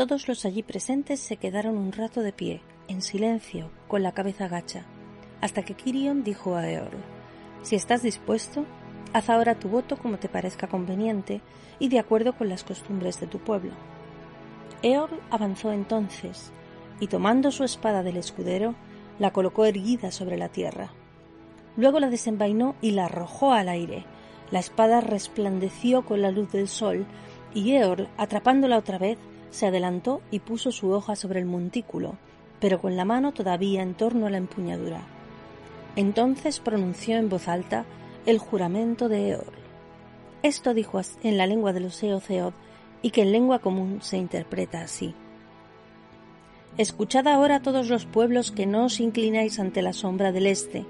Todos 0.00 0.28
los 0.28 0.46
allí 0.46 0.62
presentes 0.62 1.20
se 1.20 1.36
quedaron 1.36 1.76
un 1.76 1.92
rato 1.92 2.22
de 2.22 2.32
pie, 2.32 2.62
en 2.88 3.02
silencio, 3.02 3.70
con 3.86 4.02
la 4.02 4.12
cabeza 4.12 4.48
gacha, 4.48 4.86
hasta 5.42 5.62
que 5.62 5.74
Kirion 5.74 6.24
dijo 6.24 6.56
a 6.56 6.66
Eorl, 6.70 6.96
Si 7.60 7.76
estás 7.76 8.02
dispuesto, 8.02 8.64
haz 9.12 9.28
ahora 9.28 9.56
tu 9.56 9.68
voto 9.68 9.98
como 9.98 10.18
te 10.18 10.30
parezca 10.30 10.68
conveniente 10.68 11.42
y 11.78 11.90
de 11.90 11.98
acuerdo 11.98 12.32
con 12.32 12.48
las 12.48 12.64
costumbres 12.64 13.20
de 13.20 13.26
tu 13.26 13.40
pueblo. 13.40 13.72
Eorl 14.80 15.20
avanzó 15.30 15.70
entonces, 15.70 16.50
y 16.98 17.08
tomando 17.08 17.50
su 17.50 17.64
espada 17.64 18.02
del 18.02 18.16
escudero, 18.16 18.76
la 19.18 19.34
colocó 19.34 19.66
erguida 19.66 20.12
sobre 20.12 20.38
la 20.38 20.48
tierra. 20.48 20.94
Luego 21.76 22.00
la 22.00 22.08
desenvainó 22.08 22.74
y 22.80 22.92
la 22.92 23.04
arrojó 23.04 23.52
al 23.52 23.68
aire. 23.68 24.06
La 24.50 24.60
espada 24.60 25.02
resplandeció 25.02 26.06
con 26.06 26.22
la 26.22 26.30
luz 26.30 26.50
del 26.52 26.68
sol, 26.68 27.04
y 27.52 27.72
Eorl, 27.72 28.08
atrapándola 28.16 28.78
otra 28.78 28.96
vez, 28.96 29.18
se 29.50 29.66
adelantó 29.66 30.20
y 30.30 30.40
puso 30.40 30.72
su 30.72 30.90
hoja 30.90 31.16
sobre 31.16 31.40
el 31.40 31.46
montículo, 31.46 32.16
pero 32.60 32.80
con 32.80 32.96
la 32.96 33.04
mano 33.04 33.32
todavía 33.32 33.82
en 33.82 33.94
torno 33.94 34.26
a 34.26 34.30
la 34.30 34.38
empuñadura. 34.38 35.02
Entonces 35.96 36.60
pronunció 36.60 37.16
en 37.16 37.28
voz 37.28 37.48
alta 37.48 37.84
el 38.26 38.38
juramento 38.38 39.08
de 39.08 39.30
Eorl. 39.30 39.52
Esto 40.42 40.72
dijo 40.72 41.00
en 41.22 41.36
la 41.36 41.46
lengua 41.46 41.72
de 41.72 41.80
los 41.80 42.02
Eoceod 42.02 42.54
y 43.02 43.10
que 43.10 43.22
en 43.22 43.32
lengua 43.32 43.58
común 43.58 43.98
se 44.00 44.16
interpreta 44.16 44.82
así. 44.82 45.14
Escuchad 46.78 47.26
ahora 47.26 47.60
todos 47.60 47.88
los 47.88 48.06
pueblos 48.06 48.52
que 48.52 48.66
no 48.66 48.84
os 48.84 49.00
inclináis 49.00 49.58
ante 49.58 49.82
la 49.82 49.92
sombra 49.92 50.32
del 50.32 50.46
este. 50.46 50.86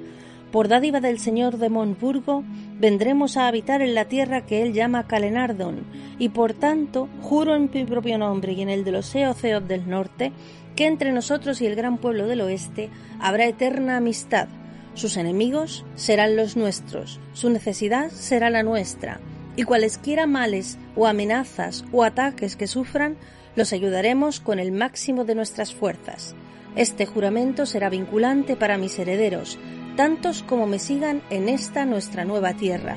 Por 0.50 0.66
dádiva 0.66 1.00
del 1.00 1.20
señor 1.20 1.58
de 1.58 1.68
Monburgo, 1.68 2.42
vendremos 2.78 3.36
a 3.36 3.46
habitar 3.46 3.82
en 3.82 3.94
la 3.94 4.06
tierra 4.06 4.44
que 4.44 4.62
él 4.62 4.72
llama 4.72 5.06
Calenardon, 5.06 5.84
y 6.18 6.30
por 6.30 6.54
tanto 6.54 7.08
juro 7.20 7.54
en 7.54 7.70
mi 7.72 7.84
propio 7.84 8.18
nombre 8.18 8.52
y 8.52 8.62
en 8.62 8.68
el 8.68 8.82
de 8.82 8.90
los 8.90 9.14
Eoceod 9.14 9.62
del 9.62 9.88
norte, 9.88 10.32
que 10.74 10.86
entre 10.86 11.12
nosotros 11.12 11.60
y 11.60 11.66
el 11.66 11.76
gran 11.76 11.98
pueblo 11.98 12.26
del 12.26 12.40
oeste 12.40 12.90
habrá 13.20 13.46
eterna 13.46 13.96
amistad. 13.96 14.48
Sus 14.94 15.16
enemigos 15.16 15.84
serán 15.94 16.34
los 16.34 16.56
nuestros, 16.56 17.20
su 17.32 17.48
necesidad 17.48 18.10
será 18.10 18.50
la 18.50 18.64
nuestra, 18.64 19.20
y 19.54 19.62
cualesquiera 19.62 20.26
males 20.26 20.78
o 20.96 21.06
amenazas 21.06 21.84
o 21.92 22.02
ataques 22.02 22.56
que 22.56 22.66
sufran, 22.66 23.16
los 23.54 23.72
ayudaremos 23.72 24.40
con 24.40 24.58
el 24.58 24.72
máximo 24.72 25.24
de 25.24 25.36
nuestras 25.36 25.72
fuerzas. 25.72 26.34
Este 26.74 27.06
juramento 27.06 27.66
será 27.66 27.88
vinculante 27.88 28.56
para 28.56 28.78
mis 28.78 28.98
herederos, 28.98 29.58
tantos 30.00 30.42
como 30.42 30.66
me 30.66 30.78
sigan 30.78 31.20
en 31.28 31.50
esta 31.50 31.84
nuestra 31.84 32.24
nueva 32.24 32.54
tierra, 32.54 32.96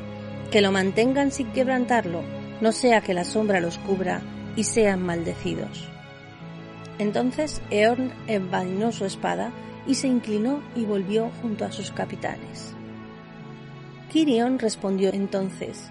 que 0.52 0.62
lo 0.62 0.72
mantengan 0.72 1.34
sin 1.34 1.52
quebrantarlo, 1.52 2.22
no 2.62 2.72
sea 2.72 3.02
que 3.02 3.14
la 3.14 3.26
sombra 3.26 3.60
los 3.60 3.78
cubra 3.78 4.22
y 4.56 4.64
sean 4.64 5.04
maldecidos. 5.04 5.90
Entonces 7.00 7.62
Eorn 7.72 8.14
envainó 8.28 8.94
su 8.94 9.04
espada 9.04 9.52
y 9.86 9.96
se 9.96 10.08
inclinó 10.08 10.64
y 10.78 10.86
volvió 10.86 11.30
junto 11.42 11.66
a 11.66 11.74
sus 11.74 11.92
capitanes. 11.92 12.74
Kirion 14.10 14.58
respondió 14.58 15.10
entonces, 15.12 15.90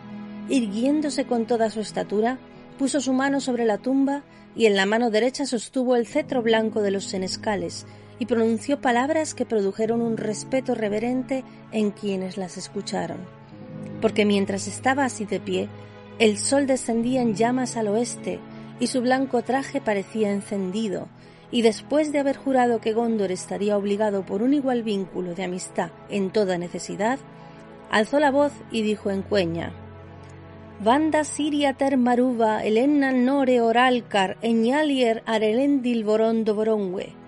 irguiéndose 0.48 1.26
con 1.26 1.44
toda 1.44 1.69
su 1.69 1.80
estatura, 1.80 2.38
puso 2.78 3.02
su 3.02 3.12
mano 3.12 3.42
sobre 3.42 3.66
la 3.66 3.76
tumba 3.76 4.22
y 4.56 4.64
en 4.64 4.76
la 4.76 4.86
mano 4.86 5.10
derecha 5.10 5.44
sostuvo 5.44 5.94
el 5.94 6.06
cetro 6.06 6.41
blanco 6.41 6.80
de 6.80 6.91
los 6.91 7.04
senescales 7.04 7.84
y 8.23 8.27
pronunció 8.27 8.81
palabras 8.81 9.34
que 9.34 9.45
produjeron 9.45 10.01
un 10.01 10.17
respeto 10.17 10.77
reverente 10.77 11.42
en 11.73 11.91
quienes 11.91 12.37
las 12.37 12.56
escucharon. 12.56 13.17
Porque 14.01 14.25
mientras 14.25 14.69
estaba 14.69 15.05
así 15.05 15.25
de 15.25 15.41
pie, 15.41 15.69
el 16.20 16.39
sol 16.39 16.69
descendía 16.69 17.20
en 17.20 17.34
llamas 17.34 17.77
al 17.77 17.89
oeste 17.89 18.39
y 18.78 18.87
su 18.87 19.00
blanco 19.00 19.43
traje 19.43 19.81
parecía 19.81 20.31
encendido, 20.31 21.09
y 21.50 21.62
después 21.62 22.12
de 22.12 22.20
haber 22.20 22.37
jurado 22.37 22.81
que 22.81 22.93
Gondor 22.93 23.33
estaría 23.33 23.77
obligado 23.77 24.25
por 24.25 24.45
un 24.45 24.55
igual 24.55 24.84
vínculo 24.84 25.34
de 25.34 25.43
amistad 25.43 25.91
en 26.09 26.31
toda 26.31 26.59
necesidad, 26.59 27.19
alzó 27.91 28.21
la 28.21 28.31
voz 28.31 28.53
y 28.71 28.82
dijo 28.82 29.11
en 29.11 29.22
cueña 29.22 29.72
Vanda 30.78 31.25
Siria 31.25 31.72
ter 31.72 31.97
maruva 31.97 32.62
elennan 32.62 33.25
nore 33.25 33.61
oralcar 33.61 34.38
eñalier 34.43 35.25
arelendil 35.27 36.05
borondo 36.05 36.55
borongue. 36.55 37.21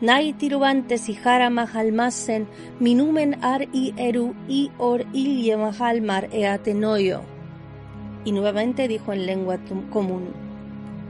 Nai 0.00 0.32
tirubantes 0.32 1.08
y 1.08 1.18
mahalmasen 1.50 2.46
minumen 2.78 3.42
ar 3.42 3.62
i 3.72 3.92
eru 3.96 4.32
i 4.46 4.70
or 4.78 5.04
ilye 5.12 5.56
mahalmar 5.56 6.28
e 6.32 6.46
atenoyo. 6.46 7.22
Y 8.24 8.30
nuevamente 8.30 8.86
dijo 8.86 9.12
en 9.12 9.26
lengua 9.26 9.58
común, 9.90 10.28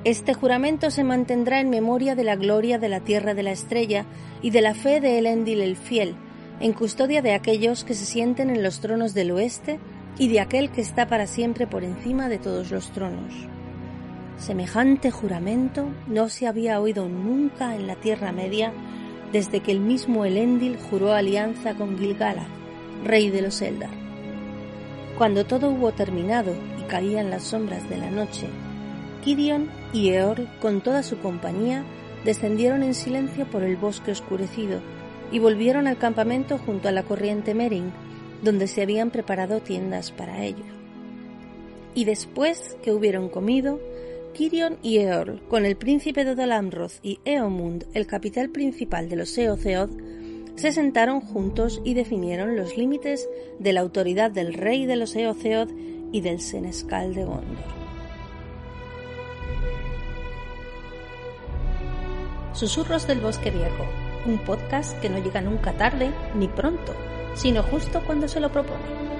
Este 0.05 0.33
juramento 0.33 0.91
se 0.91 1.05
mantendrá 1.05 1.61
en 1.61 1.69
memoria 1.69 2.15
de 2.15 2.25
la 2.25 2.37
gloria 2.37 2.79
de 2.79 2.89
la 2.89 3.01
tierra 3.01 3.35
de 3.35 3.43
la 3.43 3.53
estrella 3.53 4.07
y 4.41 4.53
de 4.53 4.63
la 4.63 4.73
fe 4.73 5.03
de 5.03 5.19
Elendil 5.19 5.61
el 5.61 5.77
fiel, 5.77 6.15
en 6.59 6.73
custodia 6.73 7.21
de 7.21 7.35
aquellos 7.35 7.85
que 7.85 7.93
se 7.93 8.07
sienten 8.07 8.49
en 8.49 8.63
los 8.63 8.81
tronos 8.81 9.13
del 9.13 9.33
oeste 9.33 9.79
y 10.19 10.29
de 10.29 10.41
aquel 10.41 10.71
que 10.71 10.81
está 10.81 11.07
para 11.09 11.27
siempre 11.27 11.67
por 11.67 11.85
encima 11.85 12.31
de 12.31 12.39
todos 12.39 12.71
los 12.71 12.91
tronos. 12.93 13.35
Semejante 14.39 15.11
juramento 15.11 15.89
no 16.07 16.29
se 16.29 16.47
había 16.47 16.81
oído 16.81 17.09
nunca 17.09 17.75
en 17.75 17.89
la 17.89 17.97
Tierra 17.97 18.31
Media 18.31 18.73
desde 19.33 19.61
que 19.61 19.73
el 19.73 19.81
mismo 19.81 20.25
Elendil 20.25 20.79
juró 20.79 21.13
alianza 21.13 21.75
con 21.75 21.99
Gilgalad, 21.99 22.47
rey 23.05 23.31
de 23.31 23.43
los 23.43 23.61
Eldar. 23.61 23.91
Cuando 25.19 25.45
todo 25.45 25.71
hubo 25.71 25.91
terminado 25.91 26.55
y 26.79 26.83
caían 26.89 27.31
las 27.31 27.43
sombras 27.43 27.89
de 27.91 27.99
la 27.99 28.11
noche, 28.11 28.47
Gideon 29.25 29.69
y 29.93 30.11
Eor, 30.11 30.47
con 30.61 30.81
toda 30.81 31.03
su 31.03 31.19
compañía, 31.19 31.85
descendieron 32.25 32.85
en 32.85 32.95
silencio 32.95 33.45
por 33.47 33.65
el 33.65 33.77
bosque 33.77 34.13
oscurecido 34.13 34.81
y 35.33 35.41
volvieron 35.41 35.89
al 35.89 35.99
campamento 35.99 36.59
junto 36.59 36.89
a 36.89 36.93
la 36.93 37.03
corriente 37.03 37.55
Mering, 37.55 37.91
donde 38.43 38.69
se 38.69 38.83
habían 38.83 39.11
preparado 39.11 39.61
tiendas 39.61 40.13
para 40.13 40.45
ellos. 40.45 40.67
Y 41.95 42.05
después 42.05 42.77
que 42.83 42.93
hubieron 42.93 43.29
comido, 43.29 43.81
Kirion 44.35 44.79
y 44.83 44.99
Eorl, 44.99 45.41
con 45.49 45.67
el 45.67 45.77
príncipe 45.77 46.25
de 46.25 46.35
Dalamroth 46.35 47.01
y 47.03 47.21
Eomund, 47.25 47.87
el 47.95 48.07
capital 48.07 48.51
principal 48.51 49.09
de 49.09 49.17
los 49.17 49.37
Eotheod, 49.37 49.91
se 50.57 50.73
sentaron 50.73 51.21
juntos 51.21 51.81
y 51.85 51.95
definieron 51.95 52.57
los 52.57 52.77
límites 52.77 53.29
de 53.59 53.73
la 53.73 53.81
autoridad 53.81 54.31
del 54.31 54.55
rey 54.55 54.87
de 54.87 54.97
los 54.97 55.15
Eotheod 55.15 55.71
y 56.13 56.21
del 56.21 56.41
senescal 56.41 57.15
de 57.15 57.25
Gondor. 57.25 57.79
Susurros 62.53 63.07
del 63.07 63.21
Bosque 63.21 63.51
Viejo, 63.51 63.85
un 64.27 64.39
podcast 64.39 64.99
que 65.01 65.09
no 65.09 65.23
llega 65.23 65.41
nunca 65.41 65.73
tarde 65.75 66.11
ni 66.35 66.49
pronto 66.49 66.95
sino 67.39 67.63
justo 67.63 68.03
cuando 68.05 68.29
se 68.29 68.41
lo 68.41 68.51
propone. 68.51 69.18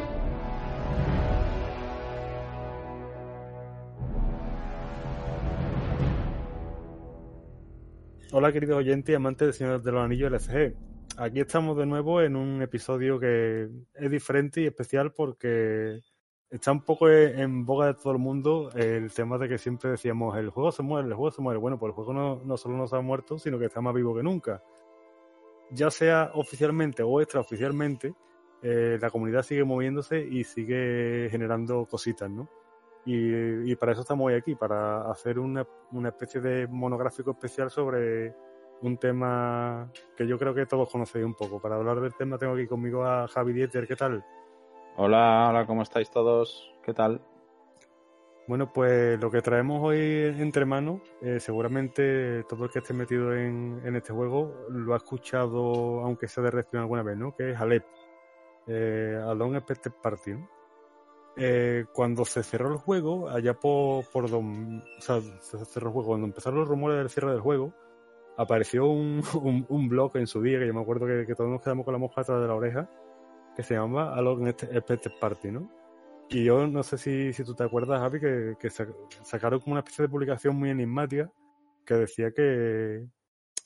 Hola 8.31 8.53
queridos 8.53 8.79
oyentes 8.79 9.13
y 9.13 9.17
amantes 9.17 9.49
de 9.49 9.53
Señor 9.53 9.83
de 9.83 9.93
los 9.93 10.05
Anillos 10.05 10.31
LCG. 10.31 10.75
Aquí 11.17 11.41
estamos 11.41 11.77
de 11.77 11.87
nuevo 11.87 12.21
en 12.21 12.37
un 12.37 12.63
episodio 12.63 13.19
que 13.19 13.69
es 13.95 14.11
diferente 14.11 14.61
y 14.61 14.67
especial 14.67 15.13
porque 15.13 16.01
está 16.51 16.73
un 16.73 16.83
poco 16.83 17.09
en 17.09 17.65
boga 17.65 17.87
de 17.87 17.95
todo 17.95 18.13
el 18.13 18.19
mundo 18.19 18.71
el 18.75 19.11
tema 19.13 19.39
de 19.39 19.49
que 19.49 19.59
siempre 19.59 19.91
decíamos 19.91 20.37
el 20.37 20.51
juego 20.51 20.73
se 20.73 20.83
muere, 20.83 21.09
el 21.09 21.15
juego 21.15 21.31
se 21.31 21.43
muere. 21.43 21.59
Bueno, 21.59 21.79
pues 21.79 21.91
el 21.91 21.95
juego 21.95 22.13
no, 22.13 22.43
no 22.45 22.57
solo 22.57 22.77
no 22.77 22.87
se 22.87 22.97
ha 22.97 23.01
muerto, 23.01 23.39
sino 23.39 23.59
que 23.59 23.67
está 23.67 23.81
más 23.81 23.95
vivo 23.95 24.15
que 24.15 24.23
nunca 24.23 24.63
ya 25.71 25.91
sea 25.91 26.31
oficialmente 26.35 27.03
o 27.03 27.21
extraoficialmente, 27.21 28.15
eh, 28.63 28.99
la 29.01 29.11
comunidad 29.11 29.43
sigue 29.43 29.65
moviéndose 29.65 30.21
y 30.21 30.45
sigue 30.45 31.29
generando 31.31 31.87
cositas, 31.87 32.31
¿no? 32.31 32.49
Y, 33.11 33.75
para 33.77 33.93
eso 33.93 34.03
estamos 34.03 34.27
hoy 34.27 34.35
aquí, 34.35 34.55
para 34.55 35.11
hacer 35.11 35.39
una, 35.39 35.67
una, 35.93 36.11
especie 36.11 36.43
de 36.43 36.67
monográfico 36.67 37.31
especial 37.31 37.71
sobre 37.71 38.35
un 38.83 38.99
tema 38.99 39.91
que 40.15 40.27
yo 40.27 40.39
creo 40.39 40.55
que 40.55 40.67
todos 40.67 40.91
conocéis 40.91 41.25
un 41.25 41.33
poco. 41.33 41.59
Para 41.59 41.77
hablar 41.77 42.03
del 42.03 42.15
tema 42.15 42.37
tengo 42.37 42.53
aquí 42.53 42.67
conmigo 42.67 43.07
a 43.07 43.27
Javi 43.27 43.55
Dieter, 43.55 43.89
¿qué 43.89 43.97
tal? 43.97 44.23
Hola, 44.99 45.47
hola, 45.49 45.67
¿cómo 45.67 45.81
estáis 45.81 46.11
todos? 46.11 46.71
¿Qué 46.85 46.93
tal? 46.93 47.23
Bueno, 48.47 48.71
pues 48.75 49.19
lo 49.19 49.31
que 49.31 49.41
traemos 49.41 49.81
hoy 49.83 50.35
entre 50.39 50.67
manos, 50.67 51.01
eh, 51.23 51.41
seguramente 51.41 52.45
todo 52.45 52.65
el 52.65 52.71
que 52.71 52.81
esté 52.81 52.93
metido 52.93 53.35
en, 53.35 53.81
este 53.97 54.13
juego 54.13 54.55
lo 54.69 54.93
ha 54.93 54.99
escuchado, 54.99 56.01
aunque 56.01 56.29
sea 56.29 56.45
de 56.45 56.51
reacción 56.51 56.83
alguna 56.83 57.03
vez, 57.03 57.17
¿no? 57.17 57.35
Que 57.35 57.53
es 57.53 57.59
Alep, 57.59 57.87
eh, 58.67 59.19
Alone 59.27 59.57
Expected 59.57 59.93
Party. 60.03 60.35
Eh, 61.41 61.85
cuando 61.93 62.25
se 62.25 62.43
cerró 62.43 62.73
el 62.73 62.79
juego, 62.79 63.29
allá 63.29 63.55
por, 63.55 64.05
por 64.11 64.25
o 64.25 64.43
sea, 64.99 65.21
se 65.21 65.65
cerró 65.67 65.89
el 65.89 65.93
juego, 65.93 66.09
cuando 66.09 66.27
empezaron 66.27 66.59
los 66.59 66.69
rumores 66.69 66.99
del 66.99 67.11
cierre 67.11 67.31
del 67.31 67.41
juego, 67.41 67.73
apareció 68.37 68.87
un, 68.87 69.23
un, 69.69 69.89
blog 69.89 70.17
en 70.17 70.27
su 70.27 70.43
día, 70.43 70.59
que 70.59 70.67
yo 70.67 70.75
me 70.75 70.81
acuerdo 70.81 71.07
que, 71.07 71.35
todos 71.37 71.49
nos 71.49 71.63
quedamos 71.63 71.85
con 71.85 71.93
la 71.93 71.99
mosca 71.99 72.23
atrás 72.23 72.41
de 72.41 72.49
la 72.49 72.55
oreja, 72.55 72.91
que 73.55 73.63
se 73.63 73.75
llamaba 73.75 74.17
Alone 74.17 74.51
Expected 74.51 75.13
Party, 75.21 75.53
¿no? 75.53 75.71
Y 76.29 76.45
yo 76.45 76.67
no 76.67 76.83
sé 76.83 76.99
si, 76.99 77.33
si 77.33 77.45
tú 77.45 77.55
te 77.55 77.65
acuerdas, 77.65 78.01
Javi, 78.01 78.21
que, 78.21 78.71
sacaron 79.23 79.61
como 79.61 79.73
una 79.73 79.81
especie 79.81 80.03
de 80.03 80.09
publicación 80.09 80.57
muy 80.57 80.71
enigmática 80.71 81.31
que 81.87 81.95
decía 81.95 82.33
que, 82.33 83.07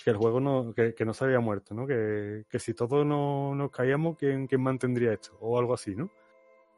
que 0.05 0.11
el 0.11 0.17
juego 0.17 0.41
no, 0.41 0.75
que, 0.75 1.05
no 1.05 1.15
se 1.15 1.25
había 1.25 1.41
muerto, 1.41 1.75
¿no? 1.75 1.87
Que, 1.87 2.45
que 2.51 2.59
si 2.59 2.75
todos 2.75 3.05
no, 3.05 3.55
nos 3.55 3.71
caíamos, 3.71 4.17
¿quién, 4.19 4.47
¿quién 4.47 4.63
mantendría 4.63 5.15
esto? 5.15 5.37
O 5.41 5.59
algo 5.59 5.75
así, 5.75 5.97
¿no? 5.97 6.11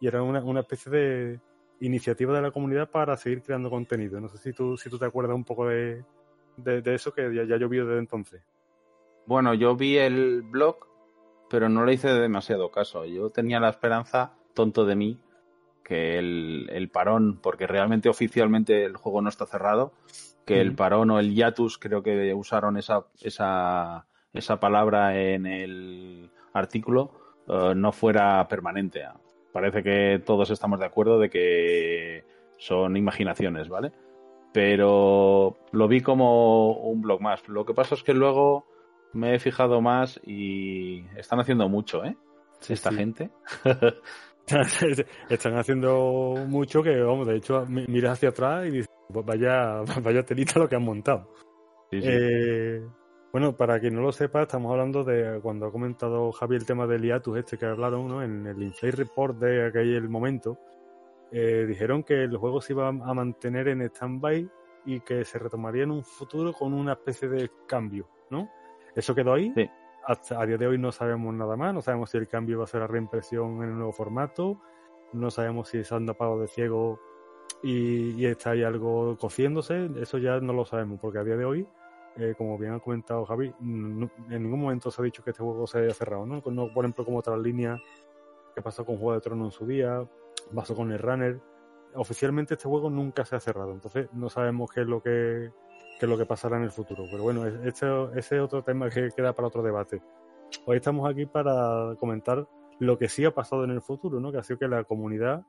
Y 0.01 0.07
era 0.07 0.23
una, 0.23 0.43
una 0.43 0.61
especie 0.61 0.93
de 0.93 1.41
iniciativa 1.81 2.35
de 2.35 2.43
la 2.43 2.51
comunidad 2.51 2.91
para 2.91 3.17
seguir 3.17 3.43
creando 3.43 3.71
contenido. 3.71 4.21
No 4.21 4.29
sé 4.29 4.39
si 4.39 4.53
tú, 4.53 4.77
si 4.77 4.91
tú 4.91 4.99
te 4.99 5.07
acuerdas 5.07 5.35
un 5.35 5.45
poco 5.45 5.69
de, 5.69 6.05
de, 6.57 6.83
de 6.83 6.95
eso 6.95 7.13
que 7.13 7.35
ya, 7.35 7.45
ya 7.45 7.57
llovió 7.57 7.87
desde 7.87 8.01
entonces. 8.01 8.43
Bueno, 9.27 9.55
yo 9.55 9.75
vi 9.77 9.97
el 9.99 10.43
blog, 10.43 10.77
pero 11.49 11.69
no 11.69 11.85
le 11.85 11.95
hice 11.95 12.09
demasiado 12.09 12.71
caso. 12.71 13.05
Yo 13.05 13.31
tenía 13.31 13.61
la 13.61 13.71
esperanza, 13.71 14.35
tonto 14.55 14.85
de 14.85 14.97
mí, 14.97 15.21
que 15.83 16.19
el, 16.19 16.69
el 16.73 16.91
parón, 16.91 17.39
porque 17.43 17.67
realmente 17.67 18.09
oficialmente 18.09 18.85
el 18.85 18.97
juego 18.97 19.23
no 19.23 19.29
está 19.29 19.47
cerrado, 19.47 19.93
que 20.47 20.61
el 20.61 20.75
parón 20.75 21.11
o 21.11 21.19
el 21.19 21.35
hiatus, 21.35 21.79
creo 21.79 22.03
que 22.03 22.35
usaron 22.35 22.77
esa, 22.77 23.07
esa, 23.21 24.07
esa 24.33 24.61
palabra 24.61 25.19
en 25.19 25.47
el 25.47 26.31
artículo, 26.53 27.13
uh, 27.47 27.75
no 27.75 27.93
fuera 27.93 28.47
permanente. 28.49 29.05
Parece 29.55 29.85
que 29.85 30.21
todos 30.27 30.51
estamos 30.51 30.81
de 30.81 30.85
acuerdo 30.87 31.21
de 31.21 31.31
que 31.31 32.25
son 32.59 32.97
imaginaciones, 32.97 33.69
¿vale? 33.69 33.93
Pero 34.53 35.57
lo 35.71 35.87
vi 35.87 36.01
como 36.01 36.73
un 36.73 37.01
blog 37.01 37.21
más. 37.21 37.49
Lo 37.49 37.65
que 37.65 37.73
pasa 37.73 37.95
es 37.95 38.03
que 38.03 38.15
luego 38.15 38.67
me 39.13 39.37
he 39.37 39.39
fijado 39.39 39.81
más 39.81 40.21
y 40.27 41.05
están 41.17 41.39
haciendo 41.39 41.69
mucho, 41.69 42.05
¿eh? 42.05 42.17
Sí, 42.59 42.73
Esta 42.73 42.91
sí. 42.91 42.97
gente. 42.97 43.31
Están 45.31 45.57
haciendo 45.57 46.35
mucho 46.49 46.83
que, 46.83 47.01
vamos, 47.01 47.27
de 47.27 47.37
hecho, 47.37 47.65
mi- 47.67 47.87
miras 47.87 48.15
hacia 48.15 48.31
atrás 48.31 48.67
y 48.67 48.71
dices, 48.73 48.89
"Pues 49.09 49.25
vaya, 49.25 49.83
vaya 50.03 50.23
telita 50.25 50.59
lo 50.59 50.69
que 50.69 50.77
han 50.77 50.83
montado. 50.85 51.33
Sí, 51.91 52.01
sí. 52.03 52.09
Eh, 52.11 52.83
bueno, 53.35 53.57
para 53.57 53.81
quien 53.81 53.97
no 53.97 54.01
lo 54.01 54.13
sepa, 54.13 54.43
estamos 54.43 54.71
hablando 54.71 55.03
de 55.03 55.41
cuando 55.43 55.67
ha 55.67 55.73
comentado 55.73 56.31
Javi 56.31 56.55
el 56.55 56.65
tema 56.65 56.87
del 56.87 57.03
hiatus 57.03 57.37
este 57.39 57.59
que 57.59 57.67
hablaron, 57.67 58.07
¿no? 58.07 58.23
En 58.23 58.47
el 58.47 58.63
Inflate 58.63 58.95
Report 58.95 59.37
de 59.39 59.67
aquel 59.67 60.09
momento, 60.09 60.57
eh, 61.33 61.65
dijeron 61.67 62.05
que 62.05 62.23
el 62.23 62.37
juego 62.37 62.61
se 62.61 62.75
iba 62.75 62.87
a 62.87 62.93
mantener 62.93 63.67
en 63.67 63.83
stand-by 63.83 64.49
y 64.87 65.01
que 65.01 65.25
se 65.25 65.41
retomaría 65.41 65.83
en 65.83 65.91
un 65.91 66.05
futuro 66.05 66.53
con 66.53 66.73
una 66.73 66.93
especie 66.93 67.29
de 67.29 67.51
cambio, 67.67 68.09
¿no? 68.31 68.49
Eso 68.95 69.17
quedó 69.17 69.33
ahí. 69.33 69.53
Sí. 69.57 69.69
Hasta 70.07 70.41
a 70.41 70.47
día 70.47 70.57
de 70.57 70.69
hoy 70.69 70.79
no 70.79 70.93
sabemos 70.93 71.35
nada 71.35 71.57
más, 71.57 71.75
no 71.75 71.83
sabemos 71.83 72.11
si 72.11 72.19
el 72.19 72.29
cambio 72.29 72.59
va 72.59 72.65
a 72.65 72.69
ser 72.69 72.83
la 72.83 72.87
reimpresión 72.87 73.65
en 73.65 73.71
el 73.71 73.75
nuevo 73.75 73.93
formato, 73.93 74.61
no 75.13 75.33
sabemos 75.33 75.71
si 75.71 75.83
se 75.83 75.93
han 75.93 76.07
tapado 76.07 76.39
de 76.39 76.47
ciego 76.47 77.01
y, 77.65 78.13
y 78.13 78.27
está 78.27 78.51
ahí 78.51 78.63
algo 78.63 79.17
cociéndose, 79.19 79.91
eso 80.01 80.19
ya 80.19 80.39
no 80.39 80.53
lo 80.53 80.65
sabemos, 80.65 81.01
porque 81.01 81.19
a 81.19 81.25
día 81.25 81.37
de 81.37 81.45
hoy, 81.45 81.67
eh, 82.17 82.35
como 82.37 82.57
bien 82.59 82.73
ha 82.75 82.81
comentado 82.81 83.25
Javi, 83.25 83.53
no- 83.61 84.11
en 84.31 84.43
ningún 84.43 84.61
momento 84.61 84.91
se 84.91 85.01
ha 85.03 85.05
dicho 85.05 85.23
que 85.25 85.31
este 85.31 85.43
juego 85.43 85.67
se 85.67 85.79
haya 85.79 85.95
cerrado, 85.95 86.27
¿no? 86.27 86.41
Por 86.43 86.85
ejemplo, 86.85 87.05
como 87.05 87.19
otras 87.19 87.39
líneas 87.39 87.81
que 88.55 88.63
pasó 88.63 88.85
con 88.85 88.97
Juego 88.97 89.15
de 89.15 89.21
Tronos 89.21 89.47
en 89.47 89.51
su 89.59 89.67
día, 89.67 90.07
pasó 90.55 90.75
con 90.75 90.93
el 90.93 90.99
Runner. 90.99 91.41
Oficialmente 91.95 92.55
este 92.55 92.69
juego 92.69 92.91
nunca 92.91 93.25
se 93.25 93.37
ha 93.37 93.41
cerrado, 93.41 93.73
entonces 93.73 94.09
no 94.13 94.29
sabemos 94.29 94.71
qué 94.73 94.83
es 94.83 94.87
lo 94.87 95.03
que, 95.03 95.51
qué 95.99 96.07
es 96.07 96.09
lo 96.09 96.17
que 96.19 96.27
pasará 96.27 96.57
en 96.57 96.65
el 96.65 96.71
futuro. 96.71 97.05
Pero 97.11 97.23
bueno, 97.23 97.47
es- 97.47 97.55
este, 97.65 97.87
ese 98.17 98.37
es 98.37 98.43
otro 98.43 98.63
tema 98.63 98.89
que 98.91 99.09
queda 99.17 99.33
para 99.33 99.49
otro 99.49 99.63
debate. 99.63 100.01
Hoy 100.67 100.77
estamos 100.77 101.09
aquí 101.11 101.27
para 101.27 101.95
comentar 101.99 102.47
lo 102.79 102.99
que 102.99 103.09
sí 103.09 103.25
ha 103.25 103.33
pasado 103.35 103.65
en 103.65 103.71
el 103.71 103.81
futuro, 103.83 104.21
¿no? 104.21 104.31
Que 104.33 104.39
ha 104.39 104.43
sido 104.43 104.59
que 104.59 104.69
la 104.69 104.85
comunidad 104.85 105.45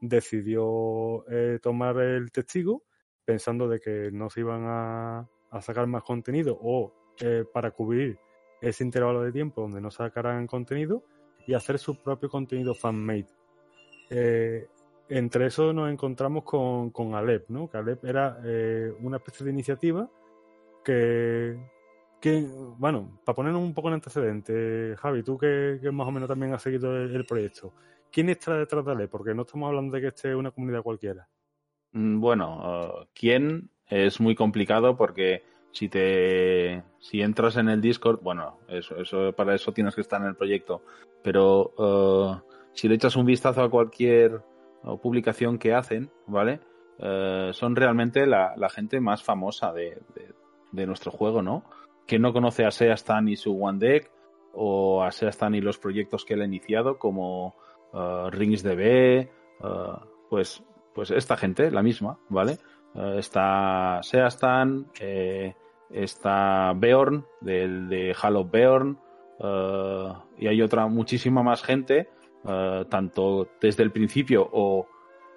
decidió 0.00 1.24
eh, 1.30 1.58
tomar 1.62 1.98
el 1.98 2.30
testigo 2.30 2.82
pensando 3.24 3.68
de 3.68 3.80
que 3.80 4.10
no 4.12 4.30
se 4.30 4.40
iban 4.40 4.64
a, 4.66 5.28
a 5.58 5.62
sacar 5.62 5.86
más 5.86 6.02
contenido 6.02 6.58
o 6.60 6.92
eh, 7.20 7.44
para 7.52 7.70
cubrir 7.70 8.18
ese 8.60 8.84
intervalo 8.84 9.22
de 9.22 9.32
tiempo 9.32 9.62
donde 9.62 9.80
no 9.80 9.90
sacarán 9.90 10.46
contenido 10.46 11.02
y 11.46 11.54
hacer 11.54 11.78
su 11.78 12.02
propio 12.02 12.28
contenido 12.28 12.74
fan-made. 12.74 13.28
Eh, 14.10 14.66
entre 15.08 15.46
eso 15.46 15.72
nos 15.72 15.90
encontramos 15.90 16.44
con, 16.44 16.90
con 16.90 17.14
Alep, 17.14 17.48
¿no? 17.48 17.68
Que 17.70 17.78
Alep 17.78 18.04
era 18.04 18.40
eh, 18.44 18.92
una 19.00 19.18
especie 19.18 19.44
de 19.44 19.52
iniciativa 19.52 20.10
que, 20.84 21.56
que, 22.20 22.46
bueno, 22.78 23.20
para 23.24 23.36
ponernos 23.36 23.62
un 23.62 23.74
poco 23.74 23.88
en 23.88 23.94
antecedente, 23.94 24.96
Javi, 24.98 25.22
tú 25.22 25.38
que, 25.38 25.78
más 25.92 26.08
o 26.08 26.10
menos 26.10 26.28
también 26.28 26.52
has 26.52 26.62
seguido 26.62 26.96
el, 26.96 27.24
proyecto, 27.24 27.72
¿quién 28.10 28.28
está 28.30 28.58
detrás 28.58 28.84
de 28.84 28.92
Alep? 28.92 29.10
Porque 29.10 29.34
no 29.34 29.42
estamos 29.42 29.68
hablando 29.68 29.94
de 29.94 30.00
que 30.00 30.08
esté 30.08 30.34
una 30.34 30.50
comunidad 30.50 30.82
cualquiera. 30.82 31.28
Mm, 31.92 32.20
Bueno, 32.20 32.58
uh, 32.58 33.06
¿quién? 33.14 33.70
Es 33.88 34.20
muy 34.20 34.34
complicado 34.34 34.96
porque 34.96 35.44
si 35.70 35.88
te 35.88 36.82
si 36.98 37.20
entras 37.20 37.56
en 37.56 37.68
el 37.68 37.80
Discord, 37.80 38.20
bueno, 38.22 38.58
eso, 38.68 38.96
eso 38.96 39.32
para 39.32 39.54
eso 39.54 39.72
tienes 39.72 39.94
que 39.94 40.00
estar 40.00 40.20
en 40.20 40.28
el 40.28 40.34
proyecto, 40.34 40.82
pero 41.22 41.72
uh, 41.76 42.40
si 42.72 42.88
le 42.88 42.94
echas 42.94 43.14
un 43.14 43.26
vistazo 43.26 43.62
a 43.62 43.70
cualquier 43.70 44.40
uh, 44.84 44.98
publicación 44.98 45.58
que 45.58 45.74
hacen, 45.74 46.10
¿vale? 46.26 46.60
Uh, 46.98 47.52
son 47.52 47.76
realmente 47.76 48.26
la, 48.26 48.54
la, 48.56 48.70
gente 48.70 49.00
más 49.00 49.22
famosa 49.22 49.70
de, 49.74 49.98
de, 50.72 50.86
nuestro 50.86 51.12
juego, 51.12 51.42
¿no? 51.42 51.62
Que 52.06 52.18
no 52.18 52.32
conoce 52.32 52.64
a 52.64 52.70
Seastan 52.70 53.28
y 53.28 53.36
su 53.36 53.62
One 53.62 53.78
Deck 53.78 54.10
o 54.54 55.04
a 55.04 55.10
Seastan 55.10 55.54
y 55.54 55.60
los 55.60 55.78
proyectos 55.78 56.24
que 56.24 56.34
él 56.34 56.40
ha 56.40 56.46
iniciado 56.46 56.98
como 56.98 57.54
uh, 57.92 58.30
RingsDB, 58.30 59.28
pues 60.30 60.64
pues 60.96 61.10
esta 61.10 61.36
gente, 61.36 61.70
la 61.70 61.82
misma, 61.82 62.18
¿vale? 62.30 62.56
Uh, 62.96 63.18
está 63.18 64.00
Seastan, 64.02 64.86
eh, 65.00 65.54
está 65.90 66.72
Beorn, 66.74 67.26
del 67.42 67.90
de 67.90 68.16
Halo 68.20 68.46
Beorn, 68.46 68.98
uh, 69.38 70.14
y 70.38 70.46
hay 70.46 70.62
otra 70.62 70.86
muchísima 70.86 71.42
más 71.42 71.62
gente, 71.62 72.08
uh, 72.44 72.86
tanto 72.86 73.48
desde 73.60 73.82
el 73.82 73.92
principio 73.92 74.48
o 74.50 74.88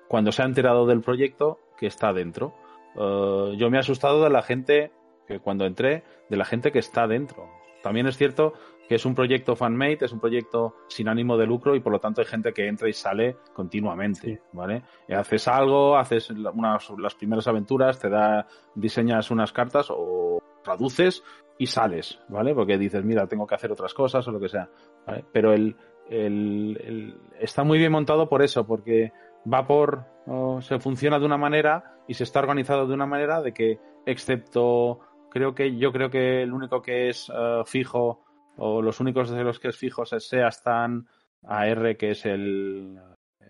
cuando 0.07 0.31
se 0.31 0.41
ha 0.41 0.45
enterado 0.45 0.85
del 0.85 1.01
proyecto, 1.01 1.59
que 1.77 1.87
está 1.87 2.13
dentro. 2.13 2.55
yo 2.95 3.69
me 3.69 3.77
he 3.77 3.79
asustado 3.79 4.23
de 4.23 4.29
la 4.29 4.41
gente, 4.41 4.91
que 5.27 5.39
cuando 5.39 5.65
entré, 5.65 6.03
de 6.29 6.37
la 6.37 6.45
gente 6.45 6.71
que 6.71 6.79
está 6.79 7.07
dentro. 7.07 7.47
También 7.83 8.07
es 8.07 8.17
cierto 8.17 8.53
que 8.89 8.95
es 8.95 9.05
un 9.05 9.13
proyecto 9.13 9.55
fan-made, 9.55 9.99
es 10.01 10.11
un 10.11 10.19
proyecto 10.19 10.77
sin 10.87 11.07
ánimo 11.07 11.37
de 11.37 11.45
lucro 11.45 11.75
y 11.75 11.79
por 11.79 11.93
lo 11.93 11.99
tanto 11.99 12.21
hay 12.21 12.27
gente 12.27 12.51
que 12.51 12.67
entra 12.67 12.89
y 12.89 12.93
sale 12.93 13.37
continuamente, 13.53 14.19
sí. 14.19 14.39
¿vale? 14.51 14.81
Y 15.07 15.13
haces 15.13 15.47
algo, 15.47 15.95
haces 15.95 16.31
unas, 16.31 16.89
las 16.97 17.13
primeras 17.13 17.47
aventuras, 17.47 17.99
te 17.99 18.09
da, 18.09 18.47
diseñas 18.73 19.29
unas 19.29 19.53
cartas 19.53 19.89
o 19.91 20.41
traduces 20.63 21.23
y 21.59 21.67
sales, 21.67 22.19
¿vale? 22.29 22.55
Porque 22.55 22.79
dices, 22.79 23.05
mira, 23.05 23.27
tengo 23.27 23.45
que 23.45 23.53
hacer 23.53 23.71
otras 23.71 23.93
cosas 23.93 24.27
o 24.27 24.31
lo 24.31 24.39
que 24.39 24.49
sea, 24.49 24.67
¿vale? 25.05 25.23
Pero 25.31 25.53
el, 25.53 25.75
el, 26.09 26.81
el 26.83 27.21
está 27.39 27.63
muy 27.63 27.77
bien 27.77 27.91
montado 27.91 28.27
por 28.27 28.41
eso, 28.41 28.65
porque 28.65 29.11
va 29.45 29.67
por, 29.67 30.03
oh, 30.25 30.61
se 30.61 30.79
funciona 30.79 31.19
de 31.19 31.27
una 31.27 31.37
manera 31.37 31.99
y 32.07 32.15
se 32.15 32.23
está 32.23 32.39
organizado 32.39 32.87
de 32.87 32.95
una 32.95 33.05
manera 33.05 33.39
de 33.43 33.53
que, 33.53 33.79
excepto, 34.07 34.99
creo 35.29 35.53
que, 35.53 35.77
yo 35.77 35.91
creo 35.91 36.09
que 36.09 36.41
el 36.41 36.53
único 36.53 36.81
que 36.81 37.09
es 37.09 37.29
uh, 37.29 37.63
fijo 37.65 38.23
o 38.59 38.81
los 38.81 38.99
únicos 38.99 39.29
de 39.29 39.43
los 39.43 39.59
que 39.59 39.69
es 39.69 39.77
fijos 39.77 40.13
es 40.13 40.27
Seastan 40.27 41.07
AR, 41.43 41.95
que 41.97 42.11
es 42.11 42.25
el, 42.25 42.99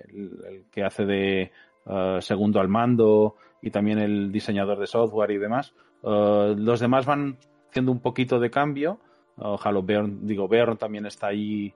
el, 0.07 0.65
que 0.71 0.83
hace 0.83 1.05
de 1.05 1.51
uh, 1.85 2.21
segundo 2.21 2.59
al 2.59 2.67
mando 2.67 3.35
y 3.61 3.71
también 3.71 3.99
el 3.99 4.31
diseñador 4.31 4.79
de 4.79 4.87
software 4.87 5.31
y 5.31 5.37
demás. 5.37 5.73
Uh, 6.01 6.55
los 6.55 6.79
demás 6.79 7.05
van 7.05 7.37
haciendo 7.69 7.91
un 7.91 7.99
poquito 7.99 8.39
de 8.39 8.51
cambio. 8.51 8.99
Uh, 9.37 9.57
Halo 9.61 9.81
Beorn, 9.83 10.27
digo, 10.27 10.47
Beorn 10.47 10.77
también 10.77 11.05
está 11.05 11.27
ahí 11.27 11.73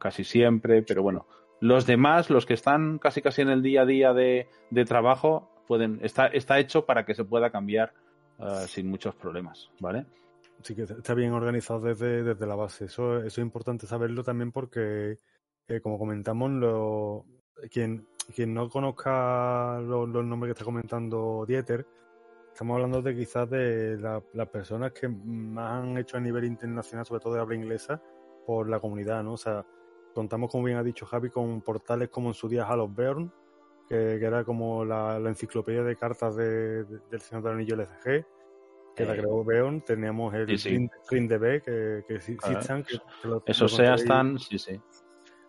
casi 0.00 0.24
siempre, 0.24 0.82
pero 0.82 1.00
bueno, 1.04 1.28
los 1.60 1.86
demás, 1.86 2.28
los 2.28 2.44
que 2.44 2.54
están 2.54 2.98
casi 2.98 3.22
casi 3.22 3.42
en 3.42 3.50
el 3.50 3.62
día 3.62 3.82
a 3.82 3.86
día 3.86 4.12
de, 4.12 4.48
de 4.70 4.84
trabajo, 4.84 5.48
pueden, 5.68 6.00
está, 6.02 6.26
está 6.26 6.58
hecho 6.58 6.86
para 6.86 7.04
que 7.04 7.14
se 7.14 7.24
pueda 7.24 7.50
cambiar 7.50 7.92
sin 8.66 8.90
muchos 8.90 9.14
problemas, 9.14 9.70
¿vale? 9.78 10.06
Sí, 10.62 10.74
que 10.74 10.82
está 10.82 11.14
bien 11.14 11.32
organizado 11.32 11.80
desde, 11.80 12.24
desde 12.24 12.46
la 12.46 12.56
base. 12.56 12.86
Eso, 12.86 13.18
eso 13.18 13.26
es 13.26 13.38
importante 13.38 13.86
saberlo 13.86 14.24
también 14.24 14.50
porque, 14.50 15.18
eh, 15.68 15.80
como 15.80 15.98
comentamos, 15.98 17.24
quien, 17.70 18.08
quien 18.34 18.54
no 18.54 18.68
conozca 18.68 19.80
los, 19.80 20.08
los, 20.08 20.24
nombres 20.24 20.48
que 20.48 20.52
está 20.52 20.64
comentando 20.64 21.44
Dieter, 21.46 21.86
estamos 22.52 22.74
hablando 22.74 23.02
de 23.02 23.14
quizás 23.14 23.48
de 23.48 23.98
la, 23.98 24.22
las 24.32 24.48
personas 24.48 24.92
que 24.92 25.08
más 25.08 25.82
han 25.82 25.96
hecho 25.96 26.16
a 26.16 26.20
nivel 26.20 26.44
internacional, 26.44 27.06
sobre 27.06 27.20
todo 27.20 27.34
de 27.34 27.40
habla 27.40 27.54
inglesa, 27.54 28.02
por 28.44 28.68
la 28.68 28.80
comunidad, 28.80 29.22
¿no? 29.22 29.34
O 29.34 29.36
sea, 29.36 29.64
contamos, 30.12 30.50
como 30.50 30.64
bien 30.64 30.78
ha 30.78 30.82
dicho 30.82 31.06
Javi, 31.06 31.30
con 31.30 31.60
portales 31.62 32.08
como 32.08 32.28
en 32.30 32.34
su 32.34 32.48
día 32.48 32.66
Halo 32.66 32.88
Burn, 32.88 33.32
que, 33.88 34.16
que 34.18 34.24
era 34.24 34.44
como 34.44 34.84
la, 34.84 35.18
enciclopedia 35.18 35.84
de 35.84 35.96
cartas 35.96 36.34
de, 36.34 36.84
de, 36.84 36.98
del 37.10 37.20
Señor 37.20 37.44
del 37.44 37.52
Anillo 37.54 37.76
LCG 37.76 38.26
que 38.98 39.06
la 39.06 39.16
creó 39.16 39.44
Beon, 39.44 39.80
teníamos 39.82 40.34
el 40.34 40.48
sí, 40.48 40.58
sí. 40.58 40.90
FreeDB, 41.04 41.62
que, 41.62 42.04
que 42.06 42.20
sí, 42.20 42.36
están. 42.50 42.82
Que, 42.82 42.98
que 43.22 43.28
lo, 43.28 43.42
Eso 43.46 43.64
lo 43.64 43.68
sea 43.68 43.94
están, 43.94 44.38
sí, 44.38 44.58
sí. 44.58 44.80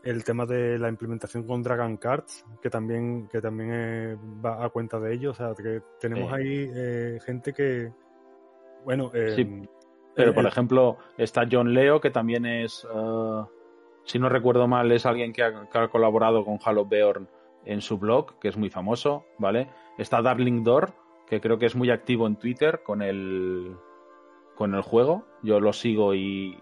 El 0.04 0.24
tema 0.24 0.46
de 0.46 0.80
la 0.80 0.88
implementación 0.88 1.46
con 1.46 1.62
Dragon 1.62 1.98
Cards, 1.98 2.46
que 2.62 2.70
también, 2.70 3.28
que 3.28 3.42
también 3.42 3.70
eh, 3.74 4.18
va 4.44 4.64
a 4.64 4.70
cuenta 4.70 5.00
de 5.00 5.14
ello. 5.14 5.32
O 5.32 5.34
sea, 5.34 5.54
que 5.54 5.82
tenemos 6.00 6.32
ahí 6.32 6.72
eh, 6.74 7.20
gente 7.26 7.52
que, 7.52 7.92
Bueno, 8.86 9.12
eh, 9.14 9.34
Sí. 9.36 9.68
Pero, 10.16 10.34
por 10.34 10.46
eh, 10.46 10.50
ejemplo, 10.50 10.98
está 11.18 11.48
John 11.50 11.74
Leo, 11.74 12.02
que 12.02 12.12
también 12.12 12.46
es, 12.46 12.86
eh, 12.94 13.44
si 14.04 14.20
no 14.20 14.30
recuerdo 14.30 14.68
mal, 14.68 14.92
es 14.92 15.06
alguien 15.06 15.34
que 15.34 15.44
ha, 15.44 15.70
que 15.70 15.78
ha 15.78 15.88
colaborado 15.88 16.44
con 16.44 16.60
Halo 16.64 16.86
Beorn 16.86 17.28
en 17.66 17.82
su 17.82 17.98
blog, 17.98 18.40
que 18.40 18.48
es 18.50 18.58
muy 18.58 18.70
famoso, 18.70 19.26
¿vale? 19.38 19.70
Está 19.98 20.22
Darling 20.22 20.64
Door, 20.64 20.94
que 21.30 21.40
creo 21.40 21.60
que 21.60 21.66
es 21.66 21.76
muy 21.76 21.92
activo 21.92 22.28
en 22.28 22.38
Twitter 22.38 22.82
con 22.84 23.02
el, 23.02 23.76
con 24.56 24.74
el 24.74 24.82
juego. 24.82 25.26
Yo 25.44 25.60
lo 25.60 25.74
sigo 25.74 26.14
y, 26.14 26.58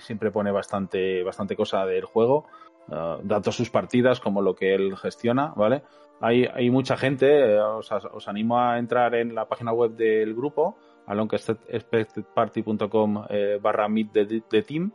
siempre 0.00 0.30
pone 0.30 0.50
bastante, 0.50 1.22
bastante 1.22 1.56
cosa 1.56 1.86
del 1.86 2.04
juego, 2.04 2.44
eh, 2.92 3.16
dando 3.22 3.52
sus 3.52 3.70
partidas 3.70 4.20
como 4.20 4.42
lo 4.42 4.54
que 4.54 4.74
él 4.74 4.96
gestiona, 4.98 5.54
¿vale? 5.56 5.82
Hay, 6.20 6.44
hay 6.44 6.68
mucha 6.68 6.96
gente, 6.96 7.54
eh, 7.54 7.60
os, 7.60 7.90
os 7.90 8.28
animo 8.28 8.58
a 8.58 8.78
entrar 8.78 9.14
en 9.14 9.34
la 9.34 9.48
página 9.48 9.72
web 9.72 9.92
del 9.92 10.34
grupo, 10.34 10.76
alongexpectedparty.com 11.08 13.24
eh, 13.30 13.58
barra 13.60 13.88
meet 13.88 14.12
de, 14.12 14.62
team, 14.62 14.92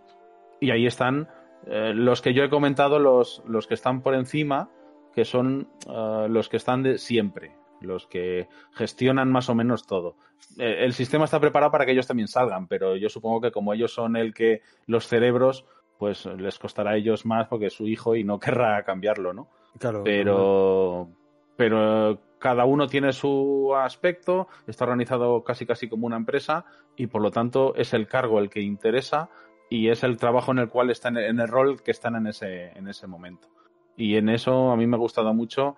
y 0.59 0.71
ahí 0.71 0.85
están 0.85 1.27
eh, 1.65 1.93
los 1.93 2.21
que 2.21 2.33
yo 2.33 2.43
he 2.43 2.49
comentado, 2.49 2.99
los, 2.99 3.41
los 3.47 3.67
que 3.67 3.73
están 3.73 4.01
por 4.01 4.13
encima, 4.13 4.69
que 5.13 5.23
son 5.25 5.67
eh, 5.87 6.27
los 6.29 6.47
que 6.49 6.57
están 6.57 6.83
de 6.83 6.99
siempre, 6.99 7.55
los 7.83 8.07
que 8.07 8.47
gestionan 8.73 9.31
más 9.31 9.49
o 9.49 9.55
menos 9.55 9.85
todo. 9.85 10.15
Eh, 10.57 10.77
el 10.79 10.93
sistema 10.93 11.25
está 11.25 11.39
preparado 11.39 11.71
para 11.71 11.85
que 11.85 11.91
ellos 11.91 12.07
también 12.07 12.27
salgan, 12.27 12.67
pero 12.67 12.95
yo 12.95 13.09
supongo 13.09 13.41
que 13.41 13.51
como 13.51 13.73
ellos 13.73 13.93
son 13.93 14.15
el 14.15 14.33
que 14.33 14.61
los 14.87 15.07
cerebros, 15.07 15.65
pues 15.97 16.25
les 16.25 16.59
costará 16.59 16.91
a 16.91 16.95
ellos 16.95 17.25
más 17.25 17.47
porque 17.47 17.67
es 17.67 17.73
su 17.73 17.87
hijo 17.87 18.15
y 18.15 18.23
no 18.23 18.39
querrá 18.39 18.83
cambiarlo, 18.83 19.33
¿no? 19.33 19.49
claro, 19.79 20.03
Pero, 20.03 21.09
pero 21.55 22.19
cada 22.39 22.65
uno 22.65 22.87
tiene 22.87 23.13
su 23.13 23.73
aspecto, 23.75 24.47
está 24.67 24.85
organizado 24.85 25.43
casi 25.43 25.65
casi 25.65 25.87
como 25.87 26.05
una 26.05 26.17
empresa 26.17 26.65
y 26.95 27.07
por 27.07 27.21
lo 27.21 27.31
tanto 27.31 27.73
es 27.75 27.93
el 27.93 28.07
cargo 28.07 28.39
el 28.39 28.49
que 28.49 28.61
interesa 28.61 29.29
y 29.69 29.89
es 29.89 30.03
el 30.03 30.17
trabajo 30.17 30.51
en 30.51 30.59
el 30.59 30.69
cual 30.69 30.91
están 30.91 31.17
en 31.17 31.39
el 31.39 31.47
rol 31.47 31.81
que 31.81 31.91
están 31.91 32.15
en 32.15 32.27
ese, 32.27 32.77
en 32.77 32.87
ese 32.87 33.07
momento. 33.07 33.47
Y 33.95 34.17
en 34.17 34.29
eso 34.29 34.71
a 34.71 34.75
mí 34.75 34.87
me 34.87 34.97
ha 34.97 34.99
gustado 34.99 35.33
mucho 35.33 35.75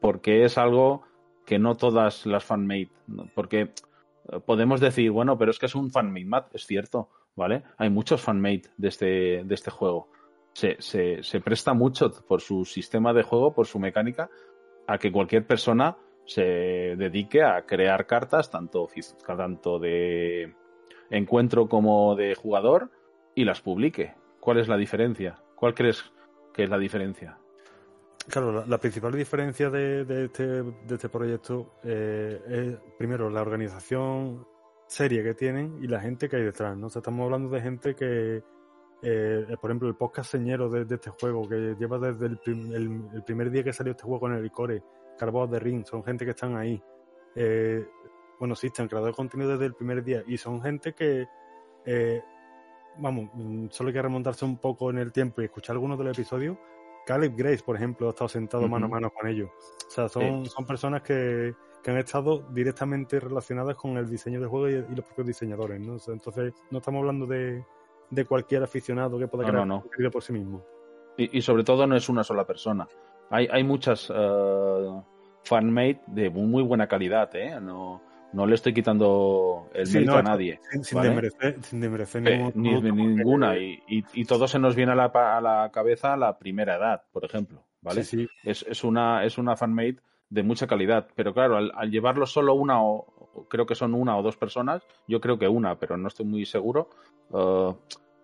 porque 0.00 0.44
es 0.44 0.56
algo 0.56 1.02
que 1.44 1.58
no 1.58 1.76
todas 1.76 2.26
las 2.26 2.44
fanmade, 2.44 2.90
porque 3.34 3.60
eh, 3.60 4.40
podemos 4.44 4.80
decir, 4.80 5.10
bueno, 5.10 5.36
pero 5.38 5.50
es 5.50 5.58
que 5.58 5.66
es 5.66 5.74
un 5.74 5.90
fanmade 5.90 6.24
mat, 6.24 6.54
es 6.54 6.66
cierto, 6.66 7.08
¿vale? 7.36 7.62
Hay 7.76 7.90
muchos 7.90 8.22
fanmade 8.22 8.62
de 8.76 8.88
este, 8.88 9.06
de 9.44 9.54
este 9.54 9.70
juego. 9.70 10.08
Se, 10.52 10.76
se, 10.80 11.22
se 11.22 11.40
presta 11.40 11.74
mucho 11.74 12.10
por 12.26 12.40
su 12.40 12.64
sistema 12.64 13.12
de 13.12 13.22
juego, 13.22 13.52
por 13.52 13.66
su 13.66 13.78
mecánica, 13.78 14.30
a 14.86 14.98
que 14.98 15.10
cualquier 15.10 15.46
persona 15.46 15.96
se 16.26 16.42
dedique 16.96 17.42
a 17.42 17.66
crear 17.66 18.06
cartas, 18.06 18.50
tanto, 18.50 18.88
tanto 19.26 19.78
de 19.78 20.54
encuentro 21.10 21.68
como 21.68 22.14
de 22.14 22.34
jugador, 22.34 22.90
y 23.34 23.44
las 23.44 23.60
publique. 23.60 24.14
¿Cuál 24.40 24.58
es 24.58 24.68
la 24.68 24.76
diferencia? 24.76 25.42
¿Cuál 25.56 25.74
crees 25.74 26.04
que 26.52 26.64
es 26.64 26.70
la 26.70 26.78
diferencia? 26.78 27.38
Claro, 28.28 28.64
la, 28.66 28.78
principal 28.78 29.12
diferencia 29.12 29.68
de, 29.68 30.24
este, 30.24 30.64
este 30.88 31.08
proyecto 31.10 31.74
eh, 31.84 32.40
es, 32.48 32.92
primero, 32.96 33.28
la 33.28 33.42
organización 33.42 34.46
seria 34.86 35.22
que 35.22 35.34
tienen 35.34 35.78
y 35.82 35.86
la 35.88 36.00
gente 36.00 36.28
que 36.28 36.36
hay 36.36 36.42
detrás, 36.42 36.76
¿no? 36.76 36.86
O 36.86 36.90
sea, 36.90 37.00
estamos 37.00 37.24
hablando 37.24 37.50
de 37.50 37.60
gente 37.60 37.94
que, 37.94 38.42
eh, 39.02 39.56
por 39.60 39.70
ejemplo, 39.70 39.88
el 39.88 39.96
podcast 39.96 40.30
señero 40.30 40.70
de, 40.70 40.86
este 40.94 41.10
juego, 41.10 41.46
que 41.46 41.76
lleva 41.78 41.98
desde 41.98 42.26
el, 42.26 42.38
prim- 42.38 42.72
el- 43.12 43.22
primer 43.24 43.50
día 43.50 43.62
que 43.62 43.74
salió 43.74 43.90
este 43.90 44.04
juego 44.04 44.20
con 44.20 44.32
el 44.34 44.50
Core, 44.50 44.82
Carbones 45.18 45.50
de 45.50 45.58
Ring, 45.60 45.84
son 45.84 46.02
gente 46.02 46.24
que 46.24 46.30
están 46.30 46.56
ahí. 46.56 46.82
Eh, 47.34 47.86
bueno, 48.38 48.54
sí, 48.54 48.68
están 48.68 48.88
creadores 48.88 49.12
de 49.12 49.16
contenido 49.16 49.50
desde 49.52 49.66
el 49.66 49.74
primer 49.74 50.02
día 50.02 50.22
y 50.26 50.38
son 50.38 50.62
gente 50.62 50.94
que, 50.94 51.26
eh, 51.84 52.22
vamos, 52.98 53.28
mm, 53.34 53.66
solo 53.68 53.88
hay 53.88 53.94
que 53.94 54.02
remontarse 54.02 54.46
un 54.46 54.56
poco 54.56 54.88
en 54.88 54.96
el 54.98 55.12
tiempo 55.12 55.42
y 55.42 55.44
escuchar 55.44 55.74
algunos 55.74 55.98
de 55.98 56.04
los 56.04 56.18
episodios. 56.18 56.56
Caleb 57.06 57.34
Grace, 57.36 57.62
por 57.64 57.76
ejemplo, 57.76 58.06
ha 58.06 58.10
estado 58.10 58.28
sentado 58.28 58.68
mano 58.68 58.86
a 58.86 58.88
mano 58.88 59.10
con 59.10 59.28
ellos. 59.28 59.50
O 59.86 59.90
sea, 59.90 60.08
son, 60.08 60.46
son 60.46 60.66
personas 60.66 61.02
que, 61.02 61.54
que 61.82 61.90
han 61.90 61.98
estado 61.98 62.40
directamente 62.50 63.20
relacionadas 63.20 63.76
con 63.76 63.96
el 63.96 64.08
diseño 64.08 64.40
del 64.40 64.48
juego 64.48 64.68
y, 64.68 64.72
y 64.92 64.94
los 64.96 65.04
propios 65.04 65.26
diseñadores, 65.28 65.80
¿no? 65.80 65.94
O 65.94 65.98
sea, 65.98 66.14
entonces, 66.14 66.52
no 66.70 66.78
estamos 66.78 67.00
hablando 67.00 67.26
de, 67.26 67.64
de 68.10 68.24
cualquier 68.24 68.62
aficionado 68.62 69.18
que 69.18 69.28
pueda 69.28 69.44
No, 69.44 69.50
crear 69.50 69.66
no, 69.66 69.74
no. 69.76 69.82
contenido 69.82 70.10
por 70.10 70.22
sí 70.22 70.32
mismo. 70.32 70.64
Y, 71.16 71.38
y 71.38 71.42
sobre 71.42 71.62
todo 71.64 71.86
no 71.86 71.96
es 71.96 72.08
una 72.08 72.24
sola 72.24 72.44
persona. 72.46 72.88
Hay, 73.30 73.48
hay 73.50 73.64
muchas 73.64 74.10
eh, 74.14 75.02
fanmade 75.44 76.00
de 76.06 76.30
muy, 76.30 76.46
muy 76.46 76.62
buena 76.62 76.86
calidad, 76.88 77.34
¿eh? 77.36 77.60
No, 77.60 78.02
no 78.34 78.46
le 78.46 78.54
estoy 78.54 78.74
quitando 78.74 79.68
el 79.74 79.86
Sí, 79.86 79.94
mérito 79.94 80.12
no, 80.12 80.18
a 80.18 80.22
nadie. 80.22 80.60
Sin, 80.70 80.84
sin 80.84 80.96
¿vale? 80.96 81.08
desmerecer, 81.10 81.62
sin 81.62 81.80
desmerecer 81.80 82.28
Eh, 82.28 82.52
ningún 82.54 82.84
ni, 82.84 82.92
ninguna. 82.92 83.56
Y, 83.58 83.82
y, 83.88 84.04
y 84.12 84.24
todo 84.24 84.46
se 84.48 84.58
nos 84.58 84.74
viene 84.76 84.92
a 84.92 84.94
la, 84.94 85.06
a 85.06 85.40
la 85.40 85.70
cabeza 85.72 86.16
la 86.16 86.38
primera 86.38 86.76
edad, 86.76 87.02
por 87.12 87.24
ejemplo. 87.24 87.62
¿vale? 87.80 88.02
Sí, 88.02 88.26
sí. 88.26 88.28
Es, 88.44 88.64
es 88.68 88.82
una, 88.84 89.24
es 89.24 89.38
una 89.38 89.56
fanmade 89.56 89.96
de 90.30 90.42
mucha 90.42 90.66
calidad. 90.66 91.06
Pero 91.14 91.32
claro, 91.32 91.56
al, 91.56 91.70
al 91.74 91.90
llevarlo 91.90 92.26
solo 92.26 92.54
una 92.54 92.82
o 92.82 93.46
creo 93.48 93.66
que 93.66 93.74
son 93.74 93.94
una 93.94 94.16
o 94.16 94.22
dos 94.22 94.36
personas, 94.36 94.82
yo 95.06 95.20
creo 95.20 95.38
que 95.38 95.48
una, 95.48 95.78
pero 95.78 95.96
no 95.96 96.08
estoy 96.08 96.26
muy 96.26 96.44
seguro. 96.46 96.88
eh, 97.32 97.72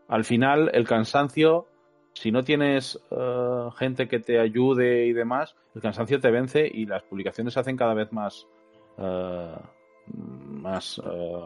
al 0.09 0.25
final, 0.25 0.71
el 0.75 0.89
cansancio, 0.89 1.67
si 2.15 2.33
no 2.33 2.43
tienes 2.43 2.99
eh, 3.13 3.69
gente 3.77 4.09
que 4.09 4.19
te 4.19 4.41
ayude 4.41 5.07
y 5.07 5.13
demás, 5.13 5.55
el 5.75 5.83
cansancio 5.83 6.19
te 6.21 6.31
vence 6.33 6.67
y 6.67 6.87
las 6.87 7.03
publicaciones 7.05 7.55
se 7.55 7.61
hacen 7.61 7.77
cada 7.77 7.95
vez 7.95 8.13
más. 8.13 8.47
eh, 8.99 9.55
más 10.15 11.01
eh, 11.05 11.43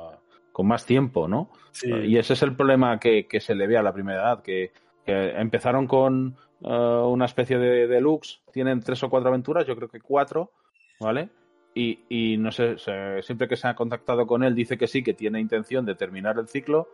con 0.53 0.67
más 0.67 0.87
tiempo, 0.87 1.27
¿no? 1.29 1.51
Sí. 1.73 1.91
Y 1.93 2.17
ese 2.19 2.35
es 2.35 2.43
el 2.43 2.55
problema 2.57 2.99
que, 3.01 3.27
que 3.27 3.41
se 3.41 3.55
le 3.55 3.67
ve 3.67 3.77
a 3.77 3.83
la 3.83 3.93
primera 3.93 4.23
edad, 4.23 4.43
que, 4.43 4.73
que 5.05 5.31
empezaron 5.31 5.87
con 5.87 6.37
eh, 6.63 6.69
una 6.69 7.25
especie 7.25 7.59
de 7.59 7.87
deluxe, 7.89 8.41
tienen 8.53 8.81
tres 8.81 9.03
o 9.03 9.11
cuatro 9.11 9.29
aventuras, 9.29 9.67
yo 9.67 9.75
creo 9.77 9.89
que 9.89 10.01
cuatro, 10.01 10.53
¿vale? 11.01 11.31
Y, 11.75 12.05
y 12.09 12.37
no 12.37 12.53
sé, 12.53 12.79
se- 12.79 13.21
siempre 13.23 13.49
que 13.49 13.57
se 13.57 13.67
ha 13.67 13.75
contactado 13.75 14.27
con 14.29 14.45
él 14.45 14.55
dice 14.55 14.79
que 14.79 14.87
sí, 14.87 15.03
que 15.03 15.13
tiene 15.15 15.41
intención 15.41 15.85
de 15.85 15.97
terminar 15.97 16.39
el 16.39 16.47
ciclo, 16.47 16.89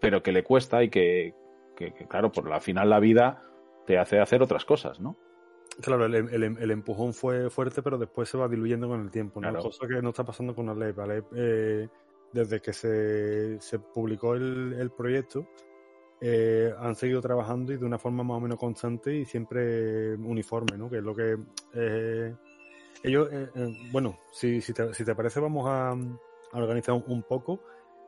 pero 0.00 0.22
que 0.22 0.32
le 0.32 0.44
cuesta 0.44 0.82
y 0.84 0.90
que- 0.90 1.34
que, 1.74 1.92
claro, 2.06 2.30
por 2.30 2.48
la 2.48 2.60
final 2.60 2.90
la 2.90 3.00
vida 3.00 3.42
te 3.86 3.98
hace 3.98 4.20
hacer 4.20 4.42
otras 4.42 4.64
cosas, 4.64 5.00
¿no? 5.00 5.16
Claro, 5.80 6.04
el, 6.06 6.14
el- 6.14 6.44
el 6.58 6.70
empujón 6.70 7.12
fue 7.14 7.50
fuerte, 7.50 7.82
pero 7.82 7.98
después 7.98 8.28
se 8.28 8.38
va 8.38 8.48
diluyendo 8.48 8.88
con 8.88 9.00
el 9.00 9.10
tiempo, 9.10 9.40
¿no? 9.40 9.48
Claro. 9.50 9.64
Cosa 9.64 9.88
que 9.88 10.00
no 10.00 10.10
está 10.10 10.24
pasando 10.24 10.54
con 10.54 10.68
Alep. 10.68 10.98
Alep, 11.00 11.26
eh, 11.34 11.88
desde 12.32 12.60
que 12.60 12.72
se, 12.72 13.60
se 13.60 13.78
publicó 13.80 14.34
el, 14.34 14.76
el 14.78 14.90
proyecto, 14.92 15.48
eh, 16.20 16.72
han 16.78 16.94
seguido 16.94 17.20
trabajando 17.20 17.72
y 17.72 17.76
de 17.76 17.84
una 17.84 17.98
forma 17.98 18.22
más 18.22 18.36
o 18.36 18.40
menos 18.40 18.58
constante 18.58 19.14
y 19.14 19.24
siempre 19.24 20.14
uniforme, 20.14 20.78
¿no? 20.78 20.88
Que 20.88 20.98
es 20.98 21.02
lo 21.02 21.14
que... 21.14 21.36
eh, 21.74 22.34
ellos, 23.02 23.28
eh, 23.32 23.50
eh, 23.54 23.76
bueno, 23.90 24.18
si, 24.30 24.60
si, 24.60 24.72
te, 24.72 24.94
si 24.94 25.04
te 25.04 25.14
parece, 25.14 25.38
vamos 25.40 25.66
a, 25.68 25.90
a 25.90 26.56
organizar 26.58 26.94
un, 26.94 27.04
un 27.08 27.22
poco. 27.24 27.60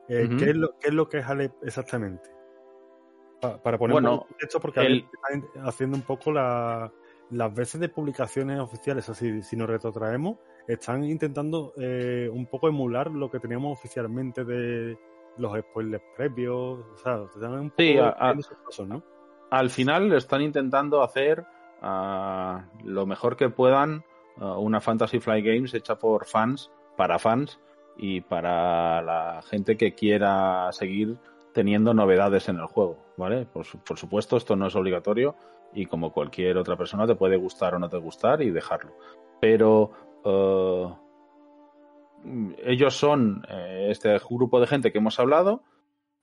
¿qué, 0.07 0.23
es 0.23 0.55
lo, 0.55 0.69
¿Qué 0.79 0.87
es 0.87 0.93
lo 0.93 1.09
que 1.09 1.17
es 1.19 1.25
Alep 1.25 1.51
exactamente? 1.63 2.29
Pa- 3.41 3.61
para 3.61 3.77
poner 3.77 3.93
Bueno, 3.93 4.25
esto 4.39 4.59
porque 4.59 4.79
Alep 4.79 5.05
está 5.13 5.67
haciendo 5.67 5.97
un 5.97 6.03
poco 6.03 6.31
la, 6.31 6.91
las 7.31 7.53
veces 7.53 7.79
de 7.81 7.89
publicaciones 7.89 8.59
oficiales, 8.59 9.09
así 9.09 9.41
si 9.41 9.55
nos 9.55 9.69
retrotraemos, 9.69 10.37
están 10.67 11.03
intentando 11.03 11.73
eh, 11.77 12.29
un 12.31 12.45
poco 12.47 12.67
emular 12.67 13.09
lo 13.11 13.29
que 13.31 13.39
teníamos 13.39 13.77
oficialmente 13.77 14.43
de 14.45 14.97
los 15.37 15.57
spoilers 15.59 16.03
previos, 16.15 16.79
o 16.93 16.97
sea, 16.97 17.17
un 17.21 17.69
poco 17.69 17.73
Sí, 17.77 17.97
a- 17.97 18.09
a- 18.17 18.33
¿no? 18.87 19.03
al 19.51 19.69
final 19.69 20.11
están 20.13 20.41
intentando 20.41 21.03
hacer 21.03 21.45
ah, 21.81 22.65
lo 22.83 23.05
mejor 23.05 23.35
que 23.37 23.49
puedan 23.49 24.03
ah, 24.39 24.57
una 24.57 24.81
Fantasy 24.81 25.19
Flight 25.19 25.45
Games 25.45 25.73
hecha 25.73 25.97
por 25.99 26.25
fans, 26.25 26.71
para 26.95 27.19
fans 27.19 27.59
y 27.97 28.21
para 28.21 29.01
la 29.01 29.41
gente 29.43 29.77
que 29.77 29.93
quiera 29.93 30.71
seguir 30.71 31.17
teniendo 31.53 31.93
novedades 31.93 32.49
en 32.49 32.57
el 32.57 32.65
juego, 32.65 32.97
¿vale? 33.17 33.45
Por, 33.45 33.65
su- 33.65 33.79
por 33.79 33.97
supuesto, 33.97 34.37
esto 34.37 34.55
no 34.55 34.67
es 34.67 34.75
obligatorio 34.75 35.35
y 35.73 35.85
como 35.85 36.11
cualquier 36.11 36.57
otra 36.57 36.75
persona 36.77 37.05
te 37.05 37.15
puede 37.15 37.37
gustar 37.37 37.75
o 37.75 37.79
no 37.79 37.89
te 37.89 37.97
gustar 37.97 38.41
y 38.41 38.49
dejarlo. 38.51 38.91
Pero 39.39 39.91
eh, 40.25 40.93
ellos 42.63 42.95
son 42.95 43.45
eh, 43.49 43.87
este 43.89 44.17
grupo 44.29 44.59
de 44.59 44.67
gente 44.67 44.91
que 44.91 44.97
hemos 44.97 45.19
hablado, 45.19 45.63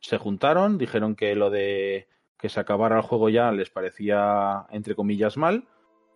se 0.00 0.18
juntaron, 0.18 0.76
dijeron 0.78 1.14
que 1.14 1.34
lo 1.34 1.50
de 1.50 2.08
que 2.38 2.48
se 2.48 2.60
acabara 2.60 2.96
el 2.96 3.02
juego 3.02 3.28
ya 3.30 3.50
les 3.52 3.70
parecía, 3.70 4.66
entre 4.70 4.94
comillas, 4.94 5.36
mal, 5.36 5.64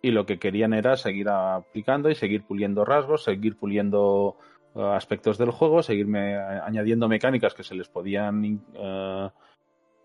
y 0.01 0.11
lo 0.11 0.25
que 0.25 0.37
querían 0.37 0.73
era 0.73 0.95
seguir 0.95 1.29
aplicando 1.29 2.09
y 2.09 2.15
seguir 2.15 2.43
puliendo 2.45 2.85
rasgos, 2.85 3.23
seguir 3.23 3.57
puliendo 3.57 4.37
eh, 4.75 4.81
aspectos 4.81 5.37
del 5.37 5.51
juego, 5.51 5.81
seguir 5.81 6.07
me- 6.07 6.37
añadiendo 6.37 7.07
mecánicas 7.07 7.53
que 7.53 7.63
se 7.63 7.75
les 7.75 7.89
podían 7.89 8.61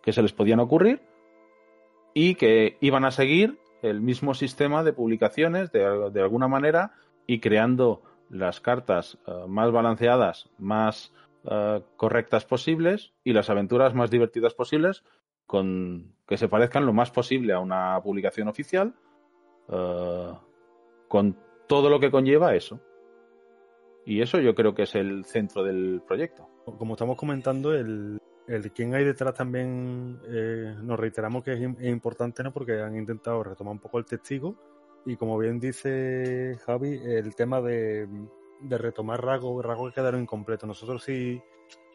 que 0.03 0.13
se 0.13 0.23
les 0.23 0.33
podían 0.33 0.61
ocurrir 0.61 1.01
y 2.15 2.37
que 2.37 2.79
iban 2.81 3.05
a 3.05 3.11
seguir 3.11 3.59
el 3.83 4.01
mismo 4.01 4.33
sistema 4.33 4.83
de 4.83 4.93
publicaciones 4.93 5.71
de, 5.73 6.11
de 6.11 6.23
alguna 6.23 6.49
manera 6.49 6.93
y 7.27 7.41
creando 7.41 8.03
las 8.31 8.61
cartas 8.61 9.19
eh, 9.27 9.33
más 9.47 9.71
balanceadas, 9.73 10.49
más 10.59 11.13
eh, 11.45 11.83
correctas 11.97 12.45
posibles 12.45 13.13
y 13.23 13.33
las 13.33 13.51
aventuras 13.51 13.95
más 13.95 14.11
divertidas 14.11 14.55
posibles 14.55 15.05
con 15.47 16.15
que 16.27 16.39
se 16.39 16.49
parezcan 16.49 16.87
lo 16.87 16.95
más 16.95 17.11
posible 17.11 17.53
a 17.53 17.61
una 17.61 18.01
publicación 18.03 18.49
oficial 18.49 18.95
eh, 19.69 20.33
con 21.09 21.37
todo 21.67 21.91
lo 21.91 22.01
que 22.01 22.11
conlleva 22.11 22.55
eso. 22.55 22.81
Y 24.07 24.21
eso 24.21 24.39
yo 24.39 24.55
creo 24.55 24.75
que 24.75 24.83
es 24.83 24.95
el 24.95 25.25
centro 25.25 25.65
del 25.65 26.03
proyecto. 26.07 26.49
Como 26.79 26.95
estamos 26.95 27.17
comentando, 27.17 27.75
el, 27.75 28.21
el 28.47 28.73
quién 28.73 28.95
hay 28.95 29.05
detrás 29.05 29.35
también 29.35 30.21
eh, 30.27 30.75
nos 30.83 30.99
reiteramos 30.99 31.43
que 31.43 31.53
es, 31.53 31.61
importante, 31.89 32.43
¿no? 32.43 32.53
Porque 32.53 32.81
han 32.81 32.97
intentado 32.97 33.43
retomar 33.43 33.73
un 33.73 33.79
poco 33.79 33.99
el 33.99 34.05
testigo 34.05 34.55
y 35.07 35.17
como 35.17 35.39
bien 35.39 35.61
dice 35.61 36.59
Javi, 36.65 37.01
el 37.05 37.35
tema 37.35 37.61
de, 37.61 38.09
de 38.61 38.79
retomar 38.79 39.23
rasgos, 39.23 39.65
rasgos 39.65 39.91
que 39.91 40.01
quedaron 40.01 40.23
incompletos. 40.23 40.67
Nosotros 40.67 41.03
si, 41.05 41.43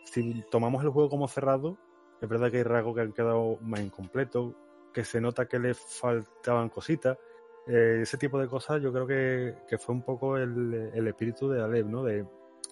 si 0.06 0.44
tomamos 0.50 0.84
el 0.84 0.90
juego 0.90 1.10
como 1.10 1.28
cerrado, 1.28 1.78
es 2.22 2.28
verdad 2.28 2.52
que 2.52 2.58
hay 2.58 2.64
rasgos 2.64 2.96
que 2.96 3.02
han 3.02 3.14
quedado 3.14 3.58
más 3.62 3.80
incompletos, 3.82 4.54
que 4.94 5.04
se 5.04 5.22
nota 5.22 5.48
que 5.48 5.60
le 5.60 5.74
faltaban 5.74 6.70
cositas. 6.70 7.18
Eh, 7.68 8.00
ese 8.02 8.18
tipo 8.18 8.40
de 8.40 8.48
cosas 8.48 8.82
yo 8.82 8.92
creo 8.92 9.06
que, 9.06 9.78
fue 9.78 9.94
un 9.94 10.02
poco 10.02 10.38
el, 10.38 10.92
el, 10.94 11.08
espíritu 11.08 11.50
de 11.50 11.62
Alep, 11.62 11.86
¿no? 11.86 12.04
De 12.04 12.26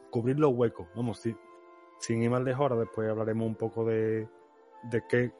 cubrir 0.09 0.39
los 0.39 0.53
huecos. 0.53 0.87
Vamos, 0.95 1.19
si, 1.19 1.35
sin 1.99 2.21
ir 2.21 2.29
más 2.29 2.43
lejos, 2.43 2.61
ahora 2.61 2.75
después 2.75 3.09
hablaremos 3.09 3.47
un 3.47 3.55
poco 3.55 3.85
de, 3.85 4.27
de 4.83 5.03
qué, 5.09 5.31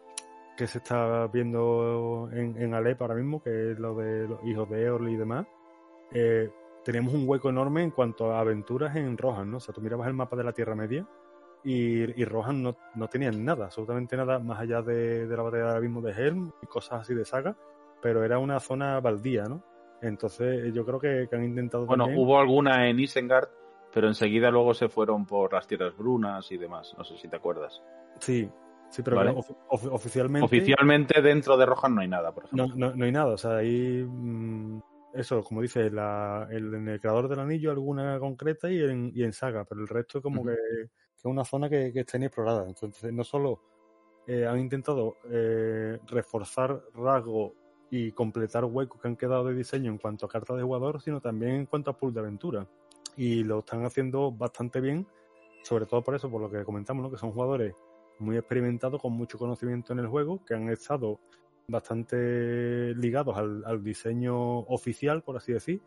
qué 0.58 0.68
se 0.68 0.80
está 0.80 1.28
viendo 1.28 2.30
en, 2.32 2.62
en 2.62 2.74
Alep 2.74 3.02
ahora 3.02 3.16
mismo, 3.16 3.42
que 3.42 3.72
es 3.72 3.80
lo 3.80 3.96
de 3.96 4.28
los 4.28 4.44
hijos 4.46 4.70
de 4.70 4.84
Eorly 4.84 5.14
y 5.14 5.18
demás. 5.18 5.46
Eh, 6.12 6.50
teníamos 6.84 7.14
un 7.14 7.28
hueco 7.28 7.50
enorme 7.50 7.84
en 7.84 7.92
cuanto 7.92 8.32
a 8.32 8.40
aventuras 8.40 8.96
en 8.96 9.18
Rohan, 9.18 9.52
¿no? 9.52 9.58
O 9.58 9.60
sea, 9.60 9.74
tú 9.74 9.82
mirabas 9.82 10.08
el 10.08 10.14
mapa 10.14 10.36
de 10.36 10.44
la 10.44 10.54
Tierra 10.54 10.76
Media 10.76 11.06
y, 11.64 12.20
y 12.20 12.26
Rohan 12.26 12.64
no, 12.64 12.78
no 12.96 13.08
tenía 13.08 13.32
nada, 13.32 13.66
absolutamente 13.66 14.16
nada 14.16 14.40
más 14.40 14.60
allá 14.60 14.82
de, 14.82 15.28
de 15.28 15.38
la 15.38 15.44
batalla 15.44 15.68
del 15.68 15.76
abismo 15.76 16.02
de 16.02 16.14
Helm 16.14 16.52
y 16.62 16.68
cosas 16.68 17.02
así 17.02 17.14
de 17.14 17.26
saga, 17.26 17.58
pero 18.02 18.24
era 18.24 18.40
una 18.40 18.60
zona 18.60 19.00
baldía, 19.00 19.44
¿no? 19.46 19.64
Entonces 20.02 20.72
yo 20.74 20.86
creo 20.86 21.00
que, 21.00 21.28
que 21.30 21.36
han 21.36 21.44
intentado 21.44 21.86
Bueno, 21.86 22.06
también... 22.06 22.24
hubo 22.24 22.40
alguna 22.40 22.88
en 22.88 23.00
Isengard, 23.00 23.50
pero 23.98 24.10
enseguida 24.10 24.51
luego 24.51 24.75
se 24.75 24.89
fueron 24.89 25.25
por 25.25 25.54
las 25.54 25.66
tierras 25.66 25.98
brunas 25.98 26.51
y 26.51 26.58
demás, 26.58 26.94
no 27.00 27.04
sé 27.04 27.18
si 27.18 27.27
te 27.27 27.36
acuerdas. 27.36 27.82
Sí, 28.20 28.48
sí, 28.92 29.01
pero 29.01 29.18
Vale. 29.18 29.32
of- 29.32 29.50
of- 29.70 29.88
oficialmente... 29.92 30.46
Oficialmente 30.46 31.20
dentro 31.20 31.58
de 31.58 31.66
Rohan 31.66 31.96
no 31.96 32.01
hay 32.01 32.08
nada, 32.08 32.32
por 32.32 32.46
ejemplo. 32.46 32.68
No, 32.68 32.89
no, 32.89 32.96
no 32.96 33.06
hay 33.06 33.12
nada, 33.12 33.34
o 33.34 33.38
sea, 33.39 33.56
ahí. 33.58 34.06
mm, 34.08 34.80
eso, 35.16 35.42
como 35.42 35.63
dice, 35.63 35.89
la, 35.89 36.48
el, 36.51 36.75
en 36.75 36.88
el 36.89 37.00
creador 37.01 37.27
del 37.27 37.39
anillo, 37.39 37.72
alguna 37.72 38.20
concreta 38.20 38.70
y 38.70 38.80
en, 38.84 39.12
y 39.16 39.24
en 39.24 39.34
saga, 39.34 39.66
pero 39.66 39.82
el 39.82 39.88
resto 39.88 40.20
es 40.20 40.22
como 40.22 40.46
que 40.46 40.51
es 40.54 41.25
una 41.25 41.44
zona 41.44 41.68
que, 41.68 41.92
que 41.92 42.01
está 42.01 42.18
inexplorada. 42.18 42.68
Entonces, 42.68 43.12
no 43.12 43.24
solo 43.24 43.63
eh, 44.27 44.46
han 44.46 44.60
intentado 44.60 45.16
eh, 45.32 45.98
reforzar 46.06 46.84
rasgos 46.94 47.54
y 47.89 48.12
completar 48.12 48.63
huecos 48.63 49.01
que 49.01 49.08
han 49.08 49.16
quedado 49.16 49.46
de 49.46 49.56
diseño 49.56 49.89
en 49.89 49.98
cuanto 49.98 50.27
a 50.27 50.30
cartas 50.30 50.56
de 50.56 50.62
jugador, 50.62 51.01
sino 51.01 51.20
también 51.20 51.54
en 51.54 51.66
cuanto 51.66 51.89
a 51.89 51.98
pool 51.98 52.13
de 52.13 52.20
aventura. 52.20 52.68
Y 53.17 53.43
lo 53.43 53.59
están 53.59 53.83
haciendo 53.83 54.31
bastante 54.31 54.79
bien, 54.79 55.05
sobre 55.63 55.86
todo 55.86 56.03
por 56.03 56.15
eso, 56.15 56.29
por 56.31 56.41
lo 56.41 56.50
que 56.50 56.63
comentamos, 56.63 57.03
¿no? 57.03 57.12
que 57.12 57.17
son 57.17 57.31
jugadores 57.31 57.75
muy 58.19 58.38
experimentados, 58.38 59.01
con 59.01 59.13
mucho 59.13 59.38
conocimiento 59.38 59.91
en 59.93 60.00
el 60.00 60.07
juego, 60.07 60.43
que 60.45 60.53
han 60.53 60.69
estado 60.69 61.19
bastante 61.67 62.95
ligados 62.95 63.36
al, 63.38 63.83
diseño 63.83 64.59
oficial, 64.59 65.21
por 65.24 65.36
así 65.36 65.51
decir, 65.51 65.81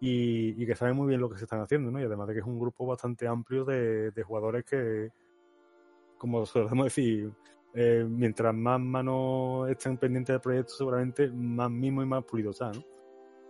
y, 0.00 0.66
que 0.66 0.74
saben 0.74 0.96
muy 0.96 1.08
bien 1.08 1.20
lo 1.20 1.30
que 1.30 1.38
se 1.38 1.44
están 1.44 1.60
haciendo, 1.60 1.90
¿no? 1.90 2.00
Y 2.00 2.04
además 2.04 2.28
de 2.28 2.34
que 2.34 2.40
es 2.40 2.46
un 2.46 2.58
grupo 2.58 2.84
bastante 2.86 3.26
amplio 3.26 3.64
de, 3.64 4.10
de 4.10 4.22
jugadores 4.22 4.64
que, 4.64 5.10
como 6.18 6.44
solemos 6.44 6.84
decir, 6.84 7.32
eh, 7.74 8.04
mientras 8.06 8.54
más 8.54 8.78
manos 8.80 9.70
estén 9.70 9.96
pendientes 9.96 10.34
del 10.34 10.40
proyecto, 10.40 10.74
seguramente 10.74 11.30
más 11.30 11.70
mimo 11.70 12.02
y 12.02 12.06
más 12.06 12.22
pulido 12.24 12.50
está, 12.50 12.70
¿no? 12.70 12.84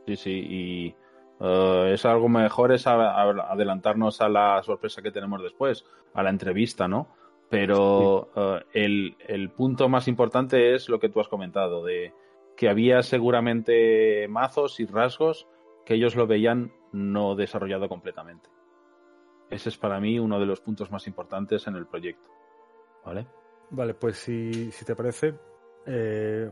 Sí, 0.06 0.16
sí, 0.16 0.30
y 0.30 0.94
eh, 1.40 1.90
es 1.94 2.04
algo 2.04 2.28
mejor 2.28 2.72
es 2.72 2.86
a- 2.86 2.94
a- 3.22 3.52
adelantarnos 3.52 4.20
a 4.20 4.28
la 4.28 4.62
sorpresa 4.62 5.02
que 5.02 5.10
tenemos 5.12 5.42
después, 5.42 5.84
a 6.14 6.22
la 6.22 6.30
entrevista, 6.30 6.88
¿no? 6.88 7.08
Pero 7.50 8.30
eh, 8.34 8.64
el, 8.72 9.16
el 9.26 9.50
punto 9.50 9.88
más 9.88 10.08
importante 10.08 10.74
es 10.74 10.88
lo 10.88 10.98
que 10.98 11.08
tú 11.08 11.20
has 11.20 11.28
comentado, 11.28 11.84
de 11.84 12.14
que 12.56 12.68
había 12.68 13.02
seguramente 13.02 14.26
mazos 14.28 14.80
y 14.80 14.86
rasgos 14.86 15.46
que 15.84 15.94
ellos 15.94 16.14
lo 16.16 16.26
veían 16.26 16.72
no 16.92 17.34
desarrollado 17.34 17.88
completamente. 17.88 18.48
Ese 19.50 19.68
es 19.68 19.76
para 19.76 20.00
mí 20.00 20.18
uno 20.18 20.38
de 20.40 20.46
los 20.46 20.60
puntos 20.60 20.90
más 20.90 21.06
importantes 21.06 21.66
en 21.66 21.76
el 21.76 21.86
proyecto. 21.86 22.28
¿Vale? 23.04 23.26
Vale, 23.70 23.94
pues 23.94 24.16
si, 24.16 24.70
si 24.70 24.84
te 24.84 24.94
parece, 24.94 25.34
eh, 25.86 26.50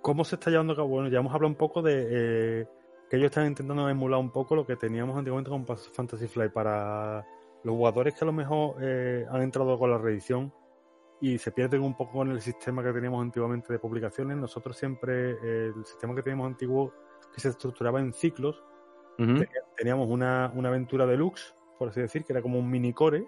¿cómo 0.00 0.24
se 0.24 0.36
está 0.36 0.50
llevando 0.50 0.72
a 0.74 0.76
cabo? 0.76 0.88
Bueno, 0.88 1.08
ya 1.08 1.18
hemos 1.18 1.34
hablado 1.34 1.48
un 1.50 1.56
poco 1.58 1.82
de 1.82 2.06
eh, 2.62 2.66
que 3.08 3.16
ellos 3.16 3.26
están 3.26 3.46
intentando 3.46 3.88
emular 3.88 4.20
un 4.20 4.30
poco 4.30 4.56
lo 4.56 4.66
que 4.66 4.76
teníamos 4.76 5.16
antiguamente 5.16 5.50
con 5.50 5.66
Fantasy 5.66 6.26
Flight 6.26 6.52
para 6.52 7.26
los 7.62 7.74
jugadores 7.74 8.14
que 8.14 8.24
a 8.24 8.26
lo 8.26 8.32
mejor 8.32 8.76
eh, 8.80 9.26
han 9.30 9.42
entrado 9.42 9.78
con 9.78 9.90
la 9.90 9.98
reedición 9.98 10.52
y 11.20 11.38
se 11.38 11.52
pierden 11.52 11.82
un 11.82 11.96
poco 11.96 12.12
con 12.12 12.30
el 12.30 12.40
sistema 12.40 12.82
que 12.82 12.92
teníamos 12.92 13.22
antiguamente 13.22 13.72
de 13.72 13.78
publicaciones. 13.78 14.36
Nosotros 14.36 14.76
siempre, 14.76 15.32
eh, 15.42 15.72
el 15.74 15.84
sistema 15.84 16.14
que 16.14 16.22
teníamos 16.22 16.46
antiguo, 16.46 16.92
que 17.32 17.40
se 17.40 17.48
estructuraba 17.48 18.00
en 18.00 18.12
ciclos, 18.12 18.62
teníamos 19.76 20.08
una, 20.10 20.52
una 20.54 20.68
aventura 20.68 21.06
deluxe, 21.06 21.54
por 21.78 21.88
así 21.88 22.00
decir, 22.00 22.24
que 22.24 22.32
era 22.32 22.42
como 22.42 22.58
un 22.58 22.68
mini 22.68 22.92
core, 22.92 23.26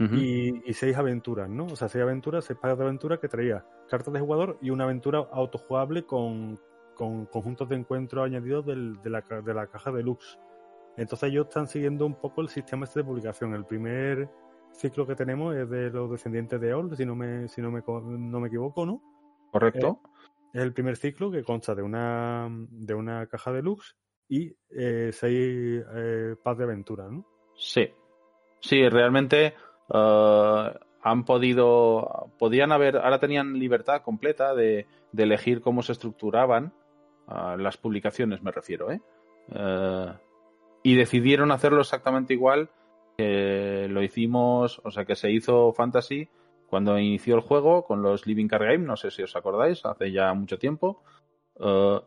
ujú. 0.00 0.14
y, 0.14 0.62
y 0.64 0.72
seis 0.72 0.96
aventuras, 0.96 1.48
¿no? 1.48 1.66
O 1.66 1.76
sea, 1.76 1.88
seis 1.88 2.02
aventuras, 2.02 2.46
seis 2.46 2.58
pagas 2.60 2.78
de 2.78 2.84
aventura 2.84 3.20
que 3.20 3.28
traía 3.28 3.64
cartas 3.88 4.14
de 4.14 4.20
jugador 4.20 4.58
y 4.60 4.70
una 4.70 4.84
aventura 4.84 5.18
autojugable 5.30 6.04
con, 6.06 6.58
con 7.00 7.24
conjuntos 7.24 7.66
de 7.70 7.76
encuentro 7.76 8.22
añadidos 8.22 8.66
del- 8.66 9.00
de, 9.00 9.08
la, 9.08 9.22
de 9.22 9.54
la 9.54 9.66
caja 9.68 9.90
deluxe. 9.90 10.38
Entonces 10.98 11.30
ellos 11.30 11.46
están 11.48 11.66
siguiendo 11.66 12.04
un 12.04 12.14
poco 12.14 12.42
el 12.42 12.48
sistema 12.50 12.84
este 12.84 13.00
de 13.00 13.04
publicación. 13.04 13.54
El 13.54 13.64
primer 13.64 14.28
ciclo 14.72 15.06
que 15.06 15.14
tenemos 15.14 15.56
es 15.56 15.70
de 15.70 15.88
los 15.88 16.10
descendientes 16.10 16.60
de 16.60 16.68
Eol, 16.68 16.94
si 16.94 17.06
no 17.06 17.16
me, 17.16 17.48
si 17.48 17.62
no 17.62 17.70
me, 17.70 17.80
no 17.86 18.38
me 18.40 18.48
equivoco, 18.48 18.84
¿no? 18.84 19.00
¿Correcto? 19.50 20.00
Es 20.52 20.60
el 20.60 20.74
primer 20.74 20.96
ciclo 20.98 21.30
que 21.30 21.42
consta 21.42 21.74
de 21.74 21.82
una, 21.82 22.48
de 22.68 22.94
una 22.94 23.26
caja 23.28 23.50
deluxe 23.50 23.96
y 24.28 24.54
eh, 24.68 25.08
seis 25.10 25.82
eh, 25.94 26.36
packs 26.44 26.58
de 26.58 26.64
aventura, 26.64 27.08
¿no? 27.08 27.24
Sí, 27.54 27.88
sí, 28.60 28.86
realmente 28.90 29.54
eh, 29.94 30.78
han 31.02 31.24
podido, 31.24 32.30
podían 32.38 32.72
haber, 32.72 32.98
ahora 32.98 33.18
tenían 33.18 33.58
libertad 33.58 34.02
completa 34.02 34.54
de, 34.54 34.86
de 35.12 35.22
elegir 35.22 35.62
cómo 35.62 35.80
se 35.82 35.92
estructuraban 35.92 36.74
las 37.56 37.76
publicaciones, 37.76 38.42
me 38.42 38.50
refiero, 38.50 38.90
¿eh? 38.90 39.00
Eh, 39.52 40.12
y 40.82 40.96
decidieron 40.96 41.52
hacerlo 41.52 41.80
exactamente 41.80 42.34
igual 42.34 42.70
que 43.16 43.86
lo 43.90 44.02
hicimos, 44.02 44.80
o 44.84 44.90
sea, 44.90 45.04
que 45.04 45.14
se 45.14 45.30
hizo 45.30 45.72
Fantasy 45.72 46.28
cuando 46.66 46.98
inició 46.98 47.34
el 47.34 47.40
juego 47.40 47.84
con 47.84 48.02
los 48.02 48.26
Living 48.26 48.48
Card 48.48 48.64
Game, 48.64 48.86
no 48.86 48.96
sé 48.96 49.10
si 49.10 49.22
os 49.22 49.36
acordáis, 49.36 49.84
hace 49.84 50.12
ya 50.12 50.32
mucho 50.34 50.58
tiempo. 50.58 51.02
Eh, 51.58 52.00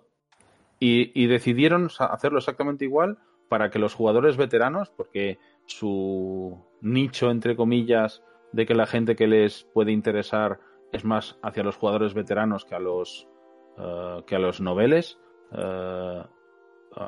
y, 0.79 1.23
y 1.23 1.27
decidieron 1.27 1.89
hacerlo 1.99 2.39
exactamente 2.39 2.85
igual 2.85 3.17
para 3.49 3.69
que 3.69 3.79
los 3.79 3.93
jugadores 3.93 4.37
veteranos, 4.37 4.89
porque 4.89 5.37
su 5.65 6.65
nicho, 6.81 7.29
entre 7.29 7.55
comillas, 7.55 8.23
de 8.51 8.65
que 8.65 8.73
la 8.73 8.87
gente 8.87 9.15
que 9.15 9.27
les 9.27 9.63
puede 9.65 9.91
interesar 9.91 10.59
es 10.91 11.03
más 11.05 11.37
hacia 11.41 11.63
los 11.63 11.75
jugadores 11.75 12.13
veteranos 12.13 12.65
que 12.65 12.75
a 12.75 12.79
los 12.79 13.27
eh, 13.77 14.23
que 14.25 14.35
a 14.35 14.39
los 14.39 14.61
noveles. 14.61 15.19
eh, 15.51 16.23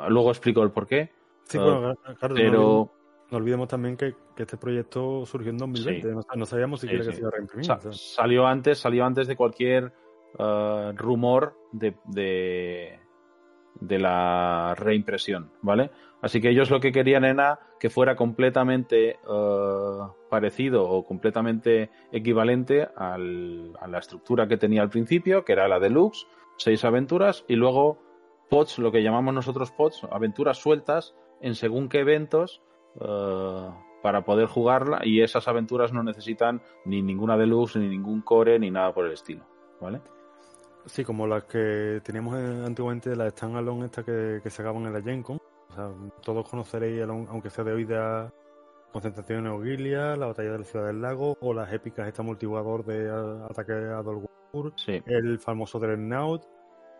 luego 0.09 0.29
explico 0.31 0.63
el 0.63 0.71
porqué. 0.71 1.11
Sí, 1.43 1.57
bueno, 1.57 1.95
claro, 1.95 1.95
no 1.95 2.15
Pero 2.19 2.29
olvidemos- 2.35 2.89
No 3.31 3.37
olvidemos 3.37 3.67
también 3.67 3.97
que, 3.97 4.13
que 4.35 4.43
este 4.43 4.55
proyecto 4.57 5.25
surgió 5.25 5.49
en 5.51 5.57
2020. 5.57 6.09
Sí. 6.09 6.15
No, 6.15 6.21
no 6.35 6.45
sabíamos 6.45 6.79
siquiera 6.81 7.03
Sí, 7.03 7.09
que 7.09 7.15
se 7.15 7.21
iba 7.21 7.29
a 7.29 7.31
reimprimir. 7.31 7.65
sa- 7.65 7.75
o 7.77 7.81
sea. 7.81 7.91
salió 7.93 8.45
antes, 8.45 8.77
salió 8.79 9.03
antes 9.05 9.27
de 9.27 9.35
cualquier 9.35 9.93
eh, 10.37 10.91
rumor 10.95 11.55
de, 11.71 11.95
de, 12.05 12.99
de 13.79 13.99
la 13.99 14.75
reimpresión, 14.77 15.51
¿vale? 15.61 15.89
Así 16.21 16.39
que 16.41 16.49
ellos 16.49 16.69
lo 16.69 16.79
que 16.79 16.91
querían 16.91 17.23
era 17.25 17.59
que 17.79 17.89
fuera 17.89 18.15
completamente 18.15 19.11
eh, 19.11 19.99
parecido 20.29 20.83
o 20.89 21.05
completamente 21.05 21.89
equivalente 22.11 22.87
al- 22.95 23.73
a 23.79 23.87
la 23.87 23.99
estructura 23.99 24.47
que 24.47 24.57
tenía 24.57 24.81
al 24.81 24.89
principio, 24.89 25.43
que 25.45 25.53
era 25.53 25.67
la 25.67 25.79
deluxe, 25.79 26.25
seis 26.57 26.83
aventuras, 26.85 27.45
y 27.47 27.55
luego 27.55 27.99
pods, 28.49 28.79
lo 28.79 28.91
que 28.91 29.03
llamamos 29.03 29.33
nosotros 29.33 29.71
pods, 29.71 30.03
aventuras 30.11 30.57
sueltas 30.57 31.15
en 31.41 31.55
según 31.55 31.89
qué 31.89 31.99
eventos 31.99 32.61
eh, 32.99 33.69
para 34.01 34.23
poder 34.23 34.47
jugarla 34.47 35.01
y 35.03 35.21
esas 35.21 35.47
aventuras 35.47 35.91
no 35.91 36.03
necesitan 36.03 36.61
ni 36.85 37.01
ninguna 37.01 37.37
deluxe, 37.37 37.77
ni 37.77 37.87
ningún 37.87 38.21
core, 38.21 38.59
ni 38.59 38.71
nada 38.71 38.93
por 38.93 39.05
el 39.05 39.13
estilo, 39.13 39.43
¿vale? 39.81 40.01
Sí, 40.85 41.03
como 41.03 41.25
las 41.25 41.45
que 41.45 41.99
teníamos 42.03 42.37
eh, 42.37 42.63
antiguamente 42.65 43.09
de 43.09 43.15
la 43.15 43.29
standalone 43.29 43.85
esta 43.85 44.03
que, 44.03 44.39
que 44.43 44.49
sacaban 44.51 44.85
en 44.85 44.93
la 44.93 45.01
Gen 45.01 45.23
Con. 45.23 45.37
O 45.37 45.73
sea, 45.73 45.89
todos 46.21 46.47
conoceréis, 46.47 47.01
aunque 47.01 47.49
sea 47.49 47.63
de 47.63 47.73
oída, 47.73 48.31
concentración 48.93 49.39
en 49.39 49.53
Eugilia, 49.53 50.15
la 50.15 50.27
batalla 50.27 50.51
de 50.51 50.59
la 50.59 50.63
ciudad 50.63 50.85
del 50.85 51.01
lago, 51.01 51.35
o 51.41 51.53
las 51.53 51.73
épicas 51.73 52.07
esta 52.07 52.21
multijugador 52.21 52.85
de 52.85 53.09
ataque 53.49 53.73
a 53.73 54.03
El 55.05 55.39
famoso 55.39 55.79
Dreadnought, 55.79 56.43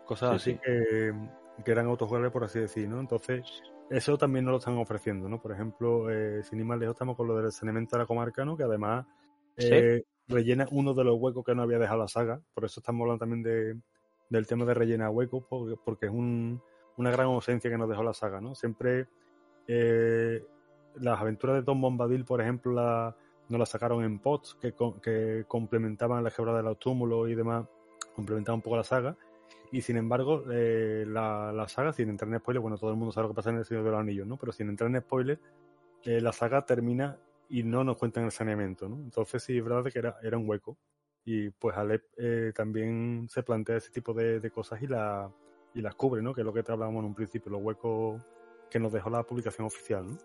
cosas 0.04 0.36
así 0.36 0.58
Que, 0.58 1.12
que, 1.64 1.70
eran 1.70 1.86
autojugables 1.86 2.30
por 2.32 2.44
así 2.44 2.60
decir, 2.60 2.88
¿no? 2.88 3.00
Entonces, 3.00 3.62
eso 3.90 4.18
también 4.18 4.44
nos 4.44 4.52
lo 4.52 4.58
están 4.58 4.78
ofreciendo, 4.78 5.28
¿no? 5.28 5.40
Por 5.40 5.52
ejemplo, 5.52 6.10
eh, 6.10 6.42
sin 6.42 6.60
ir 6.60 6.64
más 6.64 6.78
lejos 6.78 6.94
estamos 6.94 7.16
con 7.16 7.28
lo 7.28 7.36
del 7.36 7.52
saneamiento 7.52 7.96
de 7.96 8.02
la 8.02 8.06
comarca, 8.06 8.44
¿no? 8.44 8.56
Que 8.56 8.64
además 8.64 9.06
eh, 9.56 10.02
rellena 10.28 10.66
uno 10.70 10.92
de 10.94 11.04
los 11.04 11.16
huecos 11.18 11.44
que 11.44 11.54
no 11.54 11.62
había 11.62 11.78
dejado 11.78 12.00
la 12.00 12.08
saga, 12.08 12.40
por 12.54 12.64
eso 12.64 12.80
estamos 12.80 13.02
hablando 13.02 13.20
también 13.20 13.42
de, 13.42 13.80
del 14.28 14.46
tema 14.46 14.64
de 14.64 14.74
rellena 14.74 15.10
huecos, 15.10 15.44
porque, 15.48 15.76
porque 15.82 16.06
es 16.06 16.12
un, 16.12 16.60
una 16.96 17.10
gran 17.10 17.26
ausencia 17.26 17.70
que 17.70 17.78
nos 17.78 17.88
dejó 17.88 18.02
la 18.02 18.14
saga, 18.14 18.40
¿no? 18.40 18.54
Siempre 18.54 19.06
eh, 19.68 20.44
las 20.96 21.20
aventuras 21.20 21.56
de 21.56 21.62
Tom 21.62 21.80
Bombadil, 21.80 22.24
por 22.24 22.40
ejemplo, 22.40 22.72
la, 22.72 23.16
nos 23.48 23.58
las 23.58 23.68
sacaron 23.68 24.04
en 24.04 24.18
pots 24.18 24.56
que, 24.60 24.74
que 25.02 25.44
complementaban 25.46 26.24
la 26.24 26.30
gebra 26.30 26.56
de 26.56 26.62
los 26.62 26.78
túmulos 26.78 27.28
y 27.28 27.34
demás, 27.34 27.66
complementaban 28.14 28.58
un 28.58 28.62
poco 28.62 28.76
la 28.76 28.84
saga. 28.84 29.16
Y 29.72 29.82
sin 29.82 29.96
embargo, 29.96 30.44
eh, 30.50 31.04
la, 31.06 31.52
la, 31.52 31.68
saga, 31.68 31.92
sin 31.92 32.08
entrar 32.08 32.30
en 32.32 32.38
spoiler, 32.38 32.60
bueno, 32.60 32.78
todo 32.78 32.90
el 32.90 32.96
mundo 32.96 33.12
sabe 33.12 33.24
lo 33.24 33.30
que 33.30 33.36
pasa 33.36 33.50
en 33.50 33.56
el 33.56 33.64
Señor 33.64 33.84
de 33.84 33.90
los 33.90 34.00
Anillos, 34.00 34.26
¿no? 34.26 34.36
Pero 34.36 34.52
sin 34.52 34.68
entrar 34.68 34.88
en 34.90 35.00
spoiler, 35.00 35.40
eh, 36.04 36.20
la 36.20 36.32
saga 36.32 36.64
termina 36.64 37.18
y 37.48 37.62
no 37.62 37.84
nos 37.84 37.96
cuentan 37.96 38.24
el 38.24 38.30
saneamiento, 38.30 38.88
¿no? 38.88 38.96
Entonces 38.96 39.42
sí, 39.42 39.58
es 39.58 39.64
verdad 39.64 39.90
que 39.90 39.98
era, 39.98 40.16
era 40.22 40.38
un 40.38 40.48
hueco. 40.48 40.76
Y 41.24 41.50
pues 41.50 41.76
Alep 41.76 42.04
eh, 42.16 42.52
también 42.54 43.26
se 43.28 43.42
plantea 43.42 43.76
ese 43.76 43.90
tipo 43.90 44.14
de, 44.14 44.38
de 44.38 44.50
cosas 44.50 44.80
y, 44.82 44.86
la, 44.86 45.28
y 45.74 45.80
las 45.80 45.94
cubre, 45.96 46.22
¿no? 46.22 46.32
Que 46.32 46.42
es 46.42 46.44
lo 46.44 46.52
que 46.52 46.62
te 46.62 46.72
hablábamos 46.72 47.00
en 47.00 47.06
un 47.06 47.14
principio, 47.14 47.50
los 47.50 47.62
huecos 47.62 48.22
que 48.70 48.78
nos 48.78 48.92
dejó 48.92 49.10
la 49.10 49.24
publicación 49.24 49.66
oficial, 49.66 50.06
¿no? 50.06 50.18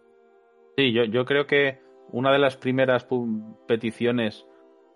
Sí, 0.78 0.94
yo, 0.94 1.04
yo 1.04 1.26
creo 1.26 1.48
que 1.48 1.80
una 2.12 2.32
de 2.32 2.40
las 2.40 2.58
primeras 2.58 3.08
peticiones 3.68 4.46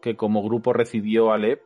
que 0.01 0.15
como 0.15 0.43
grupo 0.43 0.73
recibió 0.73 1.31
Alep 1.31 1.61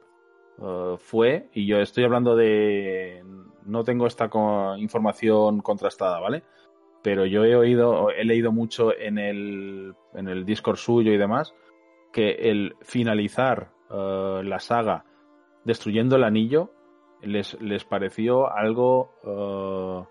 uh, 0.59 0.97
fue, 0.97 1.49
y 1.53 1.65
yo 1.65 1.79
estoy 1.79 2.03
hablando 2.03 2.35
de, 2.35 3.23
no 3.65 3.83
tengo 3.83 4.07
esta 4.07 4.29
información 4.77 5.61
contrastada, 5.61 6.19
¿vale? 6.19 6.43
Pero 7.01 7.25
yo 7.25 7.45
he 7.45 7.55
oído, 7.55 8.09
he 8.11 8.25
leído 8.25 8.51
mucho 8.51 8.95
en 8.97 9.17
el, 9.17 9.95
en 10.13 10.27
el 10.27 10.45
Discord 10.45 10.77
suyo 10.77 11.11
y 11.11 11.17
demás, 11.17 11.53
que 12.11 12.31
el 12.31 12.75
finalizar 12.81 13.71
uh, 13.89 14.41
la 14.43 14.59
saga 14.59 15.05
destruyendo 15.63 16.15
el 16.15 16.23
anillo 16.23 16.71
les, 17.21 17.59
les 17.61 17.83
pareció 17.85 18.51
algo 18.51 19.11
uh, 19.23 20.05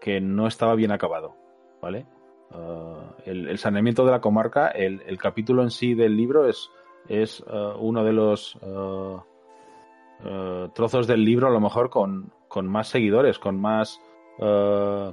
que 0.00 0.20
no 0.20 0.46
estaba 0.46 0.74
bien 0.74 0.92
acabado, 0.92 1.34
¿vale? 1.80 2.06
Uh, 2.54 3.12
el, 3.24 3.56
saneamiento 3.58 4.04
de 4.04 4.10
la 4.10 4.20
comarca, 4.20 4.68
el, 4.68 5.16
capítulo 5.18 5.62
en 5.62 5.70
sí 5.70 5.94
del 5.94 6.16
libro 6.16 6.46
es, 6.46 6.70
es 7.08 7.40
uh, 7.40 7.78
uno 7.78 8.04
de 8.04 8.12
los 8.12 8.56
uh, 8.56 9.22
trozos 10.74 11.06
del 11.06 11.24
libro 11.24 11.46
a 11.46 11.50
lo 11.50 11.60
mejor 11.60 11.88
con, 11.88 12.30
con 12.48 12.66
más 12.66 12.88
seguidores, 12.88 13.38
con 13.38 13.60
más 13.60 14.00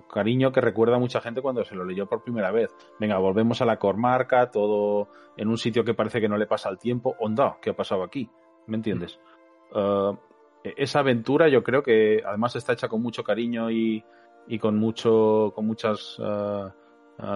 cariño 0.07 0.51
que 0.51 0.61
recuerda 0.61 0.95
a 0.95 0.99
mucha 0.99 1.21
gente 1.21 1.41
cuando 1.41 1.63
se 1.63 1.75
lo 1.75 1.85
leyó 1.85 2.07
por 2.07 2.23
primera 2.23 2.51
vez. 2.51 2.73
Venga, 2.99 3.17
volvemos 3.19 3.61
a 3.61 3.65
la 3.65 3.77
comarca, 3.77 4.49
todo 4.49 5.09
en 5.37 5.49
un 5.49 5.57
sitio 5.57 5.83
que 5.83 5.93
parece 5.93 6.19
que 6.19 6.29
no 6.29 6.37
le 6.37 6.47
pasa 6.47 6.69
el 6.69 6.79
tiempo. 6.79 7.15
Onda, 7.19 7.57
¿qué 7.61 7.71
ha 7.71 7.75
pasado 7.75 8.01
aquí? 8.01 8.29
¿Me 8.67 8.77
entiendes? 8.77 9.19
esa 10.63 10.99
aventura 10.99 11.47
yo 11.47 11.61
creo 11.61 11.83
que 11.83 12.23
además 12.25 12.55
está 12.55 12.73
hecha 12.73 12.87
con 12.87 13.03
mucho 13.03 13.23
cariño 13.23 13.69
y, 13.69 14.03
y 14.47 14.57
con 14.57 14.79
mucho 14.79 15.51
con 15.53 15.67
muchas 15.67 16.19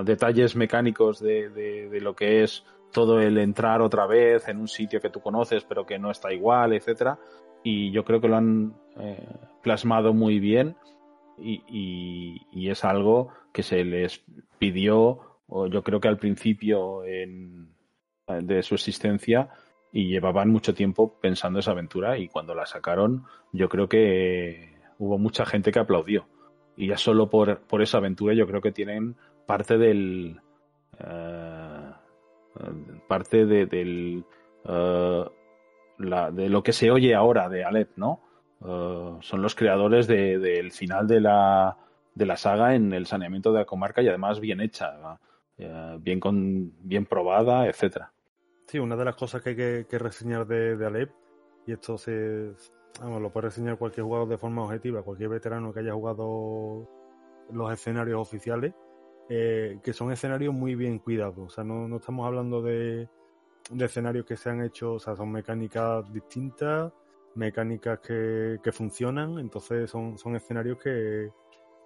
detalles 0.04 0.56
mecánicos 0.56 1.19
de, 1.19 1.50
de, 1.50 2.02
lo 2.02 2.15
que 2.15 2.43
es 2.43 2.63
todo 2.91 3.19
el 3.19 3.38
entrar 3.38 3.82
otra 3.82 4.06
vez 4.08 4.48
en 4.48 4.60
un 4.60 4.67
sitio 4.67 5.02
que 5.02 5.10
tú 5.10 5.19
conoces 5.19 5.63
pero 5.63 5.86
que 5.86 6.00
no 6.00 6.12
está 6.12 6.32
igual, 6.32 6.74
etcétera. 6.74 7.19
Y 7.63 7.91
yo 7.91 8.04
creo 8.04 8.22
que 8.22 8.28
lo 8.28 8.38
han 8.38 8.74
eh, 8.98 9.28
plasmado 9.62 10.13
muy 10.13 10.39
bien 10.39 10.76
y, 11.38 11.63
y, 12.52 12.69
es 12.69 12.86
algo 12.86 13.30
que 13.52 13.63
se 13.63 13.84
les 13.84 14.24
pidió, 14.60 15.39
o 15.48 15.67
yo 15.67 15.84
creo 15.84 16.00
que 16.00 16.08
al 16.08 16.17
principio 16.17 17.04
en, 17.04 17.69
de 18.28 18.63
su 18.63 18.76
existencia 18.76 19.50
y 19.91 20.08
llevaban 20.08 20.50
mucho 20.50 20.74
tiempo 20.74 21.19
pensando 21.19 21.60
esa 21.60 21.72
aventura 21.72 22.17
y 22.17 22.28
cuando 22.28 22.56
la 22.56 22.65
sacaron 22.65 23.26
yo 23.52 23.69
creo 23.69 23.88
que 23.88 24.76
hubo 24.98 25.17
mucha 25.17 25.46
gente 25.46 25.72
que 25.72 25.80
aplaudió 25.80 26.26
y 26.76 26.88
ya 26.88 26.98
solo 26.98 27.30
por, 27.30 27.60
por 27.62 27.82
esa 27.82 27.98
aventura 27.98 28.34
yo 28.34 28.48
creo 28.48 28.62
que 28.62 28.72
tienen 28.72 29.15
parte 29.46 29.78
del 29.78 30.40
eh, 31.00 31.92
parte 33.08 33.46
de, 33.46 33.66
del 33.66 34.26
eh, 34.66 35.26
la, 35.98 36.32
de 36.32 36.50
lo 36.50 36.64
que 36.64 36.74
se 36.74 36.92
oye 36.92 37.16
ahora 37.16 37.50
de 37.50 37.64
Alep, 37.64 37.98
¿no? 37.98 38.22
Eh, 38.66 39.18
son 39.22 39.42
los 39.42 39.56
creadores 39.56 40.08
del 40.08 40.42
de, 40.42 40.70
final 40.72 41.08
de 41.08 41.20
la, 41.20 41.78
de 42.14 42.26
la 42.26 42.38
saga 42.38 42.76
en 42.76 42.94
el 42.94 43.06
saneamiento 43.06 43.52
de 43.52 43.60
la 43.60 43.66
comarca 43.66 44.02
y 44.02 44.08
además 44.08 44.40
bien 44.40 44.62
hecha, 44.62 45.20
bien 46.00 46.20
con, 46.20 46.74
bien 46.82 47.06
probada, 47.06 47.68
etcétera. 47.68 48.12
Sí, 48.68 48.80
una 48.80 48.96
de 48.96 49.06
las 49.06 49.16
cosas 49.16 49.42
que 49.42 49.50
hay 49.50 49.86
que, 49.86 50.00
reseñar 50.00 50.48
de, 50.48 50.78
de, 50.78 50.86
Alep, 50.86 51.12
y 51.68 51.74
esto 51.74 51.98
se 51.98 52.54
vamos, 53.00 53.22
lo 53.22 53.32
puede 53.32 53.48
reseñar 53.48 53.78
cualquier 53.78 54.06
jugador 54.06 54.28
de 54.28 54.38
forma 54.38 54.64
objetiva, 54.64 55.04
cualquier 55.04 55.30
veterano 55.30 55.74
que 55.74 55.80
haya 55.82 55.94
jugado 55.94 56.90
los 57.52 57.72
escenarios 57.72 58.20
oficiales, 58.20 58.74
eh, 59.30 59.80
que 59.82 59.94
son 59.94 60.12
escenarios 60.12 60.54
muy 60.54 60.76
bien 60.76 61.00
cuidados. 61.00 61.38
O 61.38 61.50
sea, 61.50 61.64
no, 61.64 61.88
no 61.88 61.98
estamos 61.98 62.26
hablando 62.28 62.62
de, 62.62 63.08
de, 63.70 63.86
escenarios 63.86 64.26
que 64.26 64.36
se 64.36 64.50
han 64.50 64.62
hecho, 64.64 64.94
o 64.94 65.00
sea, 65.00 65.16
son 65.16 65.32
mecánicas 65.32 66.12
distintas, 66.12 66.92
mecánicas 67.36 68.00
que, 68.00 68.60
que 68.62 68.72
funcionan, 68.72 69.40
entonces 69.40 69.90
son, 69.90 70.18
son 70.18 70.36
escenarios 70.36 70.78
que, 70.78 71.32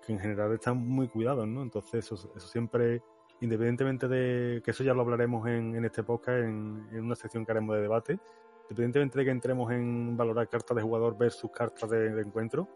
que, 0.06 0.13
en 0.13 0.19
general 0.19 0.54
están 0.54 0.78
muy 0.78 1.08
cuidados, 1.08 1.47
¿no? 1.47 1.62
Entonces 1.62 2.06
eso, 2.06 2.15
eso 2.36 2.47
siempre, 2.47 3.02
independientemente 3.41 4.08
de 4.08 4.62
que 4.63 4.71
eso 4.71 4.84
ya 4.84 4.93
lo 4.93 5.02
hablaremos 5.02 5.47
en, 5.47 5.76
en 5.76 5.86
este 5.86 6.04
podcast, 6.04 6.39
en, 6.39 6.88
en, 6.91 7.04
una 7.04 7.15
sección 7.15 7.45
que 7.45 7.52
haremos 7.52 7.76
de 7.76 7.82
debate, 7.84 8.19
independientemente 8.63 9.19
de 9.19 9.26
que 9.26 9.32
entremos 9.32 9.71
en 9.71 10.17
valorar 10.17 10.50
cartas 10.50 10.76
de 10.76 10.84
jugador 10.84 11.17
versus 11.17 11.52
cartas 11.52 11.89
de, 11.89 12.10
de 12.10 12.21
encuentro, 12.21 12.67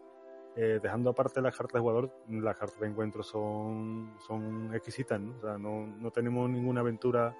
eh, 0.56 0.80
dejando 0.82 1.10
aparte 1.10 1.40
las 1.40 1.56
cartas 1.56 1.74
de 1.74 1.80
jugador, 1.80 2.10
las 2.28 2.56
cartas 2.56 2.78
de 2.80 2.86
encuentro 2.86 3.22
son, 3.22 4.14
son 4.26 4.74
exquisitas, 4.74 5.20
¿no? 5.20 5.34
O 5.38 5.40
sea, 5.40 5.56
no, 5.56 5.86
no 5.86 6.10
tenemos 6.10 6.50
ninguna 6.50 6.80
aventura 6.80 7.34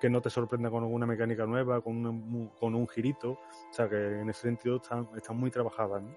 que 0.00 0.10
no 0.10 0.20
te 0.20 0.30
sorprenda 0.30 0.70
con 0.70 0.82
alguna 0.82 1.06
mecánica 1.06 1.46
nueva, 1.46 1.80
con 1.80 2.04
un, 2.06 2.50
con 2.58 2.74
un 2.74 2.88
girito. 2.88 3.30
O 3.32 3.72
sea, 3.72 3.88
que 3.88 4.20
en 4.20 4.28
ese 4.30 4.42
sentido 4.42 4.76
están, 4.76 5.08
están 5.16 5.36
muy 5.36 5.50
trabajadas, 5.50 6.02
¿no? 6.02 6.16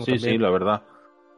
sí, 0.00 0.18
sí, 0.18 0.38
la 0.38 0.50
verdad. 0.50 0.82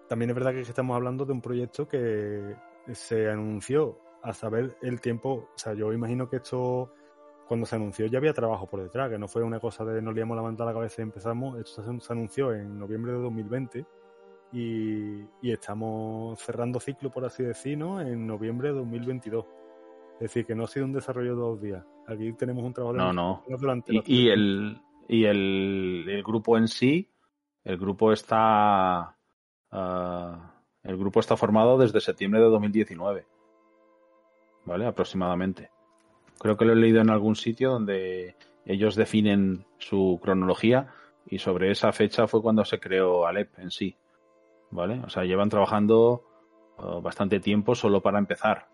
También 0.08 0.30
es 0.30 0.36
verdad 0.36 0.52
que 0.52 0.60
estamos 0.60 0.94
hablando 0.94 1.24
de 1.24 1.32
un 1.32 1.40
proyecto 1.40 1.88
que 1.88 2.54
se 2.92 3.28
anunció 3.28 3.98
a 4.22 4.32
saber 4.32 4.76
el 4.80 5.00
tiempo. 5.00 5.50
O 5.54 5.58
sea, 5.58 5.74
yo 5.74 5.92
imagino 5.92 6.28
que 6.28 6.36
esto 6.36 6.92
cuando 7.46 7.66
se 7.66 7.76
anunció 7.76 8.06
ya 8.06 8.18
había 8.18 8.32
trabajo 8.32 8.66
por 8.66 8.82
detrás, 8.82 9.10
que 9.10 9.18
no 9.18 9.28
fue 9.28 9.42
una 9.42 9.60
cosa 9.60 9.84
de 9.84 10.00
nos 10.00 10.14
liamos 10.14 10.36
la 10.36 10.42
manta 10.42 10.62
a 10.62 10.66
la 10.66 10.72
cabeza 10.72 11.02
y 11.02 11.04
empezamos. 11.04 11.58
Esto 11.58 11.82
se, 12.00 12.12
anunció 12.12 12.52
en 12.52 12.78
noviembre 12.78 13.12
de 13.12 13.18
2020 13.18 13.86
y, 14.52 15.20
y, 15.42 15.52
estamos 15.52 16.38
cerrando 16.38 16.78
ciclo, 16.80 17.10
por 17.10 17.24
así 17.24 17.42
decirlo, 17.42 18.00
en 18.00 18.26
noviembre 18.26 18.68
de 18.68 18.74
2022. 18.74 19.44
Es 20.14 20.20
decir, 20.20 20.46
que 20.46 20.54
no 20.54 20.64
ha 20.64 20.68
sido 20.68 20.86
un 20.86 20.92
desarrollo 20.92 21.34
de 21.34 21.40
dos 21.40 21.60
días. 21.60 21.84
Aquí 22.06 22.32
tenemos 22.34 22.64
un 22.64 22.72
trabajo 22.72 22.94
de 22.94 23.00
no, 23.00 23.12
no. 23.12 23.42
y, 23.88 24.26
y, 24.26 24.28
el, 24.28 24.80
y 25.08 25.24
el, 25.24 26.04
el, 26.08 26.22
grupo 26.22 26.56
en 26.56 26.68
sí, 26.68 27.10
el 27.64 27.78
grupo 27.78 28.12
está. 28.12 29.16
Uh, 29.72 30.54
el 30.84 30.96
grupo 30.98 31.18
está 31.18 31.36
formado 31.36 31.78
desde 31.78 32.00
septiembre 32.00 32.40
de 32.40 32.46
2019. 32.46 33.26
¿Vale? 34.66 34.86
Aproximadamente. 34.86 35.70
Creo 36.38 36.56
que 36.56 36.64
lo 36.64 36.72
he 36.72 36.76
leído 36.76 37.00
en 37.00 37.10
algún 37.10 37.36
sitio 37.36 37.70
donde 37.70 38.36
ellos 38.66 38.96
definen 38.96 39.64
su 39.78 40.18
cronología 40.22 40.92
y 41.26 41.38
sobre 41.38 41.70
esa 41.70 41.92
fecha 41.92 42.26
fue 42.26 42.42
cuando 42.42 42.64
se 42.64 42.80
creó 42.80 43.26
Alep 43.26 43.58
en 43.58 43.70
sí. 43.70 43.96
¿Vale? 44.70 45.00
O 45.04 45.08
sea, 45.08 45.24
llevan 45.24 45.48
trabajando 45.48 46.24
uh, 46.78 47.00
bastante 47.00 47.40
tiempo 47.40 47.74
solo 47.74 48.02
para 48.02 48.18
empezar. 48.18 48.68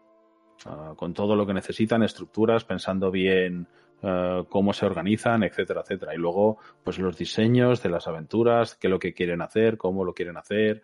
Uh, 0.66 0.94
con 0.94 1.14
todo 1.14 1.36
lo 1.36 1.46
que 1.46 1.54
necesitan, 1.54 2.02
estructuras, 2.02 2.64
pensando 2.64 3.10
bien 3.10 3.66
uh, 4.02 4.44
cómo 4.44 4.72
se 4.72 4.84
organizan, 4.86 5.42
etcétera, 5.42 5.80
etcétera. 5.80 6.14
Y 6.14 6.18
luego, 6.18 6.58
pues 6.84 6.98
los 6.98 7.16
diseños 7.16 7.82
de 7.82 7.88
las 7.88 8.06
aventuras, 8.06 8.74
qué 8.74 8.88
es 8.88 8.90
lo 8.90 8.98
que 8.98 9.14
quieren 9.14 9.42
hacer, 9.42 9.78
cómo 9.78 10.04
lo 10.04 10.12
quieren 10.12 10.36
hacer, 10.36 10.82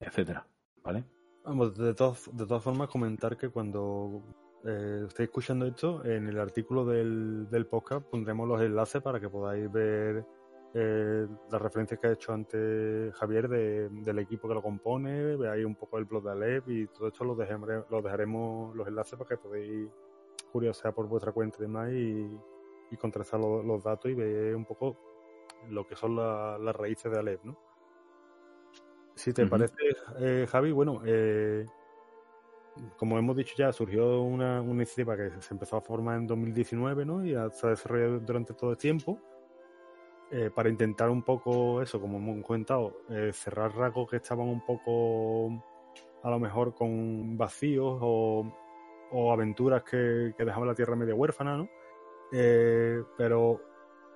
etcétera. 0.00 0.46
¿Vale? 0.82 1.04
Vamos, 1.44 1.76
de, 1.76 1.94
todas 1.94 2.30
de 2.34 2.46
todas 2.46 2.62
formas, 2.62 2.88
comentar 2.88 3.36
que 3.36 3.48
cuando 3.50 4.22
eh, 4.64 5.04
estáis 5.06 5.28
escuchando 5.28 5.66
esto, 5.66 6.04
en 6.04 6.28
el 6.28 6.38
artículo 6.38 6.84
del, 6.84 7.48
del, 7.50 7.66
podcast 7.66 8.06
pondremos 8.06 8.48
los 8.48 8.60
enlaces 8.60 9.00
para 9.02 9.20
que 9.20 9.28
podáis 9.28 9.70
ver 9.70 10.24
eh, 10.74 11.26
las 11.50 11.62
referencias 11.62 12.00
que 12.00 12.06
ha 12.08 12.12
hecho 12.12 12.32
antes 12.32 13.14
Javier 13.14 13.48
del 13.48 14.18
equipo 14.18 14.48
que 14.48 14.54
lo 14.54 14.62
compone, 14.62 15.36
veáis 15.36 15.64
un 15.64 15.76
poco 15.76 15.98
el 15.98 16.04
blog 16.04 16.24
de 16.24 16.30
Alep 16.32 16.68
y 16.68 16.86
todo 16.88 17.08
esto 17.08 17.24
lo 17.24 17.34
dejaremos, 17.34 17.86
lo 17.88 18.02
dejaremos 18.02 18.76
los 18.76 18.86
enlaces 18.88 19.18
para 19.18 19.28
que 19.28 19.36
podáis 19.36 19.88
curiosear 20.52 20.94
por 20.94 21.06
vuestra 21.06 21.32
cuenta 21.32 21.58
y 21.58 21.62
demás 21.62 21.90
y, 21.92 22.38
y 22.90 22.96
contrastar 22.96 23.40
los 23.40 23.82
datos 23.82 24.10
y 24.10 24.14
ver 24.14 24.56
un 24.56 24.64
poco 24.64 24.96
lo 25.70 25.86
que 25.86 25.96
son 25.96 26.16
las 26.16 26.76
raíces 26.76 27.10
de 27.10 27.18
Alep, 27.18 27.44
¿no? 27.44 27.56
Si 29.14 29.32
te 29.32 29.46
parece, 29.46 29.74
eh, 30.20 30.46
Javi, 30.48 30.70
bueno, 30.70 31.02
eh, 31.04 31.66
como 32.96 33.18
hemos 33.18 33.36
dicho 33.36 33.54
ya, 33.56 33.72
surgió 33.72 34.22
una, 34.22 34.60
una, 34.60 34.74
iniciativa 34.74 35.16
que 35.16 35.30
se 35.40 35.54
empezó 35.54 35.76
a 35.76 35.80
formar 35.80 36.18
en 36.18 36.26
2019, 36.26 37.04
¿no? 37.04 37.24
Y 37.24 37.30
se 37.52 37.66
ha 37.66 37.70
desarrollado 37.70 38.20
durante 38.20 38.54
todo 38.54 38.72
el 38.72 38.76
tiempo. 38.76 39.18
Eh, 40.30 40.50
para 40.54 40.68
intentar 40.68 41.08
un 41.08 41.22
poco 41.22 41.80
eso, 41.80 41.98
como 42.00 42.18
hemos 42.18 42.44
comentado, 42.44 43.00
eh, 43.08 43.30
cerrar 43.32 43.74
rasgos 43.74 44.10
que 44.10 44.16
estaban 44.16 44.46
un 44.46 44.60
poco 44.60 45.64
a 46.22 46.28
lo 46.28 46.38
mejor 46.38 46.74
con 46.74 47.38
vacíos 47.38 47.98
o, 48.02 48.52
aventuras 49.32 49.82
que, 49.84 50.34
que, 50.36 50.44
dejaban 50.44 50.68
la 50.68 50.74
tierra 50.74 50.96
media 50.96 51.14
huérfana, 51.14 51.56
¿no? 51.56 51.68
Eh, 52.30 53.02
pero 53.16 53.62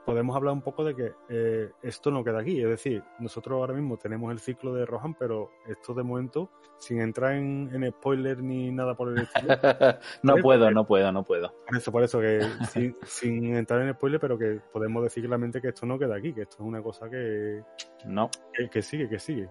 podemos 0.05 0.37
hablar 0.37 0.55
un 0.55 0.63
poco 0.63 0.85
de 0.85 0.95
que 0.95 1.13
eh, 1.29 1.71
esto 1.83 2.11
no 2.11 2.25
queda 2.25 2.41
aquí. 2.41 2.61
Es 2.61 2.69
decir, 2.69 3.03
nosotros 3.19 3.57
ahora 3.57 3.75
mismo 3.75 3.97
tenemos 3.97 4.33
el 4.33 4.39
ciclo 4.39 4.75
de 4.75 4.87
Rohan, 4.87 5.15
pero 5.15 5.51
esto 5.67 5.95
de 5.95 6.03
momento, 6.03 6.51
sin 6.79 7.01
entrar 7.01 7.35
en, 7.35 7.71
en 7.73 7.91
spoiler 7.91 8.43
ni 8.43 8.71
nada 8.71 8.95
por 8.95 9.11
el 9.11 9.23
estilo. 9.23 9.49
no 10.23 10.37
puedo, 10.37 10.71
no 10.71 10.87
puedo, 10.87 11.13
no 11.13 11.25
puedo. 11.25 11.55
Por 11.67 11.77
eso, 11.77 11.93
por 11.93 12.03
eso 12.03 12.21
que 12.21 12.41
sin, 13.05 13.55
entrar 13.55 13.83
en 13.83 13.95
spoiler, 13.95 14.21
pero 14.21 14.39
que 14.39 14.61
podemos 14.73 15.03
decir 15.03 15.23
claramente 15.23 15.61
que 15.61 15.69
esto 15.69 15.87
no 15.87 15.99
queda 15.99 16.17
aquí, 16.17 16.33
que 16.33 16.43
esto 16.43 16.57
es 16.57 16.63
una 16.63 16.83
cosa 16.83 17.09
que. 17.09 17.63
No. 18.07 18.31
Que, 18.71 18.83
sigue, 18.83 19.09
que 19.09 19.19
sigue. 19.19 19.49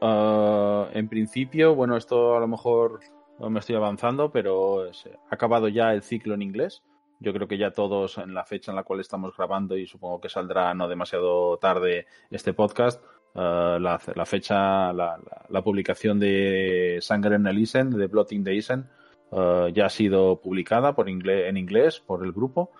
Uh, 0.00 0.86
en 0.92 1.08
principio, 1.08 1.74
bueno, 1.74 1.96
esto 1.96 2.36
a 2.36 2.40
lo 2.40 2.48
mejor 2.48 3.00
no 3.38 3.50
me 3.50 3.60
estoy 3.60 3.76
avanzando, 3.76 4.30
pero 4.30 4.84
ha 4.84 5.34
acabado 5.34 5.68
ya 5.68 5.92
el 5.92 6.02
ciclo 6.02 6.34
en 6.34 6.42
inglés. 6.42 6.82
Yo 7.24 7.32
creo 7.32 7.48
que 7.48 7.56
ya 7.56 7.70
todos 7.70 8.18
en 8.18 8.34
la 8.34 8.44
fecha 8.44 8.70
en 8.70 8.76
la 8.76 8.82
cual 8.82 9.00
estamos 9.00 9.34
grabando 9.34 9.78
y 9.78 9.86
supongo 9.86 10.20
que 10.20 10.28
saldrá 10.28 10.74
no 10.74 10.88
demasiado 10.88 11.56
tarde 11.56 12.06
este 12.30 12.52
podcast, 12.52 13.02
eh, 13.34 13.78
la, 13.80 13.98
fecha, 14.26 14.92
la, 14.92 15.62
publicación 15.64 16.20
de 16.20 16.98
Sangren 17.00 17.46
Elisen, 17.46 17.88
de 17.90 18.06
Blotting 18.08 18.44
de 18.44 18.54
Isen, 18.54 18.86
uh, 19.30 19.68
ya 19.68 19.86
ha 19.86 19.88
sido 19.88 20.38
publicada 20.38 20.94
por 20.94 21.08
en 21.08 21.56
inglés 21.56 21.98
por 21.98 22.24
el 22.24 22.32
grupo. 22.32 22.72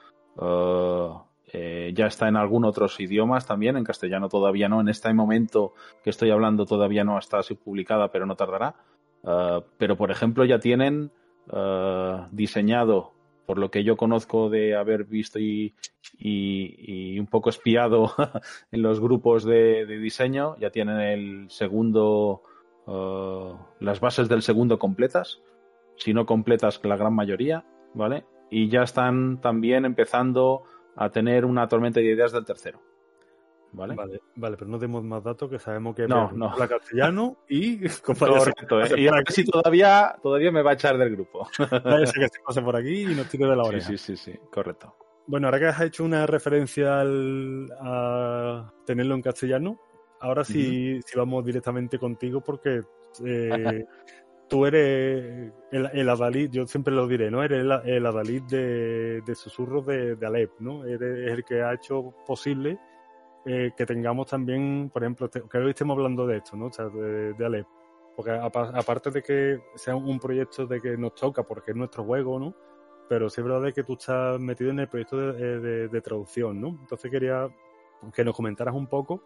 Eh, 1.52 1.92
ya 1.94 2.06
está 2.06 2.28
en 2.28 2.36
algún 2.36 2.66
otros 2.66 3.00
idiomas 3.00 3.46
también, 3.46 3.78
en 3.78 3.84
castellano 3.84 4.28
todavía 4.28 4.68
no. 4.68 4.82
En 4.82 4.88
este 4.90 5.12
momento 5.14 5.72
que 6.02 6.10
estoy 6.10 6.30
hablando 6.30 6.66
todavía 6.66 7.02
no 7.02 7.18
está 7.18 7.38
así 7.38 7.54
publicada, 7.54 8.12
pero 8.12 8.26
no 8.26 8.36
tardará. 8.36 8.74
pero 9.78 9.96
por 9.96 10.10
ejemplo 10.10 10.44
ya 10.44 10.58
tienen 10.58 11.10
diseñado 12.30 13.13
por 13.46 13.58
lo 13.58 13.70
que 13.70 13.84
yo 13.84 13.96
conozco 13.96 14.48
de 14.48 14.74
haber 14.74 15.04
visto 15.04 15.38
y, 15.38 15.74
y, 16.18 17.18
un 17.18 17.26
poco 17.26 17.50
espiado 17.50 18.12
en 18.72 18.82
los 18.82 19.00
grupos 19.00 19.44
de, 19.44 19.86
diseño, 19.86 20.56
ya 20.58 20.70
tienen 20.70 21.00
el 21.00 21.50
segundo, 21.50 22.42
uh, 22.86 23.56
las 23.80 24.00
bases 24.00 24.28
del 24.28 24.42
segundo 24.42 24.78
completas, 24.78 25.40
si 25.96 26.14
no 26.14 26.26
completas 26.26 26.80
la 26.84 26.96
gran 26.96 27.14
mayoría, 27.14 27.64
¿vale? 27.94 28.24
Y 28.50 28.68
ya 28.68 28.82
están 28.82 29.40
también 29.40 29.84
empezando 29.84 30.62
a 30.96 31.10
tener 31.10 31.44
una 31.44 31.68
tormenta 31.68 32.00
de 32.00 32.06
ideas 32.06 32.32
del 32.32 32.44
tercero. 32.44 32.80
¿Vale? 33.74 34.20
¿vale? 34.36 34.56
pero 34.56 34.70
no 34.70 34.78
demos 34.78 35.02
más 35.02 35.22
datos 35.22 35.50
que 35.50 35.58
sabemos 35.58 35.96
que 35.96 36.06
no, 36.06 36.30
no. 36.32 36.56
la 36.56 36.68
castellano 36.68 37.38
y 37.48 37.78
Correcto, 38.02 38.80
¿eh? 38.82 39.00
y 39.00 39.08
ahora 39.08 39.22
sí 39.28 39.44
todavía, 39.44 40.14
todavía 40.22 40.52
me 40.52 40.62
va 40.62 40.70
a 40.70 40.74
echar 40.74 40.96
del 40.96 41.10
grupo. 41.10 41.48
que 41.56 42.06
se 42.06 42.40
pase 42.46 42.62
por 42.62 42.76
aquí 42.76 43.02
y 43.02 43.14
nos 43.14 43.28
tire 43.28 43.46
de 43.46 43.56
la 43.56 43.64
oreja. 43.64 43.88
Sí, 43.88 43.98
sí, 43.98 44.16
sí, 44.16 44.38
correcto. 44.50 44.94
Bueno, 45.26 45.46
ahora 45.46 45.58
que 45.58 45.66
has 45.66 45.80
hecho 45.80 46.04
una 46.04 46.26
referencia 46.26 47.00
al, 47.00 47.68
a 47.80 48.72
tenerlo 48.84 49.14
en 49.14 49.22
castellano, 49.22 49.80
ahora 50.20 50.44
sí, 50.44 51.00
sí 51.02 51.18
vamos 51.18 51.44
directamente 51.44 51.98
contigo 51.98 52.42
porque 52.42 52.82
eh, 53.24 53.86
tú 54.48 54.66
eres 54.66 55.52
el, 55.72 55.90
el, 55.92 56.08
Adalid, 56.08 56.50
yo 56.50 56.66
siempre 56.66 56.94
lo 56.94 57.08
diré, 57.08 57.30
¿no? 57.30 57.42
Eres 57.42 57.60
el, 57.60 57.72
el 57.72 58.06
Adalid 58.06 58.42
de, 58.42 59.22
de 59.22 59.34
susurros 59.34 59.86
de, 59.86 60.16
de 60.16 60.26
Alep, 60.26 60.60
¿no? 60.60 60.84
Eres 60.84 61.32
el 61.32 61.44
que 61.44 61.62
ha 61.62 61.72
hecho 61.72 62.14
posible 62.26 62.78
eh, 63.46 63.72
que 63.76 63.86
tengamos 63.86 64.26
también, 64.26 64.90
por 64.92 65.02
ejemplo, 65.02 65.30
que 65.30 65.58
hoy 65.58 65.70
estemos 65.70 65.96
hablando 65.96 66.26
de 66.26 66.38
esto, 66.38 66.56
¿no? 66.56 66.70
De, 66.70 67.34
de 67.34 67.44
Alep. 67.44 67.66
Porque 68.16 68.30
aparte 68.30 69.10
de 69.10 69.22
que 69.22 69.60
sea 69.74 69.96
un 69.96 70.20
proyecto 70.20 70.66
de 70.66 70.80
que 70.80 70.96
nos 70.96 71.14
toca, 71.14 71.42
porque 71.42 71.72
es 71.72 71.76
nuestro 71.76 72.04
juego, 72.04 72.38
¿no? 72.38 72.54
Pero 73.08 73.28
sí 73.28 73.40
es 73.40 73.46
verdad 73.46 73.72
que 73.72 73.82
tú 73.82 73.94
estás 73.94 74.38
metido 74.40 74.70
en 74.70 74.78
el 74.78 74.88
proyecto 74.88 75.32
de, 75.32 75.88
de, 75.88 76.00
traducción, 76.00 76.60
¿no? 76.60 76.68
Entonces 76.68 77.10
quería 77.10 77.48
que 78.12 78.24
nos 78.24 78.36
comentaras 78.36 78.74
un 78.74 78.86
poco 78.86 79.22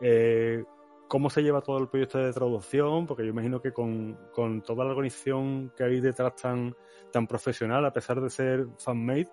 eh, 0.00 0.64
cómo 1.08 1.30
se 1.30 1.42
lleva 1.42 1.60
todo 1.60 1.78
el 1.78 1.88
proyecto 1.88 2.18
de 2.18 2.32
traducción, 2.32 3.06
porque 3.06 3.24
yo 3.24 3.30
imagino 3.30 3.60
que 3.60 3.72
con, 3.72 4.16
con 4.32 4.62
toda 4.62 4.84
la 4.84 4.92
organización 4.92 5.72
que 5.76 5.84
hay 5.84 6.00
detrás 6.00 6.36
tan, 6.36 6.76
tan 7.10 7.26
profesional, 7.26 7.84
a 7.84 7.92
pesar 7.92 8.20
de 8.20 8.30
ser 8.30 8.66
fan-made, 8.78 9.28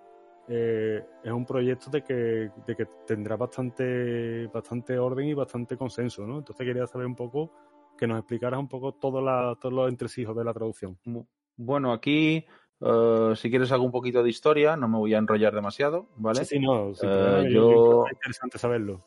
eh, 0.47 1.03
es 1.23 1.31
un 1.31 1.45
proyecto 1.45 1.89
de 1.89 2.03
que, 2.03 2.51
de 2.65 2.75
que 2.75 2.85
tendrá 3.05 3.35
bastante, 3.35 4.47
bastante 4.47 4.97
orden 4.97 5.27
y 5.27 5.33
bastante 5.33 5.75
consenso, 5.75 6.25
¿no? 6.25 6.37
Entonces 6.37 6.65
quería 6.65 6.85
saber 6.87 7.07
un 7.07 7.15
poco, 7.15 7.51
que 7.97 8.07
nos 8.07 8.19
explicaras 8.19 8.59
un 8.59 8.67
poco 8.67 8.93
todo 8.93 9.21
la, 9.21 9.57
todos 9.59 9.73
los 9.73 9.89
entresijos 9.89 10.35
de 10.35 10.43
la 10.43 10.53
traducción. 10.53 10.97
Bueno, 11.57 11.93
aquí, 11.93 12.45
uh, 12.79 13.33
si 13.35 13.49
quieres 13.49 13.71
algo 13.71 13.85
un 13.85 13.91
poquito 13.91 14.21
de 14.21 14.29
historia, 14.29 14.75
no 14.75 14.87
me 14.87 14.97
voy 14.97 15.13
a 15.13 15.17
enrollar 15.17 15.55
demasiado, 15.55 16.07
¿vale? 16.17 16.45
Sí, 16.45 16.57
sí, 16.57 16.59
no, 16.59 16.93
sí, 16.93 17.07
uh, 17.07 17.47
yo... 17.47 18.05
Es 18.05 18.13
interesante 18.13 18.57
saberlo. 18.57 19.01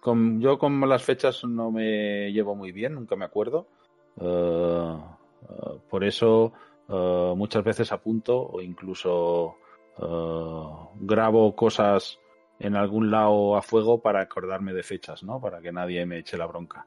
Con, 0.00 0.40
yo 0.40 0.58
con 0.58 0.86
las 0.88 1.02
fechas 1.02 1.44
no 1.44 1.70
me 1.72 2.30
llevo 2.32 2.54
muy 2.54 2.70
bien, 2.70 2.94
nunca 2.94 3.16
me 3.16 3.24
acuerdo. 3.24 3.66
Uh, 4.16 4.98
por 5.88 6.04
eso 6.04 6.52
muchas 6.88 7.64
veces 7.64 7.90
apunto 7.90 8.40
o 8.40 8.60
incluso 8.60 9.56
eh, 9.98 10.64
grabo 11.00 11.54
cosas 11.54 12.18
en 12.58 12.76
algún 12.76 13.10
lado 13.10 13.56
a 13.56 13.62
fuego 13.62 14.00
para 14.00 14.20
acordarme 14.20 14.72
de 14.72 14.82
fechas, 14.82 15.22
¿no? 15.22 15.40
Para 15.40 15.60
que 15.60 15.72
nadie 15.72 16.04
me 16.06 16.18
eche 16.18 16.38
la 16.38 16.46
bronca. 16.46 16.86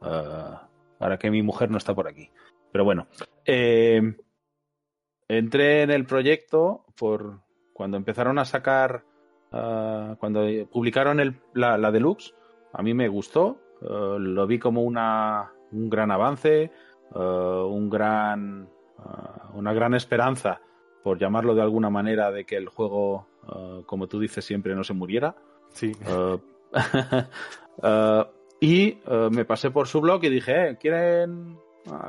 Uh, 0.00 0.56
para 0.98 1.18
que 1.18 1.30
mi 1.30 1.42
mujer 1.42 1.70
no 1.70 1.78
está 1.78 1.94
por 1.94 2.06
aquí. 2.06 2.30
Pero 2.70 2.84
bueno, 2.84 3.08
eh, 3.44 4.00
entré 5.26 5.82
en 5.82 5.90
el 5.90 6.06
proyecto 6.06 6.84
por 6.96 7.40
cuando 7.72 7.96
empezaron 7.96 8.38
a 8.38 8.44
sacar, 8.44 9.04
cuando 9.50 10.46
publicaron 10.70 11.20
el, 11.20 11.40
la, 11.54 11.78
la, 11.78 11.90
deluxe, 11.92 12.34
a 12.72 12.82
mí 12.82 12.92
me 12.92 13.08
gustó, 13.08 13.60
lo 13.80 14.46
vi 14.46 14.58
como 14.58 14.82
una, 14.82 15.52
un 15.70 15.88
gran 15.88 16.10
avance, 16.10 16.72
un 17.14 17.88
gran, 17.88 18.68
una 19.54 19.72
gran 19.72 19.94
esperanza 19.94 20.60
por 21.02 21.18
llamarlo 21.18 21.54
de 21.54 21.62
alguna 21.62 21.90
manera, 21.90 22.30
de 22.30 22.44
que 22.44 22.56
el 22.56 22.68
juego, 22.68 23.26
uh, 23.46 23.82
como 23.86 24.06
tú 24.06 24.18
dices 24.18 24.44
siempre, 24.44 24.74
no 24.74 24.84
se 24.84 24.94
muriera. 24.94 25.34
Sí. 25.72 25.92
Uh, 26.06 26.38
uh, 27.86 28.24
y 28.60 28.98
me 29.30 29.44
pasé 29.44 29.70
por 29.70 29.86
su 29.86 30.00
blog 30.00 30.24
y 30.24 30.30
dije, 30.30 30.70
eh, 30.70 30.76
¿quieren, 30.80 31.58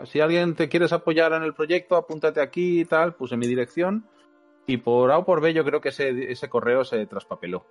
si 0.06 0.19
alguien 0.19 0.56
te 0.56 0.69
quieres 0.69 0.93
apoyar 0.93 1.34
en 1.34 1.43
el 1.43 1.54
proyecto, 1.54 1.95
apúntate 1.95 2.41
aquí 2.41 2.82
y 2.82 2.86
tal, 2.86 3.15
puse 3.15 3.38
mi 3.38 3.47
dirección. 3.47 4.06
Y 4.65 4.78
por 4.78 5.12
A 5.12 5.17
o 5.17 5.25
por 5.25 5.41
B 5.41 5.54
yo 5.54 5.63
creo 5.65 5.82
que 5.82 5.89
ese, 5.89 6.32
ese 6.32 6.49
correo 6.49 6.84
se 6.84 7.06
traspapeló. 7.08 7.65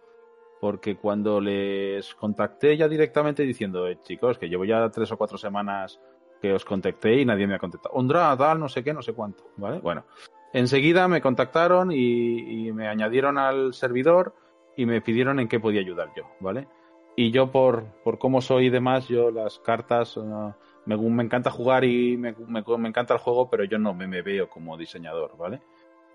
Porque 0.60 0.96
cuando 0.96 1.40
les 1.40 2.14
contacté 2.14 2.76
ya 2.76 2.88
directamente 2.88 3.44
diciendo, 3.44 3.86
eh, 3.86 3.98
chicos, 4.02 4.38
que 4.38 4.48
llevo 4.48 4.64
ya 4.64 4.88
tres 4.90 5.12
o 5.12 5.16
cuatro 5.16 5.38
semanas 5.38 6.00
que 6.42 6.52
os 6.52 6.64
contacté 6.64 7.20
y 7.20 7.24
nadie 7.24 7.46
me 7.46 7.54
ha 7.54 7.58
contestado. 7.58 7.94
Ondra, 7.94 8.36
tal, 8.36 8.58
no 8.58 8.68
sé 8.68 8.82
qué, 8.82 8.92
no 8.92 9.02
sé 9.02 9.12
cuánto, 9.12 9.44
¿vale? 9.56 9.78
Bueno, 9.78 10.04
Enseguida 10.52 11.08
me 11.08 11.20
contactaron 11.20 11.92
y, 11.92 12.72
me 12.72 12.88
añadieron 12.88 13.38
al 13.38 13.74
servidor 13.74 14.34
y 14.76 14.86
me 14.86 15.00
pidieron 15.00 15.40
en 15.40 15.48
qué 15.48 15.60
podía 15.60 15.80
ayudar 15.80 16.10
yo, 16.16 16.24
¿vale? 16.40 16.68
Y 17.16 17.32
yo 17.32 17.50
por, 17.50 17.86
por 18.04 18.18
cómo 18.18 18.40
soy 18.40 18.66
y 18.66 18.70
demás, 18.70 19.08
yo 19.08 19.30
las 19.30 19.58
cartas, 19.58 20.16
uh, 20.16 20.52
me, 20.86 20.96
me, 20.96 21.24
encanta 21.24 21.50
jugar 21.50 21.84
y 21.84 22.16
me, 22.16 22.34
encanta 22.86 23.14
el 23.14 23.20
juego, 23.20 23.50
pero 23.50 23.64
yo 23.64 23.78
no 23.78 23.92
me, 23.92 24.22
veo 24.22 24.48
como 24.48 24.76
diseñador, 24.76 25.36
¿vale? 25.36 25.60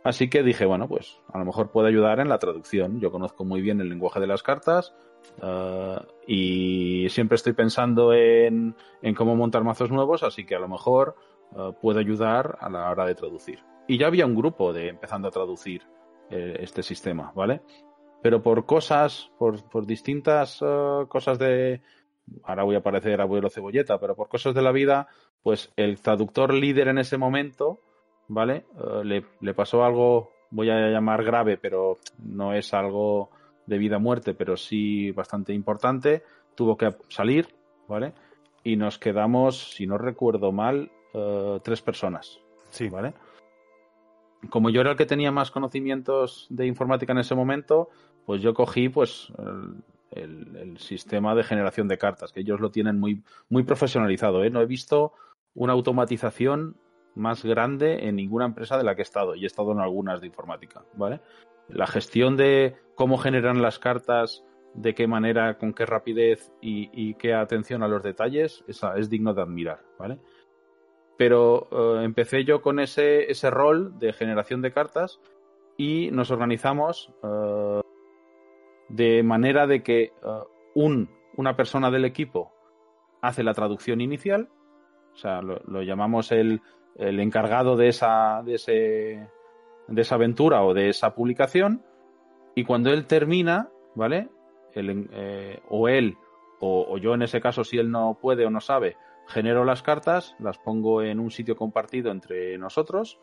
Así 0.03 0.29
que 0.29 0.43
dije, 0.43 0.65
bueno, 0.65 0.87
pues 0.87 1.21
a 1.31 1.39
lo 1.39 1.45
mejor 1.45 1.71
puedo 1.71 1.87
ayudar 1.87 2.19
en 2.19 2.29
la 2.29 2.39
traducción. 2.39 2.99
Yo 2.99 3.11
conozco 3.11 3.45
muy 3.45 3.61
bien 3.61 3.81
el 3.81 3.89
lenguaje 3.89 4.19
de 4.19 4.27
las 4.27 4.43
cartas 4.43 4.93
uh, 5.41 6.01
y 6.25 7.07
siempre 7.09 7.35
estoy 7.35 7.53
pensando 7.53 8.13
en, 8.13 8.75
en, 9.01 9.15
cómo 9.15 9.35
montar 9.35 9.63
mazos 9.63 9.91
nuevos, 9.91 10.23
así 10.23 10.45
que 10.45 10.55
a 10.55 10.59
lo 10.59 10.67
mejor 10.67 11.15
uh, 11.51 11.73
puedo 11.73 11.99
ayudar 11.99 12.57
a 12.61 12.69
la 12.69 12.89
hora 12.89 13.05
de 13.05 13.15
traducir. 13.15 13.59
Y 13.87 13.97
ya 13.97 14.07
había 14.07 14.25
un 14.25 14.35
grupo 14.35 14.73
de 14.73 14.89
empezando 14.89 15.27
a 15.27 15.31
traducir 15.31 15.83
eh, 16.29 16.57
este 16.59 16.83
sistema, 16.83 17.31
¿vale? 17.35 17.61
pero 18.23 18.41
por 18.41 18.65
cosas, 18.65 19.29
por, 19.37 19.61
por 19.69 19.85
distintas 19.85 20.59
eh, 20.61 21.05
cosas 21.09 21.37
de, 21.37 21.81
ahora 22.45 22.63
voy 22.63 22.77
a 22.77 22.81
parecer 22.81 23.19
abuelo 23.19 23.49
cebolleta, 23.49 23.99
pero 23.99 24.15
por 24.15 24.29
cosas 24.29 24.55
de 24.55 24.61
la 24.61 24.71
vida, 24.71 25.07
pues 25.43 25.71
el 25.75 25.99
traductor 25.99 26.53
líder 26.53 26.87
en 26.87 26.99
ese 26.99 27.17
momento, 27.17 27.81
¿vale? 28.29 28.65
Eh, 28.79 29.03
le, 29.03 29.25
le, 29.41 29.53
pasó 29.53 29.83
algo, 29.83 30.31
voy 30.51 30.69
a 30.69 30.87
llamar 30.89 31.25
grave, 31.25 31.57
pero 31.57 31.97
no 32.17 32.53
es 32.53 32.73
algo 32.73 33.29
de 33.65 33.77
vida 33.77 33.97
o 33.97 33.99
muerte, 33.99 34.33
pero 34.33 34.55
sí 34.55 35.11
bastante 35.11 35.53
importante. 35.53 36.23
Tuvo 36.55 36.77
que 36.77 36.95
salir, 37.09 37.53
¿vale? 37.89 38.13
Y 38.63 38.77
nos 38.77 38.99
quedamos, 38.99 39.73
si 39.73 39.85
no 39.85 39.97
recuerdo 39.97 40.53
mal, 40.53 40.89
uh, 41.13 41.59
tres 41.59 41.81
personas. 41.81 42.39
Sí. 42.69 42.87
¿Vale? 42.87 43.13
Como 44.49 44.69
yo 44.69 44.81
era 44.81 44.91
el 44.91 44.97
que 44.97 45.05
tenía 45.05 45.31
más 45.31 45.51
conocimientos 45.51 46.47
de 46.49 46.67
informática 46.67 47.13
en 47.13 47.19
ese 47.19 47.35
momento, 47.35 47.89
pues 48.25 48.41
yo 48.41 48.53
cogí 48.53 48.89
pues 48.89 49.31
el, 50.11 50.77
sistema 50.77 51.35
de 51.35 51.43
generación 51.43 51.87
de 51.87 51.97
cartas, 51.97 52.31
que 52.31 52.41
ellos 52.41 52.59
lo 52.59 52.71
tienen 52.71 52.99
muy, 52.99 53.23
muy 53.49 53.63
profesionalizado. 53.63 54.43
¿eh? 54.43 54.49
No 54.49 54.61
he 54.61 54.65
visto 54.65 55.13
una 55.53 55.73
automatización 55.73 56.77
más 57.15 57.43
grande 57.43 58.07
en 58.07 58.15
ninguna 58.15 58.45
empresa 58.45 58.77
de 58.77 58.83
la 58.83 58.95
que 58.95 59.01
he 59.01 59.03
estado, 59.03 59.35
y 59.35 59.43
he 59.43 59.47
estado 59.47 59.71
en 59.71 59.79
algunas 59.79 60.19
de 60.19 60.27
informática, 60.27 60.83
¿vale? 60.95 61.21
La 61.67 61.85
gestión 61.85 62.37
de 62.37 62.75
cómo 62.95 63.17
generan 63.17 63.61
las 63.61 63.77
cartas, 63.77 64.43
de 64.73 64.95
qué 64.95 65.07
manera, 65.07 65.59
con 65.59 65.73
qué 65.73 65.85
rapidez 65.85 66.51
y, 66.59 66.89
y 66.91 67.13
qué 67.13 67.35
atención 67.35 67.83
a 67.83 67.87
los 67.87 68.01
detalles, 68.01 68.63
esa 68.67 68.97
es 68.97 69.09
digno 69.09 69.33
de 69.33 69.43
admirar, 69.43 69.81
¿vale? 69.99 70.19
Pero 71.17 71.67
uh, 71.71 72.01
empecé 72.01 72.43
yo 72.43 72.61
con 72.61 72.79
ese, 72.79 73.31
ese 73.31 73.49
rol 73.49 73.99
de 73.99 74.13
generación 74.13 74.61
de 74.61 74.71
cartas 74.71 75.19
y 75.77 76.09
nos 76.11 76.31
organizamos 76.31 77.11
uh, 77.21 77.81
de 78.89 79.23
manera 79.23 79.67
de 79.67 79.83
que 79.83 80.13
uh, 80.23 80.45
un, 80.73 81.09
una 81.35 81.55
persona 81.55 81.91
del 81.91 82.05
equipo 82.05 82.51
hace 83.21 83.43
la 83.43 83.53
traducción 83.53 84.01
inicial, 84.01 84.49
o 85.13 85.17
sea, 85.17 85.41
lo, 85.41 85.81
llamamos 85.83 86.31
el, 86.31 86.61
el, 86.95 87.19
encargado 87.19 87.75
de 87.77 87.87
esa, 87.87 88.41
de, 88.43 88.55
ese, 88.55 89.29
de 89.87 90.01
esa 90.01 90.15
aventura 90.15 90.63
o 90.63 90.73
de 90.73 90.89
esa 90.89 91.13
publicación, 91.15 91.83
y 92.55 92.63
cuando 92.65 92.91
él 92.91 93.05
termina, 93.05 93.69
¿vale? 93.95 94.29
Eh, 94.75 95.59
o 95.69 95.87
él, 95.87 96.17
o, 96.59 96.97
yo 96.97 97.13
en 97.13 97.21
ese 97.21 97.41
caso, 97.41 97.63
si 97.63 97.77
él 97.77 97.91
no 97.91 98.17
puede 98.21 98.45
o 98.45 98.49
no 98.49 98.61
sabe, 98.61 98.97
genero 99.27 99.65
las 99.65 99.83
cartas, 99.83 100.35
las 100.39 100.57
pongo 100.57 101.01
en 101.01 101.19
un 101.19 101.31
sitio 101.31 101.55
compartido 101.55 102.11
entre 102.11 102.57
nosotros 102.57 103.19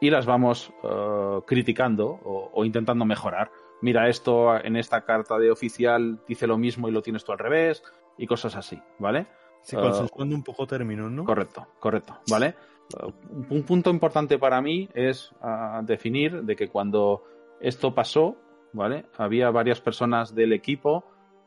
y 0.00 0.10
las 0.10 0.26
vamos 0.26 0.72
uh, 0.82 1.42
criticando 1.46 2.06
o, 2.24 2.50
o 2.52 2.64
intentando 2.64 3.04
mejorar 3.04 3.50
mira, 3.80 4.08
esto 4.08 4.56
en 4.56 4.76
esta 4.76 5.04
carta 5.04 5.38
de 5.38 5.50
oficial 5.50 6.20
dice 6.26 6.46
lo 6.46 6.58
mismo 6.58 6.88
y 6.88 6.92
lo 6.92 7.02
tienes 7.02 7.24
tú 7.24 7.32
al 7.32 7.38
revés, 7.38 7.82
y 8.18 8.26
cosas 8.26 8.56
así, 8.56 8.80
¿vale? 8.98 9.26
Consensuando 9.70 10.34
uh, 10.34 10.38
un 10.38 10.44
poco 10.44 10.66
términos, 10.66 11.10
¿no? 11.10 11.24
Correcto, 11.24 11.66
correcto, 11.80 12.18
¿vale? 12.30 12.54
Uh, 13.02 13.54
un 13.54 13.62
punto 13.64 13.90
importante 13.90 14.38
para 14.38 14.60
mí 14.60 14.88
es 14.94 15.32
uh, 15.42 15.84
definir 15.84 16.42
de 16.42 16.56
que 16.56 16.68
cuando 16.68 17.24
esto 17.60 17.94
pasó, 17.94 18.36
¿vale? 18.72 19.06
Había 19.18 19.50
varias 19.50 19.80
personas 19.80 20.34
del 20.34 20.52
equipo 20.52 21.04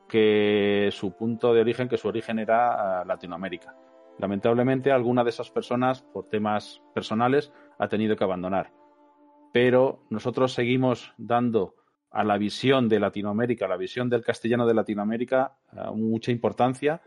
que 0.09 0.89
su 0.91 1.13
punto 1.13 1.53
de 1.53 1.61
origen, 1.61 1.87
que 1.87 1.97
su 1.97 2.09
origen 2.09 2.39
era 2.39 3.05
Latinoamérica. 3.05 3.73
Lamentablemente, 4.17 4.91
alguna 4.91 5.23
de 5.23 5.29
esas 5.29 5.49
personas, 5.49 6.01
por 6.01 6.27
temas 6.27 6.81
personales, 6.93 7.53
ha 7.77 7.87
tenido 7.87 8.17
que 8.17 8.25
abandonar. 8.25 8.73
Pero 9.53 10.03
nosotros 10.09 10.51
seguimos 10.51 11.13
dando 11.17 11.75
a 12.11 12.23
la 12.23 12.37
visión 12.37 12.89
de 12.89 12.99
Latinoamérica, 12.99 13.65
a 13.65 13.69
la 13.69 13.77
visión 13.77 14.09
del 14.09 14.23
castellano 14.23 14.65
de 14.67 14.73
Latinoamérica, 14.73 15.55
uh, 15.71 15.95
mucha 15.95 16.31
importancia 16.31 17.01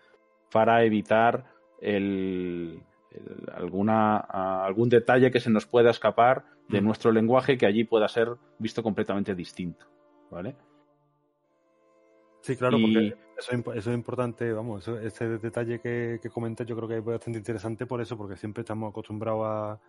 para 0.51 0.85
evitar 0.85 1.45
el, 1.81 2.83
el, 3.11 3.51
alguna, 3.55 4.27
uh, 4.33 4.65
algún 4.65 4.89
detalle 4.89 5.31
que 5.31 5.41
se 5.41 5.51
nos 5.51 5.67
pueda 5.67 5.91
escapar 5.91 6.45
de 6.69 6.81
mm. 6.81 6.85
nuestro 6.85 7.13
lenguaje 7.13 7.59
que 7.59 7.67
allí 7.67 7.85
pueda 7.85 8.09
ser 8.09 8.29
visto 8.59 8.83
completamente 8.83 9.35
distinto. 9.35 9.87
¿Vale? 10.31 10.57
Sí, 12.43 12.57
claro, 12.57 12.79
y... 12.79 12.83
porque 12.83 13.17
eso, 13.39 13.73
eso, 13.73 13.91
es 13.91 13.97
importante, 13.97 14.53
vamos, 14.53 14.83
eso, 14.83 14.99
ese 14.99 15.39
detalle 15.39 15.81
que, 15.81 16.19
que 16.21 16.29
comentas 16.29 16.67
yo 16.67 16.77
creo 16.77 16.89
que 16.89 16.99
es 16.99 17.05
bastante 17.05 17.39
interesante 17.39 17.87
por 17.87 18.01
eso, 18.01 18.17
porque 18.17 18.37
siempre 18.37 18.63
estamos 18.63 18.91
acostumbrados 18.91 19.43
a, 19.45 19.81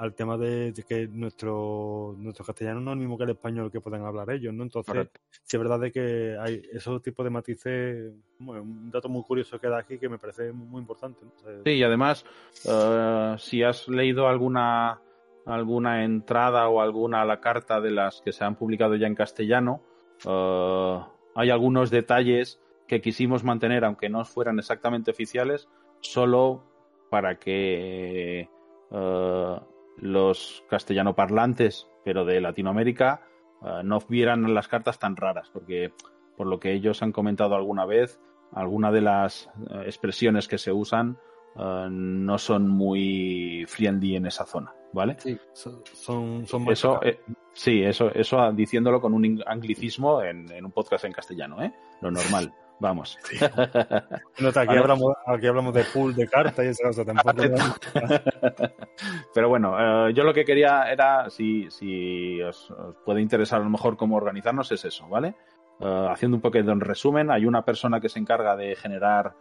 al 0.00 0.14
tema 0.14 0.38
de, 0.38 0.72
de, 0.72 0.82
que 0.82 1.06
nuestro, 1.08 2.14
nuestro 2.16 2.42
castellano 2.42 2.80
no 2.80 2.90
es 2.90 2.94
el 2.94 3.00
mismo 3.00 3.18
que 3.18 3.24
el 3.24 3.30
español 3.30 3.70
que 3.70 3.82
pueden 3.82 4.02
hablar 4.02 4.30
ellos, 4.30 4.54
¿no? 4.54 4.62
Entonces, 4.62 4.90
Correcto. 4.90 5.20
sí 5.28 5.58
es 5.58 5.62
verdad 5.62 5.78
de 5.78 5.92
que 5.92 6.38
hay 6.40 6.62
esos 6.72 7.02
tipos 7.02 7.22
de 7.22 7.28
matices, 7.28 8.14
bueno, 8.38 8.62
un 8.62 8.90
dato 8.90 9.10
muy 9.10 9.22
curioso 9.24 9.60
que 9.60 9.68
da 9.68 9.78
aquí 9.78 9.98
que 9.98 10.08
me 10.08 10.18
parece 10.18 10.52
muy 10.52 10.80
importante. 10.80 11.26
¿no? 11.26 11.32
O 11.36 11.38
sea, 11.38 11.62
sí, 11.64 11.70
y 11.72 11.82
además, 11.82 12.24
uh, 12.64 13.36
si 13.36 13.62
has 13.62 13.88
leído 13.88 14.26
alguna 14.26 15.02
alguna 15.44 16.04
entrada 16.04 16.68
o 16.68 16.80
alguna 16.80 17.20
a 17.20 17.24
la 17.26 17.40
carta 17.40 17.80
de 17.80 17.90
las 17.90 18.22
que 18.22 18.32
se 18.32 18.42
han 18.42 18.56
publicado 18.56 18.96
ya 18.96 19.06
en 19.06 19.14
castellano, 19.14 19.82
uh, 20.24 21.02
hay 21.34 21.50
algunos 21.50 21.90
detalles 21.90 22.60
que 22.86 23.00
quisimos 23.00 23.44
mantener, 23.44 23.84
aunque 23.84 24.08
no 24.08 24.24
fueran 24.24 24.58
exactamente 24.58 25.10
oficiales, 25.10 25.68
solo 26.00 26.64
para 27.10 27.38
que 27.38 28.48
uh, 28.90 29.60
los 29.96 30.64
castellanoparlantes, 30.68 31.88
pero 32.04 32.24
de 32.24 32.40
Latinoamérica, 32.40 33.22
uh, 33.60 33.82
no 33.84 34.00
vieran 34.08 34.54
las 34.54 34.68
cartas 34.68 34.98
tan 34.98 35.16
raras, 35.16 35.50
porque 35.52 35.92
por 36.36 36.46
lo 36.46 36.58
que 36.58 36.72
ellos 36.72 37.02
han 37.02 37.12
comentado 37.12 37.54
alguna 37.54 37.84
vez, 37.84 38.20
alguna 38.52 38.90
de 38.90 39.02
las 39.02 39.50
uh, 39.70 39.80
expresiones 39.80 40.48
que 40.48 40.58
se 40.58 40.72
usan 40.72 41.18
uh, 41.56 41.88
no 41.88 42.38
son 42.38 42.68
muy 42.68 43.64
friendly 43.68 44.16
en 44.16 44.26
esa 44.26 44.44
zona, 44.44 44.74
¿vale? 44.92 45.16
Sí, 45.18 45.38
son, 45.52 45.82
son, 45.92 46.46
son 46.46 46.70
eso, 46.70 47.02
eh, 47.02 47.20
sí, 47.52 47.82
eso, 47.82 48.10
eso 48.14 48.52
diciéndolo 48.52 49.00
con 49.00 49.14
un 49.14 49.42
anglicismo 49.46 50.22
en, 50.22 50.50
en 50.52 50.64
un 50.64 50.72
podcast 50.72 51.04
en 51.04 51.12
castellano, 51.12 51.62
¿eh? 51.62 51.72
Lo 52.00 52.10
normal. 52.10 52.52
Vamos. 52.80 53.18
Sí. 53.24 53.36
Aquí, 54.56 54.76
hablamos, 54.76 55.14
aquí 55.26 55.46
hablamos 55.46 55.74
de 55.74 55.84
pool 55.84 56.14
de 56.14 56.26
cartas 56.26 56.64
y 56.64 56.68
esa 56.68 56.88
cosa 56.88 57.04
tampoco. 57.04 57.42
Pero 59.34 59.48
bueno, 59.50 60.08
eh, 60.08 60.14
yo 60.14 60.24
lo 60.24 60.32
que 60.32 60.46
quería 60.46 60.90
era, 60.90 61.28
si, 61.28 61.70
si 61.70 62.40
os, 62.40 62.70
os, 62.70 62.96
puede 63.04 63.20
interesar 63.20 63.60
a 63.60 63.64
lo 63.64 63.70
mejor 63.70 63.98
cómo 63.98 64.16
organizarnos, 64.16 64.72
es 64.72 64.84
eso, 64.86 65.06
¿vale? 65.08 65.34
Haciendo 65.78 66.36
un 66.36 66.40
poquito 66.42 66.72
en 66.72 66.80
resumen, 66.80 67.30
hay 67.30 67.46
una 67.46 67.64
persona 67.64 68.00
que 68.00 68.08
se 68.08 68.18
encarga 68.18 68.56
de 68.56 68.76
generar 68.76 69.34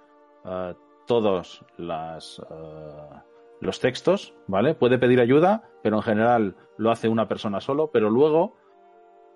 todos 1.10 1.66
las, 1.76 2.38
uh, 2.38 3.20
los 3.62 3.80
textos, 3.80 4.36
¿vale? 4.46 4.76
Puede 4.76 5.00
pedir 5.00 5.20
ayuda, 5.20 5.64
pero 5.82 5.96
en 5.96 6.04
general 6.04 6.56
lo 6.78 6.92
hace 6.92 7.10
una 7.10 7.28
persona 7.28 7.62
solo, 7.62 7.90
pero 7.92 8.12
luego, 8.12 8.56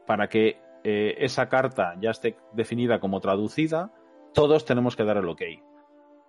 para 0.06 0.30
que 0.30 0.62
eh, 0.84 1.16
esa 1.18 1.50
carta 1.50 1.96
ya 2.00 2.12
esté 2.12 2.38
definida 2.52 3.00
como 3.00 3.22
traducida, 3.22 3.92
todos 4.36 4.66
tenemos 4.66 4.96
que 4.96 5.04
dar 5.04 5.18
el 5.18 5.28
ok. 5.28 5.42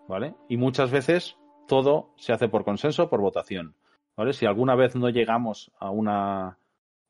¿Vale? 0.09 0.35
Y 0.49 0.57
muchas 0.57 0.91
veces 0.91 1.37
todo 1.69 2.09
se 2.17 2.33
hace 2.33 2.49
por 2.49 2.65
consenso, 2.65 3.11
por 3.11 3.21
votación. 3.21 3.75
¿Vale? 4.17 4.33
Si 4.33 4.47
alguna 4.47 4.77
vez 4.77 4.97
no 4.97 5.11
llegamos 5.11 5.71
a 5.79 5.91
una 5.91 6.57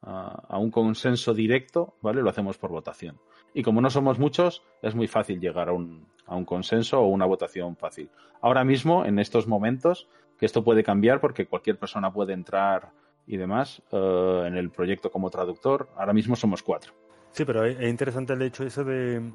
a, 0.04 0.42
a 0.48 0.58
un 0.58 0.70
consenso 0.70 1.34
directo, 1.34 1.94
¿vale? 2.02 2.22
Lo 2.22 2.30
hacemos 2.30 2.58
por 2.58 2.70
votación. 2.70 3.18
Y 3.52 3.62
como 3.62 3.80
no 3.80 3.90
somos 3.90 4.18
muchos, 4.18 4.62
es 4.82 4.94
muy 4.94 5.06
fácil 5.06 5.40
llegar 5.40 5.68
a 5.68 5.72
un, 5.72 6.06
a 6.26 6.36
un 6.36 6.44
consenso 6.44 7.00
o 7.00 7.06
una 7.06 7.26
votación 7.26 7.76
fácil. 7.76 8.10
Ahora 8.40 8.64
mismo, 8.64 9.04
en 9.04 9.18
estos 9.18 9.46
momentos, 9.46 10.08
que 10.38 10.46
esto 10.46 10.64
puede 10.64 10.82
cambiar 10.82 11.20
porque 11.20 11.46
cualquier 11.46 11.78
persona 11.78 12.12
puede 12.12 12.32
entrar 12.32 12.90
y 13.26 13.36
demás 13.36 13.82
uh, 13.92 14.44
en 14.44 14.56
el 14.56 14.70
proyecto 14.70 15.10
como 15.10 15.30
traductor, 15.30 15.88
ahora 15.96 16.12
mismo 16.12 16.36
somos 16.36 16.62
cuatro. 16.62 16.92
Sí, 17.30 17.44
pero 17.44 17.64
es 17.64 17.88
interesante 17.88 18.32
el 18.32 18.42
hecho 18.42 18.64
ese 18.64 18.84
de, 18.84 19.32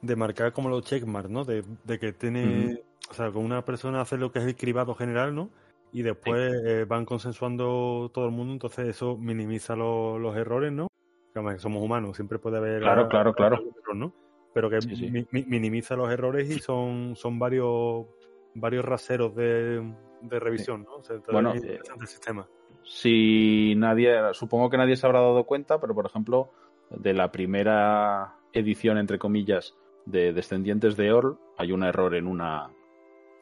de 0.00 0.16
marcar 0.16 0.52
como 0.52 0.68
los 0.68 0.84
checkmarks, 0.84 1.30
¿no? 1.30 1.44
De, 1.44 1.64
de 1.84 1.98
que 1.98 2.12
tiene, 2.12 2.44
uh 2.44 2.70
-huh. 2.70 2.82
o 3.10 3.14
sea, 3.14 3.30
con 3.32 3.44
una 3.44 3.64
persona 3.64 4.00
hace 4.00 4.16
lo 4.16 4.30
que 4.30 4.38
es 4.38 4.46
el 4.46 4.56
cribado 4.56 4.94
general, 4.94 5.34
¿no? 5.34 5.50
Y 5.96 6.02
después 6.02 6.52
sí. 6.52 6.68
eh, 6.68 6.84
van 6.84 7.06
consensuando 7.06 8.10
todo 8.12 8.26
el 8.26 8.30
mundo, 8.30 8.52
entonces 8.52 8.86
eso 8.86 9.16
minimiza 9.16 9.74
lo, 9.74 10.18
los 10.18 10.36
errores, 10.36 10.70
¿no? 10.70 10.88
Que 11.32 11.58
somos 11.58 11.82
humanos, 11.82 12.16
siempre 12.16 12.38
puede 12.38 12.58
haber... 12.58 12.82
Claro, 12.82 13.04
a, 13.04 13.08
claro, 13.08 13.32
claro. 13.32 13.56
Error, 13.56 13.96
¿no? 13.96 14.12
Pero 14.52 14.68
que 14.68 14.82
sí, 14.82 14.94
sí. 14.94 15.10
Mi, 15.10 15.44
minimiza 15.46 15.96
los 15.96 16.10
errores 16.10 16.50
y 16.50 16.58
son, 16.58 17.16
son 17.16 17.38
varios 17.38 18.08
varios 18.54 18.84
raseros 18.84 19.34
de, 19.36 19.90
de 20.20 20.38
revisión, 20.38 20.84
¿no? 20.84 20.96
O 20.96 21.02
sea, 21.02 21.16
bueno, 21.32 21.54
eh, 21.54 21.80
el 21.98 22.06
sistema. 22.06 22.46
Si 22.82 23.72
nadie, 23.74 24.18
supongo 24.34 24.68
que 24.68 24.76
nadie 24.76 24.96
se 24.96 25.06
habrá 25.06 25.20
dado 25.20 25.44
cuenta, 25.44 25.80
pero 25.80 25.94
por 25.94 26.04
ejemplo, 26.04 26.50
de 26.90 27.14
la 27.14 27.32
primera 27.32 28.36
edición, 28.52 28.98
entre 28.98 29.18
comillas, 29.18 29.74
de 30.04 30.34
Descendientes 30.34 30.94
de 30.98 31.10
Orl, 31.10 31.38
hay 31.56 31.72
un 31.72 31.84
error 31.84 32.14
en 32.14 32.26
una, 32.26 32.68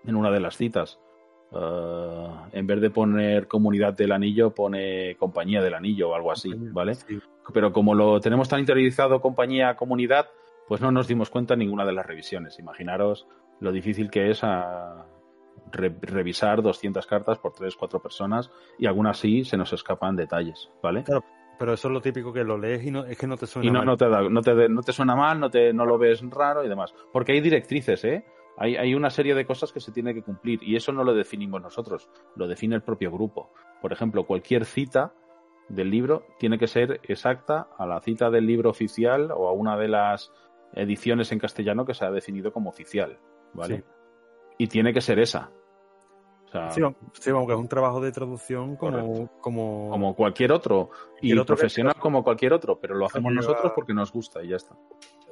en 0.04 0.14
una 0.14 0.30
de 0.30 0.38
las 0.38 0.56
citas. 0.56 1.00
Eh, 1.54 2.26
en 2.52 2.66
vez 2.66 2.80
de 2.80 2.90
poner 2.90 3.46
comunidad 3.48 3.94
del 3.94 4.12
anillo, 4.12 4.54
pone 4.54 5.16
compañía 5.16 5.62
del 5.62 5.74
anillo 5.74 6.10
o 6.10 6.14
algo 6.14 6.32
así, 6.32 6.52
¿vale? 6.54 6.94
Sí. 6.94 7.18
Pero 7.52 7.72
como 7.72 7.94
lo 7.94 8.20
tenemos 8.20 8.48
tan 8.48 8.60
interiorizado 8.60 9.20
compañía, 9.20 9.76
comunidad, 9.76 10.28
pues 10.68 10.80
no 10.80 10.90
nos 10.90 11.06
dimos 11.06 11.30
cuenta 11.30 11.54
en 11.54 11.60
ninguna 11.60 11.84
de 11.84 11.92
las 11.92 12.06
revisiones. 12.06 12.58
Imaginaros 12.58 13.26
lo 13.60 13.70
difícil 13.70 14.10
que 14.10 14.30
es 14.30 14.42
a 14.42 15.06
re- 15.70 15.94
revisar 16.00 16.62
200 16.62 17.06
cartas 17.06 17.38
por 17.38 17.52
3, 17.52 17.76
4 17.76 18.00
personas 18.00 18.50
y 18.78 18.86
aún 18.86 19.06
así 19.06 19.44
se 19.44 19.56
nos 19.56 19.72
escapan 19.72 20.16
detalles, 20.16 20.70
¿vale? 20.82 21.04
Pero 21.56 21.72
eso 21.74 21.86
es 21.88 21.94
lo 21.94 22.00
típico 22.00 22.32
que 22.32 22.42
lo 22.42 22.58
lees 22.58 22.84
y 22.84 22.90
no, 22.90 23.04
es 23.04 23.16
que 23.16 23.26
no 23.28 23.36
te 23.36 23.46
suena 23.46 23.68
Y 23.68 23.70
no, 23.70 23.78
mal. 23.80 23.86
no 23.86 23.96
te, 23.96 24.08
da- 24.08 24.28
no, 24.28 24.40
te, 24.42 24.68
no 24.68 24.82
te 24.82 24.92
suena 24.92 25.14
mal, 25.14 25.38
no, 25.38 25.50
te, 25.50 25.72
no 25.72 25.84
lo 25.86 25.98
ves 25.98 26.20
raro 26.30 26.64
y 26.64 26.68
demás. 26.68 26.92
Porque 27.12 27.32
hay 27.32 27.40
directrices, 27.40 28.04
¿eh? 28.04 28.24
Hay, 28.56 28.76
hay 28.76 28.94
una 28.94 29.10
serie 29.10 29.34
de 29.34 29.46
cosas 29.46 29.72
que 29.72 29.80
se 29.80 29.92
tiene 29.92 30.14
que 30.14 30.22
cumplir 30.22 30.62
y 30.62 30.76
eso 30.76 30.92
no 30.92 31.04
lo 31.04 31.14
definimos 31.14 31.60
nosotros, 31.60 32.08
lo 32.36 32.46
define 32.46 32.76
el 32.76 32.82
propio 32.82 33.10
grupo. 33.10 33.52
Por 33.80 33.92
ejemplo, 33.92 34.24
cualquier 34.26 34.64
cita 34.64 35.12
del 35.68 35.90
libro 35.90 36.26
tiene 36.38 36.58
que 36.58 36.66
ser 36.66 37.00
exacta 37.04 37.68
a 37.78 37.86
la 37.86 38.00
cita 38.00 38.30
del 38.30 38.46
libro 38.46 38.70
oficial 38.70 39.30
o 39.30 39.48
a 39.48 39.52
una 39.52 39.76
de 39.76 39.88
las 39.88 40.32
ediciones 40.74 41.32
en 41.32 41.38
castellano 41.38 41.84
que 41.84 41.94
se 41.94 42.04
ha 42.04 42.10
definido 42.10 42.52
como 42.52 42.70
oficial, 42.70 43.18
¿vale? 43.54 43.78
Sí. 43.78 43.84
Y 44.58 44.66
tiene 44.68 44.92
que 44.92 45.00
ser 45.00 45.18
esa. 45.18 45.50
Sea, 46.54 46.70
Sí, 46.70 46.80
vamos, 46.80 46.98
sí, 47.14 47.30
vamos, 47.32 47.48
que 47.48 47.52
es 47.54 47.58
un 47.58 47.68
trabajo 47.68 48.00
de 48.00 48.12
traducción 48.12 48.76
como, 48.76 49.28
como, 49.40 49.88
como 49.90 50.14
cualquier 50.14 50.52
otro 50.52 50.90
y 51.20 51.32
otro 51.32 51.42
que- 51.42 51.46
profesional 51.62 51.94
como 51.98 52.22
cualquier 52.22 52.52
otro, 52.52 52.78
pero 52.78 52.94
lo 52.94 53.06
hacemos 53.06 53.32
lleva- 53.32 53.42
nosotros 53.46 53.72
porque 53.74 53.92
nos 53.92 54.12
gusta 54.12 54.40
y 54.42 54.48
ya 54.50 54.56
está. 54.56 54.76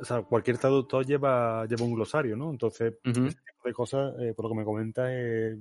o 0.00 0.04
sea, 0.04 0.22
cualquier 0.22 0.58
traductor 0.58 1.06
lleva, 1.06 1.64
lleva 1.66 1.84
un 1.84 1.94
glosario, 1.94 2.36
¿no? 2.36 2.50
Entonces, 2.50 2.94
Ujú. 3.04 3.26
ese 3.26 3.38
tipo 3.40 3.68
de 3.68 3.72
cosas, 3.72 4.14
eh, 4.18 4.34
por 4.34 4.46
lo 4.46 4.50
que 4.50 4.56
me 4.56 4.64
comenta, 4.64 5.14
es 5.14 5.56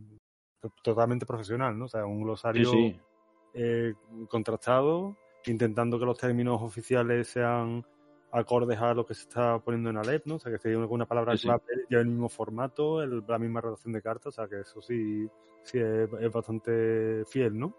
totalmente 0.84 1.28
profesional, 1.28 1.78
¿no? 1.78 1.86
O 1.86 1.90
sea, 1.90 2.06
un 2.06 2.24
glosario 2.24 2.72
sí. 2.72 3.00
eh, 3.54 3.94
contrastado, 4.30 5.16
intentando 5.46 6.00
que 6.00 6.06
los 6.06 6.18
términos 6.18 6.60
oficiales 6.64 7.28
sean 7.28 7.86
acordes 8.32 8.80
a 8.80 8.94
lo 8.94 9.06
que 9.06 9.14
se 9.14 9.24
está 9.24 9.60
poniendo 9.60 9.90
en 9.90 9.98
Alep, 9.98 10.26
¿no? 10.26 10.36
O 10.36 10.40
sea, 10.40 10.52
que 10.52 10.58
si 10.60 10.70
alguna 10.70 11.06
palabra 11.06 11.34
Sí, 11.34 11.40
sí. 11.40 11.48
clave 11.48 11.64
lleva 11.90 12.02
el 12.02 12.08
mismo 12.08 12.30
formato, 12.30 13.02
el- 13.02 13.24
la 13.28 13.38
misma 13.38 13.62
redacción 13.62 13.94
de 13.94 14.02
cartas, 14.02 14.28
o 14.28 14.32
sea, 14.32 14.48
que 14.48 14.62
eso 14.62 14.82
sí, 14.82 15.28
sí 15.64 15.80
es, 15.80 16.10
es 16.20 16.32
bastante 16.32 17.24
fiel, 17.28 17.58
¿no? 17.60 17.76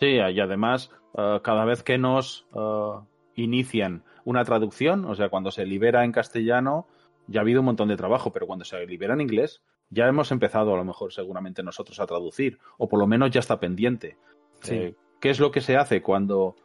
Sí, 0.00 0.06
y 0.16 0.40
además, 0.40 0.90
eh, 1.16 1.40
cada 1.42 1.64
vez 1.64 1.82
que 1.82 1.98
nos 1.98 2.46
eh, 2.54 3.00
inician 3.36 4.04
una 4.24 4.44
traducción, 4.44 5.04
o 5.04 5.14
sea, 5.14 5.28
cuando 5.28 5.50
se 5.50 5.64
libera 5.66 6.04
en 6.04 6.12
castellano, 6.12 6.86
ya 7.28 7.40
ha 7.40 7.42
habido 7.42 7.60
un 7.60 7.66
montón 7.66 7.88
de 7.88 7.96
trabajo, 7.96 8.32
pero 8.32 8.46
cuando 8.46 8.64
se 8.64 8.84
libera 8.86 9.14
en 9.14 9.20
inglés, 9.20 9.62
ya 9.90 10.08
hemos 10.08 10.32
empezado 10.32 10.74
a 10.74 10.76
lo 10.76 10.84
mejor 10.84 11.12
seguramente 11.12 11.62
nosotros 11.62 12.00
a 12.00 12.06
traducir, 12.06 12.58
o 12.78 12.88
por 12.88 12.98
lo 12.98 13.06
menos 13.06 13.30
ya 13.30 13.40
está 13.40 13.60
pendiente. 13.60 14.16
Sí. 14.60 14.74
Eh, 14.74 14.96
¿Qué 15.20 15.30
es 15.30 15.38
lo 15.38 15.50
que 15.52 15.60
se 15.60 15.76
hace 15.76 16.02
cuando 16.02 16.56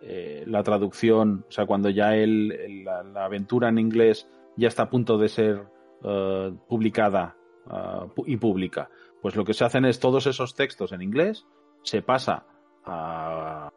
eh, 0.00 0.44
la 0.46 0.62
traducción, 0.62 1.44
o 1.48 1.52
sea, 1.52 1.66
cuando 1.66 1.90
ya 1.90 2.14
el, 2.16 2.84
la, 2.84 3.24
aventura 3.24 3.68
en 3.68 3.78
inglés 3.78 4.28
ya 4.56 4.68
está 4.68 4.84
a 4.84 4.90
punto 4.90 5.18
de 5.18 5.28
ser 5.28 5.64
eh, 6.02 6.52
publicada 6.68 7.36
ah, 7.66 8.06
y 8.26 8.36
pública? 8.36 8.90
Pues 9.20 9.36
lo 9.36 9.44
que 9.44 9.54
se 9.54 9.64
hacen 9.64 9.84
es 9.84 10.00
todos 10.00 10.26
esos 10.26 10.54
textos 10.54 10.92
en 10.92 11.02
inglés, 11.02 11.46
se 11.82 12.02
pasa 12.02 12.46
a, 12.84 13.70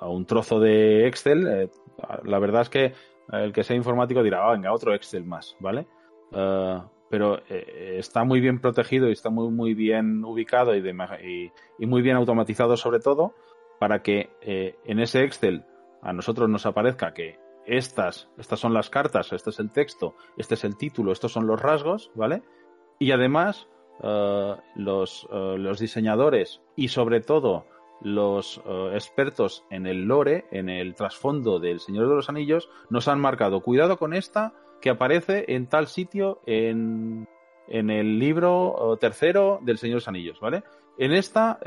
a- 0.00 0.08
un 0.08 0.26
trozo 0.26 0.60
de 0.60 1.06
Excel. 1.06 1.46
eh, 1.48 1.70
la 2.24 2.38
verdad 2.38 2.62
es 2.62 2.68
que 2.68 2.92
el 3.32 3.52
que 3.52 3.62
sea 3.64 3.76
informático 3.76 4.22
dirá, 4.22 4.46
"Ah, 4.48 4.52
venga, 4.52 4.72
otro 4.72 4.92
Excel 4.94 5.24
más, 5.24 5.56
¿vale? 5.60 5.86
Pero 7.10 7.40
está 7.48 8.24
muy 8.24 8.40
bien 8.40 8.58
protegido 8.60 9.08
y 9.08 9.12
está 9.12 9.28
muy, 9.30 9.50
muy 9.50 9.74
bien 9.74 10.24
ubicado 10.24 10.74
y, 10.74 10.80
de 10.80 10.90
y- 11.24 11.52
y 11.78 11.86
muy 11.86 12.00
bien 12.02 12.16
automatizado 12.16 12.76
sobre 12.76 13.00
todo 13.00 13.34
para 13.82 14.00
que 14.00 14.30
eh, 14.42 14.76
en 14.84 15.00
ese 15.00 15.24
Excel 15.24 15.64
a 16.02 16.12
nosotros 16.12 16.48
nos 16.48 16.66
aparezca 16.66 17.12
que 17.12 17.40
estas, 17.66 18.28
estas 18.38 18.60
son 18.60 18.72
las 18.72 18.90
cartas, 18.90 19.32
este 19.32 19.50
es 19.50 19.58
el 19.58 19.72
texto, 19.72 20.14
este 20.36 20.54
es 20.54 20.62
el 20.62 20.76
título, 20.76 21.10
estos 21.10 21.32
son 21.32 21.48
los 21.48 21.60
rasgos, 21.60 22.12
¿vale? 22.14 22.44
Y 23.00 23.10
además 23.10 23.66
eh, 24.04 24.54
los, 24.76 25.26
eh, 25.32 25.56
los 25.58 25.80
diseñadores 25.80 26.62
y 26.76 26.88
sobre 26.90 27.22
todo 27.22 27.66
los 28.02 28.62
expertos 28.92 29.64
en 29.68 29.88
el 29.88 30.04
lore, 30.04 30.44
en 30.52 30.68
el 30.68 30.94
trasfondo 30.94 31.58
del 31.58 31.80
Señor 31.80 32.08
de 32.08 32.14
los 32.14 32.28
Anillos, 32.28 32.70
nos 32.88 33.08
han 33.08 33.18
marcado, 33.18 33.62
cuidado 33.62 33.96
con 33.96 34.14
esta 34.14 34.54
que 34.80 34.90
aparece 34.90 35.46
en 35.48 35.66
tal 35.66 35.88
sitio 35.88 36.40
en, 36.46 37.28
en 37.66 37.90
el 37.90 38.20
libro 38.20 38.96
tercero 39.00 39.58
del 39.60 39.78
Señor 39.78 39.94
de 39.94 40.02
los 40.02 40.08
Anillos, 40.08 40.38
¿vale? 40.38 40.62
En 40.98 41.12
esta 41.12 41.58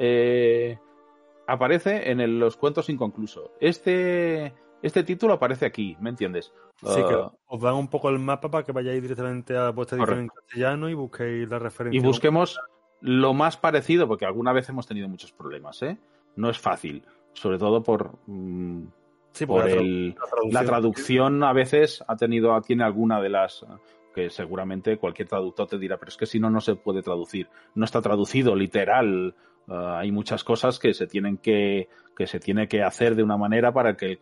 aparece 1.47 2.11
en 2.11 2.19
el- 2.21 2.39
los 2.39 2.57
cuentos 2.57 2.89
inconclusos. 2.89 3.51
Este, 3.59 4.53
este 4.81 5.03
título 5.03 5.33
aparece 5.33 5.65
aquí, 5.65 5.95
¿me 5.99 6.09
entiendes? 6.09 6.53
Sí, 6.83 7.01
que 7.07 7.13
Eh, 7.13 7.27
os 7.47 7.61
dan 7.61 7.75
un 7.75 7.87
poco 7.87 8.09
el 8.09 8.19
mapa 8.19 8.49
para 8.49 8.63
que 8.63 8.71
vayáis 8.71 9.01
directamente 9.01 9.55
a 9.57 9.69
vuestra 9.71 9.97
edición 9.97 10.19
en 10.19 10.27
castellano 10.27 10.89
y 10.89 10.93
busquéis 10.93 11.47
la 11.49 11.59
referencia. 11.59 11.99
y 11.99 12.03
busquemos 12.03 12.59
lo 13.01 13.33
más 13.33 13.57
parecido, 13.57 14.07
porque 14.07 14.25
alguna 14.25 14.51
vez 14.53 14.67
hemos 14.69 14.87
tenido 14.87 15.07
muchos 15.07 15.31
problemas, 15.31 15.81
¿eh? 15.83 15.97
No 16.35 16.49
es 16.49 16.59
fácil, 16.59 17.03
sobre 17.33 17.57
todo 17.57 17.81
por, 17.83 18.17
mm, 18.27 18.83
Sí, 19.31 19.45
por 19.45 19.67
el, 19.67 20.09
la 20.09 20.15
traducción. 20.15 20.53
la 20.53 20.65
traducción 20.65 21.43
a 21.43 21.53
veces 21.53 22.03
ha 22.07 22.15
tenido, 22.15 22.59
tiene 22.61 22.83
alguna 22.83 23.21
de 23.21 23.29
las 23.29 23.65
que 24.13 24.29
seguramente 24.29 24.97
cualquier 24.97 25.27
traductor 25.27 25.67
te 25.67 25.77
dirá, 25.77 25.97
pero 25.97 26.07
es 26.09 26.15
que 26.17 26.25
si 26.25 26.39
no, 26.39 26.49
no 26.49 26.61
se 26.61 26.75
puede 26.75 27.01
traducir. 27.01 27.49
No 27.75 27.83
está 27.83 28.01
traducido 28.01 28.55
literal. 28.55 29.35
Ah, 29.67 29.99
hay 29.99 30.11
muchas 30.11 30.43
cosas 30.43 30.79
que 30.79 30.93
se 30.93 31.07
tienen 31.07 31.37
que, 31.37 31.89
que 32.15 32.27
se 32.27 32.39
tiene 32.39 32.67
que 32.67 32.83
hacer 32.83 33.15
de 33.15 33.23
una 33.23 33.37
manera 33.37 33.73
para 33.73 33.95
que, 33.97 34.11
el 34.11 34.19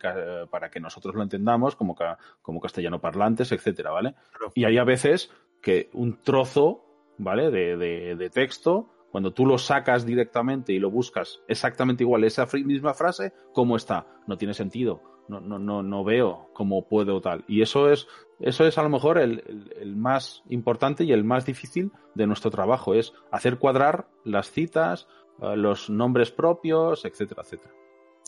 para 0.50 0.70
que 0.70 0.80
nosotros 0.80 1.14
lo 1.14 1.22
entendamos 1.22 1.76
como, 1.76 1.94
ca- 1.94 2.18
como 2.42 2.60
castellano 2.60 3.00
parlantes, 3.00 3.52
etcétera, 3.52 3.90
¿vale? 3.90 4.14
Y 4.54 4.64
hay 4.64 4.78
a 4.78 4.84
veces 4.84 5.30
que 5.60 5.90
un 5.92 6.20
trozo, 6.22 6.84
¿vale? 7.18 7.50
De, 7.50 7.76
de- 7.76 8.16
de 8.16 8.30
texto, 8.30 8.90
cuando 9.10 9.32
tú 9.32 9.46
lo 9.46 9.58
sacas 9.58 10.04
directamente 10.04 10.72
y 10.72 10.78
lo 10.78 10.90
buscas 10.90 11.40
exactamente 11.46 12.02
igual, 12.04 12.24
esa 12.24 12.46
misma 12.64 12.94
frase, 12.94 13.32
¿cómo 13.52 13.76
está? 13.76 14.06
No 14.26 14.36
tiene 14.36 14.54
sentido. 14.54 15.02
No, 15.28 15.40
no, 15.40 15.58
no, 15.58 15.82
no 15.82 16.04
veo 16.04 16.50
cómo 16.52 16.86
puedo 16.86 17.20
tal. 17.22 17.44
Y 17.48 17.62
eso 17.62 17.90
es, 17.90 18.06
eso 18.40 18.66
es 18.66 18.76
a 18.76 18.82
lo 18.82 18.90
mejor 18.90 19.16
el, 19.18 19.42
el- 19.46 19.72
el 19.80 19.96
más 19.96 20.42
importante 20.50 21.04
y 21.04 21.12
el 21.12 21.24
más 21.24 21.46
difícil 21.46 21.92
de 22.14 22.26
nuestro 22.26 22.50
trabajo, 22.50 22.92
es 22.92 23.14
hacer 23.30 23.58
cuadrar 23.58 24.08
las 24.24 24.50
citas, 24.50 25.06
los 25.38 25.90
nombres 25.90 26.30
propios, 26.30 27.04
etcétera, 27.04 27.42
etcétera. 27.42 27.74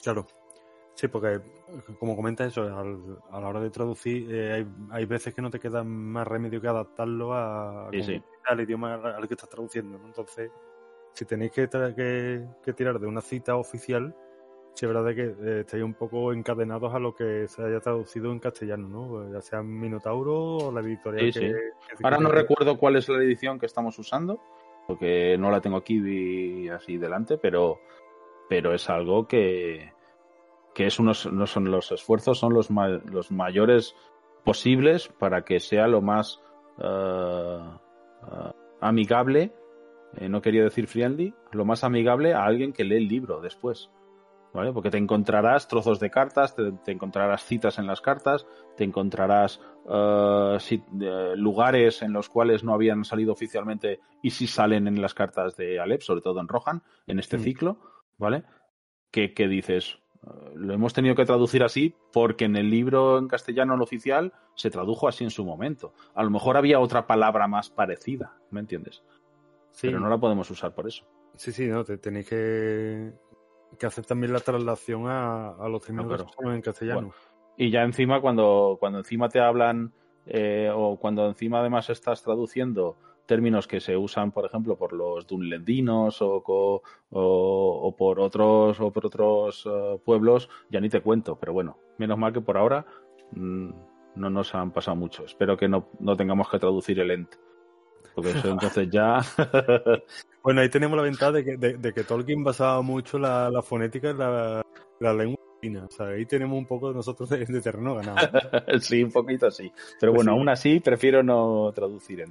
Claro. 0.02 0.26
Sí, 0.94 1.08
porque 1.08 1.40
como 1.98 2.16
comentas 2.16 2.48
eso, 2.48 2.62
al- 2.62 3.18
a 3.30 3.38
la 3.40 3.48
hora 3.48 3.60
de 3.60 3.68
traducir, 3.70 4.34
eh, 4.34 4.52
hay, 4.52 4.66
hay 4.90 5.04
veces 5.04 5.34
que 5.34 5.42
no 5.42 5.50
te 5.50 5.60
queda 5.60 5.84
más 5.84 6.26
remedio 6.26 6.60
que 6.60 6.68
adaptarlo 6.68 7.34
a, 7.34 7.88
Sí, 7.92 8.02
sí. 8.02 8.22
al 8.46 8.60
idioma 8.60 8.94
al 8.94 9.28
que 9.28 9.34
estás 9.34 9.50
traduciendo. 9.50 9.98
¿no? 9.98 10.06
Entonces, 10.06 10.50
si 11.12 11.24
tenéis 11.26 11.52
que, 11.52 11.68
que, 11.68 12.46
que 12.62 12.72
tirar 12.72 12.98
de 12.98 13.06
una 13.06 13.20
cita 13.20 13.56
oficial, 13.56 14.14
sí 14.72 14.86
es 14.86 14.92
verdad 14.92 15.14
que 15.14 15.34
eh, 15.38 15.60
estáis 15.60 15.82
un 15.82 15.94
poco 15.94 16.32
encadenados 16.32 16.94
a 16.94 16.98
lo 16.98 17.14
que 17.14 17.46
se 17.46 17.62
haya 17.62 17.80
traducido 17.80 18.32
en 18.32 18.38
castellano, 18.38 18.88
¿no? 18.88 19.32
Ya 19.32 19.40
sea 19.42 19.62
Minotauro 19.62 20.56
o 20.58 20.72
la 20.72 20.80
editorial 20.80 21.30
Sí, 21.32 21.40
que, 21.40 21.54
Ahora 22.04 22.18
no 22.18 22.30
recuerdo 22.30 22.76
cuál 22.78 22.96
es 22.96 23.08
la 23.08 23.18
edición 23.18 23.58
que 23.58 23.66
estamos 23.66 23.98
usando, 23.98 24.40
porque 24.86 25.36
no 25.38 25.50
la 25.50 25.60
tengo 25.60 25.76
aquí 25.76 26.68
así 26.68 26.96
delante, 26.96 27.38
pero, 27.38 27.80
pero 28.48 28.72
es 28.72 28.88
algo 28.88 29.26
que, 29.26 29.92
que 30.74 30.86
es 30.86 30.98
unos, 30.98 31.30
no 31.32 31.46
son 31.46 31.70
los 31.70 31.90
esfuerzos, 31.92 32.38
son 32.38 32.54
los, 32.54 32.70
los 32.70 33.30
mayores 33.32 33.96
posibles 34.44 35.08
para 35.08 35.44
que 35.44 35.58
sea 35.58 35.88
lo 35.88 36.02
más 36.02 36.40
eh, 36.78 37.60
eh, 38.22 38.52
amigable, 38.80 39.52
eh, 40.16 40.28
no 40.28 40.40
quería 40.40 40.62
decir 40.62 40.86
friendly, 40.86 41.34
lo 41.52 41.64
más 41.64 41.82
amigable 41.82 42.34
a 42.34 42.44
alguien 42.44 42.72
que 42.72 42.84
lee 42.84 42.96
el 42.96 43.08
libro 43.08 43.40
después. 43.40 43.90
¿Vale? 44.56 44.72
Porque 44.72 44.90
te 44.90 44.96
encontrarás 44.96 45.68
trozos 45.68 46.00
de 46.00 46.08
cartas, 46.10 46.56
te, 46.56 46.72
te 46.72 46.90
encontrarás 46.92 47.44
citas 47.44 47.78
en 47.78 47.86
las 47.86 48.00
cartas, 48.00 48.46
te 48.76 48.84
encontrarás 48.84 49.60
eh, 49.88 50.58
eh, 51.00 51.34
lugares 51.36 52.00
en 52.00 52.12
los 52.14 52.30
cuales 52.30 52.64
no 52.64 52.72
habían 52.72 53.04
salido 53.04 53.32
oficialmente 53.34 54.00
y 54.22 54.30
sí 54.30 54.46
salen 54.46 54.88
en 54.88 55.02
las 55.02 55.12
cartas 55.12 55.56
de 55.56 55.78
Alep, 55.78 56.00
sobre 56.00 56.22
todo 56.22 56.40
en 56.40 56.48
Rohan, 56.48 56.82
en 57.06 57.18
este 57.18 57.36
Mm. 57.36 57.40
ciclo, 57.40 57.78
¿vale? 58.16 58.44
Que, 59.10 59.34
que 59.34 59.46
dices, 59.46 59.98
eh, 60.26 60.52
lo 60.54 60.72
hemos 60.72 60.94
tenido 60.94 61.14
que 61.14 61.26
traducir 61.26 61.62
así 61.62 61.94
porque 62.10 62.46
en 62.46 62.56
el 62.56 62.70
libro 62.70 63.18
en 63.18 63.28
castellano 63.28 63.74
el 63.74 63.82
oficial 63.82 64.32
se 64.54 64.70
tradujo 64.70 65.06
así 65.06 65.22
en 65.22 65.30
su 65.30 65.44
momento. 65.44 65.92
A 66.14 66.24
lo 66.24 66.30
mejor 66.30 66.56
había 66.56 66.80
otra 66.80 67.06
palabra 67.06 67.46
más 67.46 67.68
parecida, 67.68 68.38
¿me 68.50 68.60
entiendes? 68.60 69.02
Sí, 69.72 69.88
Pero 69.88 70.00
no 70.00 70.08
la 70.08 70.16
podemos 70.16 70.50
usar 70.50 70.74
por 70.74 70.88
eso. 70.88 71.04
sí, 71.34 71.52
sí, 71.52 71.66
no, 71.66 71.84
te 71.84 71.98
tenéis 71.98 72.26
que, 72.30 73.12
que 73.76 73.86
hacer 73.86 74.04
también 74.04 74.32
la 74.32 74.40
traslación 74.40 75.06
a, 75.06 75.50
a 75.50 75.68
los 75.68 75.82
términos 75.82 76.08
claro. 76.08 76.26
ponen 76.36 76.54
en 76.54 76.62
castellano. 76.62 77.00
Bueno, 77.00 77.14
Y 77.56 77.70
ya 77.70 77.82
encima, 77.82 78.20
cuando, 78.20 78.76
cuando 78.80 78.98
encima 78.98 79.28
te 79.28 79.40
hablan, 79.40 79.92
eh, 80.26 80.70
o 80.74 80.98
cuando 80.98 81.26
encima 81.26 81.60
además 81.60 81.88
estás 81.90 82.22
traduciendo 82.22 82.96
términos 83.26 83.66
que 83.66 83.80
se 83.80 83.96
usan, 83.96 84.32
por 84.32 84.46
ejemplo, 84.46 84.76
por 84.76 84.92
los 84.92 85.26
dunlendinos 85.26 86.22
o, 86.22 86.42
o, 86.46 86.82
o 87.10 87.96
por 87.96 88.20
otros 88.20 88.80
o 88.80 88.92
por 88.92 89.06
otros 89.06 89.66
uh, 89.66 90.00
pueblos, 90.04 90.48
ya 90.70 90.80
ni 90.80 90.88
te 90.88 91.00
cuento. 91.00 91.36
Pero 91.38 91.52
bueno, 91.52 91.76
menos 91.98 92.18
mal 92.18 92.32
que 92.32 92.40
por 92.40 92.56
ahora 92.56 92.86
mmm, 93.32 93.70
no 94.14 94.30
nos 94.30 94.54
han 94.54 94.72
pasado 94.72 94.96
mucho. 94.96 95.24
Espero 95.24 95.56
que 95.56 95.68
no, 95.68 95.88
no 95.98 96.16
tengamos 96.16 96.48
que 96.48 96.58
traducir 96.58 96.98
el 97.00 97.10
ent. 97.10 97.34
Porque 98.14 98.30
eso 98.30 98.48
entonces 98.50 98.88
ya. 98.90 99.20
bueno, 100.46 100.60
ahí 100.60 100.68
tenemos 100.68 100.96
la 100.96 101.02
ventaja 101.02 101.32
de 101.32 101.44
que, 101.44 101.56
de, 101.56 101.76
de 101.76 101.92
que 101.92 102.04
Tolkien 102.04 102.44
basaba 102.44 102.80
mucho 102.80 103.18
la, 103.18 103.50
la 103.50 103.62
fonética 103.62 104.10
en 104.10 104.18
la, 104.18 104.62
la 105.00 105.12
lengua 105.12 105.40
o 105.84 105.90
sea, 105.90 106.06
ahí 106.06 106.24
tenemos 106.24 106.56
un 106.56 106.66
poco 106.66 106.90
de 106.90 106.94
nosotros 106.94 107.28
de, 107.30 107.44
de 107.44 107.60
terreno 107.60 107.96
ganado. 107.96 108.16
sí, 108.80 109.02
un 109.02 109.10
poquito 109.10 109.50
sí. 109.50 109.72
Pero 109.98 110.12
bueno, 110.12 110.30
sí. 110.30 110.38
aún 110.38 110.48
así 110.48 110.78
prefiero 110.78 111.24
no 111.24 111.72
traducir. 111.74 112.24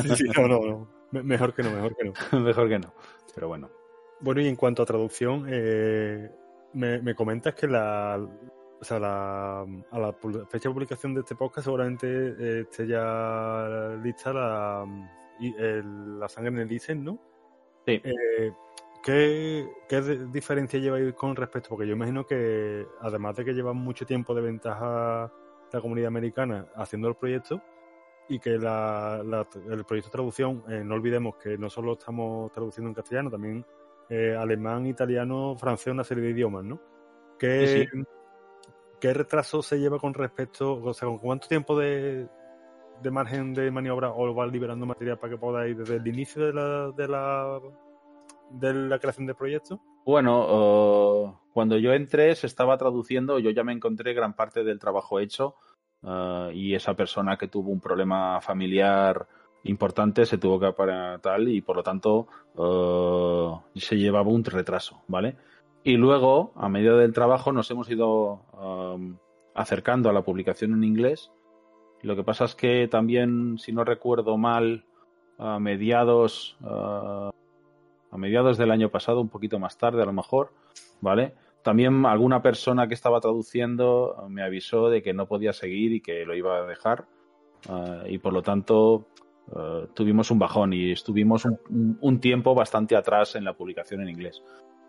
Sí, 0.00 0.14
sí, 0.14 0.24
no, 0.36 0.46
no, 0.46 0.60
no. 0.60 0.88
Mejor 1.24 1.52
que 1.52 1.64
no, 1.64 1.72
mejor 1.72 1.96
que 1.96 2.04
no. 2.04 2.12
mejor 2.44 2.68
que 2.68 2.78
no. 2.78 2.94
Pero 3.34 3.48
bueno. 3.48 3.70
Bueno, 4.20 4.40
y 4.40 4.46
en 4.46 4.54
cuanto 4.54 4.84
a 4.84 4.86
traducción, 4.86 5.46
eh, 5.48 6.30
me, 6.74 7.02
me, 7.02 7.16
comentas 7.16 7.56
que 7.56 7.66
la, 7.66 8.24
o 8.80 8.84
sea, 8.84 9.00
la, 9.00 9.62
a 9.62 9.98
la 9.98 10.12
fecha 10.48 10.68
de 10.68 10.72
publicación 10.74 11.14
de 11.14 11.22
este 11.22 11.34
podcast 11.34 11.64
seguramente 11.64 12.06
eh, 12.06 12.60
esté 12.60 12.86
ya 12.86 13.98
lista 14.00 14.32
la, 14.32 14.86
el, 15.40 16.20
la 16.20 16.28
sangre 16.28 16.52
en 16.52 16.58
el 16.60 16.70
Isen, 16.70 17.02
¿no? 17.02 17.31
Sí. 17.86 18.00
Eh, 18.04 18.52
¿Qué, 19.02 19.68
¿Qué, 19.88 20.00
diferencia 20.30 20.78
lleváis 20.78 21.12
con 21.14 21.34
respecto? 21.34 21.70
Porque 21.70 21.86
yo 21.86 21.94
imagino 21.94 22.24
que, 22.24 22.86
además 23.00 23.36
de 23.36 23.44
que 23.44 23.52
llevan 23.52 23.76
mucho 23.76 24.06
tiempo 24.06 24.34
de 24.34 24.42
ventaja 24.42 25.32
la 25.72 25.80
comunidad 25.80 26.08
americana 26.08 26.68
haciendo 26.76 27.08
el 27.08 27.16
proyecto 27.16 27.60
y 28.28 28.38
que 28.38 28.50
la, 28.50 29.22
la, 29.24 29.46
el 29.70 29.84
proyecto 29.84 30.08
de 30.08 30.12
traducción, 30.12 30.62
eh, 30.68 30.82
no 30.84 30.94
olvidemos 30.94 31.36
que 31.36 31.58
no 31.58 31.68
solo 31.68 31.94
estamos 31.94 32.52
traduciendo 32.52 32.90
en 32.90 32.94
castellano, 32.94 33.30
también 33.30 33.66
eh, 34.08 34.36
alemán, 34.38 34.86
italiano, 34.86 35.56
francés, 35.58 35.88
una 35.88 36.04
serie 36.04 36.24
de 36.24 36.30
idiomas, 36.30 36.64
¿no? 36.64 36.80
¿Qué, 37.38 37.88
sí. 37.90 38.02
¿Qué 39.00 39.12
retraso 39.12 39.62
se 39.62 39.80
lleva 39.80 39.98
con 39.98 40.14
respecto, 40.14 40.74
o 40.80 40.94
sea, 40.94 41.08
con 41.08 41.18
cuánto 41.18 41.48
tiempo 41.48 41.76
de, 41.76 42.28
de 43.02 43.10
margen 43.10 43.54
de 43.54 43.70
maniobra 43.70 44.10
os 44.10 44.36
va 44.36 44.46
liberando 44.46 44.86
material 44.86 45.18
para 45.18 45.32
que 45.32 45.38
podáis 45.38 45.76
desde 45.76 45.96
el 45.96 46.06
inicio 46.06 46.46
de 46.46 46.52
la, 46.52 46.92
de 46.92 47.08
la 47.08 47.60
de 48.50 48.74
la 48.74 48.98
creación 48.98 49.26
del 49.26 49.36
proyecto? 49.36 49.80
Bueno, 50.04 51.40
cuando 51.52 51.76
yo 51.78 51.92
entré 51.92 52.34
se 52.34 52.46
estaba 52.46 52.76
traduciendo, 52.76 53.38
yo 53.38 53.50
ya 53.50 53.64
me 53.64 53.72
encontré 53.72 54.14
gran 54.14 54.34
parte 54.34 54.64
del 54.64 54.78
trabajo 54.78 55.20
hecho 55.20 55.54
uh, 56.02 56.50
y 56.52 56.74
esa 56.74 56.94
persona 56.94 57.36
que 57.36 57.48
tuvo 57.48 57.70
un 57.70 57.80
problema 57.80 58.40
familiar 58.40 59.26
importante 59.64 60.26
se 60.26 60.38
tuvo 60.38 60.58
que 60.58 60.66
apartar 60.66 61.20
tal 61.20 61.48
y 61.48 61.60
por 61.60 61.76
lo 61.76 61.82
tanto 61.82 62.26
uh, 62.56 63.60
se 63.76 63.96
llevaba 63.96 64.28
un 64.28 64.44
retraso, 64.44 65.02
¿vale? 65.06 65.36
Y 65.84 65.96
luego, 65.96 66.52
a 66.56 66.68
medida 66.68 66.96
del 66.96 67.12
trabajo, 67.12 67.52
nos 67.52 67.70
hemos 67.70 67.90
ido 67.90 68.42
um, 68.52 69.16
acercando 69.54 70.08
a 70.08 70.12
la 70.12 70.22
publicación 70.22 70.74
en 70.74 70.84
inglés. 70.84 71.32
Lo 72.02 72.16
que 72.16 72.24
pasa 72.24 72.44
es 72.44 72.54
que 72.54 72.88
también, 72.88 73.58
si 73.58 73.72
no 73.72 73.84
recuerdo 73.84 74.36
mal, 74.36 74.84
a 75.38 75.58
mediados 75.58 76.56
a 78.12 78.18
mediados 78.18 78.58
del 78.58 78.70
año 78.70 78.90
pasado, 78.90 79.20
un 79.20 79.30
poquito 79.30 79.58
más 79.58 79.78
tarde 79.78 80.02
a 80.02 80.04
lo 80.04 80.12
mejor, 80.12 80.52
¿vale? 81.00 81.34
También 81.62 82.04
alguna 82.04 82.42
persona 82.42 82.86
que 82.86 82.94
estaba 82.94 83.20
traduciendo 83.20 84.26
me 84.28 84.42
avisó 84.42 84.90
de 84.90 85.02
que 85.02 85.14
no 85.14 85.26
podía 85.26 85.52
seguir 85.52 85.92
y 85.92 86.00
que 86.00 86.26
lo 86.26 86.34
iba 86.34 86.58
a 86.58 86.66
dejar 86.66 87.06
uh, 87.68 88.06
y 88.06 88.18
por 88.18 88.32
lo 88.32 88.42
tanto 88.42 89.06
uh, 89.48 89.86
tuvimos 89.94 90.30
un 90.30 90.38
bajón 90.38 90.72
y 90.74 90.92
estuvimos 90.92 91.46
un, 91.46 92.20
tiempo 92.20 92.54
bastante 92.54 92.96
atrás 92.96 93.34
en 93.34 93.44
la 93.44 93.54
publicación 93.54 94.02
en 94.02 94.10
inglés. 94.10 94.42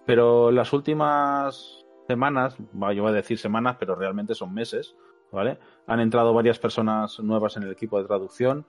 Pero 0.05 0.51
las 0.51 0.73
últimas 0.73 1.85
semanas, 2.07 2.57
yo 2.57 3.03
voy 3.03 3.11
a 3.11 3.15
decir 3.15 3.37
semanas, 3.37 3.77
pero 3.79 3.95
realmente 3.95 4.35
son 4.35 4.53
meses, 4.53 4.97
¿vale? 5.33 5.57
Han 5.87 5.99
entrado 5.99 6.33
varias 6.33 6.59
personas 6.59 7.19
nuevas 7.19 7.57
en 7.57 7.63
el 7.63 7.71
equipo 7.71 7.99
de 7.99 8.07
traducción 8.07 8.65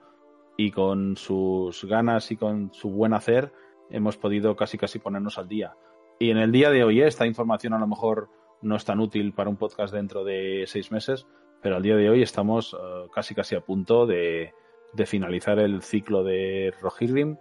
y 0.57 0.71
con 0.71 1.15
sus 1.15 1.85
ganas 1.85 2.31
y 2.31 2.37
con 2.37 2.73
su 2.73 2.89
buen 2.89 3.13
hacer 3.13 3.53
hemos 3.89 4.17
podido 4.17 4.55
casi 4.55 4.77
casi 4.77 4.99
ponernos 4.99 5.37
al 5.37 5.47
día. 5.47 5.75
Y 6.19 6.31
en 6.31 6.37
el 6.37 6.51
día 6.51 6.71
de 6.71 6.83
hoy, 6.83 7.01
esta 7.01 7.25
información 7.25 7.73
a 7.73 7.79
lo 7.79 7.87
mejor 7.87 8.29
no 8.61 8.75
es 8.75 8.85
tan 8.85 8.99
útil 8.99 9.33
para 9.33 9.49
un 9.49 9.57
podcast 9.57 9.93
dentro 9.93 10.23
de 10.23 10.63
seis 10.65 10.91
meses, 10.91 11.27
pero 11.61 11.75
al 11.75 11.83
día 11.83 11.95
de 11.95 12.09
hoy 12.09 12.21
estamos 12.21 12.73
uh, 12.73 13.09
casi 13.13 13.35
casi 13.35 13.55
a 13.55 13.61
punto 13.61 14.05
de, 14.05 14.53
finalizar 15.05 15.59
el 15.59 15.81
ciclo 15.81 16.23
de 16.23 16.73
Rohirrim 16.81 17.37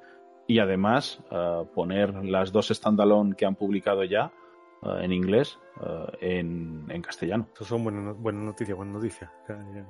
y 0.48 0.58
además 0.58 1.22
uh, 1.30 1.64
poner 1.72 2.12
las 2.24 2.50
dos 2.50 2.68
standalone 2.68 3.36
que 3.36 3.46
han 3.46 3.54
publicado 3.54 4.02
ya 4.02 4.32
uh, 4.84 4.98
en 4.98 5.12
inglés 5.12 5.58
en, 6.20 6.86
en, 6.88 7.02
castellano. 7.02 7.48
Eso 7.54 7.64
son 7.64 7.82
buenas, 7.84 8.16
buenas 8.16 8.44
noticias, 8.44 8.76
buenas 8.76 8.94
noticias. 8.94 9.30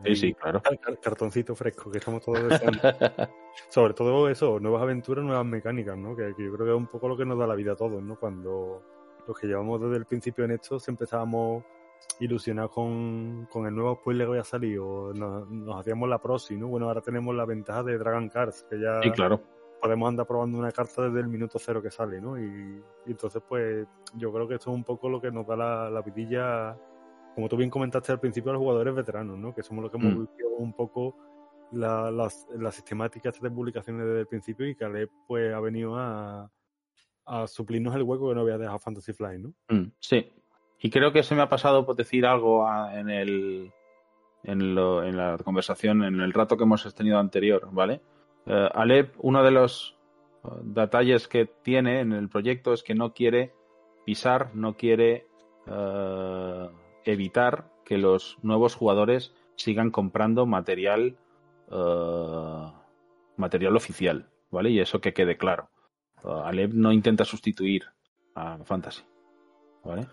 Sí, 0.04 0.16
sí, 0.16 0.34
claro. 0.34 0.62
Cartoncito 1.02 1.54
fresco, 1.54 1.90
que 1.90 1.98
estamos 1.98 2.24
todos. 2.24 2.40
Sobre 3.68 3.92
todo 3.92 4.28
eso, 4.28 4.58
nuevas 4.60 4.82
aventuras, 4.82 5.24
nuevas 5.24 5.44
mecánicas, 5.44 5.96
¿no? 5.96 6.16
Que, 6.16 6.34
que, 6.34 6.44
yo 6.44 6.52
creo 6.54 6.66
que 6.66 6.72
es 6.72 6.78
un 6.78 6.86
poco 6.86 7.08
lo 7.08 7.16
que 7.16 7.24
nos 7.24 7.38
da 7.38 7.46
la 7.46 7.54
vida 7.54 7.72
a 7.72 7.76
todos, 7.76 8.02
¿no? 8.02 8.18
Cuando 8.18 8.82
los 9.26 9.38
que 9.38 9.46
llevamos 9.46 9.80
desde 9.80 9.96
el 9.96 10.06
principio 10.06 10.44
en 10.44 10.52
esto 10.52 10.78
siempre 10.78 11.04
estábamos 11.04 11.64
ilusionados 12.20 12.70
con, 12.70 13.46
con 13.50 13.66
el 13.66 13.74
nuevo 13.74 13.96
spoiler 13.96 14.26
que 14.26 14.32
había 14.32 14.44
salido, 14.44 15.12
nos, 15.14 15.48
nos, 15.48 15.80
hacíamos 15.80 16.08
la 16.08 16.18
proxy, 16.18 16.56
¿no? 16.56 16.68
Bueno, 16.68 16.88
ahora 16.88 17.00
tenemos 17.00 17.34
la 17.34 17.44
ventaja 17.44 17.82
de 17.82 17.98
Dragon 17.98 18.28
Cards, 18.28 18.66
que 18.68 18.80
ya 18.80 19.00
sí, 19.02 19.10
claro. 19.10 19.40
Podemos 19.84 20.08
andar 20.08 20.26
probando 20.26 20.56
una 20.56 20.72
carta 20.72 21.02
desde 21.02 21.20
el 21.20 21.28
minuto 21.28 21.58
cero 21.58 21.82
que 21.82 21.90
sale, 21.90 22.18
¿no? 22.18 22.38
Y, 22.38 22.82
y 23.04 23.10
entonces, 23.10 23.42
pues, 23.46 23.86
yo 24.14 24.32
creo 24.32 24.48
que 24.48 24.54
esto 24.54 24.70
es 24.70 24.76
un 24.76 24.82
poco 24.82 25.10
lo 25.10 25.20
que 25.20 25.30
nos 25.30 25.46
da 25.46 25.56
la, 25.56 25.90
la 25.90 26.00
vidilla, 26.00 26.74
como 27.34 27.50
tú 27.50 27.58
bien 27.58 27.68
comentaste 27.68 28.10
al 28.10 28.18
principio, 28.18 28.48
a 28.48 28.54
los 28.54 28.60
jugadores 28.62 28.94
veteranos, 28.94 29.36
¿no? 29.38 29.54
Que 29.54 29.62
somos 29.62 29.82
los 29.82 29.90
que 29.90 29.98
hemos 29.98 30.14
mm. 30.14 30.20
vivido 30.20 30.48
un 30.56 30.72
poco 30.72 31.14
la, 31.72 32.10
las, 32.10 32.48
la 32.56 32.72
sistemática 32.72 33.30
de 33.30 33.50
publicaciones 33.50 34.06
desde 34.06 34.20
el 34.20 34.26
principio 34.26 34.66
y 34.66 34.74
que 34.74 34.86
Ale 34.86 35.08
pues 35.28 35.52
ha 35.52 35.60
venido 35.60 35.98
a, 35.98 36.50
a 37.26 37.46
suplirnos 37.46 37.94
el 37.94 38.04
hueco 38.04 38.30
que 38.30 38.36
no 38.36 38.40
había 38.40 38.56
dejado 38.56 38.78
Fantasy 38.78 39.12
Flight, 39.12 39.42
¿no? 39.42 39.52
Mm, 39.68 39.92
sí. 40.00 40.32
Y 40.78 40.88
creo 40.88 41.12
que 41.12 41.22
se 41.22 41.34
me 41.34 41.42
ha 41.42 41.48
pasado 41.50 41.84
por 41.84 41.94
decir 41.94 42.24
algo 42.24 42.66
a, 42.66 42.98
en 42.98 43.10
el 43.10 43.70
en, 44.44 44.74
lo, 44.74 45.04
en, 45.04 45.18
la 45.18 45.36
conversación, 45.44 46.04
en 46.04 46.22
el 46.22 46.32
rato 46.32 46.56
que 46.56 46.64
hemos 46.64 46.94
tenido 46.94 47.18
anterior, 47.18 47.68
¿vale? 47.70 48.00
Uh, 48.46 48.68
Alep, 48.74 49.14
uno 49.18 49.42
de 49.42 49.50
los 49.50 49.96
uh, 50.42 50.60
detalles 50.62 51.28
que 51.28 51.46
tiene 51.46 52.00
en 52.00 52.12
el 52.12 52.28
proyecto 52.28 52.72
es 52.72 52.82
que 52.82 52.94
no 52.94 53.14
quiere 53.14 53.54
pisar, 54.04 54.54
no 54.54 54.76
quiere 54.76 55.26
uh, 55.66 56.68
evitar 57.04 57.70
que 57.84 57.98
los 57.98 58.38
nuevos 58.42 58.74
jugadores 58.74 59.34
sigan 59.56 59.90
comprando 59.90 60.46
material 60.46 61.16
material 63.36 63.74
oficial, 63.74 64.28
¿vale? 64.50 64.70
Y 64.70 64.78
eso 64.78 65.00
que 65.00 65.12
quede 65.12 65.36
claro. 65.36 65.70
Alep 66.22 66.72
no 66.72 66.92
intenta 66.92 67.24
sustituir 67.24 67.84
a 68.34 68.58
Fantasy, 68.64 69.02
¿vale? 69.82 70.06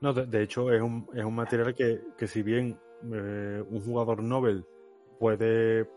No, 0.00 0.12
de, 0.12 0.42
hecho 0.42 0.70
es 0.72 0.82
un, 0.82 1.08
es 1.14 1.24
un, 1.24 1.34
material 1.34 1.74
que, 1.74 2.00
que 2.18 2.26
si 2.26 2.42
bien 2.42 2.78
eh, 3.12 3.64
un 3.68 3.80
jugador 3.80 4.22
Nobel 4.22 4.66
puede 5.18 5.88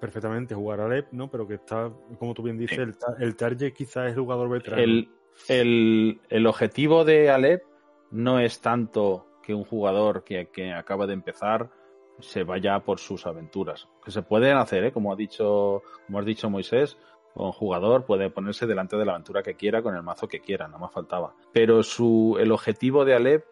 perfectamente 0.00 0.54
jugar 0.54 0.80
a 0.80 0.86
Alep, 0.86 1.12
¿no? 1.12 1.30
Pero 1.30 1.46
que 1.46 1.54
está, 1.54 1.92
como 2.18 2.34
tú 2.34 2.42
bien 2.42 2.58
dices, 2.58 2.78
el, 2.78 2.94
el, 3.18 3.36
target 3.36 3.72
quizás 3.72 4.10
es 4.10 4.16
jugador 4.16 4.48
veterano. 4.48 4.82
El, 4.82 5.08
el, 5.48 6.20
el, 6.28 6.46
objetivo 6.46 7.04
de 7.04 7.30
Alep 7.30 7.62
no 8.10 8.40
es 8.40 8.60
tanto 8.60 9.26
que 9.42 9.54
un 9.54 9.64
jugador 9.64 10.24
que, 10.24 10.46
que 10.46 10.72
acaba 10.72 11.06
de 11.06 11.14
empezar 11.14 11.70
se 12.18 12.44
vaya 12.44 12.80
por 12.80 12.98
sus 12.98 13.26
aventuras. 13.26 13.88
Que 14.04 14.10
se 14.10 14.22
pueden 14.22 14.56
hacer, 14.56 14.84
¿eh? 14.84 14.92
como 14.92 15.12
ha 15.12 15.16
dicho, 15.16 15.82
como 16.06 16.18
has 16.18 16.24
dicho 16.24 16.50
Moisés, 16.50 16.96
un 17.34 17.52
jugador 17.52 18.04
puede 18.04 18.30
ponerse 18.30 18.66
delante 18.66 18.96
de 18.96 19.04
la 19.04 19.12
aventura 19.12 19.42
que 19.42 19.54
quiera 19.54 19.82
con 19.82 19.94
el 19.94 20.02
mazo 20.02 20.28
que 20.28 20.40
quiera, 20.40 20.66
nada 20.66 20.78
más 20.78 20.92
faltaba. 20.92 21.34
Pero 21.52 21.82
su, 21.82 22.36
el 22.40 22.52
objetivo 22.52 23.04
de 23.04 23.14
Alep 23.14 23.44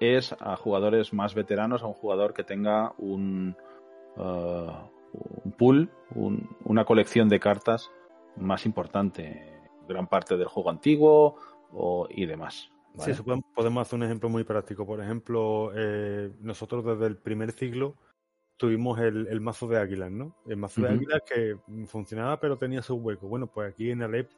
es 0.00 0.34
a 0.38 0.56
jugadores 0.56 1.12
más 1.12 1.34
veteranos, 1.34 1.82
a 1.82 1.86
un 1.86 1.94
jugador 1.94 2.32
que 2.34 2.44
tenga 2.44 2.92
un, 2.98 3.56
uh, 4.16 4.93
un 5.44 5.52
pool, 5.52 5.90
un, 6.14 6.56
una 6.64 6.84
colección 6.84 7.28
de 7.28 7.40
cartas 7.40 7.90
más 8.36 8.66
importante, 8.66 9.60
gran 9.88 10.06
parte 10.06 10.36
del 10.36 10.48
juego 10.48 10.70
antiguo 10.70 11.36
o, 11.72 12.06
y 12.10 12.26
demás. 12.26 12.70
¿vale? 12.94 13.14
Sí, 13.14 13.22
podemos 13.54 13.86
hacer 13.86 13.98
un 13.98 14.04
ejemplo 14.04 14.28
muy 14.28 14.44
práctico. 14.44 14.86
Por 14.86 15.00
ejemplo, 15.00 15.72
eh, 15.74 16.32
nosotros 16.40 16.84
desde 16.84 17.06
el 17.06 17.16
primer 17.16 17.52
ciclo 17.52 17.96
tuvimos 18.56 18.98
el, 19.00 19.26
el, 19.26 19.40
mazo 19.40 19.66
de 19.66 19.78
águilas, 19.78 20.10
¿no? 20.10 20.36
El 20.46 20.56
mazo 20.56 20.80
uh 20.80 20.84
-huh. 20.84 20.88
de 20.88 20.94
águilas 20.94 21.22
que 21.26 21.56
funcionaba 21.86 22.38
pero 22.38 22.56
tenía 22.56 22.82
su 22.82 22.94
hueco. 22.94 23.28
Bueno, 23.28 23.46
pues 23.46 23.72
aquí 23.72 23.90
en 23.90 24.02
Alep 24.02 24.30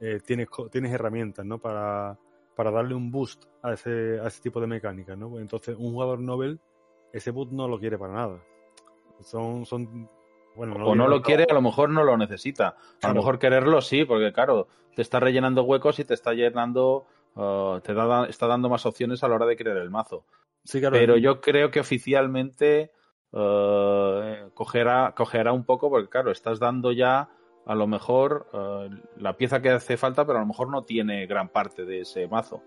eh, 0.00 0.20
tienes, 0.24 0.48
tienes 0.70 0.92
herramientas, 0.92 1.44
¿no? 1.44 1.58
Para, 1.58 2.18
para 2.56 2.70
darle 2.70 2.94
un 2.94 3.10
boost 3.10 3.44
a 3.62 3.72
ese, 3.74 4.20
a 4.20 4.28
ese 4.28 4.42
tipo 4.42 4.60
de 4.60 4.66
mecánica, 4.66 5.16
¿no? 5.16 5.38
Entonces, 5.38 5.76
un 5.78 5.92
jugador 5.92 6.20
Nobel, 6.20 6.60
ese 7.12 7.30
boost 7.30 7.52
no 7.52 7.68
lo 7.68 7.78
quiere 7.78 7.98
para 7.98 8.14
nada. 8.14 8.42
Son, 9.20 9.66
son 9.66 10.08
bueno, 10.58 10.74
o 10.74 10.94
no 10.96 11.06
lo 11.06 11.22
quiere, 11.22 11.46
a 11.48 11.54
lo 11.54 11.62
mejor 11.62 11.88
no 11.88 12.02
lo 12.02 12.16
necesita. 12.16 12.76
A 13.00 13.08
lo 13.08 13.14
mejor 13.14 13.38
quererlo 13.38 13.80
sí, 13.80 14.04
porque 14.04 14.32
claro, 14.32 14.66
te 14.96 15.02
está 15.02 15.20
rellenando 15.20 15.62
huecos 15.62 16.00
y 16.00 16.04
te 16.04 16.14
está 16.14 16.32
llenando, 16.32 17.06
uh, 17.36 17.78
te 17.80 17.94
da, 17.94 18.26
está 18.26 18.48
dando 18.48 18.68
más 18.68 18.84
opciones 18.84 19.22
a 19.22 19.28
la 19.28 19.36
hora 19.36 19.46
de 19.46 19.56
crear 19.56 19.76
el 19.76 19.90
mazo. 19.90 20.24
Sí, 20.64 20.80
claro. 20.80 20.96
Pero 20.98 21.16
yo 21.16 21.40
creo 21.40 21.70
que 21.70 21.78
oficialmente 21.78 22.90
uh, 23.30 24.50
cogerá, 24.52 25.14
cogerá 25.16 25.52
un 25.52 25.64
poco, 25.64 25.90
porque 25.90 26.08
claro, 26.08 26.32
estás 26.32 26.58
dando 26.58 26.90
ya 26.90 27.28
a 27.64 27.74
lo 27.76 27.86
mejor 27.86 28.48
uh, 28.52 28.92
la 29.16 29.36
pieza 29.36 29.62
que 29.62 29.70
hace 29.70 29.96
falta, 29.96 30.26
pero 30.26 30.38
a 30.38 30.42
lo 30.42 30.48
mejor 30.48 30.70
no 30.70 30.82
tiene 30.82 31.26
gran 31.26 31.50
parte 31.50 31.84
de 31.84 32.00
ese 32.00 32.26
mazo. 32.26 32.62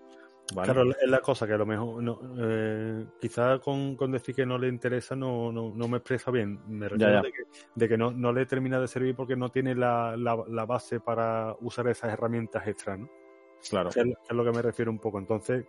¿Vale? 0.54 0.72
Claro, 0.72 0.90
es 0.90 1.08
la 1.08 1.20
cosa 1.20 1.46
que 1.46 1.52
a 1.52 1.58
lo 1.58 1.66
mejor, 1.66 2.02
no, 2.02 2.20
eh, 2.38 3.06
quizá 3.20 3.58
con, 3.58 3.96
con, 3.96 4.12
decir 4.12 4.34
que 4.34 4.46
no 4.46 4.58
le 4.58 4.68
interesa 4.68 5.16
no, 5.16 5.52
no, 5.52 5.72
no 5.74 5.88
me 5.88 5.98
expresa 5.98 6.30
bien. 6.30 6.60
Me 6.66 6.88
refiero 6.88 7.12
Ya, 7.12 7.16
ya. 7.18 7.22
de 7.22 7.32
que, 7.32 7.42
de 7.74 7.88
que 7.88 7.98
no, 7.98 8.10
no 8.10 8.32
le 8.32 8.46
termina 8.46 8.80
de 8.80 8.88
servir 8.88 9.14
porque 9.14 9.36
no 9.36 9.50
tiene 9.50 9.74
la, 9.74 10.16
la, 10.16 10.42
la 10.48 10.66
base 10.66 11.00
para 11.00 11.56
usar 11.60 11.88
esas 11.88 12.12
herramientas 12.12 12.66
extras, 12.66 12.98
¿no? 12.98 13.10
Claro. 13.68 13.90
Es, 13.90 14.06
lo 14.30 14.44
que 14.44 14.50
me 14.50 14.62
refiero 14.62 14.90
un 14.90 14.98
poco. 14.98 15.18
Entonces, 15.18 15.64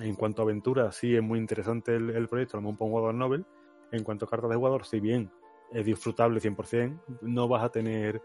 en 0.00 0.14
cuanto 0.14 0.42
a 0.42 0.44
aventura, 0.44 0.90
sí 0.92 1.14
es 1.14 1.22
muy 1.22 1.38
interesante 1.38 1.94
el, 1.94 2.10
el 2.10 2.28
proyecto, 2.28 2.56
a 2.56 2.60
lo 2.60 2.70
mejor 2.70 2.86
un 2.86 2.92
jugador 2.92 3.14
novel. 3.14 3.44
En 3.92 4.02
cuanto 4.02 4.24
a 4.24 4.28
cartas 4.28 4.50
de 4.50 4.56
jugador, 4.56 4.84
si 4.86 4.98
bien 4.98 5.30
es 5.70 5.84
disfrutable 5.84 6.40
100%, 6.40 7.00
no 7.22 7.48
vas 7.48 7.64
a 7.64 7.68
tener, 7.68 8.20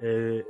eh, 0.00 0.44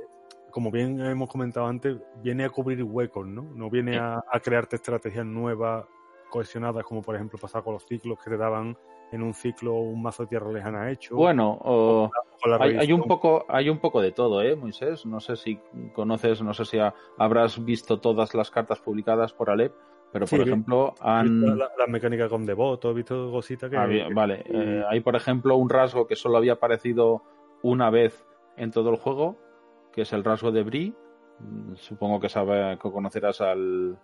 como 0.51 0.69
bien 0.71 0.99
hemos 1.01 1.29
comentado 1.29 1.67
antes, 1.67 1.97
viene 2.21 2.43
a 2.43 2.49
cubrir 2.49 2.83
huecos, 2.83 3.25
¿no? 3.27 3.43
No 3.55 3.69
viene 3.69 3.97
a, 3.97 4.23
a 4.31 4.39
crearte 4.39 4.75
estrategias 4.75 5.25
nuevas, 5.25 5.85
cohesionadas, 6.29 6.83
como 6.85 7.01
por 7.01 7.15
ejemplo 7.15 7.37
pasaba 7.39 7.63
con 7.63 7.73
los 7.73 7.85
ciclos 7.85 8.17
que 8.23 8.29
te 8.29 8.37
daban 8.37 8.77
en 9.11 9.21
un 9.21 9.33
ciclo 9.33 9.73
un 9.73 10.01
mazo 10.01 10.23
de 10.23 10.29
tierra 10.29 10.51
lejana 10.51 10.89
hecho. 10.91 11.15
Bueno, 11.15 11.57
o- 11.61 12.09
con 12.41 12.51
la 12.51 12.57
hay, 12.57 12.75
hay 12.77 12.91
un 12.93 13.03
poco, 13.07 13.45
hay 13.49 13.69
un 13.69 13.79
poco 13.79 14.01
de 14.01 14.11
todo, 14.13 14.41
¿eh, 14.41 14.55
Moisés? 14.55 15.05
No 15.05 15.19
sé 15.19 15.35
si 15.35 15.59
conoces, 15.93 16.41
no 16.41 16.53
sé 16.53 16.65
si 16.65 16.79
ha- 16.79 16.93
habrás 17.17 17.63
visto 17.63 17.99
todas 17.99 18.33
las 18.33 18.49
cartas 18.49 18.79
publicadas 18.79 19.33
por 19.33 19.49
Alep, 19.49 19.73
pero 20.13 20.25
por 20.25 20.39
ejemplo 20.47 20.93
He 21.01 21.09
han, 21.09 21.39
visto 21.41 21.55
la- 21.55 21.71
las 21.77 21.89
mecánicas 21.89 22.29
con 22.29 22.45
devoto, 22.45 22.91
he 22.91 22.93
visto 22.93 23.29
cositas 23.31 23.69
que- 23.69 23.75
vale, 24.13 24.43
eh, 24.45 24.83
hay 24.89 25.01
por 25.01 25.15
ejemplo 25.15 25.55
un 25.57 25.69
rasgo 25.69 26.07
que 26.07 26.15
solo 26.15 26.37
había 26.37 26.53
aparecido 26.53 27.21
una 27.61 27.89
vez 27.89 28.25
en 28.57 28.71
todo 28.71 28.89
el 28.89 28.95
juego, 28.97 29.37
que 29.91 30.01
es 30.01 30.13
el 30.13 30.23
rasgo 30.23 30.51
de 30.51 30.63
Bri. 30.63 30.95
Mm, 31.39 31.75
Supongo 31.75 32.19
que 32.19 32.29
sabe, 32.29 32.77
que 32.77 32.91
conocerás 32.91 33.41
al 33.41 33.97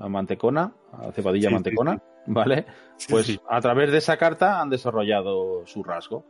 a 0.00 0.08
Mantecona, 0.08 0.72
a 0.92 1.12
Cebadilla 1.12 1.48
Sí, 1.48 1.48
sí, 1.48 1.54
Mantecona, 1.54 2.02
¿vale? 2.26 2.66
Pues 3.08 3.38
a 3.48 3.60
través 3.60 3.92
de 3.92 3.98
esa 3.98 4.16
carta 4.16 4.60
han 4.60 4.70
desarrollado 4.70 5.66
su 5.66 5.82
rasgo. 5.82 6.24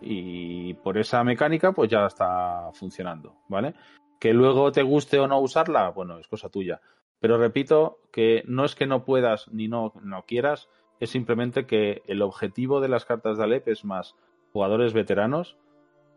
Y 0.00 0.74
por 0.74 0.98
esa 0.98 1.24
mecánica, 1.24 1.72
pues 1.72 1.90
ya 1.90 2.06
está 2.06 2.70
funcionando, 2.74 3.34
¿vale? 3.48 3.74
Que 4.20 4.32
luego 4.32 4.70
te 4.70 4.82
guste 4.82 5.18
o 5.18 5.26
no 5.26 5.40
usarla, 5.40 5.90
bueno, 5.90 6.18
es 6.18 6.28
cosa 6.28 6.50
tuya. 6.50 6.80
Pero 7.18 7.38
repito 7.38 7.98
que 8.12 8.42
no 8.46 8.64
es 8.64 8.74
que 8.74 8.86
no 8.86 9.04
puedas 9.04 9.48
ni 9.48 9.68
no, 9.68 9.92
no 10.02 10.24
quieras, 10.24 10.68
es 11.00 11.10
simplemente 11.10 11.66
que 11.66 12.02
el 12.06 12.22
objetivo 12.22 12.80
de 12.80 12.88
las 12.88 13.04
cartas 13.04 13.38
de 13.38 13.44
Alep 13.44 13.68
es 13.68 13.84
más 13.84 14.14
jugadores 14.52 14.92
veteranos 14.92 15.56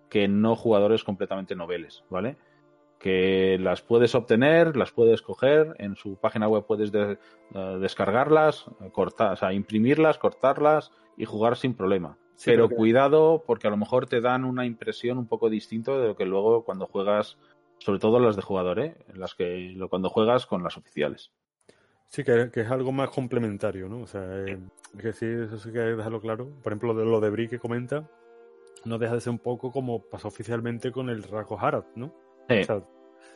que 0.10 0.28
no 0.28 0.56
jugadores 0.56 1.04
completamente 1.04 1.56
noveles, 1.56 2.04
¿vale? 2.10 2.38
Que 3.00 3.58
las 3.60 3.82
puedes 3.82 4.14
obtener, 4.16 4.76
las 4.76 4.92
puedes 4.92 5.22
coger, 5.22 5.76
en 5.78 5.96
su 5.96 6.18
página 6.18 6.48
web 6.48 6.66
puedes 6.66 6.92
de- 6.92 7.18
eh, 7.54 7.78
descargarlas, 7.80 8.66
cortar, 8.92 9.34
o 9.34 9.36
sea, 9.36 9.54
imprimirlas, 9.54 10.18
cortarlas 10.18 10.92
y 11.16 11.26
jugar 11.26 11.56
sin 11.56 11.76
problema. 11.76 12.18
Sí, 12.36 12.52
Pero 12.52 12.70
cuidado 12.70 13.44
porque 13.46 13.68
a 13.68 13.70
lo 13.70 13.78
mejor 13.78 14.06
te 14.06 14.22
dan 14.22 14.46
una 14.46 14.66
impresión 14.66 15.18
un 15.18 15.28
poco 15.28 15.50
distinta 15.50 15.98
de 15.98 16.08
lo 16.08 16.16
que 16.16 16.26
luego 16.26 16.64
cuando 16.64 16.88
juegas, 16.88 17.38
sobre 17.80 18.00
todo 18.00 18.20
las 18.20 18.36
de 18.36 18.42
jugador, 18.42 18.80
¿eh? 18.80 18.96
Las 19.14 19.36
que 19.36 19.78
cuando 19.90 20.10
juegas 20.10 20.46
con 20.46 20.64
las 20.64 20.78
oficiales. 20.78 21.32
Sí, 22.08 22.24
que, 22.24 22.50
que 22.52 22.62
es 22.62 22.72
algo 22.72 22.92
más 22.92 23.10
complementario, 23.12 23.88
¿no? 23.88 24.02
O 24.02 24.08
sea, 24.08 24.24
eh, 24.46 24.58
que 24.98 25.14
sí, 25.14 25.26
eso 25.28 25.58
sí 25.58 25.72
que 25.72 25.80
hay 25.80 25.90
que 25.92 25.98
dejarlo 25.98 26.20
claro. 26.20 26.50
Por 26.64 26.72
ejemplo, 26.72 26.94
de 26.94 27.06
lo 27.06 27.20
de 27.20 27.30
Bri 27.30 27.48
que 27.48 27.60
comenta, 27.60 28.10
no 28.86 28.98
deja 28.98 29.16
de 29.16 29.22
ser 29.22 29.32
un 29.32 29.40
poco 29.40 29.72
como 29.72 30.04
pasó 30.04 30.28
oficialmente 30.28 30.92
con 30.92 31.10
el 31.10 31.24
rasgo 31.24 31.60
Harad, 31.60 31.86
¿no? 31.96 32.14
Sí. 32.48 32.62
O 32.62 32.64
sea, 32.64 32.84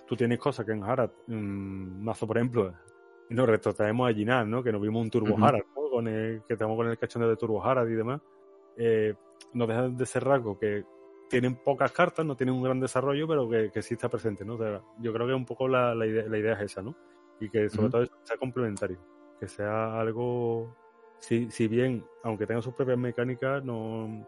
tú 0.08 0.16
tienes 0.16 0.40
cosas 0.40 0.66
que 0.66 0.72
en 0.72 0.84
Harad, 0.84 1.12
mazo, 1.28 2.28
por 2.28 2.38
ejemplo, 2.38 2.74
y 3.30 3.34
nos 3.34 3.48
retrotraemos 3.48 4.10
a 4.10 4.14
Ginal, 4.14 4.50
¿no? 4.50 4.64
Que 4.64 4.72
nos 4.72 4.82
vimos 4.82 5.02
un 5.02 5.10
Turbo 5.10 5.34
Ujú. 5.34 5.46
Harad, 5.46 5.62
¿no? 5.76 5.90
Con 5.90 6.08
el, 6.08 6.44
que 6.48 6.54
estamos 6.54 6.76
con 6.76 6.88
el 6.88 6.98
cachondeo 6.98 7.30
de 7.30 7.38
Turbo 7.38 7.64
Harad 7.64 7.88
y 7.88 7.94
demás. 7.94 8.22
Eh, 8.78 9.14
no 9.54 9.68
deja 9.68 9.90
de 9.90 10.06
ser 10.06 10.24
rasgos 10.24 10.58
que 10.58 10.84
tienen 11.30 11.56
pocas 11.56 11.92
cartas, 11.92 12.26
no 12.26 12.36
tienen 12.36 12.56
un 12.56 12.64
gran 12.64 12.80
desarrollo, 12.80 13.28
pero 13.28 13.50
que, 13.50 13.72
que 13.72 13.82
sí 13.82 13.96
está 13.96 14.10
presente, 14.10 14.46
¿no? 14.46 14.56
O 14.56 14.58
sea, 14.58 14.82
yo 15.00 15.14
creo 15.14 15.28
que 15.28 15.34
un 15.34 15.46
poco 15.46 15.68
la, 15.68 15.96
la 15.96 16.06
idea, 16.06 16.26
la 16.28 16.38
idea 16.38 16.54
es 16.54 16.62
esa, 16.62 16.82
¿no? 16.82 16.96
Y 17.40 17.50
que 17.50 17.70
sobre 17.70 17.90
todo 17.90 18.06
sea 18.24 18.38
complementario, 18.38 18.98
que 19.40 19.48
sea 19.48 20.00
algo, 20.00 20.76
si, 21.20 21.50
si 21.50 21.68
bien, 21.68 22.06
aunque 22.24 22.46
tenga 22.46 22.62
sus 22.62 22.74
propias 22.74 22.98
mecánicas, 22.98 23.64
no, 23.64 24.28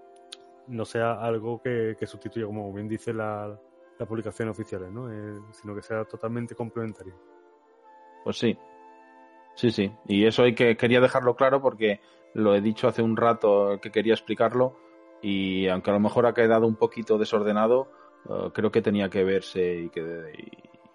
no 0.68 0.86
sea 0.86 1.13
algo 1.13 1.61
que, 1.61 1.95
que 1.99 2.07
sustituya, 2.07 2.45
como 2.45 2.72
bien 2.74 2.88
dice 2.88 3.13
la, 3.13 3.59
las 3.97 4.07
publicaciones 4.07 4.51
oficiales, 4.53 4.91
¿no? 4.91 5.11
Eh, 5.11 5.39
sino 5.51 5.76
que 5.76 5.82
sea 5.82 6.05
totalmente 6.05 6.55
complementario. 6.55 7.13
Pues 8.24 8.38
sí. 8.38 8.57
Sí, 9.55 9.72
sí. 9.72 9.91
Y 10.07 10.26
eso 10.26 10.43
hay 10.43 10.53
que 10.53 10.76
quería 10.76 10.99
dejarlo 10.99 11.36
claro 11.36 11.61
porque 11.61 12.01
lo 12.34 12.55
he 12.55 12.61
dicho 12.61 12.88
hace 12.88 13.01
un 13.01 13.16
rato 13.16 13.80
que 13.82 13.91
quería 13.91 14.13
explicarlo 14.13 14.78
y 15.22 15.68
aunque 15.70 15.91
a 15.91 15.93
lo 15.93 15.99
mejor 15.99 16.26
ha 16.26 16.34
quedado 16.34 16.68
un 16.68 16.76
poquito 16.76 17.18
desordenado, 17.18 17.88
eh, 18.30 18.49
creo 18.53 18.72
que 18.72 18.82
tenía 18.82 19.09
que 19.09 19.24
verse 19.24 19.76
y, 19.76 19.89
que, 19.89 20.34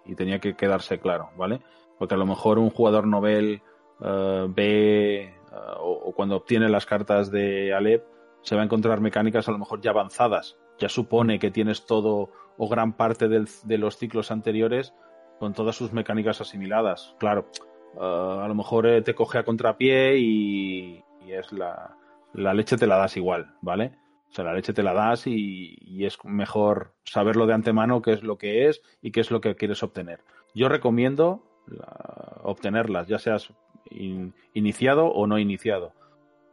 y, 0.05 0.15
tenía 0.15 0.39
que 0.39 0.55
quedarse 0.55 0.99
claro, 0.99 1.31
¿vale? 1.35 1.61
Porque 1.97 2.13
a 2.13 2.17
lo 2.17 2.25
mejor 2.25 2.59
un 2.59 2.69
jugador 2.69 3.07
novel 3.07 3.61
eh, 3.99 4.45
ve 4.49 5.21
eh, 5.23 5.33
o, 5.79 5.91
o 5.91 6.13
cuando 6.13 6.35
obtiene 6.35 6.69
las 6.69 6.85
cartas 6.85 7.31
de 7.31 7.73
Alep 7.73 8.10
se 8.41 8.55
va 8.55 8.61
a 8.61 8.65
encontrar 8.65 9.01
mecánicas 9.01 9.47
a 9.47 9.51
lo 9.51 9.57
mejor 9.59 9.81
ya 9.81 9.91
avanzadas. 9.91 10.57
Ya 10.79 10.89
supone 10.89 11.39
que 11.39 11.51
tienes 11.51 11.85
todo 11.85 12.29
o 12.57 12.67
gran 12.69 12.93
parte 12.93 13.27
del- 13.27 13.47
de 13.63 13.77
los 13.77 13.97
ciclos 13.97 14.31
anteriores 14.31 14.93
con 15.39 15.53
todas 15.53 15.75
sus 15.75 15.93
mecánicas 15.93 16.41
asimiladas. 16.41 17.15
Claro, 17.19 17.47
eh, 17.95 17.99
a 17.99 18.47
lo 18.47 18.55
mejor 18.55 18.87
eh, 18.87 19.01
te 19.01 19.13
coge 19.15 19.37
a 19.39 19.43
contrapié 19.43 20.17
y, 20.17 21.03
y 21.25 21.31
es 21.33 21.51
la, 21.51 21.95
la 22.33 22.53
leche 22.53 22.77
te 22.77 22.87
la 22.87 22.97
das 22.97 23.17
igual, 23.17 23.55
¿vale? 23.61 23.97
O 24.29 24.33
sea, 24.33 24.45
la 24.45 24.53
leche 24.53 24.73
te 24.73 24.81
la 24.83 24.93
das 24.93 25.27
y, 25.27 25.75
y 25.81 26.05
es 26.05 26.17
mejor 26.23 26.93
saberlo 27.03 27.45
de 27.47 27.53
antemano 27.53 28.01
qué 28.01 28.13
es 28.13 28.23
lo 28.23 28.37
que 28.37 28.67
es 28.69 28.81
y 29.01 29.11
qué 29.11 29.19
es 29.19 29.29
lo 29.29 29.41
que 29.41 29.55
quieres 29.55 29.83
obtener. 29.83 30.21
Yo 30.55 30.69
recomiendo 30.69 31.43
la- 31.67 32.39
obtenerlas, 32.43 33.07
ya 33.07 33.19
seas 33.19 33.53
in- 33.89 34.33
iniciado 34.53 35.07
o 35.07 35.27
no 35.27 35.37
iniciado. 35.37 35.93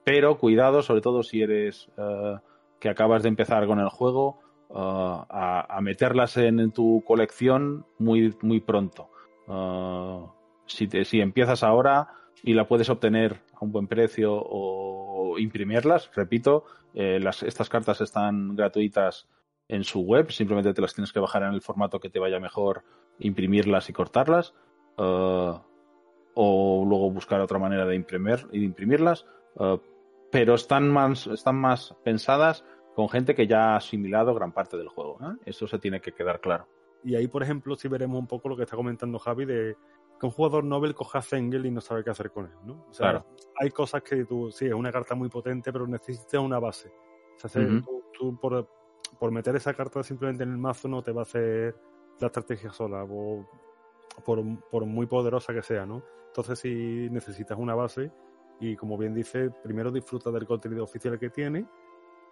Pero 0.08 0.38
cuidado, 0.38 0.80
sobre 0.80 1.02
todo 1.02 1.22
si 1.22 1.42
eres 1.42 1.90
eh, 1.98 2.36
que 2.80 2.88
acabas 2.88 3.22
de 3.22 3.28
empezar 3.28 3.66
con 3.66 3.78
el 3.78 3.90
juego, 3.90 4.40
eh, 4.70 4.74
a, 4.74 5.78
meterlas 5.82 6.38
en, 6.38 6.72
tu 6.72 7.04
colección 7.06 7.84
muy, 7.98 8.34
muy 8.40 8.60
pronto. 8.60 9.10
Eh, 9.46 10.20
si, 10.64 10.88
te- 10.88 11.04
si 11.04 11.20
empiezas 11.20 11.62
ahora 11.62 12.08
y 12.42 12.54
la 12.54 12.66
puedes 12.66 12.88
obtener 12.88 13.42
a 13.52 13.62
un 13.66 13.70
buen 13.70 13.86
precio 13.86 14.32
o 14.34 15.38
imprimirlas, 15.38 16.10
repito, 16.14 16.64
estas 16.94 17.68
cartas 17.68 18.00
están 18.00 18.56
gratuitas 18.56 19.28
en 19.68 19.84
su 19.84 20.00
web, 20.00 20.30
simplemente 20.30 20.72
te 20.72 20.80
las 20.80 20.94
tienes 20.94 21.12
que 21.12 21.20
bajar 21.20 21.42
en 21.42 21.52
el 21.52 21.60
formato 21.60 22.00
que 22.00 22.08
te 22.08 22.18
vaya 22.18 22.40
mejor, 22.40 22.82
imprimirlas 23.18 23.90
y 23.90 23.92
cortarlas, 23.92 24.54
o 24.96 25.64
luego 26.34 27.10
buscar 27.10 27.40
otra 27.42 27.58
manera 27.58 27.84
de 27.84 27.94
imprimir 27.94 28.46
de 28.48 28.58
imprimirlas, 28.58 29.26
pero 30.30 30.54
están 30.54 30.90
más, 30.90 31.26
están 31.26 31.56
más 31.56 31.94
pensadas 32.04 32.64
con 32.94 33.08
gente 33.08 33.34
que 33.34 33.46
ya 33.46 33.72
ha 33.72 33.76
asimilado 33.76 34.34
gran 34.34 34.52
parte 34.52 34.76
del 34.76 34.88
juego. 34.88 35.18
¿eh? 35.22 35.36
Eso 35.46 35.66
se 35.66 35.78
tiene 35.78 36.00
que 36.00 36.12
quedar 36.12 36.40
claro. 36.40 36.68
Y 37.04 37.14
ahí, 37.14 37.28
por 37.28 37.42
ejemplo, 37.42 37.76
sí 37.76 37.86
veremos 37.88 38.18
un 38.18 38.26
poco 38.26 38.48
lo 38.48 38.56
que 38.56 38.64
está 38.64 38.76
comentando 38.76 39.18
Javi 39.18 39.44
de 39.44 39.76
que 40.18 40.26
un 40.26 40.32
jugador 40.32 40.64
Nobel 40.64 40.96
coja 40.96 41.20
a 41.20 41.22
Zengel 41.22 41.64
y 41.64 41.70
no 41.70 41.80
sabe 41.80 42.02
qué 42.02 42.10
hacer 42.10 42.32
con 42.32 42.46
él, 42.46 42.52
¿no? 42.64 42.86
O 42.88 42.92
sea, 42.92 43.10
Claro. 43.10 43.26
hay 43.60 43.70
cosas 43.70 44.02
que 44.02 44.24
tú, 44.24 44.50
sí, 44.50 44.66
es 44.66 44.72
una 44.74 44.90
carta 44.90 45.14
muy 45.14 45.28
potente, 45.28 45.72
pero 45.72 45.86
necesitas 45.86 46.40
una 46.40 46.58
base. 46.58 46.88
O 47.36 47.38
sea, 47.38 47.48
se- 47.48 47.60
Ujú. 47.64 47.80
tú, 47.82 48.02
tú 48.12 48.40
por, 48.40 48.68
por 49.20 49.30
meter 49.30 49.54
esa 49.54 49.72
carta 49.74 50.02
simplemente 50.02 50.42
en 50.42 50.50
el 50.50 50.58
mazo 50.58 50.88
no 50.88 51.02
te 51.04 51.12
va 51.12 51.20
a 51.20 51.22
hacer 51.22 51.76
la 52.18 52.26
estrategia 52.26 52.72
sola, 52.72 53.04
o 53.08 53.48
por, 54.24 54.42
por 54.70 54.84
muy 54.86 55.06
poderosa 55.06 55.54
que 55.54 55.62
sea, 55.62 55.86
¿no? 55.86 56.02
Entonces 56.26 56.58
sí 56.58 57.08
necesitas 57.12 57.56
una 57.56 57.76
base 57.76 58.10
y 58.60 58.76
como 58.76 58.96
bien 58.98 59.14
dice, 59.14 59.50
primero 59.62 59.90
disfruta 59.90 60.30
del 60.30 60.46
contenido 60.46 60.84
oficial 60.84 61.18
que 61.18 61.30
tiene. 61.30 61.66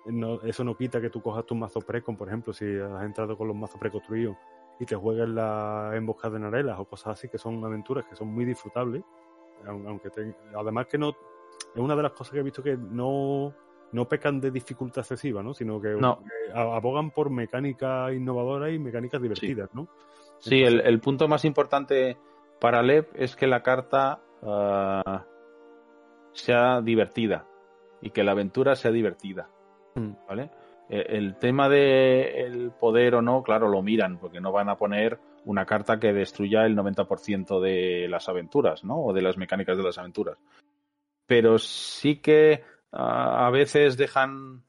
No- 0.07 0.41
eso 0.43 0.63
no 0.65 0.77
quita 0.77 1.01
que 1.01 1.11
tú 1.11 1.21
cojas 1.21 1.45
tu 1.47 1.55
mazo 1.55 1.81
precon, 1.81 2.17
por 2.17 2.29
ejemplo, 2.29 2.53
si 2.53 2.65
has 2.79 3.03
entrado 3.05 3.37
con 3.37 3.49
los 3.49 3.57
mazos 3.57 3.81
preconstruidos 3.81 4.37
y 4.79 4.85
te 4.87 4.95
juegues 4.95 5.29
la 5.29 5.91
emboscada 5.95 6.35
de 6.35 6.41
Narelas 6.41 6.79
o 6.79 6.85
cosas 6.85 7.15
así, 7.19 7.29
que 7.29 7.39
son 7.39 7.65
aventuras 7.65 8.05
que 8.07 8.15
son 8.15 8.29
muy 8.29 8.45
disfrutables. 8.45 9.03
aun- 9.65 9.87
Aunque 9.89 10.11
te- 10.11 10.37
además 10.57 10.87
que 10.87 10.99
no. 10.99 11.11
Es 11.11 11.81
una 11.81 11.97
de 11.97 12.03
las 12.03 12.13
cosas 12.13 12.33
que 12.35 12.41
he 12.41 12.43
visto 12.43 12.63
que 12.63 12.77
no, 12.77 13.53
no 13.93 14.09
pecan 14.09 14.39
de 14.41 14.51
dificultad 14.51 15.01
excesiva, 15.01 15.43
¿no? 15.43 15.55
Sino 15.55 15.81
que 15.81 15.89
No. 15.95 16.23
abogan 16.55 17.11
por 17.11 17.31
mecánicas 17.31 18.13
innovadoras 18.13 18.71
y 18.73 18.79
mecánicas 18.79 19.21
divertidas, 19.23 19.71
¿no? 19.75 19.89
Sí, 20.39 20.63
el, 20.63 20.81
el 20.81 21.01
punto 21.01 21.27
más 21.27 21.45
importante 21.47 22.19
para 22.61 22.83
Lev 22.83 23.09
es 23.15 23.35
que 23.35 23.47
la 23.47 23.63
carta 23.63 24.21
ah, 24.43 25.25
sea 26.37 26.81
divertida 26.81 27.47
y 28.01 28.11
que 28.11 28.25
la 28.25 28.33
aventura 28.33 28.77
sea 28.77 28.91
divertida. 28.91 29.49
Mm. 29.95 30.13
¿Vale? 30.29 30.51
Eh, 30.89 31.05
El 31.09 31.37
tema 31.37 31.69
de 31.69 32.43
el 32.43 32.71
poder 32.71 33.17
o 33.17 33.23
no, 33.23 33.43
claro, 33.43 33.69
lo 33.69 33.83
miran, 33.83 34.19
porque 34.19 34.41
no 34.41 34.53
van 34.53 34.69
a 34.69 34.77
poner 34.77 35.19
una 35.45 35.65
carta 35.65 35.99
que 35.99 36.13
destruya 36.13 36.67
el 36.67 36.77
90% 36.77 37.61
de 37.61 38.09
las 38.09 38.29
aventuras, 38.29 38.85
¿no? 38.85 39.01
O 39.01 39.13
de 39.13 39.23
las 39.23 39.37
mecánicas 39.37 39.77
de 39.77 39.85
las 39.85 39.99
aventuras. 39.99 40.39
Pero 41.27 41.59
sí 41.59 42.17
que 42.17 42.63
a 42.93 43.51
veces 43.51 43.97
dejan 43.97 44.63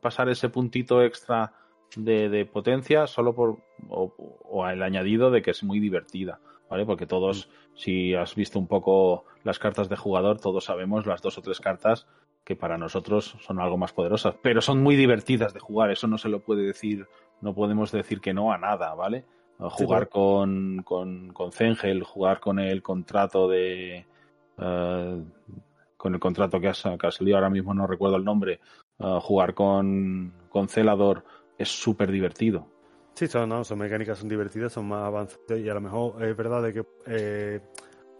pasar 0.00 0.28
ese 0.28 0.48
puntito 0.48 1.02
extra 1.02 1.52
de, 1.96 2.28
de 2.28 2.46
potencia 2.46 3.06
solo 3.06 3.34
por 3.34 3.58
o, 3.88 4.14
o 4.44 4.68
el 4.68 4.82
añadido 4.82 5.30
de 5.30 5.42
que 5.42 5.50
es 5.50 5.62
muy 5.62 5.80
divertida, 5.80 6.40
¿vale? 6.68 6.86
Porque 6.86 7.06
todos, 7.06 7.48
si 7.74 8.14
has 8.14 8.34
visto 8.34 8.58
un 8.58 8.66
poco 8.66 9.24
las 9.42 9.58
cartas 9.58 9.88
de 9.88 9.96
jugador, 9.96 10.40
todos 10.40 10.64
sabemos 10.64 11.06
las 11.06 11.22
dos 11.22 11.38
o 11.38 11.42
tres 11.42 11.60
cartas 11.60 12.06
que 12.44 12.56
para 12.56 12.76
nosotros 12.76 13.36
son 13.40 13.60
algo 13.60 13.78
más 13.78 13.92
poderosas, 13.92 14.34
pero 14.42 14.60
son 14.60 14.82
muy 14.82 14.96
divertidas 14.96 15.54
de 15.54 15.60
jugar, 15.60 15.90
eso 15.90 16.06
no 16.06 16.18
se 16.18 16.28
lo 16.28 16.40
puede 16.40 16.62
decir, 16.62 17.06
no 17.40 17.54
podemos 17.54 17.90
decir 17.90 18.20
que 18.20 18.34
no 18.34 18.52
a 18.52 18.58
nada, 18.58 18.94
¿vale? 18.94 19.24
Sí, 19.58 19.84
jugar 19.84 20.08
con, 20.08 20.82
con, 20.84 21.32
con 21.32 21.52
Zengel, 21.52 22.02
jugar 22.02 22.40
con 22.40 22.58
el 22.58 22.82
contrato 22.82 23.48
de... 23.48 24.04
eh, 24.58 25.22
con 25.96 26.12
el 26.12 26.20
contrato 26.20 26.60
que, 26.60 26.68
has, 26.68 26.82
que 26.82 27.06
ha 27.06 27.10
salido 27.10 27.36
ahora 27.36 27.48
mismo, 27.48 27.72
no 27.72 27.86
recuerdo 27.86 28.16
el 28.16 28.24
nombre, 28.24 28.60
eh, 28.98 29.18
jugar 29.22 29.54
con, 29.54 30.34
con 30.50 30.68
Celador 30.68 31.24
es 31.56 31.68
súper 31.68 32.10
divertido. 32.10 32.66
Sí, 33.14 33.28
son, 33.28 33.48
no, 33.48 33.62
son 33.62 33.78
mecánicas, 33.78 34.18
son 34.18 34.28
divertidas, 34.28 34.72
son 34.72 34.88
más 34.88 35.04
avanzadas 35.04 35.60
y 35.60 35.68
a 35.68 35.74
lo 35.74 35.80
mejor 35.80 36.22
es 36.24 36.36
verdad 36.36 36.62
de 36.62 36.72
que 36.72 36.84
eh, 37.06 37.60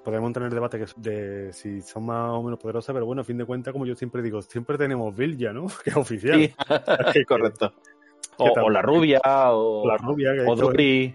podemos 0.05 0.33
tener 0.33 0.55
debate 0.55 0.79
que, 0.79 0.87
de 0.97 1.53
si 1.53 1.83
son 1.83 2.07
más 2.07 2.31
o 2.31 2.43
menos 2.43 2.61
poderosas, 2.61 2.93
pero 2.93 3.05
bueno, 3.05 3.23
a 3.23 3.25
fin 3.25 3.39
de 3.39 3.45
cuentas, 3.45 3.73
como 3.73 3.87
yo 3.87 3.97
siempre 3.97 4.23
digo, 4.23 4.41
siempre 4.43 4.79
tenemos 4.79 5.15
Vilja, 5.17 5.53
¿no? 5.53 5.67
Que 5.85 5.91
es 5.91 5.97
oficial. 5.97 6.55
Sí, 7.13 7.25
correcto. 7.27 7.73
O, 8.37 8.51
o 8.51 8.71
la 8.71 8.83
rubia, 8.83 9.21
o, 9.25 9.87
La 9.87 9.97
rubia, 9.97 10.33
que, 10.33 10.45
o 10.47 10.55
Dori. 10.55 11.15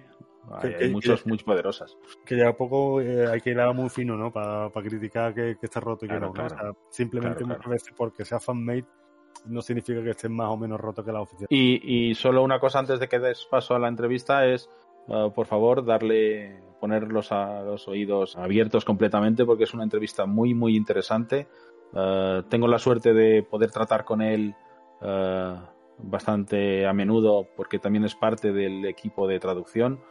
Hay, 0.51 0.89
muchos 0.89 1.27
muy 1.27 1.37
poderosas. 1.37 1.95
que 2.25 2.35
ya 2.35 2.53
poco 2.53 3.01
eh, 3.01 3.27
hay 3.27 3.39
que 3.39 3.51
ir 3.51 3.59
a 3.59 3.71
muy 3.71 3.89
fino, 3.89 4.17
¿no? 4.17 4.31
Para 4.31 4.71
criticar 4.71 5.33
que, 5.33 5.55
está 5.61 5.79
roto 5.79 6.05
y 6.05 6.09
Claro, 6.09 6.33
que 6.33 6.39
no. 6.39 6.43
¿no? 6.43 6.49
claro. 6.49 6.71
O 6.71 6.73
sea, 6.73 6.81
simplemente 6.89 7.43
Claro, 7.43 7.55
muchas 7.55 7.71
veces 7.71 7.93
porque 7.95 8.25
sea 8.25 8.39
fanmade 8.39 8.85
no 9.45 9.61
significa 9.61 10.03
que 10.03 10.11
estén 10.11 10.35
más 10.35 10.49
o 10.49 10.57
menos 10.57 10.79
rotos 10.79 11.05
que 11.05 11.11
la 11.11 11.21
oficial. 11.21 11.47
Y, 11.49 12.13
solo 12.15 12.43
una 12.43 12.59
cosa 12.59 12.79
antes 12.79 12.99
de 12.99 13.07
que 13.07 13.19
des 13.19 13.45
paso 13.45 13.75
a 13.75 13.79
la 13.79 13.87
entrevista 13.87 14.45
es, 14.45 14.69
eh, 15.07 15.31
por 15.33 15.45
favor, 15.45 15.85
darle, 15.85 16.61
ponerlos 16.79 17.31
a 17.31 17.61
los 17.63 17.87
oídos 17.87 18.35
abiertos 18.37 18.85
completamente 18.85 19.45
porque 19.45 19.63
es 19.63 19.73
una 19.73 19.83
entrevista 19.83 20.25
muy, 20.25 20.53
muy 20.53 20.75
interesante. 20.75 21.47
Eh, 21.93 22.43
tengo 22.49 22.67
la 22.67 22.79
suerte 22.79 23.13
de 23.13 23.43
poder 23.43 23.71
tratar 23.71 24.05
con 24.05 24.21
él 24.21 24.55
eh, 25.01 25.55
bastante 25.97 26.85
a 26.85 26.93
menudo 26.93 27.47
porque 27.55 27.79
también 27.79 28.05
es 28.05 28.15
parte 28.15 28.51
del 28.51 28.85
equipo 28.85 29.27
de 29.27 29.39
traducción, 29.39 30.01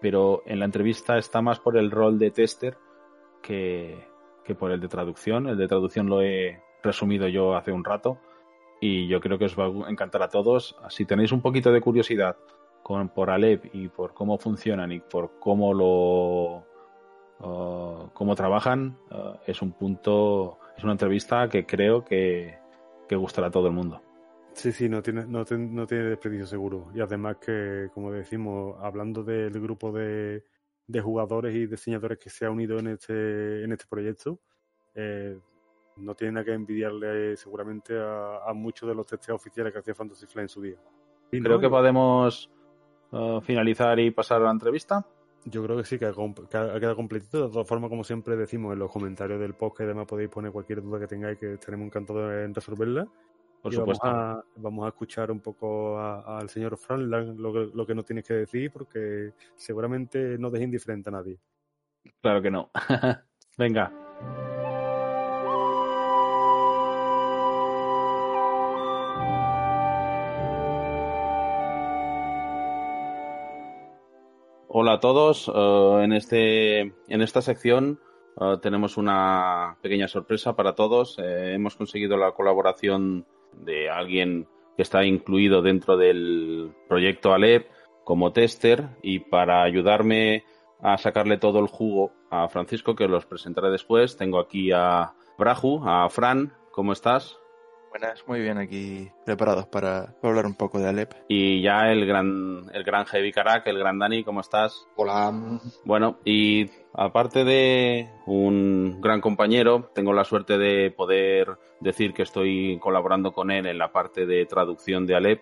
pero 0.00 0.42
en 0.46 0.58
la 0.58 0.64
entrevista 0.64 1.18
está 1.18 1.42
más 1.42 1.60
por 1.60 1.76
el 1.76 1.90
rol 1.90 2.18
de 2.18 2.30
tester 2.30 2.76
que, 3.42 4.06
que 4.44 4.54
por 4.54 4.70
el 4.70 4.80
de 4.80 4.88
traducción. 4.88 5.48
El 5.48 5.58
de 5.58 5.68
traducción 5.68 6.08
lo 6.08 6.22
he 6.22 6.62
resumido 6.82 7.28
yo 7.28 7.56
hace 7.56 7.72
un 7.72 7.84
rato 7.84 8.18
y 8.80 9.08
yo 9.08 9.20
creo 9.20 9.38
que 9.38 9.46
os 9.46 9.58
va 9.58 9.66
a 9.86 9.90
encantar 9.90 10.22
a 10.22 10.28
todos. 10.28 10.76
Si 10.88 11.04
tenéis 11.04 11.32
un 11.32 11.40
poquito 11.40 11.72
de 11.72 11.80
curiosidad 11.80 12.36
con, 12.82 13.08
por 13.08 13.30
Alep 13.30 13.74
y 13.74 13.88
por 13.88 14.14
cómo 14.14 14.38
funcionan 14.38 14.92
y 14.92 15.00
por 15.00 15.38
cómo 15.40 15.74
lo 15.74 16.64
uh, 17.40 18.08
cómo 18.12 18.34
trabajan, 18.34 18.98
uh, 19.10 19.36
es 19.46 19.62
un 19.62 19.72
punto, 19.72 20.58
es 20.76 20.84
una 20.84 20.92
entrevista 20.92 21.48
que 21.48 21.66
creo 21.66 22.04
que, 22.04 22.58
que 23.08 23.16
gustará 23.16 23.48
a 23.48 23.50
todo 23.50 23.66
el 23.68 23.72
mundo. 23.72 24.02
Sí, 24.52 24.72
sí, 24.72 24.88
no 24.88 25.02
tiene, 25.02 25.26
no, 25.26 25.44
te- 25.44 25.58
no 25.58 25.86
tiene 25.86 26.04
desperdicio 26.04 26.46
seguro. 26.46 26.88
Y 26.94 27.00
además 27.00 27.36
que, 27.36 27.88
como 27.92 28.10
decimos, 28.10 28.76
hablando 28.80 29.22
del 29.22 29.52
grupo 29.60 29.92
de, 29.92 30.44
de 30.86 31.00
jugadores 31.00 31.54
y 31.54 31.66
diseñadores 31.66 32.18
que 32.18 32.30
se 32.30 32.46
ha 32.46 32.50
unido 32.50 32.78
en 32.78 32.86
este, 32.86 33.64
en 33.64 33.72
este 33.72 33.84
proyecto, 33.86 34.38
eh, 34.94 35.38
no 35.96 36.14
tiene 36.14 36.32
nada 36.34 36.44
que 36.44 36.52
envidiarle 36.52 37.36
seguramente 37.36 37.98
a, 37.98 38.38
a 38.46 38.52
muchos 38.52 38.88
de 38.88 38.94
los 38.94 39.06
testeos 39.06 39.36
oficiales 39.36 39.72
que 39.72 39.78
hacía 39.80 39.94
Fantasy 39.94 40.26
Flight 40.26 40.44
en 40.44 40.48
su 40.48 40.62
día. 40.62 40.76
Y 41.32 41.40
Creo 41.40 41.56
no, 41.56 41.60
que 41.60 41.68
podemos 41.68 42.50
uh, 43.12 43.40
finalizar 43.40 43.98
y 43.98 44.10
pasar 44.10 44.42
a 44.42 44.44
la 44.46 44.50
entrevista. 44.52 45.04
Yo 45.44 45.62
creo 45.62 45.76
que 45.76 45.84
sí, 45.84 45.98
que 45.98 46.06
ha, 46.06 46.12
com- 46.12 46.34
que 46.34 46.56
ha 46.56 46.78
quedado 46.80 46.96
completito. 46.96 47.46
De 47.46 47.52
todas 47.52 47.68
formas, 47.68 47.88
como 47.88 48.02
siempre 48.04 48.36
decimos 48.36 48.72
en 48.72 48.80
los 48.80 48.90
comentarios 48.90 49.38
del 49.40 49.54
podcast, 49.54 49.82
y 49.82 49.86
demás 49.88 50.06
podéis 50.06 50.28
poner 50.28 50.50
cualquier 50.50 50.82
duda 50.82 50.98
que 50.98 51.06
tengáis, 51.06 51.38
que 51.38 51.54
estaremos 51.54 51.86
encantados 51.86 52.32
en 52.32 52.52
resolverla. 52.54 53.06
Por 53.62 53.72
Y 53.72 53.76
supuesto. 53.76 54.06
Vamos 54.06 54.38
a, 54.38 54.44
vamos 54.56 54.84
a 54.84 54.88
escuchar 54.88 55.30
un 55.30 55.40
poco 55.40 55.98
al 56.00 56.48
señor 56.48 56.76
Fran 56.76 57.08
lo, 57.08 57.52
que- 57.52 57.70
lo 57.74 57.86
que 57.86 57.94
nos 57.94 58.04
tienes 58.04 58.24
que 58.24 58.34
decir, 58.34 58.70
porque 58.72 59.32
seguramente 59.54 60.36
no 60.38 60.50
deja 60.50 60.64
indiferente 60.64 61.10
a 61.10 61.12
nadie. 61.12 61.38
Claro 62.20 62.42
que 62.42 62.50
no. 62.50 62.70
Venga. 63.58 64.55
Hola 74.68 74.94
a 74.94 75.00
todos. 75.00 75.50
Eh, 75.54 76.00
en, 76.02 76.12
este, 76.12 76.80
en 76.80 77.22
esta 77.22 77.40
sección 77.40 78.00
eh, 78.40 78.56
tenemos 78.60 78.96
una 78.96 79.78
pequeña 79.80 80.08
sorpresa 80.08 80.56
para 80.56 80.74
todos. 80.74 81.18
Eh, 81.18 81.54
hemos 81.54 81.76
conseguido 81.76 82.16
la 82.16 82.32
colaboración 82.32 83.26
de 83.52 83.88
alguien 83.88 84.48
que 84.76 84.82
está 84.82 85.04
incluido 85.04 85.62
dentro 85.62 85.96
del 85.96 86.74
proyecto 86.88 87.32
Alep 87.32 87.70
como 88.04 88.32
tester 88.32 88.88
y 89.02 89.20
para 89.20 89.62
ayudarme 89.62 90.44
a 90.80 90.98
sacarle 90.98 91.38
todo 91.38 91.60
el 91.60 91.68
jugo 91.68 92.12
a 92.30 92.48
Francisco, 92.48 92.96
que 92.96 93.08
los 93.08 93.24
presentaré 93.24 93.70
después. 93.70 94.16
Tengo 94.16 94.40
aquí 94.40 94.72
a 94.72 95.14
Braju, 95.38 95.82
a 95.86 96.08
Fran. 96.10 96.52
¿Cómo 96.72 96.92
estás? 96.92 97.38
Buenas, 97.98 98.28
muy 98.28 98.42
bien, 98.42 98.58
aquí 98.58 99.10
preparados 99.24 99.68
para 99.68 100.14
hablar 100.22 100.44
un 100.44 100.54
poco 100.54 100.78
de 100.78 100.86
Alep. 100.86 101.14
Y 101.28 101.62
ya 101.62 101.90
el 101.90 102.04
gran, 102.04 102.66
el 102.74 102.84
gran 102.84 103.06
Heavy 103.06 103.32
Karak, 103.32 103.66
el 103.68 103.78
gran 103.78 103.98
Dani, 103.98 104.22
¿cómo 104.22 104.42
estás? 104.42 104.86
Hola. 104.96 105.32
Bueno, 105.82 106.18
y 106.22 106.68
aparte 106.92 107.42
de 107.44 108.06
un 108.26 109.00
gran 109.00 109.22
compañero, 109.22 109.90
tengo 109.94 110.12
la 110.12 110.24
suerte 110.24 110.58
de 110.58 110.90
poder 110.90 111.56
decir 111.80 112.12
que 112.12 112.24
estoy 112.24 112.78
colaborando 112.82 113.32
con 113.32 113.50
él 113.50 113.64
en 113.64 113.78
la 113.78 113.92
parte 113.92 114.26
de 114.26 114.44
traducción 114.44 115.06
de 115.06 115.16
Alep, 115.16 115.40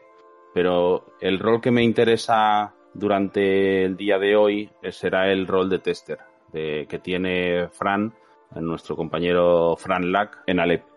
pero 0.55 1.07
el 1.21 1.41
rol 1.41 1.61
que 1.61 1.73
me 1.73 1.83
interesa 1.83 2.73
durante 2.93 3.85
el 3.85 3.97
día 3.97 4.21
de 4.21 4.37
hoy 4.37 4.71
será 4.93 5.29
el 5.33 5.49
rol 5.49 5.69
de 5.69 5.81
tester 5.81 6.19
de, 6.53 6.87
que 6.89 7.01
tiene 7.01 7.67
Fran, 7.73 8.15
nuestro 8.55 8.95
compañero 8.95 9.75
Fran 9.77 10.13
Lack, 10.13 10.45
en 10.47 10.61
Alep. 10.61 10.94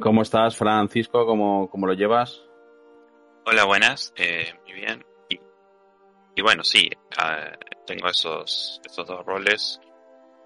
¿Cómo 0.00 0.22
estás, 0.22 0.56
Francisco? 0.56 1.26
¿Cómo, 1.26 1.68
cómo 1.68 1.86
lo 1.86 1.92
llevas? 1.92 2.42
Hola, 3.44 3.64
buenas, 3.64 4.14
eh, 4.16 4.54
muy 4.64 4.72
bien. 4.72 5.04
Y, 5.28 5.38
y 6.36 6.42
bueno, 6.42 6.64
sí, 6.64 6.88
ah, 7.18 7.52
tengo 7.86 8.08
esos, 8.08 8.80
esos 8.82 9.06
dos 9.06 9.24
roles 9.26 9.78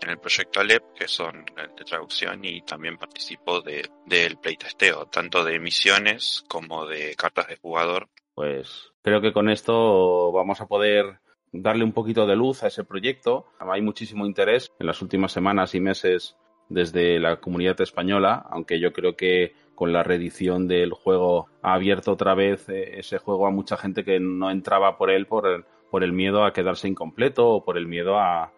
en 0.03 0.11
el 0.11 0.19
proyecto 0.19 0.61
Alep, 0.61 0.83
que 0.95 1.07
son 1.07 1.45
el 1.57 1.75
de 1.77 1.85
traducción 1.85 2.45
y 2.45 2.63
también 2.63 2.99
participo 2.99 3.61
de, 3.61 3.89
del 4.07 4.39
playtesteo, 4.39 5.07
tanto 5.07 5.45
de 5.45 5.61
misiones 5.61 6.45
como 6.49 6.87
de 6.87 7.15
cartas 7.15 7.47
de 7.47 7.57
jugador. 7.57 8.09
Pues 8.35 8.93
creo 9.03 9.21
que 9.21 9.33
con 9.33 9.49
esto 9.49 10.33
vamos 10.33 10.61
a 10.61 10.67
poder 10.67 11.21
darle 11.53 11.85
un 11.85 11.93
poquito 11.93 12.27
de 12.27 12.35
luz 12.35 12.65
a 12.65 12.67
ese 12.67 12.83
proyecto. 12.83 13.47
Hay 13.61 13.83
muchísimo 13.83 14.27
interés 14.27 14.73
en 14.81 14.87
las 14.89 15.01
últimas 15.01 15.31
semanas 15.31 15.77
y 15.77 15.81
meses 15.81 16.37
desde 16.69 17.19
la 17.21 17.37
comunidad 17.37 17.81
española, 17.81 18.47
aunque 18.51 18.81
yo 18.81 18.93
creo 18.93 19.17
que 19.17 19.55
con 19.75 19.93
la 19.93 20.03
reedición 20.03 20.69
del 20.69 20.93
juego 20.93 21.49
ha 21.63 21.75
abierto 21.75 22.13
otra 22.13 22.35
vez 22.35 22.69
eh, 22.69 22.99
ese 22.99 23.19
juego 23.19 23.47
a 23.47 23.51
mucha 23.51 23.77
gente 23.77 24.05
que 24.05 24.21
no 24.21 24.51
entraba 24.51 24.97
por 24.97 25.11
él 25.11 25.27
por 25.27 25.47
el, 25.47 25.65
por 25.91 26.05
el 26.05 26.13
miedo 26.13 26.45
a 26.45 26.53
quedarse 26.53 26.89
incompleto 26.89 27.49
o 27.49 27.65
por 27.65 27.77
el 27.77 27.87
miedo 27.87 28.19
a, 28.19 28.53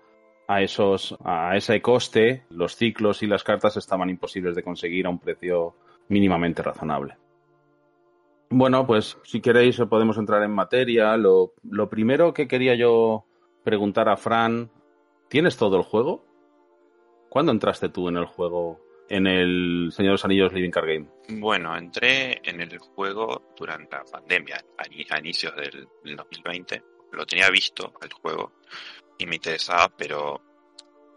esos 0.61 1.17
a 1.25 1.57
ese 1.57 1.81
coste. 1.83 2.45
Los 2.51 2.77
ciclos 2.77 3.23
y 3.23 3.27
las 3.27 3.45
cartas 3.45 3.77
estaban 3.77 4.11
imposibles 4.11 4.55
de 4.55 4.63
conseguir 4.63 5.07
a 5.07 5.11
un 5.11 5.19
precio 5.19 5.75
mínimamente 6.09 6.63
razonable. 6.63 7.17
Bueno, 8.49 8.87
pues 8.87 9.19
si 9.25 9.41
queréis 9.41 9.81
podemos 9.91 10.19
entrar 10.19 10.43
en 10.45 10.53
materia. 10.53 11.17
Lo 11.17 11.53
primero 11.91 12.33
que 12.33 12.47
quería 12.47 12.77
yo 12.77 13.25
preguntar 13.65 14.09
a 14.09 14.17
Fran, 14.17 14.71
¿tienes 15.29 15.57
todo 15.57 15.77
el 15.77 15.83
juego? 15.83 16.25
¿Cuándo 17.37 17.53
entraste 17.53 17.91
tú 17.91 18.09
en 18.09 18.16
el 18.16 18.24
juego 18.24 18.80
en 19.11 19.26
el 19.26 19.93
Señor 19.95 20.09
de 20.09 20.12
los 20.12 20.24
Anillos 20.24 20.55
Living 20.55 20.70
Card 20.70 20.87
Game? 20.87 21.07
Bueno, 21.39 21.76
entré 21.76 22.41
en 22.43 22.62
el 22.62 22.78
juego 22.78 23.53
durante 23.55 23.95
la 23.95 24.05
pandemia, 24.05 24.64
a 24.78 25.18
inicios 25.18 25.55
del 25.55 25.87
2020. 26.16 26.82
Lo 27.12 27.26
tenía 27.26 27.51
visto 27.51 27.93
el 28.01 28.11
juego 28.11 28.55
y 29.18 29.26
me 29.26 29.34
interesaba, 29.34 29.93
pero 29.95 30.41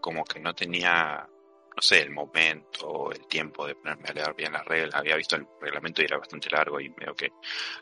como 0.02 0.22
que 0.24 0.40
no 0.40 0.54
tenía, 0.54 1.26
no 1.26 1.80
sé, 1.80 2.02
el 2.02 2.10
momento, 2.10 3.10
el 3.12 3.26
tiempo 3.26 3.66
de 3.66 3.76
ponerme 3.76 4.10
a 4.10 4.12
leer 4.12 4.34
bien 4.34 4.52
las 4.52 4.66
reglas. 4.66 4.96
Había 4.96 5.16
visto 5.16 5.36
el 5.36 5.46
reglamento 5.58 6.02
y 6.02 6.04
era 6.04 6.18
bastante 6.18 6.50
largo 6.50 6.78
y 6.82 6.90
veo 6.90 7.14
que 7.14 7.28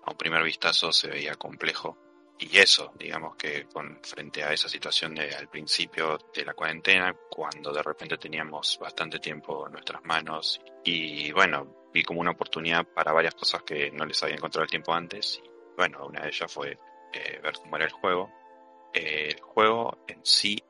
a 0.04 0.12
un 0.12 0.16
primer 0.16 0.44
vistazo 0.44 0.92
se 0.92 1.08
veía 1.08 1.34
complejo 1.34 2.07
y 2.40 2.56
eso, 2.56 2.92
digamos 2.96 3.34
que 3.36 3.66
con 3.66 3.98
frente 4.02 4.44
a 4.44 4.52
esa 4.52 4.68
situación 4.68 5.14
de 5.14 5.34
al 5.34 5.48
principio 5.48 6.18
de 6.32 6.44
la 6.44 6.54
cuarentena, 6.54 7.14
cuando 7.28 7.72
de 7.72 7.82
repente 7.82 8.16
teníamos 8.16 8.78
bastante 8.80 9.18
tiempo 9.18 9.66
en 9.66 9.72
nuestras 9.72 10.04
manos 10.04 10.60
y 10.84 11.32
bueno, 11.32 11.88
vi 11.92 12.04
como 12.04 12.20
una 12.20 12.30
oportunidad 12.30 12.86
para 12.86 13.12
varias 13.12 13.34
cosas 13.34 13.64
que 13.64 13.90
no 13.90 14.04
les 14.04 14.22
había 14.22 14.36
encontrado 14.36 14.62
el 14.62 14.70
tiempo 14.70 14.94
antes 14.94 15.42
y 15.44 15.50
bueno, 15.76 16.06
una 16.06 16.22
de 16.22 16.28
ellas 16.28 16.52
fue 16.52 16.78
eh, 17.12 17.40
ver 17.42 17.54
cómo 17.54 17.76
era 17.76 17.86
el 17.86 17.92
juego. 17.92 18.30
Eh, 18.94 19.30
el 19.34 19.40
juego 19.40 19.98
en 20.06 20.24
sí 20.24 20.62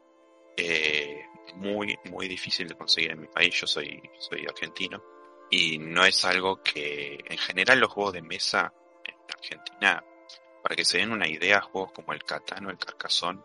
eh, 0.56 1.22
muy 1.54 1.98
muy 2.10 2.28
difícil 2.28 2.66
de 2.68 2.76
conseguir 2.76 3.10
en 3.10 3.20
mi 3.20 3.26
país, 3.28 3.54
yo 3.54 3.66
soy 3.66 4.00
soy 4.18 4.46
argentino 4.46 5.02
y 5.50 5.78
no 5.78 6.04
es 6.06 6.24
algo 6.24 6.62
que 6.62 7.18
en 7.26 7.38
general 7.38 7.78
los 7.78 7.92
juegos 7.92 8.14
de 8.14 8.22
mesa 8.22 8.72
en 9.04 9.14
Argentina 9.34 10.02
para 10.62 10.76
que 10.76 10.84
se 10.84 10.98
den 10.98 11.12
una 11.12 11.28
idea, 11.28 11.60
juegos 11.60 11.92
como 11.92 12.12
el 12.12 12.24
Catán 12.24 12.66
o 12.66 12.70
el 12.70 12.78
Carcassonne 12.78 13.40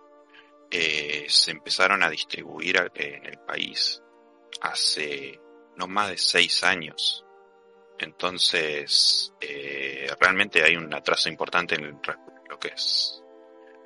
eh, 0.69 1.25
se 1.29 1.51
empezaron 1.51 2.03
a 2.03 2.09
distribuir 2.09 2.91
en 2.95 3.25
el 3.25 3.39
país 3.39 4.01
hace 4.61 5.39
no 5.75 5.87
más 5.87 6.09
de 6.09 6.17
seis 6.17 6.63
años. 6.63 7.25
Entonces, 7.99 9.33
eh, 9.39 10.07
realmente 10.19 10.63
hay 10.63 10.75
un 10.75 10.93
atraso 10.93 11.29
importante 11.29 11.75
en 11.75 12.01
lo 12.49 12.59
que 12.59 12.69
es 12.69 13.23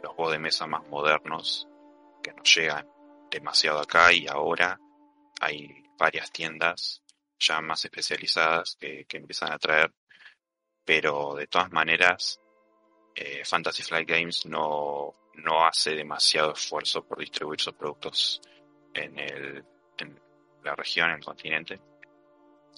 los 0.02 0.14
juegos 0.14 0.34
de 0.34 0.40
mesa 0.40 0.68
más 0.68 0.88
modernos 0.88 1.68
que 2.24 2.32
nos 2.34 2.56
llegan 2.56 2.88
demasiado 3.30 3.80
acá 3.80 4.14
y 4.14 4.28
ahora 4.28 4.80
hay 5.42 5.84
varias 5.98 6.32
tiendas 6.32 7.04
ya 7.40 7.62
más 7.62 7.84
especializadas 7.84 8.78
que, 8.80 9.06
que 9.06 9.18
empiezan 9.18 9.52
a 9.52 9.60
traer, 9.60 9.94
pero 10.86 11.36
de 11.36 11.48
todas 11.48 11.72
maneras 11.72 12.40
eh, 13.20 13.44
Fantasy 13.44 13.82
Flight 13.82 14.08
Games 14.08 14.46
no, 14.46 15.32
no 15.34 15.66
hace 15.66 15.96
demasiado 15.96 16.54
esfuerzo 16.54 17.04
por 17.04 17.18
distribuir 17.18 17.60
sus 17.60 17.74
productos 17.74 18.40
en, 18.94 19.18
el, 19.18 19.66
en 19.98 20.20
la 20.64 20.76
región, 20.76 21.10
en 21.10 21.18
el 21.18 21.26
continente. 21.26 21.80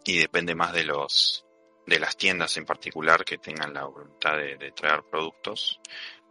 Y 0.06 0.18
depende 0.18 0.56
más 0.56 0.72
de 0.72 0.86
los 0.86 1.46
de 1.86 2.00
las 2.00 2.16
tiendas 2.16 2.56
en 2.58 2.66
particular 2.66 3.26
que 3.26 3.40
tengan 3.40 3.74
la 3.74 3.86
voluntad 3.86 4.38
de, 4.38 4.72
traer 4.72 5.02
productos 5.10 5.80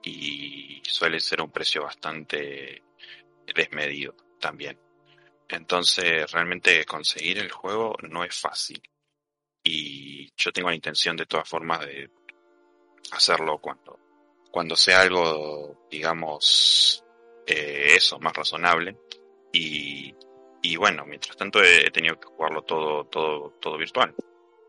y 0.02 0.80
suele 0.84 1.18
ser 1.18 1.42
un 1.42 1.50
precio 1.50 1.82
bastante 1.82 2.84
desmedido 3.54 4.14
también. 4.38 4.78
Entonces 5.48 6.30
realmente 6.30 6.84
conseguir 6.84 7.38
el 7.38 7.50
juego 7.50 7.96
no 8.08 8.22
es 8.22 8.38
fácil. 8.38 8.80
Y 9.64 10.30
yo 10.36 10.52
tengo 10.52 10.68
la 10.68 10.76
intención 10.76 11.16
de 11.16 11.26
todas 11.26 11.48
formas 11.48 11.80
de 11.80 12.08
hacerlo 13.12 13.58
cuando, 13.58 13.98
cuando 14.50 14.76
sea 14.76 15.02
algo, 15.02 15.86
digamos, 15.90 17.04
eh, 17.46 17.94
eso, 17.96 18.18
más 18.18 18.34
razonable. 18.34 18.98
Y, 19.52 20.14
y 20.62 20.76
bueno, 20.76 21.04
mientras 21.06 21.36
tanto 21.36 21.62
he, 21.62 21.90
tenido 21.90 22.18
que 22.18 22.28
jugarlo 22.28 22.62
todo, 22.62 23.04
todo, 23.04 23.54
todo 23.60 23.78
virtual. 23.78 24.14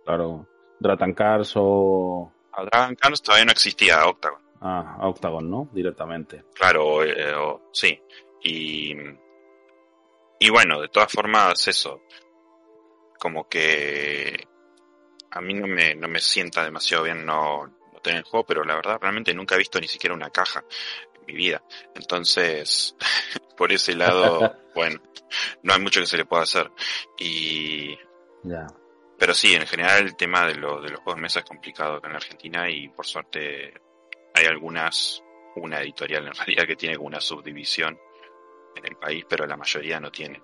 Claro. 0.06 0.48
Dragon 0.80 1.14
Cars 1.14 1.54
o... 1.56 2.32
A 2.54 2.64
Dragon 2.64 2.96
Cars 2.96 3.22
todavía 3.22 3.46
no 3.46 3.52
existía 3.52 4.06
Octagon. 4.08 4.42
Ah, 4.62 4.98
Octagon, 5.02 5.50
¿no? 5.50 5.70
Directamente. 5.72 6.46
Claro, 6.54 7.04
eh, 7.04 7.34
sí. 7.72 8.02
Y, 8.44 8.96
y 10.40 10.50
bueno, 10.50 10.82
de 10.82 10.88
todas 10.90 11.12
formas, 11.12 11.68
eso. 11.68 12.02
Como 13.18 13.48
que 13.50 14.48
a 15.32 15.42
mí 15.42 15.54
no 15.54 15.68
me, 15.68 15.96
no 15.96 16.08
me 16.08 16.20
sienta 16.20 16.64
demasiado 16.64 17.04
bien 17.04 17.26
no, 17.26 17.79
tener 18.00 18.20
el 18.20 18.26
juego, 18.26 18.46
pero 18.46 18.64
la 18.64 18.76
verdad 18.76 18.98
realmente 19.00 19.34
nunca 19.34 19.56
he 19.56 19.60
visto 19.60 19.80
ni 19.80 19.88
siquiera 19.88 20.16
una 20.16 20.30
caja 20.30 20.64
en 21.16 21.26
mi 21.26 21.34
vida. 21.34 21.64
Entonces, 21.96 22.96
por 23.58 23.72
ese 23.72 23.96
lado, 23.96 24.56
bueno, 24.76 25.02
no 25.64 25.74
hay 25.74 25.82
mucho 25.82 26.00
que 26.00 26.08
se 26.08 26.18
le 26.18 26.26
pueda 26.26 26.44
hacer. 26.44 26.72
Y... 27.18 27.98
Pero 29.18 29.34
sí, 29.34 29.54
en 29.54 29.68
general 29.68 30.06
el 30.06 30.16
tema 30.16 30.46
de, 30.48 30.56
lo, 30.56 30.82
de 30.82 30.92
los 30.92 31.02
juegos 31.02 31.16
de 31.16 31.22
mesa 31.22 31.40
es 31.40 31.46
complicado 31.46 31.96
acá 31.96 32.08
en 32.08 32.16
Argentina 32.16 32.70
y 32.70 32.88
por 32.88 33.06
suerte 33.06 33.74
hay 34.34 34.46
algunas, 34.46 35.22
una 35.58 35.82
editorial 35.82 36.28
en 36.28 36.34
realidad 36.36 36.66
que 36.66 36.76
tiene 36.76 36.98
una 36.98 37.20
subdivisión 37.20 38.00
en 38.76 38.86
el 38.86 38.96
país, 38.96 39.26
pero 39.28 39.46
la 39.46 39.58
mayoría 39.58 40.00
no 40.00 40.10
tiene. 40.10 40.42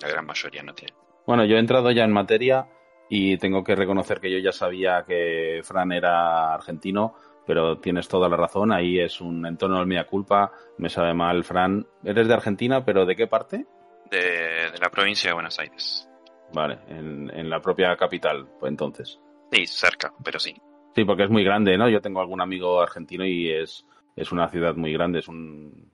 La 0.00 0.08
gran 0.08 0.26
mayoría 0.26 0.62
no 0.62 0.74
tiene. 0.74 0.94
Bueno, 1.26 1.44
yo 1.44 1.56
he 1.56 1.60
entrado 1.60 1.92
ya 1.92 2.02
en 2.02 2.12
materia 2.12 2.66
y 3.14 3.36
tengo 3.36 3.62
que 3.62 3.74
reconocer 3.74 4.20
que 4.20 4.30
yo 4.30 4.38
ya 4.38 4.52
sabía 4.52 5.04
que 5.06 5.60
Fran 5.64 5.92
era 5.92 6.54
argentino, 6.54 7.14
pero 7.46 7.76
tienes 7.76 8.08
toda 8.08 8.26
la 8.26 8.38
razón, 8.38 8.72
ahí 8.72 8.98
es 8.98 9.20
un 9.20 9.44
entorno 9.44 9.80
de 9.80 9.84
mía 9.84 10.06
culpa, 10.06 10.50
me 10.78 10.88
sabe 10.88 11.12
mal, 11.12 11.44
Fran. 11.44 11.86
¿Eres 12.02 12.26
de 12.26 12.32
Argentina, 12.32 12.86
pero 12.86 13.04
de 13.04 13.14
qué 13.14 13.26
parte? 13.26 13.66
De, 14.10 14.70
la 14.80 14.88
provincia 14.88 15.28
de 15.28 15.34
Buenos 15.34 15.58
Aires. 15.58 16.08
Vale, 16.54 16.78
en, 16.88 17.50
la 17.50 17.60
propia 17.60 17.94
capital, 17.98 18.48
pues 18.58 18.70
entonces. 18.70 19.20
Sí, 19.50 19.66
cerca, 19.66 20.14
pero 20.24 20.40
sí. 20.40 20.54
Sí, 20.94 21.04
porque 21.04 21.24
es 21.24 21.30
muy 21.30 21.44
grande, 21.44 21.76
¿no? 21.76 21.90
Yo 21.90 22.00
tengo 22.00 22.22
algún 22.22 22.40
amigo 22.40 22.80
argentino 22.80 23.26
y 23.26 23.50
es, 23.50 23.84
es 24.16 24.32
una 24.32 24.48
ciudad 24.48 24.74
muy 24.74 24.94
grande, 24.94 25.18
es 25.18 25.28
un... 25.28 25.92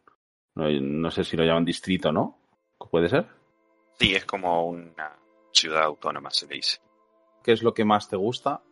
No, 0.54 0.70
no 0.70 1.10
sé 1.10 1.24
si 1.24 1.36
lo 1.36 1.42
llaman 1.42 1.64
distrito, 1.64 2.12
¿no? 2.12 2.38
¿Puede 2.92 3.08
ser? 3.08 3.26
Sí, 3.98 4.14
es 4.14 4.24
como 4.24 4.68
una 4.68 5.16
ciudad 5.50 5.82
autónoma, 5.82 6.30
se 6.30 6.46
le 6.46 6.54
dice 6.54 6.78
qué 7.48 7.54
es 7.54 7.62
lo 7.62 7.72
que 7.72 7.86
más 7.86 8.10
te 8.10 8.16
gusta 8.16 8.62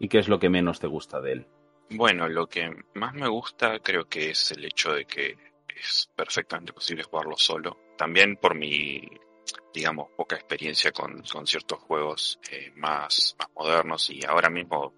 y 0.00 0.08
qué 0.08 0.18
es 0.18 0.26
lo 0.26 0.40
que 0.40 0.48
menos 0.48 0.80
te 0.80 0.88
gusta 0.88 1.20
de 1.20 1.34
él. 1.34 1.46
Bueno, 1.90 2.26
lo 2.26 2.48
que 2.48 2.68
más 2.94 3.14
me 3.14 3.28
gusta 3.28 3.78
creo 3.78 4.08
que 4.08 4.30
es 4.30 4.50
el 4.50 4.64
hecho 4.64 4.92
de 4.92 5.04
que 5.04 5.36
es 5.68 6.10
perfectamente 6.16 6.72
posible 6.72 7.04
jugarlo 7.04 7.36
solo. 7.36 7.78
También 7.96 8.36
por 8.36 8.56
mi, 8.56 9.08
digamos, 9.72 10.08
poca 10.16 10.34
experiencia 10.34 10.90
con, 10.90 11.22
ciertos 11.46 11.78
juegos 11.78 12.40
eh, 12.50 12.72
más, 12.74 13.36
más 13.38 13.50
modernos 13.54 14.10
y 14.10 14.24
ahora 14.26 14.50
mismo, 14.50 14.94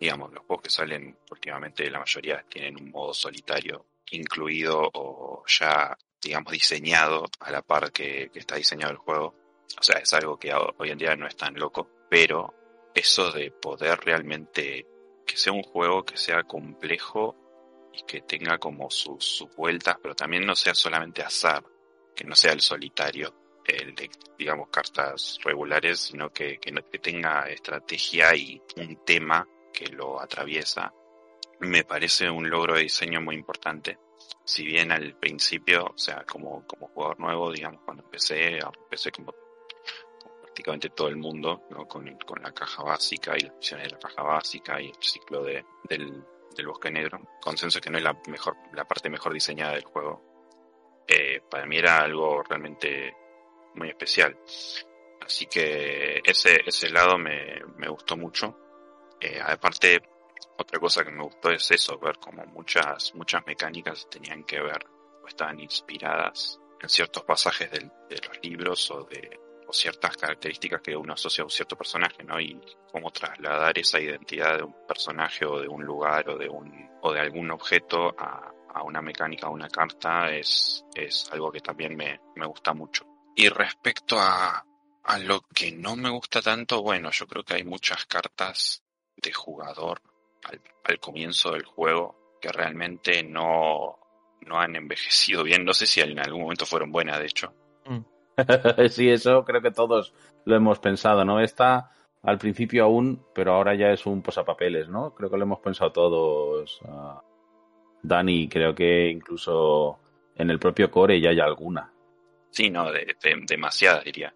digamos, 0.00 0.32
los 0.32 0.44
juegos 0.44 0.64
que 0.64 0.70
salen 0.70 1.16
últimamente 1.30 1.88
la 1.88 2.00
mayoría 2.00 2.44
tienen 2.48 2.82
un 2.82 2.90
modo 2.90 3.14
solitario 3.14 3.86
incluido 4.10 4.90
o 4.92 5.44
ya, 5.46 5.96
digamos, 6.20 6.52
diseñado 6.52 7.26
a 7.38 7.52
la 7.52 7.62
par 7.62 7.92
que 7.92 8.28
está 8.34 8.56
diseñado 8.56 8.90
el 8.90 8.98
juego. 8.98 9.36
O 9.78 9.82
sea, 9.84 10.00
es 10.00 10.12
algo 10.14 10.36
que 10.36 10.52
hoy 10.52 10.90
en 10.90 10.98
día 10.98 11.14
no 11.14 11.28
es 11.28 11.36
tan 11.36 11.54
loco 11.54 11.99
pero 12.10 12.52
eso 12.94 13.30
de 13.30 13.52
poder 13.52 14.00
realmente 14.00 14.86
que 15.24 15.36
sea 15.36 15.52
un 15.52 15.62
juego 15.62 16.04
que 16.04 16.16
sea 16.16 16.42
complejo 16.42 17.36
y 17.92 18.02
que 18.02 18.22
tenga 18.22 18.58
como 18.58 18.90
sus, 18.90 19.46
vueltas, 19.56 19.96
pero 20.02 20.14
también 20.14 20.44
no 20.44 20.56
sea 20.56 20.74
solamente 20.74 21.22
azar, 21.22 21.64
que 22.14 22.24
no 22.24 22.34
sea 22.34 22.52
el 22.52 22.60
solitario, 22.60 23.32
el 23.64 23.94
de, 23.94 24.10
digamos, 24.36 24.68
cartas 24.70 25.38
regulares, 25.44 26.00
sino 26.00 26.30
que, 26.30 26.58
que, 26.58 26.72
que 26.72 26.98
tenga 26.98 27.48
estrategia 27.48 28.34
y 28.34 28.60
un 28.76 29.04
tema 29.04 29.46
que 29.72 29.86
lo 29.86 30.20
atraviesa, 30.20 30.92
me 31.60 31.84
parece 31.84 32.28
un 32.28 32.50
logro 32.50 32.74
de 32.74 32.82
diseño 32.82 33.20
muy 33.20 33.36
importante. 33.36 33.98
Si 34.44 34.64
bien 34.64 34.90
al 34.90 35.16
principio, 35.16 35.84
o 35.94 35.98
sea, 35.98 36.24
como, 36.24 36.66
como 36.66 36.88
jugador 36.88 37.20
nuevo, 37.20 37.52
digamos, 37.52 37.82
cuando 37.84 38.02
empecé, 38.02 38.58
empecé 38.58 39.12
como 39.12 39.32
prácticamente 40.50 40.90
todo 40.90 41.08
el 41.08 41.16
mundo, 41.16 41.62
con, 41.88 42.04
la 42.42 42.52
caja 42.52 42.82
básica 42.82 43.36
y 43.36 43.42
las 43.42 43.54
misiones 43.56 43.86
de 43.86 43.92
la 43.92 43.98
caja 43.98 44.22
básica 44.22 44.80
y 44.80 44.88
el 44.88 44.96
ciclo 45.00 45.44
de, 45.44 45.64
del, 45.88 46.24
bosque 46.66 46.90
negro. 46.90 47.20
Consenso 47.40 47.80
que 47.80 47.88
no 47.88 47.98
es 47.98 48.04
la 48.04 48.20
mejor, 48.26 48.56
la 48.72 48.84
parte 48.84 49.08
mejor 49.08 49.32
diseñada 49.32 49.74
del 49.74 49.84
juego. 49.84 51.04
Eh, 51.06 51.40
para 51.48 51.66
mí 51.66 51.78
era 51.78 51.98
algo 51.98 52.42
realmente 52.42 53.16
muy 53.74 53.88
especial. 53.88 54.36
Así 55.20 55.46
que 55.46 56.20
ese, 56.24 56.60
ese 56.66 56.90
lado 56.90 57.16
me, 57.16 57.62
me 57.76 57.88
gustó 57.88 58.16
mucho. 58.16 58.58
Eh, 59.20 59.40
aparte, 59.40 60.02
otra 60.58 60.80
cosa 60.80 61.04
que 61.04 61.12
me 61.12 61.22
gustó 61.22 61.50
es 61.50 61.70
eso, 61.70 61.98
ver 61.98 62.18
como 62.18 62.44
muchas, 62.46 63.14
muchas 63.14 63.46
mecánicas 63.46 64.08
tenían 64.10 64.44
que 64.44 64.60
ver 64.60 64.84
o 65.22 65.28
estaban 65.28 65.60
inspiradas 65.60 66.60
en 66.80 66.88
ciertos 66.88 67.22
pasajes 67.22 67.70
de 67.70 67.90
los 68.26 68.42
libros 68.42 68.90
o 68.90 69.04
de, 69.04 69.38
ciertas 69.72 70.16
características 70.16 70.80
que 70.80 70.96
uno 70.96 71.14
asocia 71.14 71.42
a 71.42 71.46
un 71.46 71.50
cierto 71.50 71.76
personaje, 71.76 72.22
¿no? 72.24 72.40
Y 72.40 72.60
cómo 72.90 73.10
trasladar 73.10 73.78
esa 73.78 74.00
identidad 74.00 74.58
de 74.58 74.64
un 74.64 74.74
personaje 74.86 75.44
o 75.44 75.60
de 75.60 75.68
un 75.68 75.84
lugar 75.84 76.28
o 76.30 76.38
de 76.38 76.48
un 76.48 76.90
o 77.02 77.12
de 77.12 77.20
algún 77.20 77.50
objeto 77.50 78.14
a, 78.18 78.52
una 78.84 79.02
mecánica, 79.02 79.46
a 79.46 79.50
una 79.50 79.68
carta, 79.68 80.30
es, 80.32 80.84
es 80.94 81.28
algo 81.32 81.50
que 81.50 81.60
también 81.60 81.96
me, 81.96 82.20
me 82.36 82.46
gusta 82.46 82.72
mucho. 82.72 83.04
Y 83.36 83.48
respecto 83.48 84.18
a, 84.18 84.64
A 85.02 85.18
lo 85.18 85.42
que 85.54 85.72
no 85.72 85.96
me 85.96 86.10
gusta 86.10 86.40
tanto, 86.40 86.82
bueno, 86.82 87.10
yo 87.10 87.26
creo 87.26 87.42
que 87.42 87.54
hay 87.54 87.64
muchas 87.64 88.06
cartas 88.06 88.82
de 89.16 89.32
jugador 89.32 90.00
al, 90.44 90.60
al 90.84 91.00
comienzo 91.00 91.52
del 91.52 91.64
juego 91.64 92.36
que 92.40 92.52
realmente 92.52 93.22
no, 93.22 93.98
no 94.42 94.60
han 94.60 94.76
envejecido 94.76 95.42
bien. 95.42 95.64
No 95.64 95.74
sé 95.74 95.86
si 95.86 96.00
en 96.00 96.18
algún 96.18 96.42
momento 96.42 96.66
fueron 96.66 96.90
buenas, 96.90 97.18
de 97.18 97.26
hecho. 97.26 97.54
sí, 98.90 99.08
eso 99.08 99.44
creo 99.44 99.62
que 99.62 99.70
todos 99.70 100.14
lo 100.44 100.56
hemos 100.56 100.78
pensado, 100.78 101.24
¿no? 101.24 101.40
Está 101.40 101.90
al 102.22 102.38
principio 102.38 102.84
aún, 102.84 103.24
pero 103.34 103.54
ahora 103.54 103.74
ya 103.74 103.90
es 103.90 104.06
un 104.06 104.22
posapapeles, 104.22 104.88
¿no? 104.88 105.14
Creo 105.14 105.30
que 105.30 105.36
lo 105.36 105.44
hemos 105.44 105.60
pensado 105.60 105.92
todos. 105.92 106.80
Uh, 106.82 107.20
Dani, 108.02 108.48
creo 108.48 108.74
que 108.74 109.08
incluso 109.08 109.98
en 110.36 110.50
el 110.50 110.58
propio 110.58 110.90
core 110.90 111.20
ya 111.20 111.30
hay 111.30 111.40
alguna. 111.40 111.92
Sí, 112.50 112.68
no, 112.68 112.90
de, 112.90 113.16
de, 113.22 113.44
demasiadas 113.46 114.04
diría. 114.04 114.34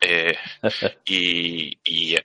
Eh, 0.00 0.36
y, 1.04 1.78
y 1.84 2.14
eh, 2.14 2.24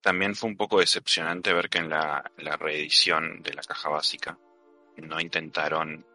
también 0.00 0.34
fue 0.34 0.50
un 0.50 0.56
poco 0.56 0.80
decepcionante 0.80 1.52
ver 1.52 1.68
que 1.68 1.78
en 1.78 1.90
la, 1.90 2.30
la 2.38 2.56
reedición 2.56 3.42
de 3.42 3.54
la 3.54 3.62
caja 3.62 3.88
básica 3.88 4.38
no 4.98 5.20
intentaron 5.20 6.06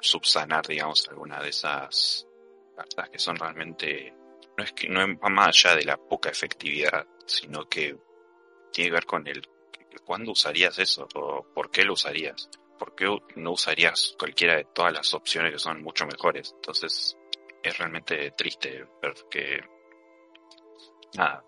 subsanar, 0.00 0.66
digamos, 0.66 1.08
alguna 1.08 1.40
de 1.40 1.50
esas 1.50 2.26
cartas 2.74 3.10
que 3.10 3.18
son 3.18 3.36
realmente 3.36 4.14
no 4.56 4.64
es 4.64 4.72
que 4.72 4.88
no 4.88 5.00
va 5.18 5.28
más 5.28 5.48
allá 5.48 5.76
de 5.76 5.84
la 5.84 5.96
poca 5.96 6.30
efectividad, 6.30 7.06
sino 7.26 7.68
que 7.68 7.96
tiene 8.72 8.90
que 8.90 8.94
ver 8.94 9.06
con 9.06 9.26
el 9.26 9.42
cuándo 10.04 10.32
usarías 10.32 10.78
eso 10.78 11.06
o 11.14 11.46
por 11.54 11.70
qué 11.70 11.84
lo 11.84 11.94
usarías. 11.94 12.48
¿Por 12.78 12.94
qué 12.94 13.06
no 13.36 13.52
usarías 13.52 14.16
cualquiera 14.18 14.56
de 14.56 14.64
todas 14.64 14.92
las 14.92 15.14
opciones 15.14 15.52
que 15.52 15.58
son 15.58 15.82
mucho 15.82 16.04
mejores? 16.04 16.52
Entonces, 16.56 17.16
es 17.62 17.78
realmente 17.78 18.32
triste 18.32 18.84
ver 19.00 19.14
que 19.30 19.60
nada 21.16 21.44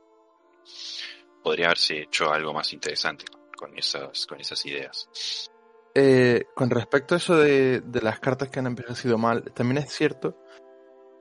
podría 1.42 1.66
haberse 1.66 2.02
hecho 2.02 2.32
algo 2.32 2.52
más 2.52 2.72
interesante 2.72 3.24
con 3.56 3.76
esas 3.76 4.26
con 4.26 4.40
esas 4.40 4.64
ideas 4.66 5.50
eh, 5.94 6.46
con 6.54 6.70
respecto 6.70 7.14
a 7.14 7.18
eso 7.18 7.36
de, 7.36 7.82
las 8.02 8.18
cartas 8.18 8.48
que 8.48 8.58
han 8.58 8.66
envejecido 8.66 9.16
mal, 9.16 9.44
también 9.54 9.78
es 9.78 9.92
cierto 9.92 10.36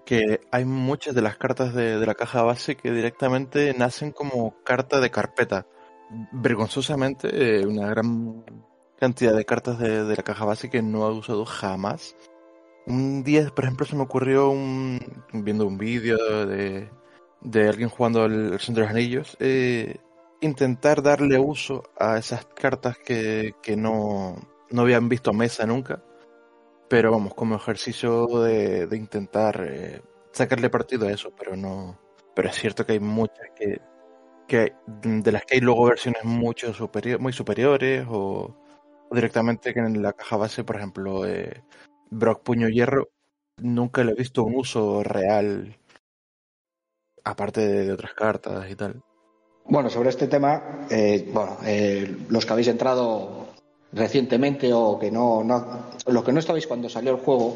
que 0.05 0.41
hay 0.51 0.65
muchas 0.65 1.15
de 1.15 1.21
las 1.21 1.37
cartas 1.37 1.73
de, 1.73 1.99
de, 1.99 2.05
la 2.05 2.15
caja 2.15 2.43
base 2.43 2.75
que 2.75 2.91
directamente 2.91 3.73
nacen 3.77 4.11
como 4.11 4.55
carta 4.63 4.99
de 4.99 5.11
carpeta. 5.11 5.65
Vergonzosamente, 6.31 7.29
eh, 7.61 7.65
una 7.65 7.87
gran 7.87 8.43
cantidad 8.99 9.35
de 9.35 9.45
cartas 9.45 9.79
de, 9.79 10.05
de, 10.05 10.15
la 10.15 10.23
caja 10.23 10.45
base 10.45 10.69
que 10.69 10.81
no 10.81 11.07
he 11.07 11.11
usado 11.11 11.45
jamás. 11.45 12.15
Un 12.85 13.23
día, 13.23 13.49
por 13.55 13.63
ejemplo, 13.63 13.85
se 13.85 13.95
me 13.95 14.03
ocurrió 14.03 14.49
un, 14.49 14.99
viendo 15.33 15.65
un 15.65 15.77
vídeo 15.77 16.45
de, 16.45 16.89
de 17.41 17.69
alguien 17.69 17.89
jugando 17.89 18.25
el, 18.25 18.59
Centro 18.59 18.83
de 18.83 18.89
los 18.89 18.95
Anillos, 18.95 19.37
eh, 19.39 19.97
intentar 20.41 21.01
darle 21.01 21.39
uso 21.39 21.83
a 21.97 22.17
esas 22.17 22.45
cartas 22.45 22.97
que, 22.97 23.55
que 23.61 23.77
no, 23.77 24.35
no 24.69 24.81
habían 24.81 25.07
visto 25.07 25.33
mesa 25.33 25.65
nunca, 25.65 26.03
pero 26.93 27.09
vamos, 27.09 27.33
como 27.33 27.55
ejercicio 27.55 28.27
de, 28.43 28.85
de 28.85 28.97
intentar 28.97 29.65
eh, 29.67 29.99
sacarle 30.31 30.69
partido 30.69 31.07
a 31.07 31.11
eso, 31.11 31.33
pero 31.35 31.55
no. 31.55 31.97
Pero 32.35 32.49
es 32.49 32.55
cierto 32.55 32.85
que 32.85 32.91
hay 32.91 32.99
muchas 32.99 33.49
que, 33.55 33.81
que 34.47 34.75
de 35.01 35.31
las 35.31 35.43
que 35.43 35.55
hay 35.55 35.61
luego 35.61 35.85
versiones 35.85 36.23
mucho 36.23 36.71
superior, 36.71 37.19
muy 37.19 37.33
superiores 37.33 38.05
o, 38.07 38.55
o, 39.09 39.15
directamente 39.15 39.73
que 39.73 39.79
en 39.79 40.03
la 40.03 40.13
caja 40.13 40.37
base, 40.37 40.63
por 40.63 40.75
ejemplo, 40.75 41.25
eh, 41.25 41.63
Brock 42.11 42.43
Puño 42.43 42.69
Hierro, 42.69 43.09
nunca 43.57 44.03
le 44.03 44.11
he 44.11 44.15
visto 44.15 44.43
un 44.43 44.53
uso 44.53 45.01
real 45.01 45.75
aparte 47.23 47.61
de, 47.61 47.91
otras 47.91 48.13
cartas 48.13 48.69
y 48.69 48.75
tal. 48.75 49.01
Bueno, 49.65 49.89
sobre 49.89 50.09
este 50.09 50.27
tema, 50.27 50.85
eh, 50.91 51.27
bueno, 51.33 51.57
los 52.29 52.45
que 52.45 52.53
habéis 52.53 52.67
entrado 52.67 53.42
recientemente 53.93 54.73
o 54.73 54.97
que 54.99 55.11
no, 55.11 55.43
no 55.43 55.85
los 56.07 56.23
que 56.23 56.31
no 56.31 56.39
estabais 56.39 56.67
cuando 56.67 56.89
salió 56.89 57.11
el 57.11 57.21
juego, 57.21 57.55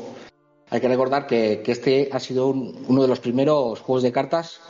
hay 0.70 0.82
que 0.82 0.88
recordar 0.88 1.28
que, 1.28 1.62
que 1.64 1.72
este 1.72 2.10
ha 2.12 2.20
sido 2.20 2.48
un, 2.48 2.86
uno 2.88 3.02
de 3.02 3.08
los 3.08 3.20
primeros 3.20 3.82
juegos 3.82 4.04
de 4.04 4.12
cartas 4.12 4.62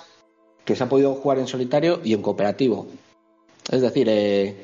que 0.63 0.76
se 0.76 0.84
ha 0.84 0.89
podido 0.89 1.15
jugar 1.15 1.39
en 1.39 1.47
solitario 1.47 2.01
y 2.03 2.13
en 2.13 2.22
cooperativo. 2.22 2.88
Es 3.70 3.82
decir, 3.82 4.07
eh, 4.09 4.55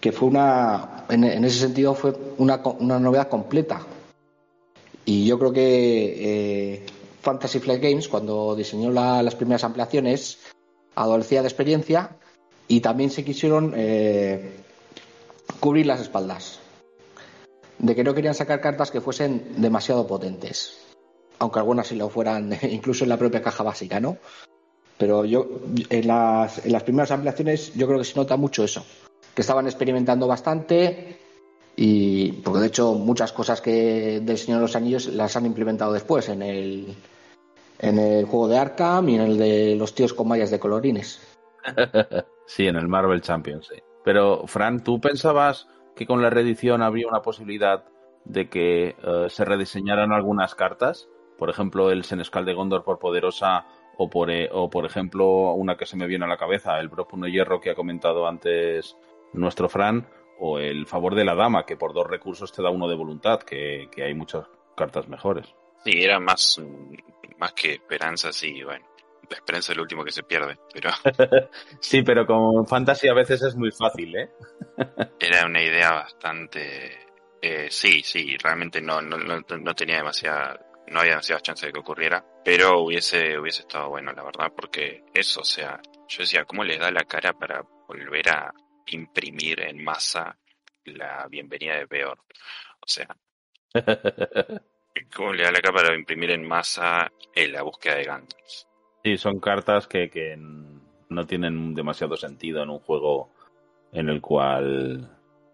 que 0.00 0.12
fue 0.12 0.28
una, 0.28 1.04
en, 1.08 1.24
en, 1.24 1.44
ese 1.44 1.58
sentido 1.58 1.94
fue 1.94 2.14
una, 2.38 2.62
una, 2.78 2.98
novedad 2.98 3.28
completa. 3.28 3.86
Y 5.04 5.24
yo 5.24 5.38
creo 5.38 5.52
que 5.52 6.74
eh, 6.74 6.86
Fantasy 7.22 7.60
Flight 7.60 7.82
Games, 7.82 8.08
cuando 8.08 8.54
diseñó 8.54 8.90
la, 8.90 9.22
las 9.22 9.34
primeras 9.34 9.64
ampliaciones, 9.64 10.38
adolecía 10.94 11.42
de 11.42 11.48
experiencia 11.48 12.16
y 12.68 12.80
también 12.80 13.10
se 13.10 13.24
quisieron 13.24 13.72
eh, 13.76 14.64
cubrir 15.60 15.86
las 15.86 16.00
espaldas. 16.00 16.60
De 17.78 17.94
que 17.94 18.04
no 18.04 18.14
querían 18.14 18.34
sacar 18.34 18.60
cartas 18.60 18.90
que 18.90 19.00
fuesen 19.00 19.60
demasiado 19.60 20.06
potentes. 20.06 20.78
Aunque 21.38 21.58
algunas 21.58 21.86
sí 21.86 21.96
lo 21.96 22.08
fueran, 22.08 22.56
incluso 22.62 23.04
en 23.04 23.10
la 23.10 23.18
propia 23.18 23.42
caja 23.42 23.62
básica, 23.62 24.00
¿no? 24.00 24.16
Pero 24.98 25.24
yo, 25.24 25.46
en 25.90 26.06
las, 26.06 26.64
en 26.64 26.72
las 26.72 26.82
primeras 26.82 27.10
ampliaciones, 27.10 27.74
yo 27.74 27.86
creo 27.86 27.98
que 27.98 28.04
se 28.04 28.16
nota 28.16 28.36
mucho 28.36 28.64
eso. 28.64 28.84
Que 29.34 29.42
estaban 29.42 29.66
experimentando 29.66 30.26
bastante 30.26 31.18
y, 31.76 32.32
porque 32.32 32.60
de 32.60 32.66
hecho, 32.68 32.94
muchas 32.94 33.32
cosas 33.32 33.60
que 33.60 34.20
del 34.20 34.38
Señor 34.38 34.60
de 34.60 34.62
los 34.62 34.76
Anillos 34.76 35.08
las 35.08 35.36
han 35.36 35.44
implementado 35.44 35.92
después 35.92 36.30
en 36.30 36.40
el, 36.40 36.94
en 37.78 37.98
el 37.98 38.24
juego 38.24 38.48
de 38.48 38.56
Arkham 38.56 39.10
y 39.10 39.16
en 39.16 39.20
el 39.20 39.38
de 39.38 39.76
los 39.76 39.94
tíos 39.94 40.14
con 40.14 40.26
mallas 40.26 40.50
de 40.50 40.58
colorines. 40.58 41.20
sí, 42.46 42.66
en 42.66 42.76
el 42.76 42.88
Marvel 42.88 43.20
Champions, 43.20 43.68
sí. 43.68 43.82
Pero, 44.06 44.46
Fran, 44.46 44.84
¿tú 44.84 45.00
pensabas 45.00 45.68
que 45.96 46.06
con 46.06 46.22
la 46.22 46.30
reedición 46.30 46.80
habría 46.80 47.08
una 47.08 47.22
posibilidad 47.22 47.82
de 48.24 48.48
que 48.48 48.94
uh, 49.02 49.28
se 49.28 49.44
rediseñaran 49.44 50.12
algunas 50.12 50.54
cartas? 50.54 51.08
Por 51.36 51.50
ejemplo, 51.50 51.90
el 51.90 52.04
Senescal 52.04 52.44
de 52.44 52.54
Gondor 52.54 52.84
por 52.84 53.00
Poderosa 53.00 53.66
o 53.98 54.08
por, 54.08 54.30
eh, 54.30 54.48
o 54.52 54.70
por 54.70 54.86
ejemplo, 54.86 55.54
una 55.54 55.76
que 55.76 55.86
se 55.86 55.96
me 55.96 56.06
viene 56.06 56.24
a 56.24 56.28
la 56.28 56.36
cabeza, 56.36 56.78
el 56.78 56.88
Bropuno 56.88 57.26
Hierro 57.26 57.60
que 57.60 57.70
ha 57.70 57.74
comentado 57.74 58.28
antes 58.28 58.96
nuestro 59.32 59.68
Fran, 59.68 60.06
o 60.38 60.60
el 60.60 60.86
Favor 60.86 61.16
de 61.16 61.24
la 61.24 61.34
Dama, 61.34 61.66
que 61.66 61.76
por 61.76 61.92
dos 61.92 62.06
recursos 62.06 62.52
te 62.52 62.62
da 62.62 62.70
uno 62.70 62.86
de 62.86 62.94
voluntad, 62.94 63.40
que, 63.40 63.88
que 63.90 64.04
hay 64.04 64.14
muchas 64.14 64.46
cartas 64.76 65.08
mejores. 65.08 65.52
Sí, 65.82 65.90
era 66.00 66.20
más, 66.20 66.62
más 67.38 67.52
que 67.54 67.72
esperanza, 67.72 68.32
sí, 68.32 68.62
bueno 68.62 68.86
la 69.28 69.36
esperanza 69.36 69.72
es 69.72 69.76
lo 69.76 69.82
último 69.82 70.04
que 70.04 70.12
se 70.12 70.22
pierde, 70.22 70.58
pero... 70.72 70.90
sí, 71.80 72.02
pero 72.02 72.26
con 72.26 72.66
fantasy 72.66 73.08
a 73.08 73.14
veces 73.14 73.42
es 73.42 73.56
muy 73.56 73.70
fácil, 73.72 74.16
¿eh? 74.16 74.30
Era 75.20 75.46
una 75.46 75.62
idea 75.62 75.92
bastante... 75.92 77.06
Eh, 77.40 77.68
sí, 77.70 78.02
sí, 78.02 78.36
realmente 78.38 78.80
no, 78.80 79.00
no, 79.00 79.16
no 79.18 79.74
tenía 79.74 79.96
demasiada... 79.96 80.60
No 80.88 81.00
había 81.00 81.12
demasiadas 81.12 81.42
chances 81.42 81.66
de 81.66 81.72
que 81.72 81.80
ocurriera, 81.80 82.24
pero 82.44 82.80
hubiese, 82.80 83.36
hubiese 83.36 83.62
estado 83.62 83.88
bueno, 83.88 84.12
la 84.12 84.22
verdad, 84.22 84.52
porque 84.56 85.02
eso, 85.12 85.40
o 85.40 85.44
sea, 85.44 85.80
yo 86.06 86.18
decía, 86.20 86.44
¿cómo 86.44 86.62
les 86.62 86.78
da 86.78 86.92
la 86.92 87.02
cara 87.02 87.32
para 87.32 87.60
volver 87.88 88.28
a 88.28 88.54
imprimir 88.86 89.62
en 89.62 89.82
masa 89.82 90.38
la 90.84 91.26
bienvenida 91.28 91.76
de 91.76 91.88
peor? 91.88 92.20
O 92.78 92.86
sea, 92.86 93.08
¿cómo 95.16 95.32
le 95.32 95.42
da 95.42 95.50
la 95.50 95.60
cara 95.60 95.74
para 95.74 95.96
imprimir 95.96 96.30
en 96.30 96.46
masa 96.46 97.10
en 97.34 97.52
la 97.52 97.62
búsqueda 97.62 97.96
de 97.96 98.04
Gandalf? 98.04 98.66
Sí, 99.06 99.18
son 99.18 99.38
cartas 99.38 99.86
que, 99.86 100.10
que 100.10 100.36
no 100.36 101.26
tienen 101.28 101.76
demasiado 101.76 102.16
sentido 102.16 102.60
en 102.64 102.70
un 102.70 102.80
juego 102.80 103.28
en 103.92 104.08
el 104.08 104.20
cual 104.20 105.08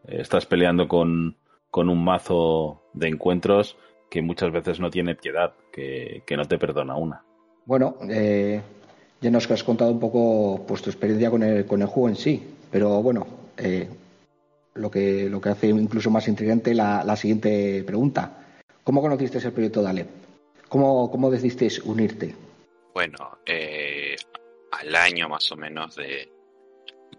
estás 0.09 0.47
peleando 0.47 0.89
con, 0.89 1.37
con 1.71 1.91
un 1.91 2.03
mazo 2.03 2.81
de 2.95 3.09
encuentros 3.09 3.77
que 4.09 4.23
muchas 4.23 4.53
veces 4.53 4.81
no 4.81 4.89
tiene 4.89 5.17
piedad, 5.17 5.53
que, 5.71 6.23
que 6.25 6.35
no 6.35 6.47
te 6.47 6.57
perdona 6.57 6.97
una. 6.97 7.25
Bueno, 7.67 7.97
eh, 8.09 8.63
ya 9.21 9.31
nos 9.31 9.51
has 9.51 9.63
contado 9.63 9.91
un 9.91 10.01
poco 10.01 10.65
pues, 10.67 10.81
tu 10.81 10.89
experiencia 10.89 11.31
con 11.31 11.43
el, 11.43 11.67
con 11.67 11.83
el 11.83 11.89
juego 11.89 12.09
en 12.09 12.17
sí, 12.17 12.43
pero 12.71 13.03
bueno, 13.03 13.27
eh, 13.59 13.87
lo, 14.77 14.91
que, 14.91 15.29
lo 15.29 15.43
que 15.43 15.51
hace 15.51 15.69
incluso 15.69 16.11
más 16.11 16.27
intrigante 16.27 16.75
la, 16.75 17.05
la 17.05 17.17
siguiente 17.17 17.85
pregunta. 17.85 18.47
¿Cómo 18.83 19.03
conociste 19.03 19.47
el 19.47 19.53
proyecto 19.53 19.83
de 19.83 19.91
Alep? 19.91 20.09
¿Cómo, 20.71 21.11
cómo 21.11 21.31
decidisteis 21.31 21.81
unirte? 21.81 22.35
Bueno, 22.93 23.39
eh, 23.47 24.17
al 24.73 24.95
año 24.97 25.29
más 25.29 25.51
o 25.53 25.57
menos 25.57 25.95
de, 25.97 26.31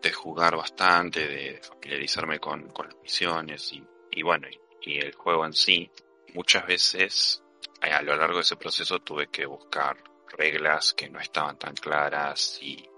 de 0.02 0.12
jugar 0.12 0.56
bastante, 0.56 1.28
de 1.28 1.62
familiarizarme 1.62 2.40
con, 2.40 2.70
con 2.70 2.88
las 2.88 2.98
misiones 3.02 3.74
y, 4.12 4.22
bueno, 4.22 4.48
y, 4.82 4.98
el 4.98 5.14
juego 5.14 5.46
en 5.46 5.54
sí, 5.54 5.90
muchas 6.34 6.68
veces 6.68 7.44
eh, 7.82 7.90
a 7.92 8.02
lo 8.02 8.16
largo 8.16 8.36
de 8.36 8.42
ese 8.42 8.58
proceso 8.58 9.00
tuve 9.00 9.28
que 9.28 9.46
buscar 9.46 9.98
reglas 10.38 10.94
que 10.94 11.10
no 11.10 11.20
estaban 11.20 11.58
tan 11.58 11.74
claras 11.76 12.60
y, 12.62 12.90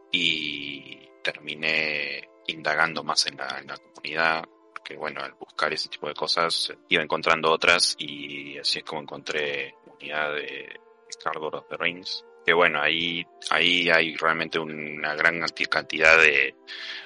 terminé 1.22 2.30
indagando 2.48 3.04
más 3.04 3.26
en 3.26 3.36
la, 3.38 3.58
en 3.60 3.68
la 3.68 3.78
comunidad, 3.78 4.46
porque 4.70 4.96
bueno, 4.96 5.22
al 5.22 5.34
buscar 5.34 5.74
ese 5.74 5.90
tipo 5.90 6.08
de 6.08 6.14
cosas 6.14 6.72
iba 6.88 7.02
encontrando 7.02 7.52
otras 7.52 7.96
y 7.98 8.58
así 8.60 8.80
es 8.80 8.86
como 8.86 9.02
encontré 9.02 9.74
unidad 9.88 10.36
de 10.36 10.80
Cardor 11.24 11.56
of 11.56 11.68
the 11.68 11.78
Rings 11.78 12.24
que 12.46 12.54
bueno, 12.54 12.80
ahí, 12.80 13.26
ahí 13.50 13.90
hay 13.90 14.16
realmente 14.16 14.60
una 14.60 15.16
gran 15.16 15.42
cantidad 15.70 16.18
de, 16.22 16.56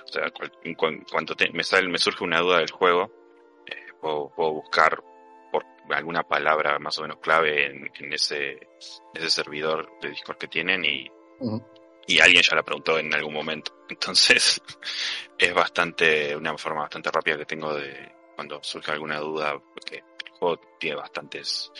o 0.03 0.07
sea, 0.07 0.31
en 0.63 0.75
cuanto 0.75 1.35
me 1.53 1.63
sale, 1.63 1.87
me 1.87 1.97
surge 1.97 2.23
una 2.25 2.41
duda 2.41 2.59
del 2.59 2.71
juego, 2.71 3.09
eh, 3.65 3.93
puedo, 4.01 4.31
buscar 4.35 5.01
por 5.51 5.63
alguna 5.91 6.23
palabra 6.23 6.77
más 6.79 6.99
o 6.99 7.03
menos 7.03 7.19
clave 7.19 7.67
en, 7.67 8.13
ese, 8.13 8.59
ese 9.13 9.29
servidor 9.29 9.89
de 10.01 10.09
Discord 10.09 10.37
que 10.37 10.47
tienen 10.49 10.83
y, 10.83 11.09
y 12.05 12.19
alguien 12.19 12.43
ya 12.43 12.57
la 12.57 12.63
preguntó 12.63 12.99
en 12.99 13.13
algún 13.13 13.33
momento. 13.33 13.71
Entonces, 13.89 14.61
es 15.37 15.53
bastante, 15.53 16.35
una 16.35 16.57
forma 16.57 16.81
bastante 16.81 17.11
rápida 17.11 17.37
que 17.37 17.45
tengo 17.45 17.73
de 17.73 18.11
cuando 18.35 18.61
surge 18.61 18.91
alguna 18.91 19.19
duda, 19.19 19.57
porque 19.73 19.97
el 19.97 20.31
juego 20.31 20.59
tiene 20.79 20.97
bastantes 20.97 21.71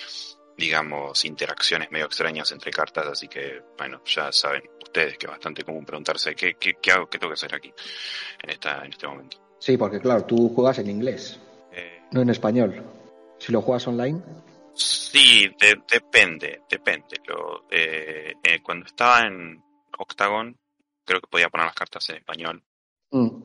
digamos, 0.60 1.24
interacciones 1.26 1.90
medio 1.90 2.06
extrañas 2.06 2.52
entre 2.52 2.72
cartas, 2.72 3.08
así 3.08 3.28
que, 3.28 3.64
bueno, 3.78 4.02
ya 4.06 4.32
saben 4.32 4.64
ustedes 4.84 5.18
que 5.18 5.26
es 5.26 5.32
bastante 5.32 5.64
común 5.64 5.86
preguntarse 5.86 6.36
qué, 6.36 6.56
qué, 6.56 6.76
qué 6.82 6.92
hago, 6.92 7.10
qué 7.10 7.18
tengo 7.18 7.32
que 7.32 7.36
hacer 7.36 7.56
aquí 7.56 7.74
en, 8.44 8.50
esta, 8.50 8.84
en 8.84 8.92
este 8.92 9.08
momento. 9.08 9.38
Sí, 9.58 9.78
porque 9.78 10.00
claro, 10.00 10.26
tú 10.26 10.50
juegas 10.54 10.80
en 10.80 10.90
inglés, 10.90 11.40
eh, 11.72 12.04
no 12.12 12.22
en 12.22 12.30
español. 12.30 12.84
Si 13.38 13.52
lo 13.52 13.62
juegas 13.62 13.88
online. 13.88 14.22
Sí, 14.74 15.50
depende, 15.90 16.62
depende. 16.70 17.18
Lo, 17.26 17.66
eh, 17.70 18.36
eh, 18.44 18.62
cuando 18.62 18.86
estaba 18.86 19.22
en 19.22 19.62
Octagon, 19.98 20.58
creo 21.06 21.22
que 21.22 21.28
podía 21.28 21.50
poner 21.50 21.68
las 21.68 21.76
cartas 21.76 22.10
en 22.10 22.18
español. 22.18 22.64
Mm. 23.12 23.42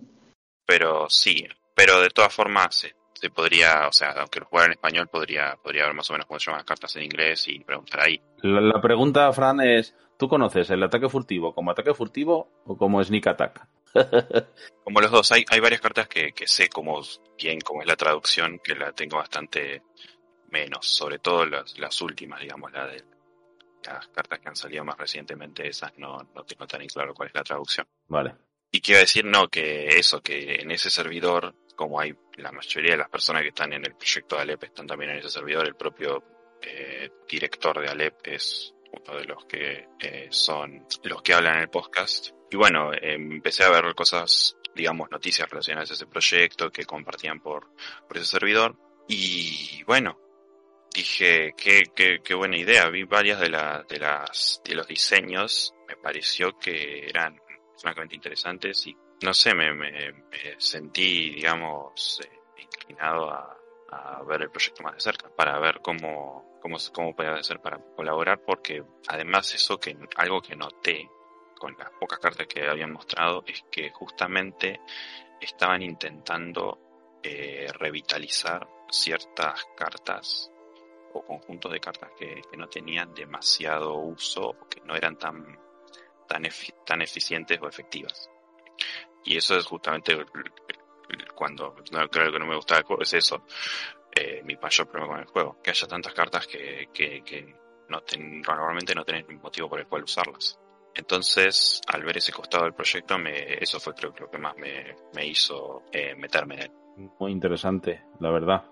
Pero 0.67 1.09
sí, 1.09 1.47
pero 1.75 2.01
de 2.01 2.11
todas 2.11 2.33
formas, 2.33 2.87
se 3.15 3.31
podría, 3.31 3.87
o 3.89 3.93
sea, 3.93 4.11
aunque 4.13 4.41
lo 4.41 4.47
jugara 4.47 4.67
en 4.67 4.73
español, 4.73 5.09
podría, 5.09 5.57
podría 5.63 5.87
ver 5.87 5.95
más 5.95 6.11
o 6.11 6.13
menos 6.13 6.27
cómo 6.27 6.39
se 6.39 6.47
llaman 6.47 6.61
las 6.61 6.67
cartas 6.67 6.97
en 6.97 7.05
inglés 7.05 7.49
y 7.49 7.61
preguntar 7.61 8.01
ahí. 8.01 8.21
La, 8.43 8.81
pregunta, 8.81 9.33
Fran, 9.33 9.61
es, 9.61 9.95
¿tú 10.19 10.29
conoces 10.29 10.69
el 10.71 10.83
ataque 10.83 11.09
furtivo 11.09 11.55
como 11.55 11.71
ataque 11.71 11.95
furtivo 11.95 12.51
o 12.65 12.77
como 12.77 13.03
sneak 13.03 13.27
attack? 13.29 13.67
como 14.85 15.01
los 15.01 15.11
dos, 15.11 15.33
hay, 15.33 15.45
hay 15.49 15.61
varias 15.61 15.81
cartas 15.81 16.09
que, 16.09 16.33
que 16.33 16.47
sé 16.47 16.69
cómo, 16.69 17.01
bien 17.39 17.61
cómo 17.61 17.83
es 17.83 17.87
la 17.87 17.97
traducción, 17.97 18.61
que 18.63 18.75
la 18.75 18.93
tengo 18.93 19.17
bastante 19.19 19.83
menos, 20.51 20.87
sobre 20.87 21.19
todo 21.19 21.47
las, 21.47 21.79
las 21.79 22.01
últimas, 22.03 22.41
digamos, 22.41 22.73
la 22.73 22.87
de 22.87 23.05
las 23.85 24.09
cartas 24.09 24.41
que 24.41 24.49
han 24.49 24.57
salido 24.57 24.85
más 24.85 24.97
recientemente, 24.97 25.67
esas 25.69 25.97
no, 25.99 26.19
no 26.35 26.45
tengo 26.45 26.67
tan 26.67 26.87
claro 26.87 27.15
cuál 27.15 27.29
es 27.29 27.35
la 27.35 27.45
traducción. 27.45 27.87
Vale. 28.09 28.35
Y 28.71 28.81
quiero 28.81 29.01
decir, 29.01 29.25
no, 29.25 29.49
que 29.49 29.87
eso, 29.87 30.21
que 30.21 30.57
en 30.57 30.71
ese 30.71 30.91
servidor 30.91 31.55
como 31.75 32.01
hay 32.01 32.15
la 32.37 32.53
mayoría 32.53 32.93
de 32.93 32.99
las 32.99 33.09
personas 33.09 33.43
que 33.43 33.49
están 33.49 33.73
en 33.73 33.85
el 33.85 33.95
proyecto 33.95 34.37
de 34.37 34.43
Alep 34.43 34.65
están 34.65 34.87
también 34.87 35.13
en 35.13 35.19
ese 35.19 35.31
servidor, 35.31 35.67
el 35.67 35.77
propio 35.77 36.23
eh, 36.63 37.11
director 37.29 37.81
de 37.81 37.89
Alep 37.89 38.27
es 38.27 38.75
uno 38.93 39.19
de 39.19 39.25
los 39.25 39.45
que 39.47 39.89
eh, 40.01 40.29
son 40.31 40.87
los 41.03 41.23
que 41.23 41.35
hablan 41.35 41.57
en 41.57 41.63
el 41.63 41.69
podcast. 41.69 42.31
Y 42.51 42.57
bueno, 42.57 42.91
empecé 42.93 43.65
a 43.65 43.71
ver 43.71 43.95
cosas, 43.95 44.57
digamos, 44.75 45.11
noticias 45.11 45.49
relacionadas 45.51 45.91
a 45.91 45.95
ese 45.95 46.07
proyecto 46.07 46.71
que 46.71 46.85
compartían 46.85 47.41
por, 47.41 47.71
por 48.07 48.17
ese 48.17 48.27
servidor. 48.27 48.77
Y 49.09 49.83
bueno, 49.85 50.19
dije, 50.95 51.55
qué, 51.57 51.83
qué, 51.95 52.21
qué 52.23 52.35
buena 52.35 52.57
idea. 52.57 52.89
Vi 52.89 53.05
varias 53.05 53.41
de, 53.41 53.49
la, 53.49 53.85
de, 53.89 53.99
las, 53.99 54.63
de 54.65 54.75
los 54.75 54.87
diseños. 54.87 55.75
Me 55.89 55.97
pareció 55.97 56.57
que 56.57 57.09
eran 57.09 57.41
francamente 57.77 58.15
interesantes 58.15 58.87
y 58.87 58.97
no 59.23 59.35
sé, 59.35 59.55
me, 59.55 59.73
me, 59.73 60.15
sentí, 60.59 61.31
digamos, 61.31 62.21
eh, 62.25 62.63
inclinado 62.63 63.31
a, 63.31 63.51
ver 64.27 64.43
el 64.43 64.51
proyecto 64.51 64.83
más 64.83 64.95
de 64.95 65.01
cerca, 65.01 65.29
para 65.29 65.57
ver 65.61 65.81
cómo, 65.81 66.59
cómo, 66.61 66.77
cómo 66.93 67.15
podía 67.15 67.35
hacer 67.35 67.61
para 67.61 67.79
colaborar, 67.79 68.41
porque 68.41 68.83
además 69.07 69.55
eso 69.55 69.79
que 69.79 69.97
algo 70.17 70.43
que 70.43 70.57
noté 70.57 71.09
con 71.57 71.77
las 71.79 71.91
pocas 71.91 72.19
cartas 72.19 72.49
que 72.49 72.67
habían 72.67 72.93
mostrado 72.93 73.45
es 73.47 73.65
que 73.71 73.91
justamente 73.91 74.81
estaban 75.41 75.83
intentando 75.83 77.21
eh, 77.23 77.69
revitalizar 77.79 78.69
ciertas 78.91 79.65
cartas 79.77 80.51
o 81.13 81.25
conjuntos 81.25 81.71
de 81.71 81.81
cartas 81.81 82.11
que, 82.19 82.43
que, 82.51 82.57
no 82.57 82.69
tenían 82.69 83.15
demasiado 83.15 83.95
uso 83.95 84.49
o 84.49 84.69
que 84.69 84.81
no 84.81 84.97
eran 84.97 85.17
tan, 85.17 85.59
tan, 86.27 86.43
tan 86.85 87.03
eficientes 87.03 87.61
o 87.63 87.69
efectivas. 87.69 88.29
Y 89.25 89.37
eso 89.37 89.57
es 89.57 89.65
justamente 89.67 90.17
cuando 91.35 91.75
no, 91.93 92.09
creo 92.09 92.33
que 92.33 92.39
no 92.39 92.47
me 92.47 92.57
gusta 92.57 92.79
el 92.79 92.85
juego, 92.85 93.03
es 93.03 93.15
eso. 93.15 93.45
Eh, 94.15 94.43
mi 94.45 94.57
mayor 94.57 94.87
problema 94.87 95.13
con 95.13 95.21
el 95.21 95.27
juego. 95.27 95.57
Que 95.63 95.71
haya 95.71 95.87
tantas 95.87 96.15
cartas 96.15 96.47
que, 96.47 96.89
que, 96.93 97.55
no 97.89 98.03
normalmente 98.47 98.95
no 98.95 99.05
tenés 99.05 99.27
motivo 99.43 99.69
por 99.69 99.81
el 99.81 99.87
cual 99.87 100.05
usarlas. 100.05 100.59
Entonces, 100.95 101.81
al 101.89 102.05
ver 102.05 102.19
ese 102.19 102.33
costado 102.33 102.65
del 102.65 102.75
proyecto, 102.75 103.17
eso 103.27 103.81
fue 103.81 103.95
creo, 103.95 104.15
lo 104.19 104.31
que 104.31 104.39
más 104.39 104.57
me, 104.57 104.95
me 105.15 105.27
hizo 105.27 105.83
eh, 105.93 106.15
meterme 106.15 106.55
en 106.55 106.63
él. 106.63 106.71
Muy 107.19 107.33
interesante, 107.33 108.05
la 108.21 108.31
verdad. 108.31 108.65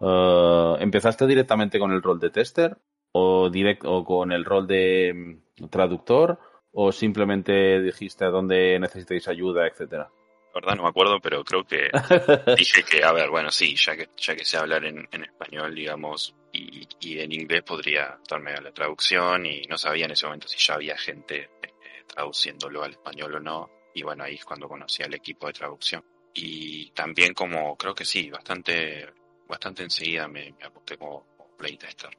Uh, 0.00 0.76
¿Empezaste 0.80 1.26
directamente 1.26 1.78
con 1.78 1.92
el 1.92 2.02
rol 2.02 2.18
de 2.18 2.30
tester 2.30 2.78
o, 3.12 3.50
direct, 3.50 3.84
o 3.84 4.02
con 4.02 4.32
el 4.32 4.46
rol 4.46 4.66
de 4.66 5.12
mm, 5.60 5.68
traductor? 5.68 6.38
O 6.72 6.92
simplemente 6.92 7.80
dijiste 7.80 8.24
dónde 8.26 8.78
necesitáis 8.78 9.28
ayuda, 9.28 9.66
etcétera? 9.66 10.10
La 10.52 10.60
verdad 10.60 10.76
no 10.76 10.82
me 10.82 10.88
acuerdo, 10.88 11.20
pero 11.20 11.44
creo 11.44 11.64
que 11.64 11.90
dije 12.56 12.82
que, 12.82 13.04
a 13.04 13.12
ver, 13.12 13.30
bueno, 13.30 13.50
sí, 13.50 13.76
ya 13.76 13.96
que, 13.96 14.08
ya 14.16 14.34
que 14.34 14.44
sé 14.44 14.56
hablar 14.56 14.84
en, 14.84 15.06
español, 15.12 15.74
digamos, 15.74 16.34
y, 16.52 16.86
en 17.18 17.32
inglés 17.32 17.62
podría 17.62 18.18
darme 18.28 18.52
a 18.52 18.60
la 18.60 18.72
traducción 18.72 19.46
y 19.46 19.62
no 19.62 19.78
sabía 19.78 20.06
en 20.06 20.10
ese 20.12 20.26
momento 20.26 20.48
si 20.48 20.58
ya 20.58 20.74
había 20.74 20.96
gente 20.96 21.50
eh, 21.62 22.04
traduciéndolo 22.06 22.82
al 22.82 22.92
español 22.92 23.36
o 23.36 23.40
no. 23.40 23.70
Y 23.94 24.02
bueno, 24.02 24.24
ahí 24.24 24.34
es 24.34 24.44
cuando 24.44 24.68
conocí 24.68 25.02
al 25.02 25.14
equipo 25.14 25.46
de 25.46 25.52
traducción. 25.52 26.04
Y 26.34 26.90
también 26.90 27.32
como, 27.34 27.76
creo 27.76 27.94
que 27.94 28.04
sí, 28.04 28.30
bastante, 28.30 29.08
bastante 29.48 29.84
enseguida 29.84 30.26
me, 30.26 30.52
me 30.58 30.64
apunté 30.64 30.96
como, 30.96 31.24
playtester. 31.56 32.10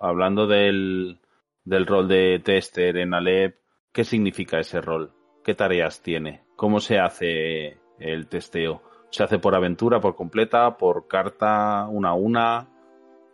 Hablando 0.00 0.46
del, 0.46 1.18
del 1.64 1.86
rol 1.86 2.06
de 2.08 2.40
tester 2.44 2.96
en 2.98 3.14
Alep, 3.14 3.61
¿Qué 3.92 4.04
significa 4.04 4.58
ese 4.58 4.80
rol? 4.80 5.12
¿Qué 5.44 5.54
tareas 5.54 6.00
tiene? 6.00 6.44
¿Cómo 6.56 6.80
se 6.80 6.98
hace 6.98 7.78
el 7.98 8.26
testeo? 8.26 8.82
¿Se 9.10 9.22
hace 9.22 9.38
por 9.38 9.54
aventura, 9.54 10.00
por 10.00 10.16
completa, 10.16 10.78
por 10.78 11.06
carta, 11.06 11.86
una 11.90 12.10
a 12.10 12.14
una? 12.14 12.68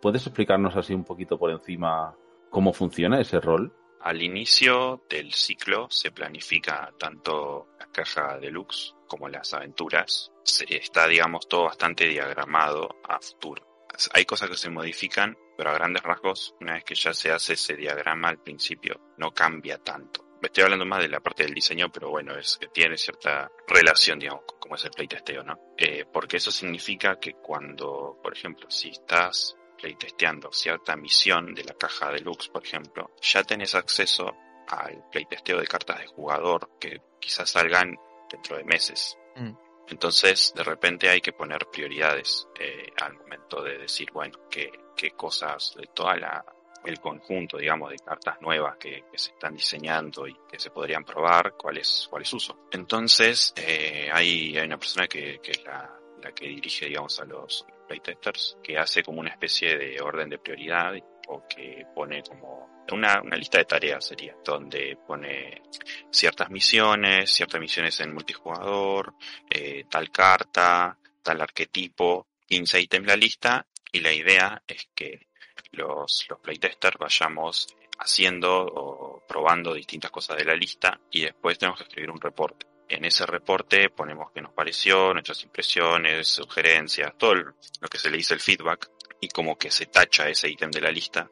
¿Puedes 0.01 0.27
explicarnos 0.27 0.75
así 0.75 0.93
un 0.93 1.05
poquito 1.05 1.39
por 1.39 1.49
encima 1.51 2.13
cómo 2.49 2.73
funciona 2.73 3.21
ese 3.21 3.39
rol? 3.39 3.73
Al 4.01 4.21
inicio 4.21 5.01
del 5.09 5.31
ciclo 5.31 5.89
se 5.89 6.11
planifica 6.11 6.93
tanto 6.99 7.69
la 7.79 7.85
caja 7.85 8.37
deluxe 8.37 8.95
como 9.07 9.29
las 9.29 9.53
aventuras. 9.53 10.33
está, 10.67 11.07
digamos, 11.07 11.47
todo 11.47 11.63
bastante 11.63 12.05
diagramado 12.05 12.97
a 13.07 13.21
futuro. 13.21 13.65
Hay 14.13 14.25
cosas 14.25 14.49
que 14.49 14.57
se 14.57 14.69
modifican, 14.69 15.37
pero 15.55 15.69
a 15.69 15.73
grandes 15.73 16.03
rasgos, 16.03 16.53
una 16.59 16.73
vez 16.73 16.83
que 16.83 16.95
ya 16.95 17.13
se 17.13 17.31
hace 17.31 17.53
ese 17.53 17.77
diagrama 17.77 18.27
al 18.27 18.39
principio, 18.39 18.99
no 19.17 19.31
cambia 19.31 19.77
tanto 19.77 20.28
estoy 20.47 20.63
hablando 20.63 20.85
más 20.85 21.01
de 21.01 21.09
la 21.09 21.19
parte 21.19 21.43
del 21.43 21.53
diseño, 21.53 21.91
pero 21.91 22.09
bueno, 22.09 22.37
es 22.37 22.57
que 22.57 22.67
tiene 22.67 22.97
cierta 22.97 23.51
relación, 23.67 24.19
digamos, 24.19 24.43
con 24.45 24.59
cómo 24.59 24.75
es 24.75 24.85
el 24.85 24.91
playtesteo, 24.91 25.43
¿no? 25.43 25.59
Eh, 25.77 26.05
porque 26.11 26.37
eso 26.37 26.51
significa 26.51 27.19
que 27.19 27.33
cuando, 27.33 28.19
por 28.21 28.33
ejemplo, 28.33 28.69
si 28.69 28.89
estás 28.89 29.55
playtesteando 29.77 30.51
cierta 30.51 30.95
misión 30.95 31.53
de 31.53 31.63
la 31.63 31.73
caja 31.73 32.11
deluxe, 32.11 32.49
por 32.49 32.63
ejemplo, 32.63 33.11
ya 33.21 33.43
tenés 33.43 33.75
acceso 33.75 34.33
al 34.67 35.03
playtesteo 35.11 35.59
de 35.59 35.67
cartas 35.67 35.99
de 35.99 36.07
jugador 36.07 36.77
que 36.79 37.01
quizás 37.19 37.49
salgan 37.49 37.95
dentro 38.29 38.57
de 38.57 38.63
meses. 38.63 39.17
Mm. 39.35 39.51
Entonces, 39.87 40.53
de 40.55 40.63
repente 40.63 41.09
hay 41.09 41.21
que 41.21 41.33
poner 41.33 41.65
prioridades 41.71 42.47
eh, 42.59 42.91
al 43.01 43.15
momento 43.15 43.63
de 43.63 43.79
decir, 43.79 44.11
bueno, 44.11 44.37
qué, 44.49 44.71
qué 44.95 45.11
cosas 45.11 45.73
de 45.75 45.87
toda 45.87 46.15
la 46.17 46.45
el 46.85 46.99
conjunto, 46.99 47.57
digamos, 47.57 47.91
de 47.91 47.97
cartas 47.97 48.41
nuevas 48.41 48.77
que, 48.77 49.05
se 49.13 49.31
están 49.31 49.55
diseñando 49.55 50.27
y 50.27 50.35
que 50.49 50.59
se 50.59 50.71
podrían 50.71 51.03
probar, 51.03 51.53
cuál 51.57 51.77
es, 51.77 52.07
cuál 52.09 52.23
es 52.23 52.33
uso. 52.33 52.67
Entonces, 52.71 53.53
eh, 53.55 54.09
hay, 54.11 54.57
hay 54.57 54.65
una 54.65 54.77
persona 54.77 55.07
que, 55.07 55.39
que 55.41 55.51
es 55.51 55.63
la, 55.63 55.89
la 56.21 56.31
que 56.31 56.47
dirige, 56.47 56.87
digamos, 56.87 57.19
a 57.19 57.25
los 57.25 57.65
playtesters, 57.87 58.57
que 58.63 58.77
hace 58.77 59.03
como 59.03 59.19
una 59.19 59.31
especie 59.31 59.77
de 59.77 59.99
orden 60.01 60.29
de 60.29 60.37
prioridad 60.37 60.93
o 61.27 61.43
que 61.47 61.85
pone 61.93 62.23
como 62.23 62.69
una, 62.91 63.21
una 63.21 63.35
lista 63.35 63.59
de 63.59 63.65
tareas 63.65 64.05
sería, 64.05 64.35
donde 64.43 64.97
pone 65.05 65.61
ciertas 66.09 66.49
misiones, 66.49 67.31
ciertas 67.31 67.59
misiones 67.61 67.99
en 67.99 68.13
multijugador, 68.13 69.13
eh, 69.49 69.85
tal 69.89 70.11
carta, 70.11 70.97
tal 71.21 71.41
arquetipo, 71.41 72.27
15 72.47 72.81
ítems 72.81 73.07
la 73.07 73.15
lista, 73.15 73.65
y 73.91 73.99
la 73.99 74.13
idea 74.13 74.61
es 74.67 74.89
que 74.93 75.27
los, 75.71 76.25
los 76.29 76.39
playtesters 76.39 76.97
vayamos 76.97 77.67
haciendo 77.99 78.65
o 78.65 79.23
probando 79.27 79.73
distintas 79.73 80.11
cosas 80.11 80.37
de 80.37 80.45
la 80.45 80.55
lista 80.55 80.99
y 81.11 81.21
después 81.21 81.57
tenemos 81.57 81.79
que 81.79 81.83
escribir 81.83 82.11
un 82.11 82.21
reporte. 82.21 82.65
En 82.87 83.05
ese 83.05 83.25
reporte 83.25 83.89
ponemos 83.89 84.31
qué 84.31 84.41
nos 84.41 84.53
pareció, 84.53 85.13
nuestras 85.13 85.43
impresiones, 85.43 86.27
sugerencias, 86.27 87.17
todo 87.17 87.35
lo 87.35 87.87
que 87.89 87.97
se 87.97 88.09
le 88.09 88.17
dice 88.17 88.33
el 88.33 88.39
feedback 88.39 88.89
y 89.21 89.27
como 89.27 89.57
que 89.57 89.69
se 89.69 89.87
tacha 89.87 90.27
ese 90.29 90.49
ítem 90.49 90.71
de 90.71 90.81
la 90.81 90.91
lista 90.91 91.29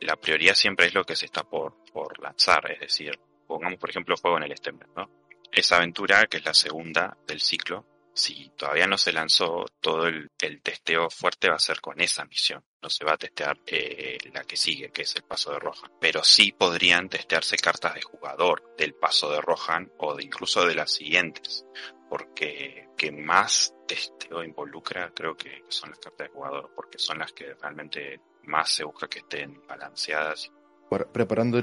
la 0.00 0.16
prioridad 0.16 0.54
siempre 0.54 0.86
es 0.86 0.94
lo 0.94 1.04
que 1.04 1.16
se 1.16 1.26
está 1.26 1.44
por, 1.44 1.74
por 1.92 2.20
lanzar, 2.20 2.70
es 2.70 2.80
decir, 2.80 3.18
pongamos 3.46 3.78
por 3.78 3.90
ejemplo 3.90 4.16
juego 4.16 4.36
en 4.38 4.44
el 4.44 4.56
Stemmer, 4.56 4.88
¿no? 4.96 5.10
Esa 5.50 5.76
aventura, 5.76 6.26
que 6.26 6.38
es 6.38 6.44
la 6.44 6.54
segunda 6.54 7.16
del 7.26 7.40
ciclo, 7.40 7.86
si 8.16 8.48
todavía 8.56 8.86
no 8.86 8.96
se 8.96 9.12
lanzó, 9.12 9.66
todo 9.80 10.06
el, 10.06 10.30
testeo 10.62 11.10
fuerte 11.10 11.50
va 11.50 11.56
a 11.56 11.60
ser 11.60 11.80
con 11.82 12.00
esa 12.00 12.24
misión. 12.24 12.64
No 12.82 12.88
se 12.88 13.04
va 13.04 13.12
a 13.12 13.18
testear 13.18 13.58
eh, 13.66 14.16
la 14.32 14.42
que 14.44 14.56
sigue, 14.56 14.90
que 14.90 15.02
es 15.02 15.14
el 15.16 15.22
paso 15.22 15.52
de 15.52 15.58
Rohan. 15.58 15.92
Pero 16.00 16.24
sí 16.24 16.52
podrían 16.52 17.10
testearse 17.10 17.58
cartas 17.58 17.94
de 17.94 18.00
jugador 18.00 18.74
del 18.78 18.94
paso 18.94 19.30
de 19.30 19.40
Rohan 19.42 19.92
o 19.98 20.14
de 20.14 20.24
incluso 20.24 20.66
de 20.66 20.74
las 20.74 20.90
siguientes. 20.90 21.66
Porque 22.08 22.88
que 22.96 23.12
más 23.12 23.74
testeo 23.86 24.42
involucra 24.42 25.12
creo 25.14 25.36
que 25.36 25.64
son 25.68 25.90
las 25.90 25.98
cartas 25.98 26.28
de 26.28 26.32
jugador, 26.32 26.72
porque 26.74 26.98
son 26.98 27.18
las 27.18 27.32
que 27.32 27.52
realmente 27.54 28.20
más 28.44 28.70
se 28.70 28.84
busca 28.84 29.08
que 29.08 29.18
estén 29.18 29.60
balanceadas. 29.66 30.50
Preparando 31.12 31.58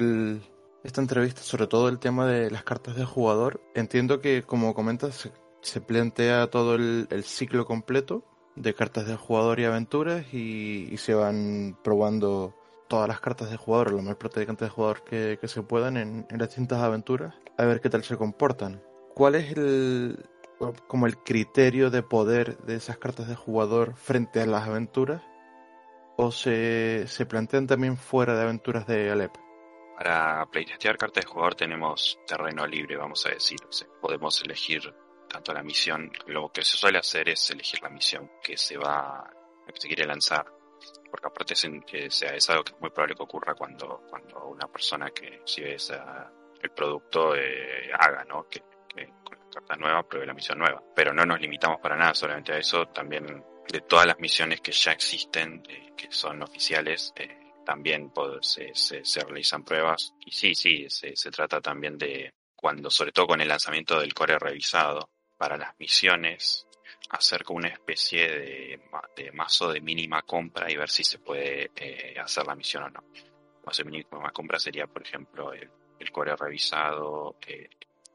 esta 0.83 1.01
entrevista, 1.01 1.41
sobre 1.41 1.65
todo 1.65 1.89
el 1.89 1.97
tema 1.97 2.27
de 2.27 2.51
las 2.51 2.63
cartas 2.63 2.95
de 2.95 3.05
jugador, 3.05 3.61
entiendo 3.73 4.21
que, 4.21 4.43
como 4.43 4.75
comentas, 4.75 5.29
se 5.63 5.81
plantea 5.81 6.47
todo 6.47 6.75
el, 6.75 7.23
ciclo 7.23 7.65
completo 7.65 8.23
de 8.55 8.73
cartas 8.75 9.07
de 9.07 9.15
jugador 9.15 9.59
y 9.59 9.65
aventuras 9.65 10.31
y, 10.33 10.95
se 10.97 11.15
van 11.15 11.77
probando 11.83 12.53
todas 12.87 13.07
las 13.07 13.21
cartas 13.21 13.49
de 13.49 13.57
jugador, 13.57 13.93
lo 13.93 14.01
más 14.01 14.15
protegidas 14.17 14.57
de 14.57 14.69
jugador 14.69 15.03
que, 15.03 15.39
se 15.41 15.63
puedan 15.63 15.97
en, 15.97 16.27
las 16.29 16.49
distintas 16.49 16.81
aventuras, 16.81 17.33
a 17.57 17.65
ver 17.65 17.81
qué 17.81 17.89
tal 17.89 18.03
se 18.03 18.17
comportan. 18.17 18.83
¿Cuál 19.15 19.35
es 19.35 19.57
el 19.57 20.29
como 20.87 21.07
el 21.07 21.17
criterio 21.17 21.89
de 21.89 22.03
poder 22.03 22.57
de 22.59 22.75
esas 22.75 22.97
cartas 22.97 23.27
de 23.27 23.35
jugador 23.35 23.95
frente 23.95 24.41
a 24.41 24.45
las 24.45 24.67
aventuras? 24.67 25.21
¿O 26.15 26.31
se, 26.31 27.05
se 27.07 27.25
plantean 27.25 27.67
también 27.67 27.97
fuera 27.97 28.35
de 28.35 28.43
aventuras 28.43 28.85
de 28.85 29.09
Alep? 29.11 29.35
Para 29.97 30.45
playtestear 30.45 30.97
cartas 30.97 31.25
de 31.25 31.31
jugador 31.31 31.55
tenemos 31.55 32.19
terreno 32.27 32.65
libre, 32.67 32.97
vamos 32.97 33.25
a 33.25 33.29
decir. 33.29 33.59
podemos 34.01 34.41
elegir 34.43 34.93
tanto 35.33 35.51
la 35.51 35.63
misión, 35.63 36.11
lo 36.27 36.51
que 36.51 36.63
se 36.63 36.77
suele 36.77 36.99
hacer 36.99 37.27
es 37.27 37.49
elegir 37.49 37.81
la 37.81 37.89
misión 37.89 38.33
que 38.41 38.55
se 38.55 38.77
va, 38.77 39.27
que 39.65 39.81
se 39.81 39.87
quiere 39.87 40.05
lanzar, 40.05 40.45
porque 41.09 41.27
aparte 41.27 41.53
es, 41.53 42.21
es, 42.21 42.49
algo 42.51 42.63
que 42.63 42.73
es 42.73 42.79
muy 42.79 42.91
probable 42.91 43.15
que 43.15 43.23
ocurra 43.23 43.55
cuando, 43.55 44.03
cuando 44.07 44.45
una 44.45 44.67
persona 44.67 45.09
que 45.09 45.39
recibe 45.39 45.75
el 46.61 46.69
producto 46.69 47.35
eh, 47.35 47.91
haga, 47.97 48.23
¿no? 48.25 48.47
Que, 48.47 48.61
con 49.23 49.39
la 49.39 49.49
carta 49.49 49.75
nueva 49.75 50.07
pruebe 50.07 50.27
la 50.27 50.35
misión 50.35 50.59
nueva. 50.59 50.83
Pero 50.95 51.13
no 51.13 51.25
nos 51.25 51.41
limitamos 51.41 51.79
para 51.81 51.95
nada, 51.95 52.13
solamente 52.13 52.53
a 52.53 52.59
eso, 52.59 52.85
también 52.89 53.43
de 53.67 53.81
todas 53.81 54.05
las 54.05 54.19
misiones 54.19 54.61
que 54.61 54.71
ya 54.71 54.91
existen, 54.91 55.63
eh, 55.67 55.93
que 55.97 56.11
son 56.11 56.43
oficiales, 56.43 57.11
eh, 57.15 57.53
también 57.65 58.11
se, 58.41 58.71
realizan 59.25 59.63
pruebas. 59.63 60.13
Y 60.19 60.31
sí, 60.31 60.53
sí, 60.53 60.87
se 60.89 61.31
trata 61.31 61.59
también 61.59 61.97
de 61.97 62.33
cuando, 62.55 62.89
sobre 62.89 63.11
todo 63.11 63.27
con 63.27 63.41
el 63.41 63.47
lanzamiento 63.47 63.99
del 63.99 64.13
core 64.13 64.37
revisado, 64.39 65.09
para 65.43 65.57
las 65.57 65.77
misiones 65.77 66.65
hacer 67.09 67.43
como 67.43 67.57
una 67.57 67.67
especie 67.67 68.29
de, 68.29 68.79
de, 69.13 69.31
mazo 69.33 69.73
de 69.73 69.81
mínima 69.81 70.21
compra 70.21 70.71
y 70.71 70.77
ver 70.77 70.89
si 70.89 71.03
se 71.03 71.19
puede 71.19 71.69
eh, 71.75 72.15
hacer 72.17 72.47
la 72.47 72.55
misión 72.55 72.83
o 72.83 72.89
no. 72.89 73.03
Mazo 73.65 73.83
de 73.83 73.91
mínima 73.91 74.31
compra 74.31 74.57
sería, 74.57 74.87
por 74.87 75.01
ejemplo, 75.01 75.51
el, 75.51 75.69
el 75.99 76.11
core 76.13 76.33
revisado, 76.37 77.35
eh, 77.45 77.69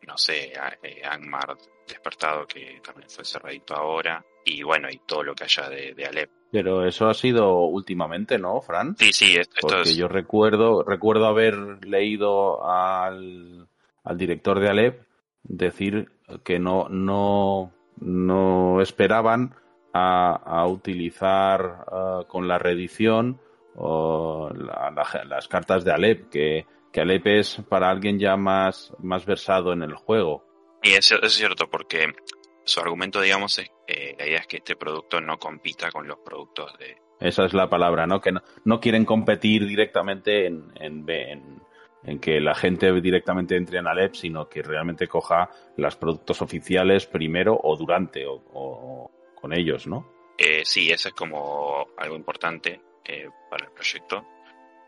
no 0.06 0.16
sé, 0.16 0.54
eh, 0.82 1.02
Angmar 1.04 1.58
despertado, 1.86 2.46
que 2.46 2.80
también 2.82 3.10
fue 3.10 3.26
cerradito 3.26 3.74
ahora, 3.74 4.24
y 4.42 4.62
bueno, 4.62 4.88
y 4.90 4.98
todo 5.06 5.22
lo 5.22 5.34
que 5.34 5.44
haya 5.44 5.68
de, 5.68 5.92
de 5.92 6.06
Alep. 6.06 6.30
Pero 6.50 6.86
eso 6.86 7.08
ha 7.08 7.14
sido 7.14 7.58
últimamente, 7.66 8.38
¿no, 8.38 8.62
Fran? 8.62 8.96
Sí, 8.96 9.12
sí, 9.12 9.36
esto 9.36 9.68
Porque 9.68 9.94
yo 9.94 10.08
recuerdo, 10.08 10.82
recuerdo 10.82 11.26
haber 11.26 11.84
leído 11.84 12.66
al, 12.66 13.68
al 14.02 14.16
director 14.16 14.60
de 14.60 14.68
Alep 14.70 15.07
decir 15.48 16.10
que 16.44 16.58
no, 16.58 16.88
no, 16.88 17.72
no 18.00 18.80
esperaban 18.80 19.54
a, 19.92 20.66
utilizar 20.68 21.86
eh, 21.90 22.24
con 22.28 22.46
la 22.46 22.58
reedición 22.58 23.40
las 23.74 25.48
cartas 25.48 25.84
de 25.84 25.92
Alep, 25.92 26.30
que, 26.30 26.66
que 26.92 27.00
Alep 27.00 27.26
es 27.26 27.62
para 27.68 27.90
alguien 27.90 28.18
ya 28.18 28.36
más, 28.36 28.92
más 28.98 29.24
versado 29.24 29.72
en 29.72 29.82
el 29.82 29.94
juego. 29.94 30.44
Y 30.82 30.92
eso 30.92 31.20
es 31.22 31.32
cierto, 31.32 31.68
porque 31.70 32.12
su 32.64 32.80
argumento, 32.80 33.20
digamos, 33.20 33.58
es 33.58 33.70
que 33.86 34.16
la 34.18 34.26
idea 34.26 34.38
es 34.40 34.46
que 34.46 34.58
este 34.58 34.76
producto 34.76 35.20
no 35.20 35.38
compita 35.38 35.90
con 35.90 36.06
los 36.06 36.18
productos 36.18 36.76
de... 36.78 36.96
Esa 37.20 37.44
es 37.44 37.52
la 37.52 37.68
palabra, 37.68 38.06
¿no? 38.06 38.20
Que 38.20 38.30
no, 38.30 38.42
no 38.64 38.78
quieren 38.78 39.04
competir 39.04 39.66
directamente 39.66 40.46
en, 40.46 40.72
en, 40.76 41.08
en 41.08 41.62
que 42.20 42.40
la 42.40 42.54
gente 42.54 42.92
directamente 43.00 43.56
entre 43.56 43.78
en 43.78 43.86
Alep, 43.86 44.14
sino 44.14 44.48
que 44.48 44.62
realmente 44.62 45.08
coja 45.08 45.50
los 45.76 45.96
productos 45.96 46.40
oficiales 46.42 47.06
primero 47.06 47.58
o 47.62 47.76
durante 47.76 48.24
o, 48.26 49.10
con 49.34 49.52
ellos, 49.52 49.86
¿no? 49.86 50.06
Eh, 50.36 50.62
sí, 50.64 50.90
eso 50.90 51.08
es 51.08 51.14
como 51.14 51.88
algo 51.96 52.16
importante 52.16 52.80
eh, 53.04 53.28
para 53.50 53.66
el 53.66 53.72
proyecto. 53.72 54.24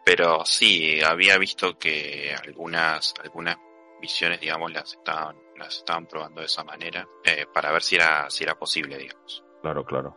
Pero 0.04 0.44
sí, 0.44 1.00
había 1.02 1.36
visto 1.36 1.78
que 1.78 2.34
algunas, 2.42 3.14
algunas 3.22 3.58
visiones, 4.00 4.40
digamos, 4.40 4.72
las 4.72 4.94
estaban, 4.94 5.36
las 5.56 5.76
estaban 5.76 6.06
probando 6.06 6.40
de 6.40 6.46
esa 6.46 6.64
manera 6.64 7.06
eh, 7.24 7.44
para 7.52 7.70
ver 7.70 7.82
si 7.82 7.96
era, 7.96 8.30
si 8.30 8.44
era 8.44 8.54
posible, 8.54 8.96
digamos. 8.96 9.44
Claro, 9.60 9.84
claro. 9.84 10.16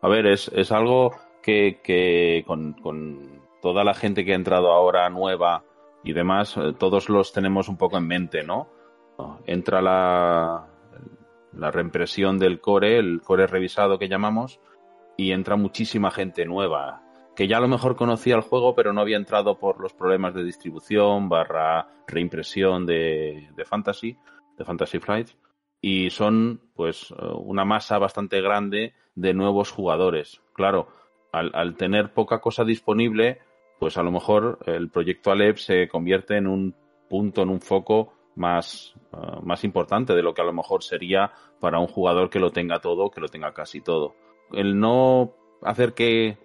A 0.00 0.08
ver, 0.08 0.26
es, 0.26 0.48
es 0.48 0.72
algo 0.72 1.14
que, 1.42 1.80
que 1.82 2.42
con, 2.46 2.72
con 2.74 3.42
toda 3.62 3.84
la 3.84 3.94
gente 3.94 4.24
que 4.24 4.32
ha 4.32 4.36
entrado 4.36 4.72
ahora 4.72 5.08
nueva 5.10 5.64
y 6.04 6.12
demás, 6.12 6.56
eh, 6.56 6.74
todos 6.78 7.08
los 7.08 7.32
tenemos 7.32 7.68
un 7.68 7.76
poco 7.76 7.96
en 7.96 8.06
mente, 8.06 8.44
¿no? 8.44 8.68
Entra 9.46 9.80
la, 9.80 10.66
la 11.52 11.70
reimpresión 11.70 12.38
del 12.38 12.60
core, 12.60 12.98
el 12.98 13.20
core 13.22 13.46
revisado 13.46 13.98
que 13.98 14.08
llamamos, 14.08 14.60
y 15.16 15.30
entra 15.30 15.56
muchísima 15.56 16.10
gente 16.10 16.44
nueva, 16.44 17.02
que 17.36 17.46
ya 17.46 17.58
a 17.58 17.60
lo 17.60 17.68
mejor 17.68 17.94
conocía 17.94 18.34
el 18.34 18.42
juego, 18.42 18.74
pero 18.74 18.92
no 18.92 19.00
había 19.00 19.16
entrado 19.16 19.58
por 19.58 19.80
los 19.80 19.92
problemas 19.92 20.34
de 20.34 20.42
distribución 20.42 21.28
barra 21.28 21.88
reimpresión 22.08 22.86
de, 22.86 23.48
de 23.54 23.64
Fantasy, 23.64 24.18
de 24.58 24.64
Fantasy 24.64 24.98
Flight, 24.98 25.30
y 25.80 26.10
son 26.10 26.60
pues 26.74 27.12
eh, 27.12 27.14
una 27.36 27.64
masa 27.64 27.98
bastante 27.98 28.40
grande 28.40 28.94
de 29.14 29.32
nuevos 29.32 29.70
jugadores. 29.70 30.42
Claro, 30.54 30.88
al, 31.30 31.50
al 31.54 31.76
tener 31.76 32.12
poca 32.12 32.40
cosa 32.40 32.64
disponible, 32.64 33.38
pues 33.78 33.96
a 33.96 34.02
lo 34.02 34.10
mejor 34.10 34.58
el 34.66 34.90
proyecto 34.90 35.30
Alep 35.30 35.56
se 35.56 35.88
convierte 35.88 36.36
en 36.36 36.46
un 36.46 36.74
punto, 37.08 37.42
en 37.42 37.50
un 37.50 37.60
foco 37.60 38.14
más, 38.36 38.94
uh, 39.12 39.40
más 39.42 39.64
importante 39.64 40.14
de 40.14 40.22
lo 40.22 40.34
que 40.34 40.42
a 40.42 40.44
lo 40.44 40.52
mejor 40.52 40.82
sería 40.82 41.32
para 41.60 41.78
un 41.78 41.86
jugador 41.86 42.30
que 42.30 42.40
lo 42.40 42.50
tenga 42.50 42.80
todo, 42.80 43.10
que 43.10 43.20
lo 43.20 43.28
tenga 43.28 43.52
casi 43.52 43.80
todo. 43.80 44.14
El 44.52 44.78
no 44.78 45.34
hacer 45.62 45.94
que, 45.94 46.38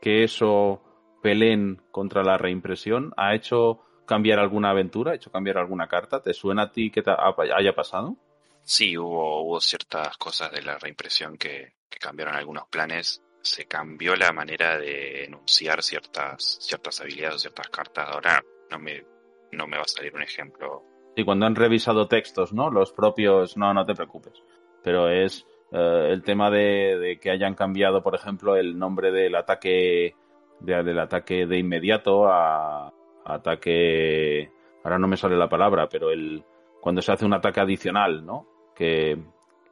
que 0.00 0.24
eso 0.24 0.82
peleen 1.22 1.82
contra 1.90 2.22
la 2.22 2.38
reimpresión 2.38 3.12
ha 3.16 3.34
hecho 3.34 3.80
cambiar 4.06 4.38
alguna 4.38 4.70
aventura, 4.70 5.12
ha 5.12 5.14
hecho 5.14 5.30
cambiar 5.30 5.58
alguna 5.58 5.86
carta. 5.86 6.22
¿Te 6.22 6.34
suena 6.34 6.62
a 6.62 6.72
ti 6.72 6.90
que 6.90 7.02
te 7.02 7.10
haya 7.10 7.74
pasado? 7.74 8.16
Sí, 8.62 8.96
hubo, 8.96 9.42
hubo 9.42 9.60
ciertas 9.60 10.16
cosas 10.16 10.52
de 10.52 10.62
la 10.62 10.78
reimpresión 10.78 11.36
que 11.36 11.74
cambiaron 12.00 12.34
algunos 12.34 12.66
planes 12.68 13.22
se 13.42 13.66
cambió 13.66 14.14
la 14.16 14.32
manera 14.32 14.78
de 14.78 15.24
enunciar 15.24 15.82
ciertas, 15.82 16.58
ciertas 16.60 17.00
habilidades 17.00 17.36
o 17.36 17.38
ciertas 17.38 17.68
cartas. 17.68 18.08
Ahora 18.10 18.42
no 18.70 18.78
me, 18.78 19.04
no 19.52 19.66
me 19.66 19.76
va 19.76 19.82
a 19.82 19.88
salir 19.88 20.14
un 20.14 20.22
ejemplo. 20.22 20.82
Y 21.16 21.24
cuando 21.24 21.46
han 21.46 21.56
revisado 21.56 22.06
textos, 22.08 22.52
¿no? 22.52 22.70
Los 22.70 22.92
propios, 22.92 23.56
no, 23.56 23.74
no 23.74 23.84
te 23.84 23.94
preocupes. 23.94 24.34
Pero 24.82 25.08
es 25.08 25.46
eh, 25.72 26.08
el 26.10 26.22
tema 26.22 26.50
de, 26.50 27.18
que 27.20 27.30
hayan 27.30 27.54
cambiado, 27.54 28.02
por 28.02 28.14
ejemplo, 28.14 28.56
el 28.56 28.78
nombre 28.78 29.10
del 29.10 29.34
ataque, 29.34 30.14
de, 30.60 30.82
del 30.82 30.98
ataque 30.98 31.46
de 31.46 31.58
inmediato 31.58 32.26
a, 32.28 32.88
a 32.88 32.92
ataque, 33.24 34.50
ahora 34.84 34.98
no 34.98 35.08
me 35.08 35.16
sale 35.16 35.36
la 35.36 35.48
palabra, 35.48 35.88
pero 35.88 36.10
el, 36.10 36.44
cuando 36.80 37.02
se 37.02 37.12
hace 37.12 37.26
un 37.26 37.34
ataque 37.34 37.60
adicional, 37.60 38.24
¿no? 38.24 38.46
Que, 38.74 39.18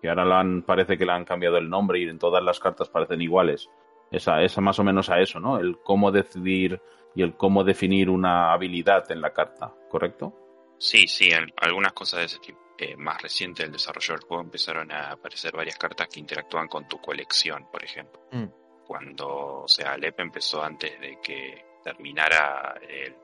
que 0.01 0.09
ahora 0.09 0.25
la 0.25 0.41
han, 0.41 0.62
parece 0.62 0.97
que 0.97 1.05
le 1.05 1.12
han 1.12 1.25
cambiado 1.25 1.57
el 1.57 1.69
nombre 1.69 1.99
y 1.99 2.09
en 2.09 2.19
todas 2.19 2.43
las 2.43 2.61
cartas 2.61 2.89
parecen 2.89 3.20
iguales. 3.20 3.69
Esa, 4.11 4.43
esa 4.43 4.61
más 4.61 4.79
o 4.79 4.85
menos 4.85 5.11
a 5.11 5.20
eso, 5.20 5.39
¿no? 5.39 5.59
El 5.59 5.79
cómo 5.81 6.11
decidir 6.11 6.81
y 7.15 7.23
el 7.23 7.37
cómo 7.37 7.65
definir 7.65 8.09
una 8.09 8.53
habilidad 8.53 9.11
en 9.11 9.20
la 9.20 9.33
carta, 9.33 9.75
¿correcto? 9.91 10.77
Sí, 10.79 11.07
sí, 11.09 11.31
algunas 11.57 11.93
cosas 11.93 12.20
de 12.20 12.27
ese 12.27 12.39
tipo. 12.39 12.59
Eh, 12.81 12.97
más 12.97 13.20
reciente 13.20 13.65
del 13.65 13.73
desarrollo 13.73 14.15
del 14.15 14.23
juego 14.23 14.45
empezaron 14.45 14.93
a 14.93 15.11
aparecer 15.11 15.53
varias 15.53 15.77
cartas 15.77 16.07
que 16.07 16.20
interactúan 16.20 16.69
con 16.69 16.87
tu 16.87 17.01
colección, 17.01 17.69
por 17.73 17.83
ejemplo. 17.83 18.20
Mm. 18.31 18.45
Cuando, 18.87 19.62
o 19.62 19.69
sea, 19.69 19.95
Alep 19.95 20.20
empezó 20.20 20.62
antes 20.62 20.99
de 21.01 21.19
que 21.20 21.66
terminara 21.83 22.81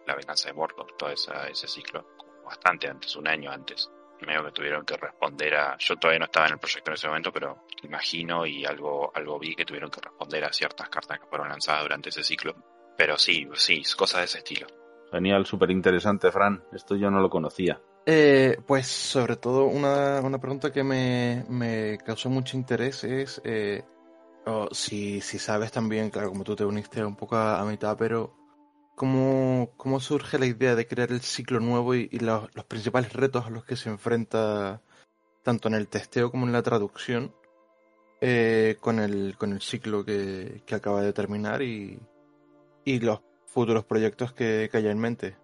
la 0.06 0.14
venganza 0.16 0.48
de 0.48 0.54
Mordor, 0.54 0.96
todo 0.98 1.10
ese 1.10 1.68
ciclo, 1.68 2.04
bastante 2.44 2.88
antes, 2.88 3.14
un 3.14 3.28
año 3.28 3.50
antes 3.50 3.88
medio 4.20 4.44
que 4.44 4.52
tuvieron 4.52 4.84
que 4.84 4.96
responder 4.96 5.54
a. 5.56 5.76
Yo 5.78 5.96
todavía 5.96 6.20
no 6.20 6.24
estaba 6.26 6.46
en 6.46 6.52
el 6.54 6.58
proyecto 6.58 6.90
en 6.90 6.94
ese 6.94 7.08
momento, 7.08 7.32
pero 7.32 7.64
imagino 7.82 8.46
y 8.46 8.64
algo, 8.64 9.10
algo 9.14 9.38
vi 9.38 9.54
que 9.54 9.64
tuvieron 9.64 9.90
que 9.90 10.00
responder 10.00 10.44
a 10.44 10.52
ciertas 10.52 10.88
cartas 10.88 11.18
que 11.20 11.26
fueron 11.26 11.48
lanzadas 11.48 11.82
durante 11.82 12.08
ese 12.10 12.22
ciclo. 12.22 12.54
pero 12.96 13.18
sí, 13.18 13.48
sí, 13.54 13.82
cosas 13.96 14.20
de 14.20 14.24
ese 14.26 14.38
estilo. 14.38 14.66
Genial, 15.10 15.46
súper 15.46 15.70
interesante, 15.70 16.30
Fran. 16.30 16.64
Esto 16.72 16.96
yo 16.96 17.10
no 17.10 17.20
lo 17.20 17.28
conocía. 17.30 17.80
Eh, 18.06 18.58
pues 18.66 18.86
sobre 18.86 19.36
todo 19.36 19.64
una, 19.64 20.20
una 20.20 20.38
pregunta 20.38 20.70
que 20.70 20.84
me, 20.84 21.44
me 21.48 21.98
causó 22.04 22.28
mucho 22.28 22.56
interés 22.56 23.02
es 23.02 23.40
eh, 23.44 23.82
oh, 24.44 24.68
si, 24.72 25.20
si 25.22 25.38
sabes 25.38 25.72
también, 25.72 26.10
claro, 26.10 26.28
como 26.28 26.44
tú 26.44 26.54
te 26.54 26.64
uniste 26.64 27.02
un 27.04 27.16
poco 27.16 27.36
a, 27.36 27.60
a 27.60 27.64
mitad, 27.64 27.96
pero 27.96 28.43
¿cómo, 28.94 29.72
¿cómo 29.76 30.00
surge 30.00 30.38
la 30.38 30.46
idea 30.46 30.74
de 30.74 30.86
crear 30.86 31.10
el 31.10 31.20
ciclo 31.20 31.60
nuevo 31.60 31.94
y, 31.94 32.08
los, 32.18 32.48
principales 32.66 33.12
retos 33.12 33.46
a 33.46 33.50
los 33.50 33.64
que 33.64 33.76
se 33.76 33.88
enfrenta 33.88 34.82
tanto 35.42 35.68
en 35.68 35.74
el 35.74 35.88
testeo 35.88 36.30
como 36.30 36.46
en 36.46 36.52
la 36.52 36.62
traducción 36.62 37.34
eh, 38.20 38.76
con, 38.80 38.98
el, 38.98 39.36
con 39.36 39.52
el 39.52 39.60
ciclo 39.60 40.04
que, 40.04 40.62
que 40.66 40.74
acaba 40.74 41.02
de 41.02 41.12
terminar 41.12 41.62
y, 41.62 41.98
y 42.84 43.00
los 43.00 43.20
futuros 43.46 43.84
proyectos 43.84 44.32
que, 44.32 44.68
que 44.70 44.78
haya 44.78 44.90
en 44.90 44.98
mente? 44.98 45.36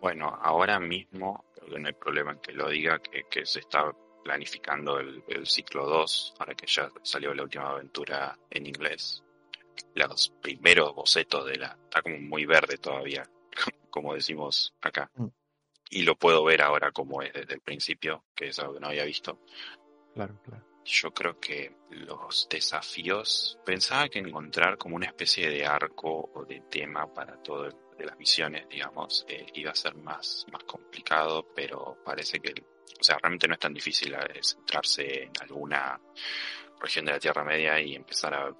Bueno, 0.00 0.38
ahora 0.42 0.78
mismo 0.78 1.44
no 1.76 1.86
hay 1.86 1.94
problema 1.94 2.32
en 2.32 2.38
que 2.38 2.52
lo 2.52 2.68
diga, 2.68 2.98
que, 2.98 3.24
que 3.30 3.44
se 3.44 3.60
está 3.60 3.92
planificando 4.24 4.98
el, 4.98 5.22
el 5.28 5.46
ciclo 5.46 5.86
2, 5.86 6.34
ahora 6.38 6.54
que 6.54 6.66
ya 6.66 6.88
salió 7.02 7.34
la 7.34 7.42
última 7.42 7.70
aventura 7.70 8.38
en 8.50 8.66
inglés. 8.66 9.22
Los 9.94 10.30
primeros 10.40 10.94
bocetos 10.94 11.46
de 11.46 11.56
la... 11.56 11.78
Está 11.84 12.02
como 12.02 12.18
muy 12.18 12.44
verde 12.46 12.78
todavía, 12.78 13.28
como 13.90 14.14
decimos 14.14 14.74
acá. 14.80 15.10
Mm. 15.14 15.26
Y 15.90 16.02
lo 16.02 16.16
puedo 16.16 16.44
ver 16.44 16.62
ahora 16.62 16.92
como 16.92 17.22
es 17.22 17.32
desde 17.32 17.54
el 17.54 17.60
principio, 17.60 18.24
que 18.34 18.48
es 18.48 18.58
algo 18.58 18.74
que 18.74 18.80
no 18.80 18.88
había 18.88 19.04
visto. 19.04 19.40
Claro, 20.14 20.38
claro. 20.44 20.64
Yo 20.84 21.12
creo 21.12 21.38
que 21.38 21.76
los 21.90 22.46
desafíos, 22.48 23.58
pensaba 23.64 24.08
que 24.08 24.18
encontrar 24.18 24.78
como 24.78 24.96
una 24.96 25.06
especie 25.06 25.48
de 25.50 25.66
arco 25.66 26.30
o 26.34 26.44
de 26.44 26.60
tema 26.70 27.12
para 27.12 27.42
todo 27.42 27.66
el- 27.66 27.76
de 27.98 28.06
las 28.06 28.16
misiones, 28.18 28.68
digamos, 28.68 29.26
eh, 29.28 29.46
iba 29.54 29.72
a 29.72 29.74
ser 29.74 29.94
más, 29.96 30.46
más 30.52 30.62
complicado, 30.64 31.48
pero 31.54 31.98
parece 32.04 32.38
que, 32.38 32.52
o 32.52 33.02
sea, 33.02 33.18
realmente 33.18 33.48
no 33.48 33.54
es 33.54 33.60
tan 33.60 33.74
difícil 33.74 34.14
eh, 34.14 34.40
centrarse 34.40 35.24
en 35.24 35.32
alguna 35.40 36.00
región 36.80 37.06
de 37.06 37.12
la 37.12 37.18
Tierra 37.18 37.44
Media 37.44 37.80
y 37.80 37.96
empezar 37.96 38.34
a 38.34 38.54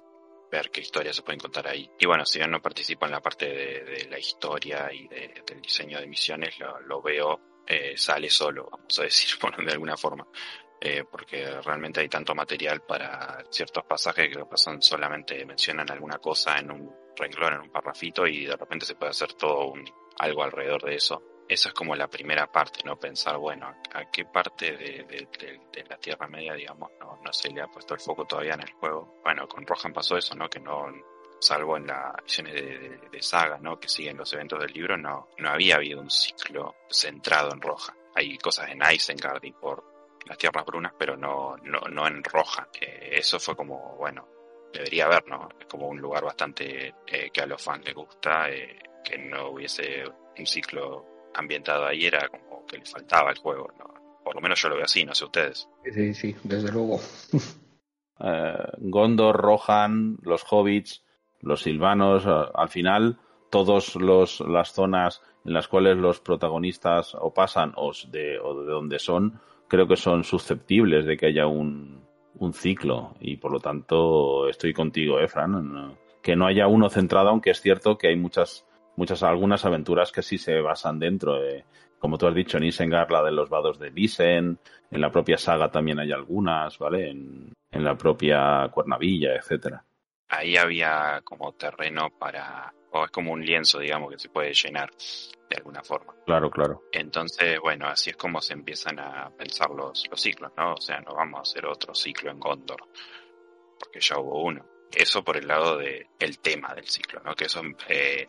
ver 0.51 0.69
qué 0.71 0.81
historias 0.81 1.15
se 1.15 1.21
pueden 1.23 1.39
contar 1.39 1.67
ahí. 1.67 1.89
Y 1.99 2.05
bueno, 2.05 2.25
si 2.25 2.39
bien 2.39 2.51
no 2.51 2.61
participo 2.61 3.05
en 3.05 3.11
la 3.11 3.21
parte 3.21 3.45
de, 3.47 4.07
la 4.09 4.19
historia 4.19 4.91
y 4.91 5.07
de- 5.07 5.43
del 5.45 5.61
diseño 5.61 5.99
de 5.99 6.07
misiones, 6.07 6.55
lo, 6.85 7.01
veo, 7.01 7.39
eh, 7.67 7.95
sale 7.97 8.29
solo, 8.29 8.67
vamos 8.71 8.99
a 8.99 9.03
decir, 9.03 9.37
por 9.39 9.55
de 9.63 9.71
alguna 9.71 9.97
forma 9.97 10.27
eh, 10.81 11.03
porque 11.09 11.59
realmente 11.61 11.99
hay 11.99 12.07
tanto 12.07 12.33
material 12.33 12.81
para 12.81 13.43
ciertos 13.49 13.83
pasajes 13.83 14.29
que 14.29 14.45
pasan 14.45 14.81
solamente 14.81 15.45
mencionan 15.45 15.91
alguna 15.91 16.19
cosa 16.19 16.57
en 16.57 16.71
un 16.71 16.95
renglón, 17.17 17.53
en 17.55 17.61
un 17.61 17.69
parrafito 17.69 18.25
y 18.25 18.45
de 18.45 18.55
repente 18.55 18.85
se 18.85 18.95
puede 18.95 19.09
hacer 19.11 19.33
todo 19.33 19.67
un, 19.71 19.83
algo 20.19 20.43
alrededor 20.43 20.83
de 20.83 20.95
eso. 20.95 21.21
Esa 21.49 21.69
es 21.69 21.73
como 21.73 21.95
la 21.95 22.07
primera 22.07 22.45
parte, 22.45 22.81
¿no? 22.85 22.95
Pensar, 22.99 23.37
bueno, 23.37 23.73
a, 23.91 24.05
qué 24.11 24.25
parte 24.25 24.77
de, 24.77 25.27
la 25.89 25.97
Tierra 25.97 26.27
Media, 26.27 26.53
digamos, 26.53 26.91
no, 26.99 27.33
se 27.33 27.49
le 27.49 27.61
ha 27.61 27.67
puesto 27.67 27.95
el 27.95 27.99
foco 27.99 28.25
todavía 28.25 28.53
en 28.53 28.61
el 28.61 28.71
juego. 28.73 29.19
Bueno, 29.23 29.47
con 29.47 29.65
Rohan 29.65 29.91
pasó 29.91 30.15
eso, 30.15 30.35
¿no? 30.35 30.47
Que 30.47 30.59
no, 30.59 30.85
salvo 31.39 31.77
en 31.77 31.87
las 31.87 32.13
misiones 32.21 32.53
de, 32.53 33.21
saga, 33.23 33.57
¿no? 33.57 33.79
Que 33.79 33.89
siguen 33.89 34.17
los 34.17 34.31
eventos 34.31 34.59
del 34.59 34.71
libro, 34.71 34.95
no, 34.95 35.29
no 35.39 35.49
había 35.49 35.77
habido 35.77 35.99
un 35.99 36.11
ciclo 36.11 36.75
centrado 36.87 37.51
en 37.51 37.61
Rohan. 37.61 37.97
Hay 38.13 38.37
cosas 38.37 38.69
en 38.69 38.81
Isengard 38.83 39.43
y 39.43 39.51
por 39.51 39.83
las 40.27 40.37
tierras 40.37 40.65
brunas, 40.65 40.93
pero 40.99 41.17
no, 41.17 41.57
no, 41.63 41.79
no 41.89 42.07
en 42.07 42.23
roja. 42.23 42.67
Eh, 42.79 43.09
eso 43.13 43.39
fue 43.39 43.55
como, 43.55 43.95
bueno, 43.97 44.27
debería 44.71 45.05
haber, 45.05 45.27
¿no? 45.27 45.49
Es 45.59 45.65
como 45.65 45.87
un 45.87 45.99
lugar 45.99 46.23
bastante 46.23 46.93
eh, 47.07 47.31
que 47.31 47.41
a 47.41 47.47
los 47.47 47.59
fans 47.59 47.83
les 47.85 47.95
gusta, 47.95 48.51
eh, 48.51 48.77
que 49.03 49.17
no 49.17 49.49
hubiese 49.49 50.03
un 50.37 50.45
ciclo 50.45 51.18
ambientado 51.33 51.85
ahí, 51.85 52.05
era 52.05 52.27
como 52.29 52.65
que 52.65 52.77
le 52.77 52.85
faltaba 52.85 53.29
al 53.29 53.37
juego, 53.37 53.69
¿no? 53.77 53.85
Por 54.23 54.35
lo 54.35 54.41
menos 54.41 54.61
yo 54.61 54.69
lo 54.69 54.75
veo 54.75 54.85
así, 54.85 55.03
no 55.05 55.15
sé 55.15 55.25
ustedes. 55.25 55.67
Sí, 55.93 56.13
sí, 56.13 56.35
desde 56.43 56.71
luego. 56.71 56.99
Eh, 58.21 58.53
Gondor, 58.79 59.37
Rohan, 59.37 60.17
los 60.23 60.43
hobbits, 60.49 61.05
los 61.39 61.61
silvanos, 61.61 62.25
eh, 62.25 62.51
al 62.53 62.67
final 62.67 63.17
todas 63.49 63.95
las 63.95 64.73
zonas 64.73 65.21
en 65.45 65.53
las 65.53 65.67
cuales 65.69 65.97
los 65.97 66.19
protagonistas 66.19 67.15
o 67.15 67.33
pasan 67.33 67.71
o 67.77 67.91
de, 68.09 68.37
o 68.39 68.61
de 68.61 68.71
donde 68.71 68.99
son, 68.99 69.39
creo 69.69 69.87
que 69.87 69.95
son 69.95 70.23
susceptibles 70.25 71.05
de 71.05 71.15
que 71.15 71.27
haya 71.27 71.47
un, 71.47 72.05
un 72.35 72.53
ciclo 72.53 73.15
y 73.21 73.37
por 73.37 73.51
lo 73.53 73.59
tanto 73.61 74.49
estoy 74.49 74.73
contigo, 74.73 75.19
eh, 75.19 75.27
Fran, 75.29 75.71
No- 75.73 75.97
que 76.21 76.35
no 76.35 76.45
haya 76.45 76.67
uno 76.67 76.89
centrado, 76.89 77.29
aunque 77.29 77.51
es 77.51 77.61
cierto 77.61 77.97
que 77.97 78.09
hay 78.09 78.17
muchas, 78.17 78.67
muchas, 78.99 79.23
algunas 79.23 79.63
aventuras 79.63 80.11
que 80.11 80.21
sí 80.21 80.37
se 80.37 80.59
basan 80.59 80.99
dentro. 80.99 81.41
eh, 81.43 81.63
como 81.99 82.17
tú 82.17 82.27
has 82.27 82.35
dicho, 82.35 82.57
en 82.57 82.65
Isengard, 82.65 83.09
la 83.11 83.23
de 83.23 83.31
los 83.31 83.49
vados 83.49 83.79
de 83.79 83.91
Lisen, 83.91 84.59
en 84.91 85.01
la 85.01 85.09
propia 85.09 85.37
saga 85.37 85.71
también 85.71 85.99
hay 85.99 86.11
algunas, 86.11 86.77
¿vale? 86.77 87.09
En, 87.09 87.53
en 87.71 87.83
la 87.83 87.95
propia 87.95 88.69
Cuernavilla, 88.71 89.35
etcétera. 89.35 89.83
Ahí 90.29 90.57
había 90.57 91.21
como 91.23 91.53
terreno 91.53 92.09
para, 92.17 92.73
o 92.91 93.05
es 93.05 93.11
como 93.11 93.31
un 93.31 93.43
lienzo, 93.45 93.79
digamos, 93.79 94.11
que 94.11 94.19
se 94.19 94.29
puede 94.29 94.53
llenar 94.53 94.89
de 95.49 95.55
alguna 95.57 95.81
forma. 95.81 96.13
Claro, 96.25 96.49
claro. 96.51 96.83
Entonces, 96.91 97.59
bueno, 97.59 97.87
así 97.87 98.11
es 98.11 98.17
como 98.17 98.41
se 98.41 98.53
empiezan 98.53 98.99
a 98.99 99.29
pensar 99.31 99.69
los, 99.71 100.03
los 100.09 100.21
ciclos, 100.21 100.51
¿no? 100.57 100.73
O 100.73 100.81
sea, 100.81 100.99
no 101.01 101.15
vamos 101.15 101.39
a 101.39 101.41
hacer 101.41 101.65
otro 101.65 101.95
ciclo 101.95 102.31
en 102.31 102.39
Gondor, 102.39 102.83
porque 103.79 103.99
ya 103.99 104.19
hubo 104.19 104.43
uno. 104.43 104.65
Eso 104.95 105.23
por 105.23 105.37
el 105.37 105.47
lado 105.47 105.77
del 105.77 106.07
el 106.19 106.39
tema 106.39 106.73
del 106.73 106.85
ciclo, 106.85 107.21
¿no? 107.23 107.33
Que 107.35 107.45
eso 107.45 107.61
eh, 107.87 108.27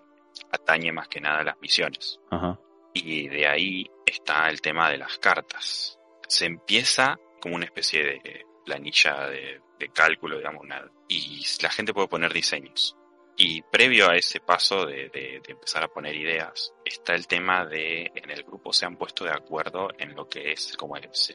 atañe 0.52 0.92
más 0.92 1.08
que 1.08 1.20
nada 1.20 1.40
a 1.40 1.44
las 1.44 1.60
misiones. 1.60 2.18
Ajá. 2.30 2.58
Y 2.92 3.28
de 3.28 3.46
ahí 3.46 3.86
está 4.06 4.48
el 4.48 4.60
tema 4.60 4.90
de 4.90 4.98
las 4.98 5.18
cartas. 5.18 5.98
Se 6.28 6.46
empieza 6.46 7.16
como 7.40 7.54
una 7.56 7.64
especie 7.64 8.02
de 8.04 8.46
planilla 8.64 9.26
de, 9.28 9.60
de 9.78 9.88
cálculo, 9.88 10.36
digamos, 10.38 10.62
una, 10.62 10.84
y 11.08 11.42
la 11.62 11.70
gente 11.70 11.92
puede 11.94 12.08
poner 12.08 12.32
diseños. 12.32 12.96
Y 13.36 13.62
previo 13.62 14.10
a 14.10 14.16
ese 14.16 14.40
paso 14.40 14.84
de, 14.84 15.08
de- 15.08 15.40
de 15.42 15.52
empezar 15.52 15.82
a 15.84 15.88
poner 15.88 16.14
ideas, 16.14 16.74
está 16.84 17.14
el 17.14 17.26
tema 17.26 17.64
de 17.64 18.10
en 18.14 18.30
el 18.30 18.42
grupo 18.42 18.72
se 18.72 18.84
han 18.84 18.96
puesto 18.96 19.24
de 19.24 19.30
acuerdo 19.32 19.88
en 19.98 20.14
lo 20.14 20.28
que 20.28 20.52
es, 20.52 20.76
como 20.76 20.96
es, 20.96 21.34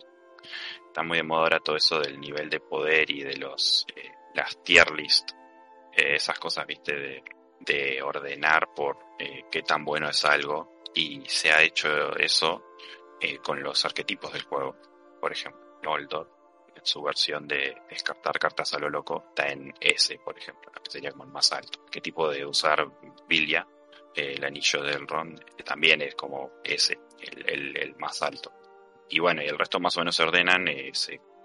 está 0.88 1.02
muy 1.02 1.18
de 1.18 1.24
moda 1.24 1.44
ahora 1.44 1.60
todo 1.60 1.76
eso 1.78 2.00
del 2.00 2.20
nivel 2.20 2.50
de 2.50 2.60
poder 2.60 3.10
y 3.10 3.24
de 3.24 3.38
los 3.38 3.88
eh, 3.96 4.12
las 4.36 4.62
tier 4.64 4.92
list, 4.92 5.32
eh, 5.94 6.16
esas 6.16 6.38
cosas, 6.38 6.68
viste, 6.68 6.94
de, 6.96 7.24
de 7.60 8.02
ordenar 8.02 8.74
por 8.76 8.98
eh, 9.20 9.46
qué 9.52 9.62
tan 9.64 9.84
bueno 9.86 10.10
es 10.10 10.24
algo 10.26 10.82
y 10.94 11.24
se 11.28 11.52
ha 11.52 11.62
hecho 11.62 12.16
eso 12.18 12.64
eh, 13.20 13.38
con 13.40 13.62
los 13.62 13.84
arquetipos 13.86 14.32
del 14.34 14.44
juego. 14.44 14.76
Por 15.20 15.32
ejemplo, 15.32 15.62
Noldor, 15.84 16.30
en 16.76 16.86
su 16.86 17.02
versión 17.02 17.48
de 17.48 17.76
descartar 17.90 18.38
cartas 18.40 18.74
a 18.74 18.80
lo 18.80 18.90
loco, 18.90 19.26
está 19.30 19.48
en 19.50 19.74
S, 19.80 20.18
por 20.20 20.38
ejemplo, 20.38 20.72
que 20.72 20.92
sería 20.92 21.12
como 21.12 21.24
el 21.24 21.32
más 21.32 21.52
alto. 21.52 21.86
¿Qué 21.92 22.02
tipo 22.02 22.30
de 22.30 22.46
usar 22.46 22.88
Vilia? 23.28 23.68
Eh, 24.14 24.36
el 24.38 24.44
anillo 24.44 24.84
del 24.84 25.08
Ron 25.08 25.40
también 25.64 26.02
es 26.02 26.16
como 26.16 26.52
S, 26.64 26.98
el, 27.20 27.78
el, 27.78 27.96
más 27.98 28.22
alto. 28.22 28.52
Y 29.10 29.20
bueno, 29.20 29.42
y 29.44 29.48
el 29.48 29.58
resto 29.58 29.80
más 29.80 29.96
o 29.98 30.00
menos 30.02 30.16
se 30.16 30.24
ordenan. 30.24 30.68
eh, 30.68 30.92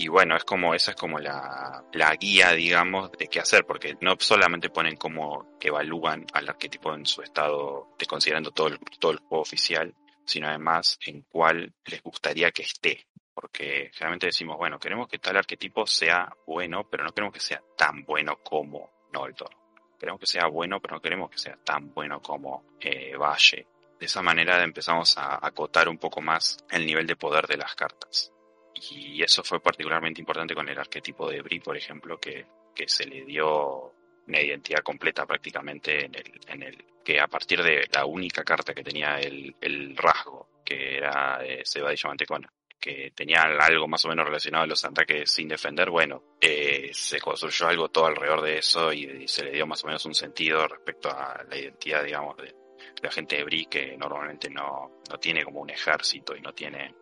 y 0.01 0.09
bueno, 0.09 0.35
es 0.35 0.45
como, 0.45 0.73
esa 0.75 0.93
es 0.93 0.97
como 0.97 1.19
la, 1.19 1.85
la 1.93 2.17
guía, 2.17 2.53
digamos, 2.53 3.13
de 3.13 3.29
qué 3.29 3.39
hacer, 3.39 3.67
porque 3.67 3.99
no 4.01 4.17
solamente 4.19 4.71
ponen 4.71 4.97
cómo 4.97 5.59
evalúan 5.61 6.25
al 6.33 6.49
arquetipo 6.49 6.95
en 6.95 7.05
su 7.05 7.21
estado, 7.21 7.91
de 7.99 8.07
considerando 8.07 8.51
todo 8.51 8.69
el, 8.69 8.79
todo 8.99 9.13
el 9.13 9.19
juego 9.19 9.43
oficial, 9.43 9.95
sino 10.25 10.49
además 10.49 10.99
en 11.05 11.21
cuál 11.29 11.75
les 11.85 12.03
gustaría 12.03 12.51
que 12.51 12.63
esté. 12.63 13.09
Porque 13.35 13.91
generalmente 13.93 14.29
decimos, 14.29 14.57
bueno, 14.57 14.79
queremos 14.79 15.07
que 15.07 15.19
tal 15.19 15.37
arquetipo 15.37 15.87
sea 15.87 16.35
bueno, 16.47 16.89
pero 16.89 17.05
no 17.05 17.13
queremos 17.13 17.35
que 17.35 17.41
sea 17.41 17.63
tan 17.77 18.03
bueno 18.07 18.39
como 18.43 18.89
Noldor. 19.13 19.55
Queremos 19.99 20.19
que 20.19 20.27
sea 20.27 20.47
bueno, 20.47 20.81
pero 20.81 20.95
no 20.95 21.03
queremos 21.03 21.31
que 21.31 21.39
sea 21.39 21.59
tan 21.63 21.93
bueno 21.93 22.23
como 22.23 22.65
eh, 22.81 23.15
Valle. 23.19 23.67
De 23.99 24.07
esa 24.07 24.23
manera 24.23 24.65
empezamos 24.65 25.19
a 25.19 25.47
acotar 25.47 25.91
un 25.91 25.99
poco 25.99 26.23
más 26.23 26.57
el 26.71 26.87
nivel 26.87 27.07
de 27.07 27.17
poder 27.17 27.47
de 27.47 27.59
las 27.59 27.75
cartas. 27.75 28.33
Y 28.75 29.23
eso 29.23 29.43
fue 29.43 29.61
particularmente 29.61 30.21
importante 30.21 30.55
con 30.55 30.69
el 30.69 30.79
arquetipo 30.79 31.31
de 31.31 31.43
Bri, 31.43 31.61
por 31.61 31.77
ejemplo, 31.77 32.19
que, 32.19 32.47
que 32.75 32.89
se 32.89 33.07
le 33.07 33.25
dio 33.25 33.93
una 34.27 34.41
identidad 34.41 34.81
completa 34.81 35.27
prácticamente 35.27 36.05
en 36.07 36.15
el, 36.15 36.41
en 36.47 36.63
el 36.63 36.85
que 37.05 37.21
a 37.21 37.27
partir 37.27 37.63
de 37.63 37.89
la 37.93 38.05
única 38.07 38.45
carta 38.45 38.75
que 38.75 38.85
tenía 38.85 39.19
el, 39.19 39.55
el 39.61 39.97
rasgo, 39.97 40.49
que 40.65 40.99
era 40.99 41.45
eh, 41.45 41.63
Seba 41.65 41.91
de 41.91 41.97
Yamantecona, 41.97 42.53
que 42.81 43.13
tenía 43.15 43.43
algo 43.43 43.87
más 43.87 44.05
o 44.05 44.09
menos 44.09 44.25
relacionado 44.25 44.65
a 44.65 44.67
los 44.67 44.85
ataques 44.85 45.31
sin 45.31 45.49
defender, 45.49 45.91
bueno, 45.91 46.37
eh, 46.41 46.91
se 46.93 47.21
construyó 47.21 47.69
algo 47.69 47.91
todo 47.91 48.07
alrededor 48.07 48.43
de 48.43 48.59
eso 48.59 48.93
y, 48.93 49.29
se 49.29 49.45
le 49.45 49.53
dio 49.53 49.67
más 49.67 49.85
o 49.85 49.89
menos 49.89 50.05
un 50.07 50.15
sentido 50.15 50.67
respecto 50.67 51.11
a 51.11 51.45
la 51.49 51.57
identidad, 51.57 52.05
digamos, 52.05 52.37
de 52.39 52.55
la 53.03 53.11
gente 53.11 53.37
de 53.37 53.45
Bri, 53.45 53.67
que 53.67 53.97
normalmente 53.97 54.49
no, 54.49 55.03
no 55.11 55.19
tiene 55.19 55.45
como 55.45 55.61
un 55.61 55.71
ejército 55.71 56.35
y 56.35 56.41
no 56.41 56.55
tiene, 56.55 56.95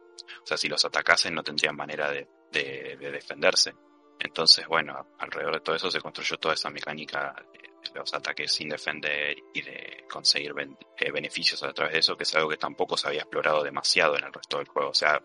o 0.43 0.47
sea, 0.47 0.57
si 0.57 0.69
los 0.69 0.85
atacasen 0.85 1.35
no 1.35 1.43
tendrían 1.43 1.77
manera 1.77 2.11
de, 2.11 2.29
de, 2.53 2.97
de 2.99 3.11
defenderse. 3.11 3.75
Entonces, 4.19 4.67
bueno, 4.67 5.15
alrededor 5.19 5.55
de 5.55 5.61
todo 5.61 5.77
eso 5.77 5.91
se 5.91 6.01
construyó 6.01 6.37
toda 6.39 6.55
esa 6.55 6.71
mecánica 6.71 7.35
de, 7.53 7.69
los 7.95 8.13
ataques 8.13 8.53
sin 8.53 8.69
defender 8.69 9.37
y 9.55 9.63
de 9.63 10.05
conseguir 10.11 10.53
eh, 10.99 11.11
beneficios 11.13 11.63
a 11.63 11.73
través 11.73 11.95
de 11.95 12.01
eso, 12.01 12.17
que 12.17 12.25
es 12.25 12.35
algo 12.35 12.49
que 12.49 12.57
tampoco 12.57 12.97
se 12.97 13.09
había 13.09 13.21
explorado 13.21 13.63
demasiado 13.63 14.17
en 14.17 14.25
el 14.25 14.33
resto 14.33 14.59
del 14.59 14.67
juego. 14.67 14.91
O 14.91 14.95
sea, 14.95 15.23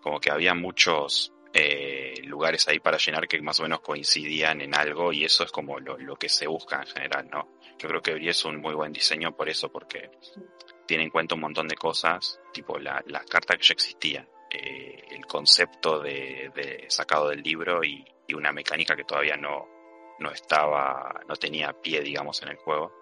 como 0.00 0.20
que 0.20 0.30
había 0.30 0.54
muchos 0.54 1.32
eh, 1.52 2.14
lugares 2.24 2.68
ahí 2.68 2.78
para 2.78 2.98
llenar 2.98 3.26
que 3.26 3.40
más 3.40 3.58
o 3.60 3.62
menos 3.62 3.80
coincidían 3.80 4.60
en 4.60 4.74
algo 4.74 5.12
y 5.12 5.24
eso 5.24 5.44
es 5.44 5.50
como 5.50 5.78
lo, 5.78 6.16
que 6.16 6.28
se 6.28 6.46
busca 6.46 6.80
en 6.80 6.86
general, 6.86 7.28
¿no? 7.30 7.58
Yo 7.78 7.88
creo 7.88 8.02
que 8.02 8.28
es 8.28 8.44
un 8.44 8.60
muy 8.60 8.74
buen 8.74 8.92
diseño 8.92 9.34
por 9.34 9.48
eso, 9.48 9.70
porque 9.70 10.10
tiene 10.88 11.04
en 11.04 11.10
cuenta 11.10 11.34
un 11.34 11.42
montón 11.42 11.68
de 11.68 11.76
cosas, 11.76 12.40
tipo 12.50 12.78
la, 12.78 13.04
la 13.06 13.22
carta 13.24 13.54
que 13.56 13.62
ya 13.62 13.74
existía, 13.74 14.26
eh, 14.50 15.04
el 15.10 15.26
concepto 15.26 16.00
de, 16.00 16.86
sacado 16.88 17.28
del 17.28 17.42
libro 17.42 17.84
y, 17.84 18.04
una 18.34 18.52
mecánica 18.52 18.94
que 18.94 19.04
todavía 19.04 19.36
no, 19.36 19.66
no 20.18 20.30
estaba, 20.30 21.22
no 21.26 21.34
tenía 21.36 21.72
pie, 21.72 22.02
digamos, 22.02 22.42
en 22.42 22.50
el 22.50 22.56
juego, 22.56 22.92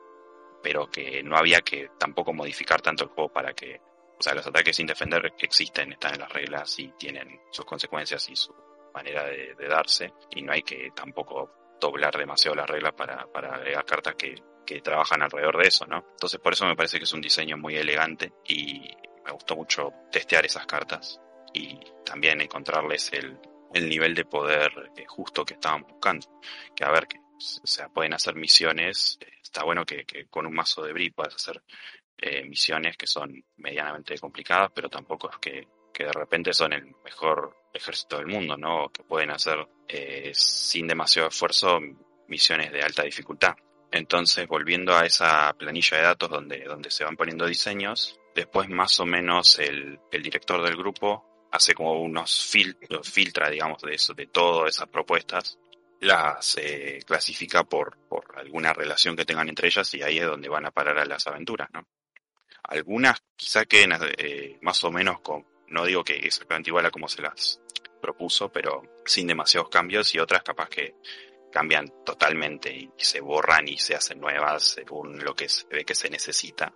pero 0.63 0.89
que 0.89 1.21
no 1.23 1.37
había 1.37 1.61
que 1.63 1.91
tampoco 1.99 2.33
modificar 2.33 2.81
tanto 2.81 3.05
el 3.05 3.11
juego 3.11 3.33
para 3.33 3.53
que, 3.53 3.81
o 4.19 4.23
sea, 4.23 4.35
los 4.35 4.47
ataques 4.47 4.77
sin 4.77 4.87
defender 4.87 5.33
existen, 5.41 5.93
están 5.93 6.15
en 6.15 6.21
las 6.21 6.33
reglas 6.33 6.79
y 6.79 6.93
tienen 6.93 7.41
sus 7.51 7.65
consecuencias 7.65 8.29
y 8.31 8.37
su 8.37 8.55
manera 8.95 9.25
de, 9.25 9.69
darse, 9.69 10.13
y 10.31 10.43
no 10.43 10.53
hay 10.53 10.63
que 10.63 10.91
tampoco 10.95 11.51
doblar 11.81 12.17
demasiado 12.17 12.55
las 12.55 12.71
reglas 12.71 12.95
para, 12.95 13.27
para 13.27 13.57
agregar 13.57 13.85
cartas 13.85 14.15
que, 14.15 14.37
que 14.67 14.83
trabajan 14.83 15.23
alrededor 15.23 15.57
de 15.57 15.69
eso, 15.69 15.87
¿no? 15.87 16.05
Entonces 16.11 16.41
por 16.41 16.53
eso 16.53 16.67
me 16.67 16.77
parece 16.77 16.99
que 16.99 17.05
es 17.05 17.13
un 17.13 17.23
diseño 17.23 17.57
muy 17.57 17.77
elegante 17.77 18.33
y 18.47 18.91
me 19.25 19.33
gustó 19.33 19.57
mucho 19.57 19.93
testear 20.11 20.45
esas 20.45 20.67
cartas 20.67 21.21
y 21.55 21.79
también 22.05 22.41
encontrarles 22.41 23.13
el, 23.13 23.39
el 23.73 23.89
nivel 23.89 24.15
de 24.15 24.25
poder 24.25 24.93
eh, 24.97 25.05
justo 25.07 25.45
que 25.45 25.55
estaban 25.55 25.83
buscando. 25.83 26.27
Que 26.75 26.85
a 26.85 26.91
ver, 26.91 27.07
que 27.07 27.19
o 27.19 27.67
sea, 27.67 27.89
pueden 27.89 28.15
hacer 28.15 28.35
misiones, 28.35 29.19
eh, 29.21 29.27
está 29.43 29.65
bueno 29.65 29.85
que, 29.85 30.05
que, 30.05 30.27
con 30.27 30.47
un 30.47 30.55
mazo 30.55 30.83
de 30.83 30.93
Bri 30.93 31.11
puedas 31.11 31.35
hacer 31.35 31.63
eh, 32.19 32.45
misiones 32.45 32.97
que 32.97 33.07
son 33.07 33.45
medianamente 33.57 34.19
complicadas, 34.19 34.71
pero 34.75 34.89
tampoco 34.89 35.31
es 35.31 35.39
que, 35.39 35.69
que, 35.93 36.05
de 36.05 36.13
repente 36.13 36.53
son 36.53 36.73
el 36.73 36.95
mejor 37.05 37.57
ejército 37.73 38.19
del 38.19 38.27
mundo, 38.27 38.57
¿no? 38.57 38.89
Que 38.91 39.03
pueden 39.03 39.31
hacer 39.31 39.67
sin 40.33 40.87
demasiado 40.87 41.29
esfuerzo 41.29 41.79
misiones 42.29 42.73
de 42.73 42.83
alta 42.83 43.03
dificultad. 43.03 43.55
Entonces, 43.91 44.47
volviendo 44.47 44.95
a 44.95 45.07
esa 45.07 45.55
planilla 45.55 45.97
de 45.97 46.03
datos 46.03 46.31
donde, 46.31 46.65
donde 46.65 46.91
se 46.91 47.05
van 47.05 47.17
poniendo 47.17 47.47
diseños, 47.47 48.19
después 48.35 48.69
más 48.69 48.99
o 49.01 49.07
menos 49.07 49.59
el, 49.59 49.99
el 50.11 50.23
director 50.23 50.63
del 50.63 50.77
grupo 50.77 51.49
hace 51.53 51.75
como 51.75 52.01
unos 52.01 52.47
filtros, 52.47 53.11
filtra, 53.11 53.49
digamos, 53.49 53.83
de 53.83 53.95
eso, 53.95 54.13
de 54.15 54.27
todas 54.27 54.77
esas 54.77 54.89
propuestas, 54.89 55.59
las 56.01 56.57
eh, 56.59 57.01
clasifica 57.07 57.65
por, 57.65 57.97
por 58.09 58.39
alguna 58.39 58.73
relación 58.73 59.17
que 59.17 59.25
tengan 59.25 59.49
entre 59.49 59.69
ellas 59.69 59.93
y 59.95 60.03
ahí 60.03 60.19
es 60.19 60.27
donde 60.27 60.49
van 60.49 60.67
a 60.67 60.71
parar 60.71 60.99
a 60.99 61.07
las 61.07 61.27
aventuras, 61.27 61.69
¿no? 61.73 61.87
Algunas 62.65 63.23
quizá 63.37 63.65
queden 63.65 63.93
eh, 64.19 64.59
más 64.61 64.83
o 64.85 64.91
menos 64.91 65.21
con, 65.21 65.47
no 65.69 65.85
digo 65.85 66.05
que 66.05 66.17
exactamente 66.17 66.71
igual 66.71 66.87
a 66.87 66.91
como 66.91 67.09
se 67.09 67.23
las 67.23 67.61
propuso, 68.03 68.51
pero 68.51 68.83
sin 69.05 69.27
demasiados 69.27 69.71
cambios 69.71 70.15
y 70.15 70.19
otras 70.19 70.43
capaz 70.43 70.69
que 70.69 70.95
cambian 71.57 71.91
totalmente 72.05 72.71
y 72.71 72.91
se 72.99 73.23
borran 73.23 73.67
y 73.67 73.79
se 73.79 73.95
hacen 73.95 74.21
nuevas 74.21 74.63
según 74.63 75.25
lo 75.25 75.35
que 75.35 75.49
se 75.49 75.67
ve 75.69 75.87
que 75.87 75.95
se 75.95 76.11
necesita. 76.11 76.71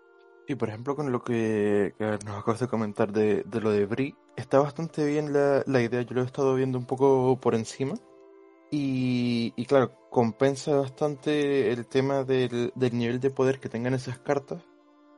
Y 0.48 0.54
por 0.54 0.70
ejemplo, 0.70 0.96
con 0.96 1.12
lo 1.12 1.22
que, 1.22 1.92
nos 1.98 2.38
acabas 2.38 2.60
de 2.60 2.66
comentar 2.66 3.12
de, 3.12 3.44
lo 3.60 3.72
de 3.72 3.84
Brie, 3.84 4.14
está 4.38 4.58
bastante 4.58 5.04
bien 5.04 5.34
la, 5.34 5.82
idea. 5.82 6.00
Yo 6.00 6.14
lo 6.14 6.22
he 6.22 6.24
estado 6.24 6.54
viendo 6.54 6.78
un 6.78 6.86
poco 6.86 7.38
por 7.38 7.54
encima. 7.54 7.92
Y, 8.70 9.52
claro, 9.66 9.92
compensa 10.08 10.74
bastante 10.76 11.70
el 11.70 11.86
tema 11.86 12.24
del, 12.24 12.72
nivel 12.74 13.20
de 13.20 13.30
poder 13.30 13.60
que 13.60 13.68
tengan 13.68 13.92
esas 13.92 14.18
cartas 14.18 14.62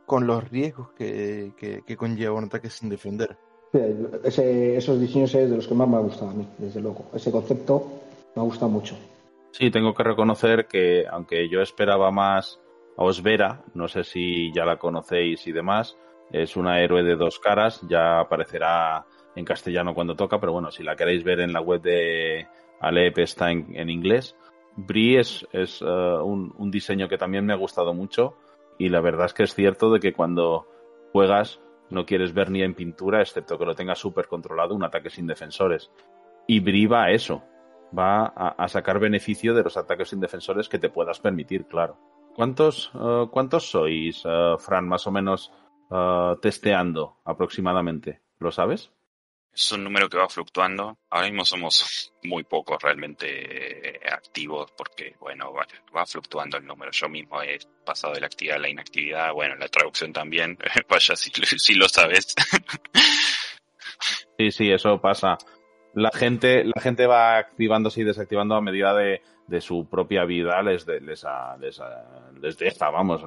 con 0.06 0.26
los 0.26 0.50
riesgos 0.50 0.90
que, 0.94 1.52
conlleva 1.96 2.34
un 2.34 2.46
ataque 2.46 2.68
sin 2.68 2.88
defender. 2.88 3.38
esos 3.72 5.00
diseños 5.00 5.32
es 5.36 5.48
de 5.48 5.56
los 5.56 5.68
que 5.68 5.74
más 5.74 5.88
me 5.88 5.98
ha 5.98 6.00
gustado 6.00 6.32
a 6.32 6.34
mí, 6.34 6.48
desde 6.58 6.80
luego. 6.80 7.04
Ese 7.14 7.30
concepto 7.30 7.86
me 8.34 8.42
gusta 8.42 8.66
mucho. 8.66 8.96
Sí, 9.52 9.70
tengo 9.70 9.92
que 9.92 10.02
reconocer 10.02 10.66
que 10.66 11.06
aunque 11.10 11.48
yo 11.50 11.60
esperaba 11.60 12.10
más 12.10 12.58
a 12.96 13.04
Osvera, 13.04 13.62
no 13.74 13.86
sé 13.86 14.02
si 14.02 14.50
ya 14.52 14.64
la 14.64 14.78
conocéis 14.78 15.46
y 15.46 15.52
demás, 15.52 15.98
es 16.30 16.56
una 16.56 16.80
héroe 16.80 17.02
de 17.02 17.16
dos 17.16 17.38
caras, 17.38 17.80
ya 17.86 18.20
aparecerá 18.20 19.04
en 19.36 19.44
castellano 19.44 19.94
cuando 19.94 20.16
toca, 20.16 20.40
pero 20.40 20.52
bueno, 20.52 20.70
si 20.70 20.82
la 20.82 20.96
queréis 20.96 21.22
ver 21.22 21.40
en 21.40 21.52
la 21.52 21.60
web 21.60 21.82
de 21.82 22.48
Alep 22.80 23.18
está 23.18 23.50
en, 23.50 23.90
inglés. 23.90 24.34
Brie 24.74 25.20
es, 25.20 25.46
un, 25.82 26.54
un, 26.56 26.70
diseño 26.70 27.06
que 27.06 27.18
también 27.18 27.44
me 27.44 27.52
ha 27.52 27.56
gustado 27.56 27.92
mucho 27.92 28.38
y 28.78 28.88
la 28.88 29.02
verdad 29.02 29.26
es 29.26 29.34
que 29.34 29.42
es 29.42 29.54
cierto 29.54 29.92
de 29.92 30.00
que 30.00 30.14
cuando 30.14 30.66
juegas 31.12 31.60
no 31.90 32.06
quieres 32.06 32.32
ver 32.32 32.50
ni 32.50 32.62
en 32.62 32.74
pintura, 32.74 33.20
excepto 33.20 33.58
que 33.58 33.66
lo 33.66 33.74
tengas 33.74 33.98
súper 33.98 34.28
controlado, 34.28 34.74
un 34.74 34.84
ataque 34.84 35.10
sin 35.10 35.26
defensores. 35.26 35.90
Y 36.46 36.60
Brie 36.60 36.88
va 36.88 37.04
a 37.04 37.10
eso, 37.10 37.42
va 37.96 38.26
a, 38.26 38.54
a 38.58 38.68
sacar 38.68 38.98
beneficio 38.98 39.54
de 39.54 39.62
los 39.62 39.76
ataques 39.76 40.08
sin 40.10 40.20
defensores 40.20 40.68
que 40.68 40.78
te 40.78 40.90
puedas 40.90 41.20
permitir, 41.20 41.66
claro. 41.66 41.98
¿Cuántos, 42.34 42.90
uh, 42.94 43.28
¿Cuántos 43.30 43.70
sois, 43.70 44.24
uh, 44.24 44.56
Fran, 44.58 44.88
más 44.88 45.06
o 45.06 45.10
menos 45.10 45.52
uh, 45.90 46.36
testeando 46.40 47.18
aproximadamente? 47.24 48.22
¿Lo 48.38 48.50
sabes? 48.50 48.90
Es 49.52 49.70
un 49.72 49.84
número 49.84 50.08
que 50.08 50.16
va 50.16 50.30
fluctuando. 50.30 50.96
Ahora 51.10 51.26
mismo 51.26 51.44
somos 51.44 52.14
muy 52.22 52.42
pocos 52.44 52.82
realmente 52.82 54.00
activos 54.10 54.72
porque, 54.74 55.14
bueno, 55.20 55.52
va, 55.52 56.06
fluctuando 56.06 56.56
el 56.56 56.64
número. 56.64 56.90
Yo 56.90 57.06
mismo 57.10 57.42
he 57.42 57.58
pasado 57.84 58.14
de 58.14 58.20
la 58.20 58.28
actividad 58.28 58.56
a 58.56 58.60
la 58.60 58.70
inactividad. 58.70 59.30
Bueno, 59.34 59.54
la 59.56 59.68
traducción 59.68 60.10
también. 60.10 60.56
Vaya 60.88 61.14
si, 61.16 61.30
si 61.30 61.74
lo 61.74 61.86
sabes. 61.86 62.34
sí, 64.38 64.50
sí, 64.50 64.70
eso 64.70 64.98
pasa. 64.98 65.36
La 65.94 66.10
gente, 66.10 66.64
la 66.64 66.80
gente 66.80 67.06
va 67.06 67.36
activándose 67.36 68.00
y 68.00 68.04
desactivando 68.04 68.54
a 68.54 68.60
medida 68.60 68.94
de, 68.94 69.20
de 69.46 69.60
su 69.60 69.86
propia 69.86 70.24
vida 70.24 70.62
les, 70.62 70.86
de, 70.86 71.00
les, 71.00 71.24
les, 72.40 72.58
deja, 72.58 72.90
vamos. 72.90 73.22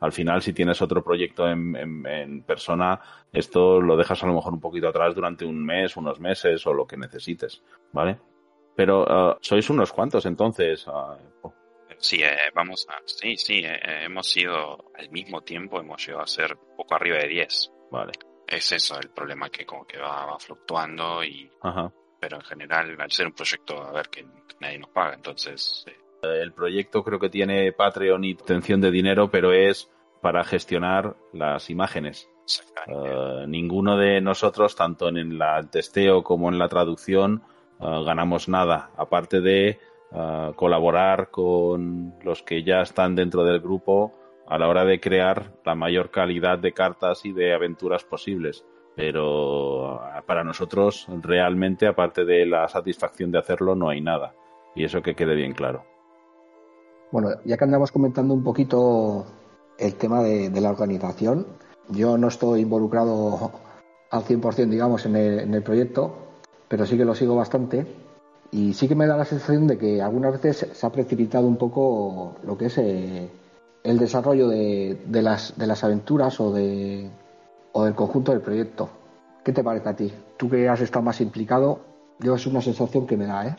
Al 0.00 0.12
final, 0.12 0.42
si 0.42 0.52
tienes 0.52 0.82
otro 0.82 1.04
proyecto 1.04 1.48
en, 1.48 2.04
en, 2.06 2.42
persona, 2.42 3.00
esto 3.32 3.80
lo 3.80 3.96
dejas 3.96 4.22
a 4.22 4.26
lo 4.26 4.34
mejor 4.34 4.52
un 4.52 4.60
poquito 4.60 4.88
atrás 4.88 5.14
durante 5.14 5.44
un 5.44 5.64
mes, 5.64 5.96
unos 5.96 6.18
meses 6.20 6.66
o 6.66 6.74
lo 6.74 6.86
que 6.86 6.96
necesites, 6.96 7.62
¿vale? 7.92 8.18
Pero 8.74 9.02
uh, 9.02 9.36
sois 9.40 9.68
unos 9.70 9.92
cuantos, 9.92 10.24
entonces. 10.26 10.86
Uh, 10.86 11.50
sí, 11.98 12.22
eh, 12.22 12.50
vamos 12.54 12.86
a. 12.88 13.00
Sí, 13.04 13.36
sí, 13.36 13.62
eh, 13.64 14.04
hemos 14.04 14.36
ido 14.36 14.92
al 14.96 15.10
mismo 15.10 15.42
tiempo, 15.42 15.80
hemos 15.80 16.04
llegado 16.04 16.24
a 16.24 16.28
ser 16.28 16.56
poco 16.76 16.94
arriba 16.94 17.18
de 17.18 17.28
10. 17.28 17.72
Vale. 17.90 18.12
Es 18.46 18.72
eso 18.72 18.98
el 18.98 19.10
problema 19.10 19.50
que 19.50 19.66
como 19.66 19.84
que 19.84 19.98
va, 19.98 20.26
va 20.26 20.38
fluctuando 20.38 21.22
y. 21.22 21.50
Ajá 21.60 21.92
pero 22.20 22.36
en 22.36 22.42
general, 22.42 22.96
al 22.98 23.10
ser 23.10 23.26
un 23.26 23.32
proyecto, 23.32 23.82
a 23.82 23.92
ver, 23.92 24.08
que, 24.08 24.26
nadie 24.60 24.78
nos 24.78 24.90
paga, 24.90 25.14
entonces... 25.14 25.84
El 26.22 26.52
proyecto 26.52 27.04
creo 27.04 27.20
que 27.20 27.28
tiene 27.28 27.72
Patreon 27.72 28.24
y 28.24 28.30
intención 28.30 28.80
de 28.80 28.90
dinero, 28.90 29.30
pero 29.30 29.52
es 29.52 29.88
para 30.20 30.42
gestionar 30.42 31.16
las 31.32 31.70
imágenes. 31.70 32.28
Uh, 32.88 33.46
ninguno 33.46 33.96
de 33.96 34.20
nosotros, 34.20 34.74
tanto 34.74 35.08
en 35.08 35.18
el 35.18 35.40
testeo 35.70 36.24
como 36.24 36.48
en 36.48 36.58
la 36.58 36.68
traducción, 36.68 37.42
uh, 37.78 38.02
ganamos 38.02 38.48
nada, 38.48 38.90
aparte 38.96 39.40
de 39.40 39.78
uh, 40.10 40.54
colaborar 40.54 41.30
con 41.30 42.14
los 42.24 42.42
que 42.42 42.64
ya 42.64 42.80
están 42.80 43.14
dentro 43.14 43.44
del 43.44 43.60
grupo 43.60 44.18
a 44.48 44.58
la 44.58 44.66
hora 44.66 44.84
de 44.84 44.98
crear 44.98 45.52
la 45.64 45.74
mayor 45.74 46.10
calidad 46.10 46.58
de 46.58 46.72
cartas 46.72 47.24
y 47.26 47.32
de 47.32 47.52
aventuras 47.54 48.02
posibles 48.02 48.64
pero 48.98 50.00
para 50.26 50.42
nosotros 50.42 51.06
realmente, 51.22 51.86
aparte 51.86 52.24
de 52.24 52.44
la 52.44 52.66
satisfacción 52.66 53.30
de 53.30 53.38
hacerlo, 53.38 53.76
no 53.76 53.88
hay 53.90 54.00
nada. 54.00 54.34
Y 54.74 54.82
eso 54.82 55.00
que 55.02 55.14
quede 55.14 55.36
bien 55.36 55.52
claro. 55.52 55.84
Bueno, 57.12 57.28
ya 57.44 57.56
que 57.56 57.62
andamos 57.62 57.92
comentando 57.92 58.34
un 58.34 58.42
poquito 58.42 59.24
el 59.78 59.94
tema 59.94 60.24
de, 60.24 60.50
la 60.60 60.70
organización, 60.70 61.46
yo 61.90 62.18
no 62.18 62.26
estoy 62.26 62.62
involucrado 62.62 63.52
al 64.10 64.24
100%, 64.24 64.68
digamos, 64.68 65.06
en 65.06 65.14
el, 65.14 65.38
en 65.38 65.54
el, 65.54 65.62
proyecto, 65.62 66.16
pero 66.66 66.84
sí 66.84 66.96
que 66.96 67.04
lo 67.04 67.14
sigo 67.14 67.36
bastante. 67.36 67.86
Y 68.50 68.74
sí 68.74 68.88
que 68.88 68.96
me 68.96 69.06
da 69.06 69.16
la 69.16 69.24
sensación 69.24 69.68
de 69.68 69.78
que 69.78 70.02
algunas 70.02 70.32
veces 70.32 70.76
se 70.76 70.86
ha 70.86 70.90
precipitado 70.90 71.46
un 71.46 71.56
poco 71.56 72.34
lo 72.42 72.58
que 72.58 72.66
es 72.66 72.76
eh, 72.78 73.30
el 73.84 73.98
desarrollo 74.00 74.48
de 74.48 75.22
las 75.22 75.84
aventuras 75.84 76.40
o 76.40 76.52
de, 76.52 77.08
del 77.84 77.94
conjunto 77.94 78.32
del 78.32 78.40
proyecto. 78.40 78.88
¿Qué 79.44 79.52
te 79.52 79.64
parece 79.64 79.88
a 79.88 79.96
ti? 79.96 80.12
Tú 80.36 80.48
que 80.48 80.68
has 80.68 80.80
estado 80.80 81.02
más 81.02 81.20
implicado, 81.20 81.80
yo 82.18 82.34
es 82.34 82.46
una 82.46 82.60
sensación 82.60 83.06
que 83.06 83.16
me 83.16 83.26
da, 83.26 83.46
¿eh? 83.46 83.56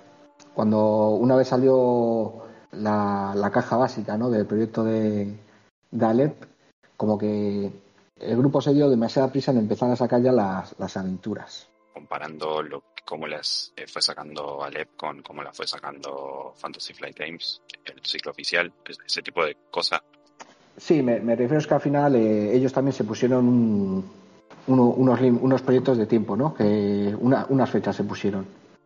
Cuando 0.54 1.10
una 1.10 1.36
vez 1.36 1.48
salió 1.48 2.44
la, 2.72 3.50
caja 3.54 3.78
básica 3.78 4.18
¿no? 4.18 4.30
del 4.30 4.46
proyecto 4.46 4.84
de, 4.84 5.38
Alep, 6.00 6.46
como 6.98 7.18
que 7.18 7.72
el 8.18 8.38
grupo 8.38 8.62
se 8.62 8.74
dio 8.74 8.90
demasiada 8.90 9.32
prisa 9.32 9.52
en 9.52 9.60
empezar 9.60 9.92
a 9.92 9.96
sacar 9.96 10.22
ya 10.22 10.32
las, 10.32 10.76
las 10.78 10.98
aventuras. 10.98 11.70
comparando 11.94 12.62
cómo 13.06 13.26
las 13.26 13.74
eh, 13.76 13.88
fue 13.88 14.02
sacando 14.02 14.64
Alep 14.64 14.96
con 14.96 15.24
cómo 15.24 15.42
las 15.42 15.58
fue 15.58 15.66
sacando 15.66 16.54
Fantasy 16.56 16.94
Flight 16.94 17.18
Games, 17.18 17.62
el 17.86 18.00
ciclo 18.06 18.32
oficial, 18.32 18.72
ese 18.86 19.22
tipo 19.22 19.44
de 19.44 19.58
cosas. 19.72 20.02
Sí, 20.80 21.04
me, 21.04 21.20
refiero 21.20 21.58
es 21.58 21.68
que 21.68 21.74
al 21.74 21.82
final 21.82 22.16
eh, 22.16 22.56
ellos 22.56 22.72
también 22.72 22.94
se 22.94 23.04
pusieron 23.04 23.48
un, 23.48 24.12
uno, 24.68 24.84
unos, 24.86 25.20
unos 25.20 25.62
proyectos 25.62 25.98
de 25.98 26.06
tiempo, 26.06 26.38
¿no? 26.38 26.56
Unas 27.20 27.70
fechas 27.70 27.96
se 27.96 28.06
pusieron. 28.06 28.46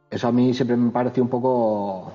Eso 0.09 0.27
a 0.27 0.31
mí 0.31 0.53
siempre 0.53 0.75
me 0.75 0.91
parece 0.91 1.21
un 1.21 1.29
poco 1.29 2.11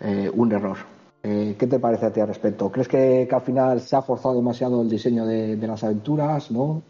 eh, 0.00 0.28
un 0.32 0.52
error. 0.52 0.78
Eh, 1.22 1.54
¿Qué 1.58 1.66
te 1.66 1.78
parece 1.78 2.06
a 2.06 2.12
ti 2.12 2.20
al 2.20 2.28
respecto? 2.28 2.70
¿Crees 2.70 2.88
que, 2.88 3.26
que, 3.28 3.34
al 3.34 3.42
final 3.42 3.80
se 3.80 3.94
ha 3.96 4.02
forzado 4.02 4.34
demasiado 4.34 4.82
el 4.82 4.90
diseño 4.90 5.24
de, 5.24 5.56
de 5.56 5.66
las 5.66 5.84
aventuras, 5.84 6.50
no? 6.50 6.82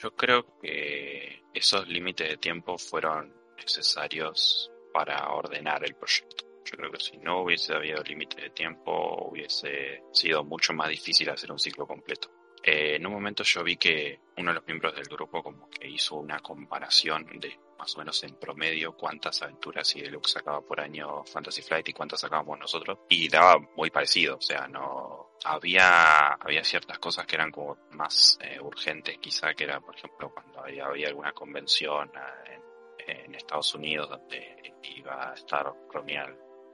Yo 0.00 0.10
creo 0.10 0.44
que 0.60 1.42
esos 1.54 1.88
límites 1.88 2.28
de 2.28 2.36
tiempo 2.38 2.76
fueron 2.76 3.32
necesarios 3.56 4.70
para 4.92 5.32
ordenar 5.32 5.84
el 5.84 5.94
proyecto. 5.94 6.41
Yo 6.72 6.78
creo 6.78 6.90
que 6.90 7.00
si 7.00 7.18
no 7.18 7.42
hubiese 7.42 7.74
habido 7.74 8.02
límite 8.02 8.40
de 8.40 8.50
tiempo, 8.50 9.28
hubiese 9.30 10.02
sido 10.10 10.42
mucho 10.42 10.72
más 10.72 10.88
difícil 10.88 11.28
hacer 11.28 11.52
un 11.52 11.58
ciclo 11.58 11.86
completo. 11.86 12.30
Eh, 12.64 12.96
en 12.96 13.06
un 13.06 13.12
momento 13.12 13.42
yo 13.42 13.62
vi 13.62 13.76
que 13.76 14.20
uno 14.38 14.50
de 14.50 14.54
los 14.54 14.66
miembros 14.66 14.94
del 14.94 15.04
grupo 15.04 15.42
como 15.42 15.68
que 15.68 15.88
hizo 15.88 16.16
una 16.16 16.38
comparación 16.38 17.26
de 17.40 17.58
más 17.76 17.94
o 17.96 17.98
menos 17.98 18.22
en 18.22 18.36
promedio 18.36 18.96
cuántas 18.96 19.42
aventuras 19.42 19.96
y 19.96 20.00
deluxe 20.00 20.34
sacaba 20.34 20.60
por 20.60 20.80
año 20.80 21.24
Fantasy 21.24 21.60
Flight 21.62 21.88
y 21.88 21.92
cuántas 21.92 22.20
sacábamos 22.20 22.60
nosotros 22.60 23.00
y 23.08 23.28
daba 23.28 23.58
muy 23.76 23.90
parecido, 23.90 24.36
o 24.36 24.40
sea, 24.40 24.68
no 24.68 25.32
había 25.44 26.34
había 26.34 26.62
ciertas 26.62 27.00
cosas 27.00 27.26
que 27.26 27.34
eran 27.34 27.50
como 27.50 27.76
más 27.90 28.38
eh, 28.40 28.60
urgentes, 28.60 29.18
quizá 29.18 29.52
que 29.54 29.64
era 29.64 29.80
por 29.80 29.96
ejemplo 29.96 30.32
cuando 30.32 30.60
había, 30.60 30.86
había 30.86 31.08
alguna 31.08 31.32
convención 31.32 32.12
en, 32.46 33.24
en, 33.24 33.34
Estados 33.34 33.74
Unidos 33.74 34.08
donde 34.08 34.72
iba 34.96 35.32
a 35.32 35.34
estar 35.34 35.72
reunida 35.92 36.32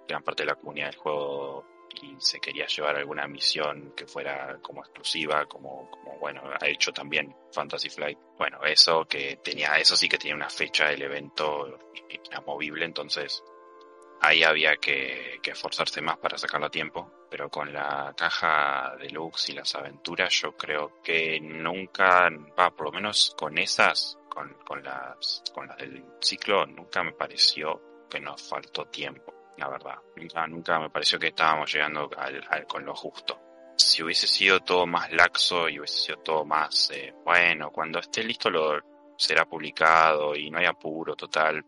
gran 0.09 0.23
parte 0.23 0.43
de 0.43 0.49
la 0.49 0.55
comunidad 0.57 0.87
del 0.87 0.97
juego 0.97 1.65
y 2.03 2.17
se 2.19 2.41
quería 2.41 2.67
llevar 2.67 2.97
alguna 2.97 3.27
misión 3.27 3.93
que 3.97 4.07
fuera 4.07 4.59
como 4.63 4.83
exclusiva, 4.83 5.47
como, 5.47 5.91
bueno, 6.21 6.43
ha 6.61 6.67
hecho 6.67 6.93
también 6.93 7.35
Fantasy 7.53 7.91
Flight. 7.91 8.19
Bueno, 8.37 8.63
eso 8.65 9.05
que 9.07 9.37
tenía, 9.43 9.79
eso 9.79 9.97
sí 9.97 10.09
que 10.09 10.19
tenía 10.19 10.37
una 10.37 10.51
fecha 10.51 10.89
del 10.89 11.03
evento 11.03 11.79
inamovible, 12.25 12.85
entonces 12.85 13.43
ahí 14.21 14.43
había 14.43 14.77
que, 14.77 15.39
que 15.43 15.53
esforzarse 15.53 16.01
más 16.01 16.19
para 16.19 16.39
sacarlo 16.39 16.67
a 16.67 16.71
tiempo. 16.71 17.13
Pero 17.31 17.51
con 17.51 17.73
la 17.73 18.15
caja 18.17 18.97
deluxe 18.99 19.51
y 19.51 19.53
las 19.53 19.75
aventuras, 19.75 20.33
yo 20.33 20.57
creo 20.57 21.03
que 21.03 21.39
nunca, 21.41 22.31
va, 22.59 22.71
por 22.71 22.87
lo 22.87 22.93
menos 22.93 23.35
con 23.37 23.59
esas, 23.59 24.19
con, 24.31 24.55
con 24.65 24.83
las, 24.83 25.43
con 25.53 25.67
las 25.67 25.77
del 25.77 26.05
ciclo, 26.21 26.65
nunca 26.67 27.03
me 27.03 27.13
pareció 27.13 28.07
que 28.09 28.19
nos 28.19 28.43
faltó 28.49 28.87
tiempo 28.87 29.38
la 29.59 29.69
verdad. 29.69 29.97
Nunca, 30.17 30.47
nunca 30.47 30.79
me 30.79 30.91
pareció 30.91 31.19
que 31.19 31.29
estábamos 31.29 31.73
llegando 31.73 32.09
al, 32.17 32.45
al, 32.49 32.67
con 32.67 32.85
lo 32.85 32.95
justo. 32.95 33.39
Si 33.77 34.03
hubiese 34.03 34.27
sido 34.27 34.61
todo 34.61 34.87
más 34.87 35.13
laxo 35.13 35.69
y 35.69 35.79
hubiese 35.79 35.99
sido 35.99 36.19
todo 36.19 36.45
más, 36.45 36.91
eh, 36.93 37.13
bueno, 37.25 37.71
cuando 37.71 37.99
esté 37.99 38.25
listo 38.25 38.51
lo 38.51 38.81
será 39.17 39.45
publicado 39.45 40.35
y 40.35 40.51
no 40.51 40.59
hay 40.59 40.67
apuro 40.67 41.15
total. 41.15 41.65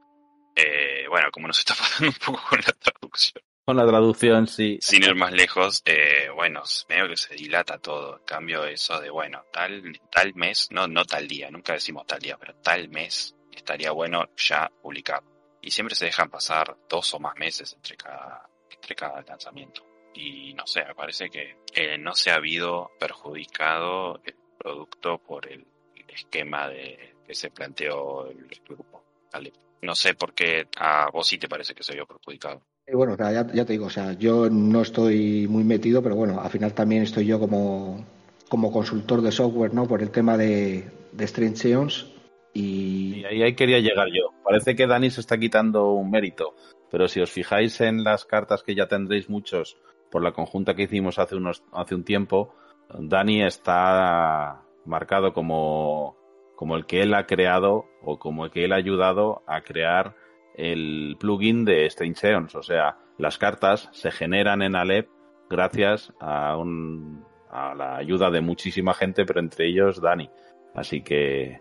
Eh, 0.55 1.07
bueno, 1.09 1.29
como 1.33 1.49
nos 1.49 1.59
está 1.59 1.75
pasando 1.79 2.11
un 2.11 2.35
poco 2.35 2.49
con 2.49 2.59
la 2.59 2.73
traducción. 2.73 3.43
Con 3.65 3.77
la 3.77 3.87
traducción, 3.87 4.47
sí. 4.47 4.79
Sin 4.81 5.05
ir 5.05 5.15
más 5.15 5.33
lejos, 5.33 5.83
eh, 5.85 6.29
bueno, 6.35 6.62
medio 6.89 7.09
que 7.09 7.17
se 7.17 7.35
dilata 7.35 7.79
todo. 7.79 8.19
En 8.19 8.25
cambio, 8.25 8.65
eso 8.65 9.01
de, 9.01 9.11
bueno, 9.11 9.45
tal, 9.53 10.01
tal 10.11 10.35
mes, 10.35 10.69
no, 10.71 10.89
no 10.89 11.05
tal 11.05 11.29
día, 11.29 11.51
nunca 11.51 11.75
decimos 11.75 12.07
tal 12.07 12.21
día, 12.21 12.37
pero 12.39 12.55
tal 12.57 12.89
mes 12.89 13.37
estaría 13.53 13.93
bueno 13.93 14.29
ya 14.37 14.71
publicado 14.83 15.30
y 15.62 15.70
siempre 15.70 15.95
se 15.95 16.07
dejan 16.07 16.31
pasar 16.31 16.77
dos 16.89 17.12
o 17.15 17.19
más 17.19 17.37
meses 17.37 17.73
entre 17.74 17.97
cada, 17.97 18.49
entre 18.70 18.95
cada 18.95 19.23
lanzamiento. 19.23 19.82
Y 20.15 20.55
no 20.55 20.66
sé, 20.66 20.85
me 20.85 20.95
parece 20.95 21.31
que 21.31 21.57
eh, 21.74 21.99
no 21.99 22.15
se 22.15 22.31
ha 22.31 22.37
habido 22.37 22.91
perjudicado 22.99 24.20
el 24.24 24.35
producto 24.59 25.19
por 25.19 25.47
el, 25.51 25.66
esquema 26.09 26.69
de, 26.69 27.15
que 27.24 27.35
se 27.37 27.51
planteó 27.51 28.27
el, 28.27 28.49
grupo. 28.69 29.05
¿vale? 29.32 29.53
No 29.82 29.95
sé 29.95 30.15
por 30.15 30.35
qué 30.35 30.66
a 30.77 31.09
vos 31.09 31.28
sí 31.28 31.39
te 31.39 31.49
parece 31.49 31.73
que 31.73 31.85
se 31.85 31.95
vio 31.95 32.05
perjudicado. 32.05 32.62
Y 32.85 32.97
bueno, 32.97 33.16
ya, 33.16 33.31
ya, 33.31 33.65
te 33.65 33.74
digo, 33.74 33.87
o 33.87 33.91
sea, 33.91 34.15
yo 34.15 34.51
no 34.51 34.82
estoy 34.82 35.47
muy 35.47 35.62
metido, 35.62 36.03
pero 36.03 36.16
bueno, 36.16 36.41
al 36.41 36.51
final 36.51 36.74
también 36.74 37.05
estoy 37.05 37.27
yo 37.27 37.39
como, 37.39 38.05
como 38.49 38.73
consultor 38.73 39.23
de 39.23 39.31
software, 39.31 39.73
¿no? 39.73 39.87
Por 39.87 40.03
el 40.03 40.11
tema 40.11 40.37
de, 40.37 40.91
de 41.12 41.24
Strange 41.24 41.70
Eons 41.70 42.07
y... 42.52 43.20
y... 43.20 43.43
ahí, 43.43 43.55
quería 43.55 43.78
llegar 43.78 44.09
yo. 44.09 44.31
Parece 44.44 44.74
que 44.74 44.86
Dani 44.86 45.10
se 45.10 45.20
está 45.20 45.39
quitando 45.39 45.93
un 45.93 46.10
mérito, 46.10 46.55
pero 46.90 47.09
si 47.09 47.20
os 47.20 47.31
fijáis 47.31 47.81
en 47.81 48.05
las 48.05 48.24
cartas 48.24 48.62
que 48.62 48.74
ya 48.74 48.89
tendréis 48.89 49.28
muchos 49.28 49.78
por 50.10 50.22
la 50.22 50.32
conjunta 50.32 50.74
que 50.74 50.82
hicimos 50.82 51.18
hace, 51.18 51.36
unos, 51.36 51.62
hace 51.72 51.94
un 51.94 52.05
tiempo, 52.05 52.55
Dani 52.98 53.43
está 53.43 54.62
marcado 54.85 55.32
como, 55.32 56.16
como 56.56 56.77
el 56.77 56.86
que 56.86 57.02
él 57.02 57.14
ha 57.14 57.27
creado 57.27 57.86
o 58.02 58.18
como 58.18 58.44
el 58.44 58.51
que 58.51 58.64
él 58.64 58.72
ha 58.72 58.77
ayudado 58.77 59.43
a 59.47 59.62
crear 59.62 60.16
el 60.55 61.16
plugin 61.18 61.64
de 61.64 61.86
Strange 61.86 62.28
Eons. 62.28 62.55
O 62.55 62.62
sea, 62.62 62.98
las 63.18 63.39
cartas 63.39 63.89
se 63.93 64.10
generan 64.10 64.62
en 64.62 64.77
Alep 64.77 65.09
gracias 65.48 66.12
a, 66.20 66.56
un, 66.56 67.24
a 67.51 67.74
la 67.74 67.97
ayuda 67.97 68.31
de 68.31 68.40
muchísima 68.40 68.94
gente, 68.94 69.24
pero 69.24 69.40
entre 69.40 69.68
ellos 69.68 70.01
Dani. 70.01 70.31
Así 70.74 71.02
que 71.02 71.60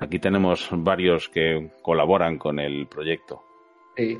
Aquí 0.00 0.18
tenemos 0.18 0.68
varios 0.72 1.28
que 1.28 1.70
colaboran 1.82 2.38
con 2.38 2.58
el 2.58 2.86
proyecto. 2.88 3.42
Sí. 3.96 4.18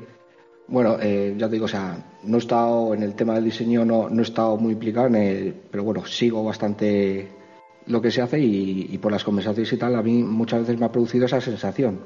Bueno, 0.67 0.97
eh, 1.01 1.33
ya 1.35 1.47
te 1.47 1.53
digo, 1.53 1.65
o 1.65 1.67
sea, 1.67 1.97
no 2.23 2.37
he 2.37 2.39
estado 2.39 2.93
en 2.93 3.03
el 3.03 3.15
tema 3.15 3.33
del 3.33 3.45
diseño, 3.45 3.83
no, 3.83 4.09
no 4.09 4.19
he 4.21 4.23
estado 4.23 4.55
muy 4.57 4.73
implicado 4.73 5.07
en 5.07 5.15
el, 5.15 5.53
pero 5.69 5.83
bueno, 5.83 6.05
sigo 6.05 6.43
bastante 6.43 7.29
lo 7.87 8.01
que 8.01 8.11
se 8.11 8.21
hace 8.21 8.39
y, 8.39 8.87
y, 8.91 8.97
por 8.99 9.11
las 9.11 9.23
conversaciones 9.23 9.73
y 9.73 9.77
tal, 9.77 9.95
a 9.95 10.03
mí 10.03 10.23
muchas 10.23 10.61
veces 10.61 10.79
me 10.79 10.85
ha 10.85 10.91
producido 10.91 11.25
esa 11.25 11.41
sensación. 11.41 11.99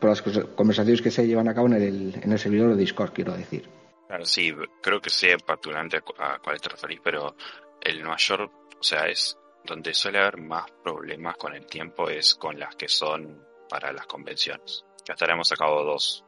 Por 0.00 0.10
las 0.10 0.22
conversaciones 0.22 1.00
que 1.00 1.10
se 1.10 1.26
llevan 1.26 1.48
a 1.48 1.54
cabo 1.54 1.68
en 1.68 1.74
el, 1.74 2.14
en 2.22 2.32
el 2.32 2.38
servidor 2.38 2.70
de 2.70 2.80
Discord, 2.80 3.12
quiero 3.12 3.34
decir. 3.34 3.68
Claro, 4.08 4.24
sí, 4.24 4.52
creo 4.82 5.00
que 5.00 5.10
sé 5.10 5.36
particularmente 5.38 5.98
a, 6.18 6.38
cuál 6.42 6.60
te 6.60 6.68
referís, 6.68 7.00
pero 7.02 7.36
el 7.80 8.02
mayor, 8.02 8.50
o 8.78 8.82
sea, 8.82 9.06
es 9.06 9.38
donde 9.64 9.94
suele 9.94 10.18
haber 10.18 10.38
más 10.38 10.70
problemas 10.82 11.36
con 11.36 11.54
el 11.54 11.66
tiempo 11.66 12.08
es 12.08 12.34
con 12.34 12.58
las 12.58 12.76
que 12.76 12.88
son 12.88 13.44
para 13.68 13.92
las 13.92 14.06
convenciones. 14.06 14.84
Ya 15.06 15.14
hasta 15.14 15.32
hemos 15.32 15.48
sacado 15.48 15.84
dos. 15.84 16.24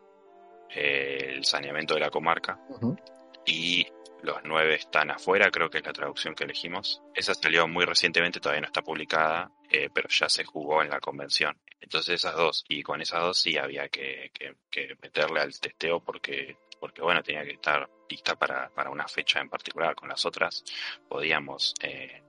Eh, 0.70 1.34
el 1.34 1.44
saneamiento 1.44 1.94
de 1.94 2.00
la 2.00 2.10
comarca 2.10 2.58
uh 2.68 2.78
-huh. 2.78 3.02
y 3.44 3.86
los 4.22 4.38
nueve 4.44 4.76
están 4.76 5.10
afuera, 5.10 5.50
creo 5.50 5.68
que 5.68 5.78
es 5.78 5.84
la 5.84 5.92
traducción 5.92 6.34
que 6.34 6.44
elegimos. 6.44 7.02
Esa 7.14 7.34
salió 7.34 7.66
muy 7.68 7.84
recientemente, 7.84 8.40
todavía 8.40 8.62
no 8.62 8.68
está 8.68 8.80
publicada, 8.80 9.50
eh, 9.68 9.90
pero 9.92 10.08
ya 10.08 10.28
se 10.28 10.44
jugó 10.44 10.82
en 10.82 10.90
la 10.90 11.00
convención. 11.00 11.60
Entonces 11.80 12.14
esas 12.14 12.36
dos, 12.36 12.64
y 12.68 12.82
con 12.82 13.02
esas 13.02 13.20
dos 13.20 13.38
sí 13.38 13.58
había 13.58 13.88
que, 13.88 14.30
que, 14.32 14.54
que 14.70 14.96
meterle 15.02 15.40
al 15.40 15.58
testeo 15.58 16.00
porque, 16.00 16.56
porque 16.82 17.00
bueno, 17.00 17.22
tenía 17.22 17.44
que 17.44 17.52
estar 17.52 17.88
lista 18.08 18.34
para, 18.34 18.68
para 18.70 18.90
una 18.90 19.06
fecha 19.06 19.38
en 19.38 19.48
particular. 19.48 19.94
Con 19.94 20.08
las 20.08 20.26
otras 20.26 20.64
podíamos 21.08 21.74
eh, 21.80 22.24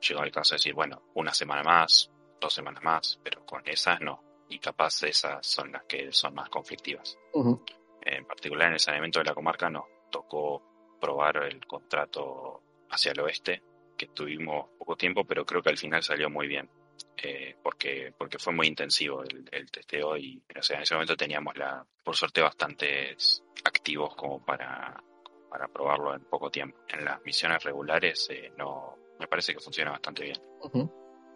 llegar 0.00 0.24
al 0.24 0.32
caso 0.32 0.54
de 0.54 0.56
decir, 0.56 0.72
bueno, 0.72 1.02
una 1.16 1.34
semana 1.34 1.62
más, 1.62 2.10
dos 2.40 2.54
semanas 2.54 2.82
más, 2.82 3.20
pero 3.22 3.44
con 3.44 3.60
esas 3.68 4.00
no. 4.00 4.24
Y 4.48 4.60
capaz 4.60 5.02
esas 5.02 5.46
son 5.46 5.72
las 5.72 5.84
que 5.84 6.10
son 6.10 6.34
más 6.34 6.48
conflictivas. 6.48 7.18
Uh 7.34 7.44
-huh. 7.44 7.62
En 8.00 8.24
particular 8.24 8.68
en 8.68 8.74
el 8.74 8.80
saneamiento 8.80 9.18
de 9.18 9.26
la 9.26 9.34
comarca 9.34 9.68
nos 9.68 9.84
tocó 10.10 10.96
probar 10.98 11.44
el 11.44 11.66
contrato 11.66 12.62
hacia 12.88 13.12
el 13.12 13.20
oeste, 13.20 13.62
que 13.94 14.06
tuvimos 14.06 14.70
poco 14.78 14.96
tiempo, 14.96 15.26
pero 15.26 15.44
creo 15.44 15.60
que 15.60 15.68
al 15.68 15.76
final 15.76 16.02
salió 16.02 16.30
muy 16.30 16.48
bien. 16.48 16.70
Eh, 17.20 17.56
porque, 17.62 18.12
porque 18.16 18.38
fue 18.38 18.52
muy 18.52 18.68
intensivo 18.68 19.22
el, 19.22 19.48
el 19.52 19.70
testeo 19.70 20.16
y 20.16 20.40
o 20.56 20.62
sea, 20.62 20.76
en 20.76 20.82
ese 20.84 20.94
momento 20.94 21.16
teníamos 21.16 21.56
la, 21.56 21.84
por 22.04 22.16
suerte 22.16 22.40
bastantes 22.40 23.42
activos 23.88 24.14
como 24.14 24.44
para, 24.44 25.02
para 25.50 25.68
probarlo 25.68 26.14
en 26.14 26.22
poco 26.24 26.50
tiempo. 26.50 26.78
En 26.88 27.04
las 27.04 27.22
misiones 27.24 27.62
regulares 27.64 28.28
eh, 28.30 28.52
no 28.56 28.96
me 29.18 29.26
parece 29.26 29.54
que 29.54 29.60
funciona 29.60 29.92
bastante 29.92 30.24
bien. 30.24 30.36
Uh 30.62 30.68
-huh. 30.68 30.90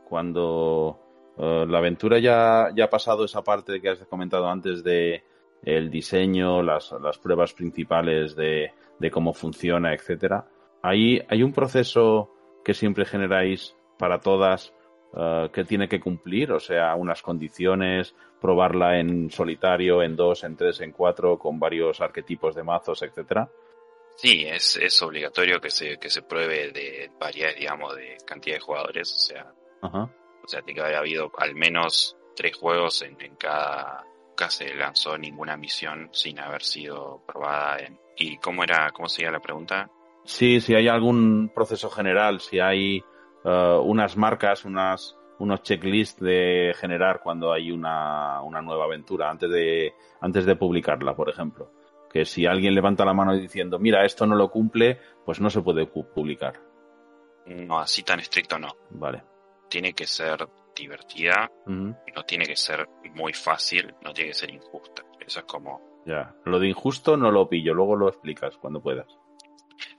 Cuando 0.08 1.32
uh, 1.36 1.66
la 1.66 1.78
aventura 1.78 2.18
ya, 2.18 2.68
ya 2.74 2.84
ha 2.84 2.90
pasado 2.90 3.24
esa 3.24 3.42
parte 3.42 3.80
que 3.80 3.88
has 3.88 3.98
comentado 4.06 4.46
antes 4.48 4.84
de 4.84 5.24
el 5.62 5.90
diseño, 5.90 6.62
las, 6.62 6.92
las 7.00 7.18
pruebas 7.18 7.54
principales 7.54 8.36
de, 8.36 8.72
de 8.98 9.10
cómo 9.10 9.32
funciona, 9.32 9.94
etcétera. 9.94 10.44
Ahí 10.82 11.20
hay 11.28 11.42
un 11.42 11.52
proceso 11.52 12.34
que 12.64 12.74
siempre 12.74 13.04
generáis 13.04 13.74
para 13.98 14.20
todas 14.20 14.74
uh, 15.12 15.48
que 15.51 15.64
tiene 15.64 15.89
que 15.89 16.01
cumplir, 16.01 16.52
o 16.52 16.60
sea, 16.60 16.94
unas 16.94 17.22
condiciones, 17.22 18.14
probarla 18.40 18.98
en 18.98 19.30
solitario, 19.30 20.02
en 20.02 20.16
dos, 20.16 20.44
en 20.44 20.56
tres, 20.56 20.80
en 20.80 20.93
cuatro, 20.93 21.39
con 21.39 21.59
varios 21.59 22.01
arquetipos 22.01 22.55
de 22.55 22.64
mazos, 22.64 23.02
etcétera. 23.02 23.48
Sí, 24.16 24.44
es, 24.47 24.76
es 24.76 25.01
obligatorio 25.02 25.60
que 25.60 25.70
se, 25.70 25.98
que 25.98 26.10
se 26.10 26.22
pruebe 26.22 26.70
de 26.70 27.10
variedades, 27.18 27.59
digamos, 27.59 27.97
de 27.97 28.16
cantidad 28.26 28.56
de 28.56 28.60
jugadores, 28.60 29.12
o 29.12 29.18
sea, 29.18 29.52
Ajá. 29.80 30.10
o 30.44 30.48
sea, 30.48 30.60
tiene 30.62 30.74
que 30.74 30.84
haber 30.84 30.97
habido 30.97 31.32
al 31.39 31.55
menos 31.55 32.16
tres 32.36 32.56
juegos 32.56 33.02
en, 33.02 33.20
en 33.20 33.36
cada 33.36 34.05
nunca 34.32 34.48
se 34.48 34.74
lanzó 34.74 35.18
ninguna 35.18 35.56
misión 35.56 36.09
sin 36.12 36.39
haber 36.40 36.62
sido 36.62 37.22
probada 37.26 37.80
en... 37.80 37.98
¿Y 38.16 38.39
cómo 38.39 38.62
era, 38.62 38.90
cómo 38.93 39.09
sería 39.09 39.30
la 39.30 39.40
pregunta? 39.40 39.90
Sí, 40.24 40.60
si 40.60 40.74
hay 40.74 40.89
algún 40.89 41.51
proceso 41.55 41.90
general, 41.90 42.40
si 42.40 42.60
hay 42.60 43.02
uh, 43.44 43.81
unas 43.82 44.16
marcas, 44.16 44.64
unas, 44.64 45.16
unos 45.39 45.62
checklists 45.62 46.20
de 46.20 46.74
generar 46.77 47.20
cuando 47.23 47.52
hay 47.52 47.70
una, 47.70 48.43
una 48.43 48.62
nueva 48.62 48.85
aventura 48.85 49.31
antes 49.31 49.51
de, 49.51 49.94
antes 50.20 50.47
de 50.47 50.56
publicarla, 50.56 51.14
por 51.14 51.28
ejemplo. 51.28 51.70
Que 52.10 52.24
si 52.24 52.47
alguien 52.47 52.74
levanta 52.74 53.05
la 53.05 53.14
mano 53.14 53.35
diciendo, 53.35 53.78
mira, 53.78 54.05
esto 54.05 54.27
no 54.27 54.36
lo 54.36 54.51
cumple, 54.51 55.01
pues 55.24 55.40
no 55.40 55.48
se 55.51 55.62
puede 55.62 55.86
publicar. 55.86 56.60
No, 57.47 57.78
así 57.78 58.02
tan 58.02 58.20
estricto 58.20 58.59
no. 58.59 58.69
Vale. 58.90 59.23
Tiene 59.69 59.94
que 59.94 60.06
ser 60.06 60.47
divertida, 60.77 61.51
uh 61.66 61.70
-huh. 61.70 61.98
no 62.14 62.23
tiene 62.24 62.47
que 62.47 62.56
ser 62.56 62.89
muy 63.14 63.32
fácil, 63.32 63.94
no 64.02 64.12
tiene 64.12 64.31
que 64.31 64.35
ser 64.35 64.51
injusta. 64.51 65.02
Eso 65.19 65.40
es 65.40 65.47
como... 65.47 66.02
Ya, 66.05 66.35
lo 66.44 66.59
de 66.59 66.69
injusto 66.69 67.16
no 67.16 67.31
lo 67.31 67.48
pillo, 67.48 67.74
luego 67.74 67.97
lo 67.97 68.09
explicas 68.09 68.56
cuando 68.59 68.82
puedas. 68.82 69.06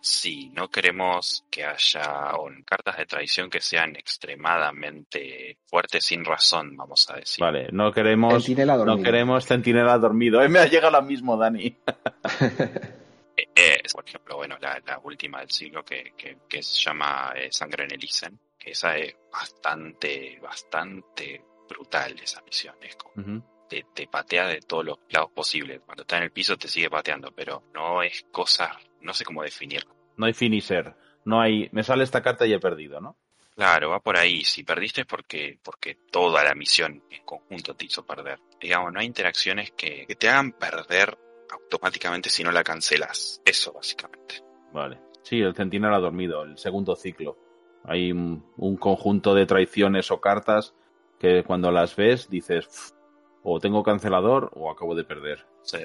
Sí, 0.06 0.52
no 0.54 0.70
queremos 0.70 1.46
que 1.50 1.64
haya 1.64 2.34
cartas 2.66 2.98
de 2.98 3.06
traición 3.06 3.50
que 3.50 3.62
sean 3.62 3.96
extremadamente 3.96 5.60
fuertes 5.66 6.04
sin 6.04 6.26
razón, 6.26 6.76
vamos 6.76 7.10
a 7.10 7.16
decir. 7.16 7.42
Vale, 7.42 7.70
no 7.72 7.90
queremos 7.94 8.50
no 8.50 9.02
queremos 9.02 9.46
centinela 9.46 9.98
dormido. 9.98 10.44
Eh, 10.44 10.50
me 10.50 10.60
ha 10.60 10.66
llegado 10.66 10.92
la 10.92 11.02
mismo, 11.02 11.38
Dani. 11.38 11.68
eh, 13.38 13.82
por 13.94 14.06
ejemplo, 14.06 14.36
bueno, 14.36 14.58
la, 14.60 14.82
la, 14.86 15.00
última 15.00 15.40
del 15.40 15.52
siglo 15.52 15.86
que, 15.86 16.12
que, 16.18 16.40
que 16.50 16.62
se 16.62 16.84
llama 16.84 17.32
eh, 17.38 17.48
Sangre 17.50 17.86
en 17.86 17.94
Elisen, 17.94 18.38
que 18.60 18.72
esa 18.72 18.98
es 18.98 19.16
bastante, 19.32 20.38
bastante 20.42 21.46
brutal 21.70 22.20
esa 22.22 22.42
misión. 22.42 22.76
Es 22.82 22.98
como, 22.98 23.14
uh 23.26 23.30
-huh. 23.38 23.44
te, 23.70 23.86
te, 23.94 24.08
patea 24.08 24.48
de 24.48 24.60
todos 24.60 24.84
los 24.84 25.00
lados 25.08 25.32
posibles. 25.32 25.80
Cuando 25.86 26.02
está 26.02 26.18
en 26.18 26.24
el 26.24 26.32
piso 26.32 26.58
te 26.58 26.68
sigue 26.68 26.90
pateando, 26.90 27.32
pero 27.34 27.64
no 27.74 28.04
es 28.04 28.26
cosa, 28.34 28.78
no 29.04 29.14
sé 29.14 29.24
cómo 29.24 29.44
definirlo. 29.44 29.94
No 30.18 30.26
hay 30.26 30.34
finisher, 30.34 30.96
no 31.26 31.42
hay, 31.42 31.70
me 31.72 31.84
sale 31.84 32.04
esta 32.04 32.22
carta 32.22 32.46
y 32.46 32.54
he 32.54 32.60
perdido, 32.60 33.00
¿no? 33.00 33.18
Claro, 33.56 33.92
va 33.92 34.00
por 34.00 34.18
ahí. 34.18 34.44
Si 34.44 34.64
perdiste 34.64 35.02
es 35.02 35.08
porque, 35.08 35.60
porque 35.64 35.98
toda 36.12 36.44
la 36.44 36.56
misión 36.56 37.04
en 37.10 37.24
conjunto 37.24 37.76
te 37.76 37.86
hizo 37.86 38.06
perder. 38.06 38.40
Digamos, 38.60 38.92
no 38.92 39.00
hay 39.00 39.06
interacciones 39.06 39.72
que, 39.72 40.06
que 40.08 40.16
te 40.16 40.28
hagan 40.28 40.54
perder 40.54 41.18
automáticamente 41.52 42.30
si 42.30 42.44
no 42.44 42.52
la 42.52 42.64
cancelas. 42.64 43.42
Eso, 43.46 43.74
básicamente. 43.74 44.42
Vale. 44.72 45.00
Sí, 45.22 45.40
el 45.40 45.56
centinela 45.56 45.98
ha 45.98 46.00
dormido, 46.00 46.44
el 46.44 46.58
segundo 46.58 46.96
ciclo. 46.96 47.38
Hay 47.86 48.12
un, 48.12 48.46
un, 48.58 48.78
conjunto 48.78 49.36
de 49.36 49.46
traiciones 49.46 50.10
o 50.10 50.20
cartas 50.20 50.74
que 51.20 51.44
cuando 51.44 51.72
las 51.72 51.96
ves 51.96 52.30
dices, 52.30 52.96
o 53.44 53.60
tengo 53.60 53.84
cancelador 53.84 54.52
o 54.56 54.72
acabo 54.72 54.96
de 54.96 55.04
perder. 55.04 55.46
Sí. 55.62 55.78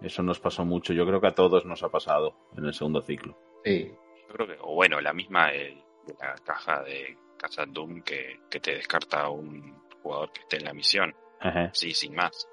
Eso 0.00 0.22
nos 0.22 0.40
pasó 0.40 0.64
mucho. 0.64 0.92
Yo 0.92 1.06
creo 1.06 1.20
que 1.20 1.28
a 1.28 1.34
todos 1.34 1.64
nos 1.64 1.82
ha 1.82 1.90
pasado 1.90 2.34
en 2.56 2.64
el 2.64 2.74
segundo 2.74 3.02
ciclo. 3.02 3.36
Sí. 3.64 3.92
Yo 4.28 4.34
creo 4.34 4.46
que, 4.46 4.56
o 4.60 4.74
bueno, 4.74 5.00
la 5.00 5.12
misma 5.12 5.50
el, 5.50 5.82
de 6.06 6.14
la 6.20 6.34
caja 6.44 6.82
de 6.82 7.16
Casa 7.36 7.64
Doom 7.66 8.02
que, 8.02 8.40
que 8.50 8.60
te 8.60 8.74
descarta 8.74 9.28
un 9.28 9.82
jugador 10.02 10.32
que 10.32 10.40
esté 10.40 10.56
en 10.58 10.64
la 10.64 10.74
misión. 10.74 11.14
Ajá. 11.40 11.70
Sí, 11.72 11.92
sin 11.92 12.14
más. 12.14 12.48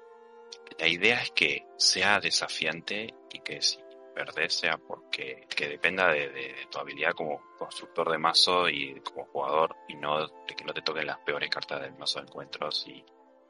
La 0.78 0.88
idea 0.88 1.22
es 1.22 1.30
que 1.32 1.66
sea 1.76 2.20
desafiante 2.20 3.14
y 3.32 3.40
que 3.40 3.60
si 3.60 3.78
perdés 4.14 4.52
sea 4.52 4.78
porque 4.78 5.46
que 5.54 5.68
dependa 5.68 6.08
de, 6.08 6.28
de, 6.28 6.40
de, 6.52 6.66
tu 6.68 6.78
habilidad 6.78 7.12
como 7.12 7.40
constructor 7.56 8.10
de 8.10 8.18
mazo 8.18 8.68
y 8.68 9.00
como 9.00 9.26
jugador 9.26 9.76
y 9.86 9.94
no 9.94 10.26
de 10.26 10.56
que 10.56 10.64
no 10.64 10.74
te 10.74 10.82
toquen 10.82 11.06
las 11.06 11.18
peores 11.18 11.48
cartas 11.48 11.82
del 11.82 11.96
mazo 11.96 12.18
de 12.18 12.26
encuentros 12.26 12.84
y 12.88 13.04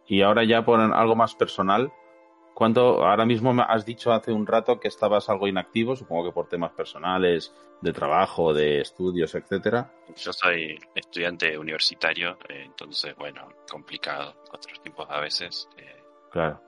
y 0.06 0.22
ahora 0.22 0.44
ya 0.44 0.64
por 0.64 0.80
algo 0.80 1.16
más 1.16 1.34
personal 1.34 1.92
¿Cuánto, 2.58 3.06
ahora 3.06 3.24
mismo 3.24 3.54
has 3.68 3.86
dicho 3.86 4.10
hace 4.10 4.32
un 4.32 4.44
rato 4.44 4.80
que 4.80 4.88
estabas 4.88 5.28
algo 5.28 5.46
inactivo, 5.46 5.94
supongo 5.94 6.24
que 6.24 6.32
por 6.32 6.48
temas 6.48 6.72
personales, 6.72 7.54
de 7.80 7.92
trabajo, 7.92 8.52
de 8.52 8.80
estudios, 8.80 9.32
etcétera? 9.36 9.92
Yo 10.16 10.32
soy 10.32 10.76
estudiante 10.92 11.56
universitario, 11.56 12.36
eh, 12.48 12.64
entonces, 12.64 13.14
bueno, 13.14 13.48
complicado, 13.70 14.34
otros 14.50 14.82
tiempos 14.82 15.06
a 15.08 15.20
veces. 15.20 15.68
Eh. 15.76 16.02
Claro. 16.32 16.60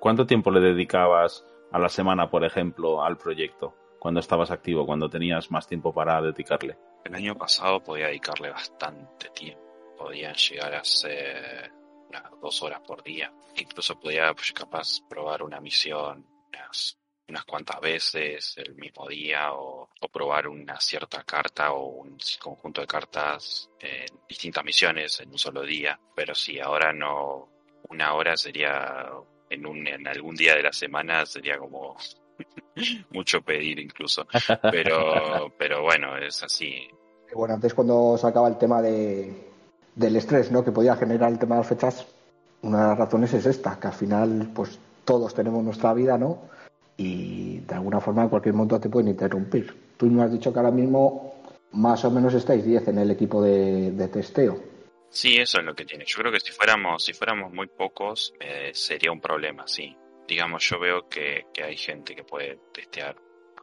¿Cuánto 0.00 0.26
tiempo 0.26 0.50
le 0.50 0.58
dedicabas 0.58 1.46
a 1.70 1.78
la 1.78 1.88
semana, 1.88 2.28
por 2.28 2.44
ejemplo, 2.44 3.04
al 3.04 3.16
proyecto? 3.16 3.76
Cuando 4.00 4.18
estabas 4.18 4.50
activo, 4.50 4.86
cuando 4.86 5.08
tenías 5.08 5.52
más 5.52 5.68
tiempo 5.68 5.94
para 5.94 6.20
dedicarle. 6.20 6.76
El 7.04 7.14
año 7.14 7.36
pasado 7.36 7.80
podía 7.80 8.06
dedicarle 8.06 8.50
bastante 8.50 9.28
tiempo. 9.28 9.62
Podían 9.96 10.34
llegar 10.34 10.74
a 10.74 10.82
ser 10.82 11.77
unas 12.08 12.24
dos 12.40 12.62
horas 12.62 12.80
por 12.86 13.02
día. 13.02 13.32
Incluso 13.56 13.98
podía, 13.98 14.32
pues, 14.34 14.52
capaz, 14.52 15.00
probar 15.08 15.42
una 15.42 15.60
misión 15.60 16.26
unas, 16.48 16.98
unas 17.28 17.44
cuantas 17.44 17.80
veces 17.80 18.54
el 18.56 18.74
mismo 18.74 19.06
día 19.06 19.52
o, 19.52 19.88
o, 20.00 20.08
probar 20.08 20.48
una 20.48 20.80
cierta 20.80 21.22
carta 21.24 21.72
o 21.72 21.88
un 21.88 22.16
conjunto 22.40 22.80
de 22.80 22.86
cartas 22.86 23.68
en 23.78 24.06
distintas 24.28 24.64
misiones 24.64 25.20
en 25.20 25.30
un 25.30 25.38
solo 25.38 25.62
día. 25.62 25.98
Pero 26.14 26.34
si 26.34 26.58
ahora 26.58 26.92
no, 26.92 27.48
una 27.88 28.14
hora 28.14 28.36
sería 28.36 29.06
en, 29.50 29.66
un, 29.66 29.86
en 29.86 30.06
algún 30.06 30.34
día 30.34 30.54
de 30.54 30.62
la 30.62 30.72
semana 30.72 31.26
sería 31.26 31.58
como 31.58 31.96
mucho 33.10 33.42
pedir 33.42 33.78
incluso. 33.78 34.26
Pero, 34.70 35.52
pero 35.58 35.82
bueno, 35.82 36.16
es 36.16 36.42
así. 36.42 36.88
Bueno, 37.34 37.54
antes 37.54 37.74
cuando 37.74 38.16
sacaba 38.16 38.48
el 38.48 38.56
tema 38.56 38.80
de, 38.80 39.47
del 39.98 40.16
estrés 40.16 40.50
¿no? 40.52 40.64
que 40.64 40.72
podía 40.72 40.96
generar 40.96 41.32
el 41.32 41.38
tema 41.38 41.56
de 41.56 41.60
las 41.62 41.68
fechas, 41.68 42.06
una 42.62 42.82
de 42.82 42.88
las 42.88 42.98
razones 42.98 43.34
es 43.34 43.46
esta, 43.46 43.78
que 43.78 43.88
al 43.88 43.92
final 43.92 44.50
pues 44.54 44.78
todos 45.04 45.34
tenemos 45.34 45.62
nuestra 45.64 45.92
vida, 45.92 46.16
¿no? 46.16 46.38
Y 46.96 47.60
de 47.60 47.74
alguna 47.74 48.00
forma 48.00 48.22
en 48.22 48.28
cualquier 48.28 48.54
momento 48.54 48.80
te 48.80 48.88
pueden 48.88 49.08
interrumpir. 49.08 49.74
Tú 49.96 50.06
me 50.06 50.22
has 50.22 50.32
dicho 50.32 50.52
que 50.52 50.58
ahora 50.58 50.70
mismo 50.70 51.34
más 51.72 52.04
o 52.04 52.10
menos 52.10 52.34
estáis 52.34 52.64
10 52.64 52.88
en 52.88 52.98
el 52.98 53.10
equipo 53.10 53.42
de, 53.42 53.92
de, 53.92 54.08
testeo. 54.08 54.60
Sí, 55.10 55.36
eso 55.36 55.58
es 55.58 55.64
lo 55.64 55.74
que 55.74 55.84
tiene. 55.84 56.04
Yo 56.06 56.18
creo 56.18 56.32
que 56.32 56.40
si 56.40 56.52
fuéramos, 56.52 57.04
si 57.04 57.12
fuéramos 57.12 57.52
muy 57.52 57.66
pocos, 57.66 58.34
eh, 58.40 58.70
sería 58.72 59.12
un 59.12 59.20
problema, 59.20 59.66
sí. 59.66 59.96
Digamos, 60.26 60.68
yo 60.68 60.78
veo 60.78 61.08
que, 61.08 61.46
que 61.52 61.64
hay 61.64 61.76
gente 61.76 62.14
que 62.14 62.24
puede 62.24 62.58
testear 62.72 63.16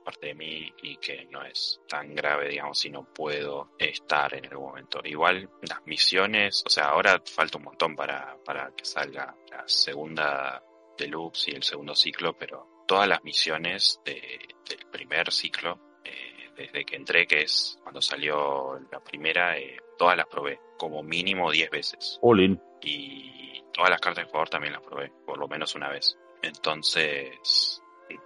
parte 0.06 0.27
de 0.27 0.36
mí 0.36 0.72
y 0.84 0.98
que 0.98 1.26
no 1.32 1.44
es 1.44 1.82
tan 1.88 2.14
grave, 2.15 2.49
digamos, 2.49 2.80
si 2.80 2.90
no 2.90 3.03
puedo 3.03 3.72
estar 3.77 4.34
en 4.36 4.45
algún 4.45 4.68
momento. 4.68 5.02
Igual 5.03 5.49
las 5.61 5.86
misiones, 5.86 6.64
o 6.65 6.69
sea, 6.69 6.86
ahora 6.90 7.22
falta 7.26 7.57
un 7.57 7.65
montón 7.65 7.95
para, 7.95 8.38
para 8.45 8.72
que 8.76 8.86
salga 8.86 9.36
la 9.52 9.68
segunda 9.68 10.64
deluxe 10.98 11.49
y 11.49 11.56
el 11.56 11.64
segundo 11.64 11.95
ciclo, 11.95 12.38
pero 12.38 12.84
todas 12.88 13.07
las 13.07 13.23
misiones 13.23 13.99
de, 14.06 14.22
del 14.69 14.88
primer 14.91 15.32
ciclo, 15.32 15.80
eh, 16.03 16.52
desde 16.56 16.86
que 16.86 16.95
entré, 16.95 17.26
que 17.27 17.41
es 17.41 17.80
cuando 17.82 18.02
salió 18.02 18.80
la 18.91 19.03
primera, 19.03 19.57
eh, 19.57 19.77
todas 19.98 20.15
las 20.15 20.27
probé, 20.27 20.60
como 20.77 21.03
mínimo 21.03 21.52
10 21.52 21.69
veces. 21.72 22.19
All 22.22 22.60
Y 22.82 23.64
todas 23.73 23.90
las 23.90 23.99
cartas 23.99 24.26
de 24.26 24.30
jugador 24.30 24.49
también 24.49 24.73
las 24.73 24.84
probé, 24.84 25.11
por 25.26 25.38
lo 25.38 25.48
menos 25.48 25.76
una 25.76 25.90
vez. 25.90 26.18
Entonces, 26.41 27.82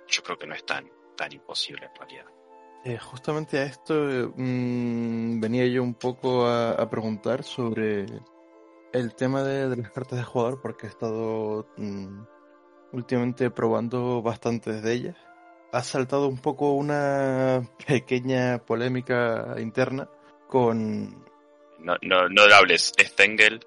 yo 0.08 0.24
creo 0.24 0.38
que 0.38 0.48
no 0.48 0.56
es 0.56 0.66
tan, 0.66 0.92
tan 1.20 1.34
imposible 1.34 1.86
en 1.86 1.96
realidad. 1.96 2.26
Eh, 2.86 2.98
justamente 2.98 3.60
a 3.60 3.64
esto 3.64 3.94
mmm, 4.38 5.42
venía 5.42 5.68
yo 5.68 5.84
un 5.84 5.96
poco 5.96 6.46
a, 6.46 6.72
a, 6.72 6.90
preguntar 6.90 7.44
sobre 7.44 8.06
el 8.94 9.16
tema 9.16 9.44
de, 9.44 9.68
de, 9.68 9.76
las 9.76 9.92
cartas 9.92 10.18
de 10.18 10.24
jugador 10.24 10.62
porque 10.62 10.88
he 10.88 10.90
estado 10.90 11.68
mmm, 11.76 12.24
últimamente 12.94 13.52
probando 13.52 14.22
bastantes 14.22 14.82
de 14.82 14.94
ellas. 14.94 15.18
Ha 15.74 15.84
saltado 15.84 16.30
un 16.30 16.38
poco 16.38 16.72
una 16.72 17.62
pequeña 17.86 18.60
polémica 18.60 19.56
interna 19.60 20.10
con... 20.48 21.26
No, 21.80 21.96
no, 22.02 22.30
no 22.30 22.42
hables, 22.56 22.94
Stengel. 22.98 23.60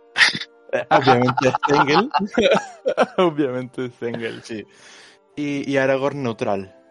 Obviamente 0.91 1.51
Stengel. 1.51 2.11
Obviamente 3.19 3.91
Stengel, 3.91 4.43
sí. 4.43 4.67
Y, 5.37 5.71
y 5.71 5.77
Aragorn 5.77 6.23
neutral. 6.23 6.82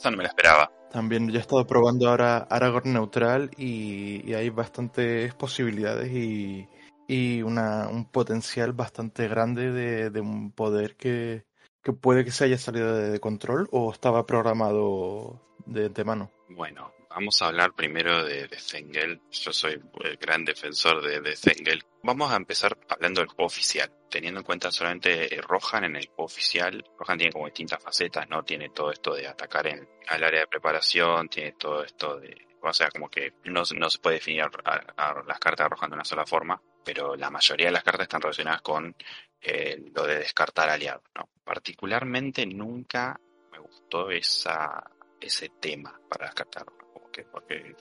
Eso 0.00 0.10
no 0.10 0.16
me 0.16 0.22
lo 0.22 0.30
esperaba. 0.30 0.72
También 0.90 1.28
yo 1.28 1.36
he 1.36 1.42
estado 1.42 1.66
probando 1.66 2.08
ahora 2.08 2.38
Aragorn 2.48 2.94
neutral 2.94 3.50
y, 3.58 4.26
y 4.26 4.32
hay 4.32 4.48
bastantes 4.48 5.34
posibilidades 5.34 6.10
y, 6.10 6.66
y 7.06 7.42
una, 7.42 7.86
un 7.86 8.06
potencial 8.06 8.72
bastante 8.72 9.28
grande 9.28 9.72
de, 9.72 10.08
de 10.08 10.20
un 10.22 10.52
poder 10.52 10.96
que, 10.96 11.44
que, 11.82 11.92
puede 11.92 12.24
que 12.24 12.30
se 12.30 12.44
haya 12.44 12.56
salido 12.56 12.96
de, 12.96 13.10
de 13.10 13.20
control 13.20 13.68
o 13.72 13.92
estaba 13.92 14.24
programado 14.24 15.42
de 15.66 15.84
antemano. 15.84 16.30
Bueno, 16.48 16.90
vamos 17.10 17.42
a 17.42 17.48
hablar 17.48 17.74
primero 17.74 18.24
de, 18.24 18.46
de 18.46 18.58
Zengel. 18.58 19.20
Yo 19.30 19.52
soy 19.52 19.80
el 20.04 20.16
gran 20.16 20.44
defensor 20.44 21.02
de, 21.02 21.20
de 21.20 21.36
Zengel. 21.36 21.84
Vamos 22.02 22.32
a 22.32 22.36
empezar 22.36 22.78
hablando 22.88 23.20
del 23.20 23.28
juego 23.28 23.46
oficial. 23.46 23.92
Teniendo 24.08 24.40
en 24.40 24.46
cuenta 24.46 24.70
solamente 24.70 25.34
eh, 25.34 25.40
Rohan 25.42 25.84
en 25.84 25.96
el 25.96 26.06
juego 26.06 26.24
oficial. 26.24 26.84
Rohan 26.98 27.18
tiene 27.18 27.32
como 27.32 27.46
distintas 27.46 27.82
facetas, 27.82 28.28
¿no? 28.28 28.42
Tiene 28.44 28.70
todo 28.70 28.90
esto 28.90 29.14
de 29.14 29.26
atacar 29.26 29.66
en, 29.66 29.88
al 30.08 30.24
área 30.24 30.40
de 30.40 30.46
preparación, 30.46 31.28
tiene 31.28 31.52
todo 31.52 31.84
esto 31.84 32.18
de, 32.18 32.36
o 32.62 32.72
sea, 32.72 32.88
como 32.90 33.10
que 33.10 33.34
no, 33.44 33.62
no 33.74 33.90
se 33.90 33.98
puede 33.98 34.16
definir 34.16 34.44
las 34.44 35.38
cartas 35.38 35.66
arrojando 35.66 35.94
de 35.94 35.98
una 35.98 36.04
sola 36.04 36.26
forma, 36.26 36.60
pero 36.84 37.16
la 37.16 37.30
mayoría 37.30 37.66
de 37.66 37.72
las 37.72 37.84
cartas 37.84 38.04
están 38.04 38.22
relacionadas 38.22 38.62
con 38.62 38.94
eh, 39.40 39.82
lo 39.94 40.06
de 40.06 40.18
descartar 40.18 40.68
aliados, 40.68 41.04
¿no? 41.14 41.28
Particularmente 41.44 42.46
nunca 42.46 43.18
me 43.50 43.58
gustó 43.58 44.10
esa, 44.10 44.90
ese 45.20 45.50
tema 45.60 45.98
para 46.08 46.30
como 46.30 46.79
que 47.10 47.24
porque 47.24 47.74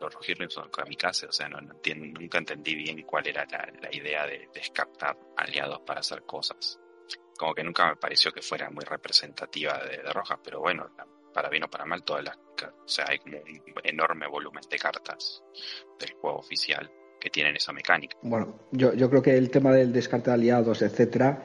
los 0.00 0.14
Rohirrim 0.14 0.48
son 0.48 0.70
kamikaze, 0.70 1.26
o 1.26 1.32
sea, 1.32 1.48
no, 1.48 1.58
entiendo, 1.58 2.20
nunca 2.20 2.38
entendí 2.38 2.74
bien 2.74 3.02
cuál 3.02 3.26
era 3.26 3.44
la, 3.50 3.68
la 3.80 3.94
idea 3.94 4.26
de 4.26 4.48
descartar 4.54 5.16
aliados 5.36 5.80
para 5.80 6.00
hacer 6.00 6.22
cosas 6.22 6.78
como 7.36 7.54
que 7.54 7.62
nunca 7.62 7.88
me 7.88 7.96
pareció 7.96 8.32
que 8.32 8.42
fuera 8.42 8.70
muy 8.70 8.84
representativa 8.84 9.78
de, 9.84 10.02
de 10.02 10.12
Rojas, 10.12 10.38
pero 10.42 10.60
bueno, 10.60 10.88
para 11.32 11.48
bien 11.50 11.64
o 11.64 11.68
para 11.68 11.84
mal, 11.84 12.02
todas 12.02 12.24
las, 12.24 12.36
o 12.36 12.88
sea, 12.88 13.06
hay 13.08 13.18
como 13.18 13.38
un 13.38 13.62
enorme 13.84 14.26
volumen 14.26 14.62
de 14.70 14.78
cartas 14.78 15.42
del 15.98 16.12
juego 16.12 16.38
oficial 16.38 16.90
que 17.20 17.30
tienen 17.30 17.56
esa 17.56 17.72
mecánica. 17.72 18.16
Bueno, 18.22 18.60
yo, 18.72 18.94
yo 18.94 19.10
creo 19.10 19.22
que 19.22 19.36
el 19.36 19.50
tema 19.50 19.72
del 19.72 19.92
descarte 19.92 20.30
de 20.30 20.34
aliados, 20.34 20.82
etcétera, 20.82 21.42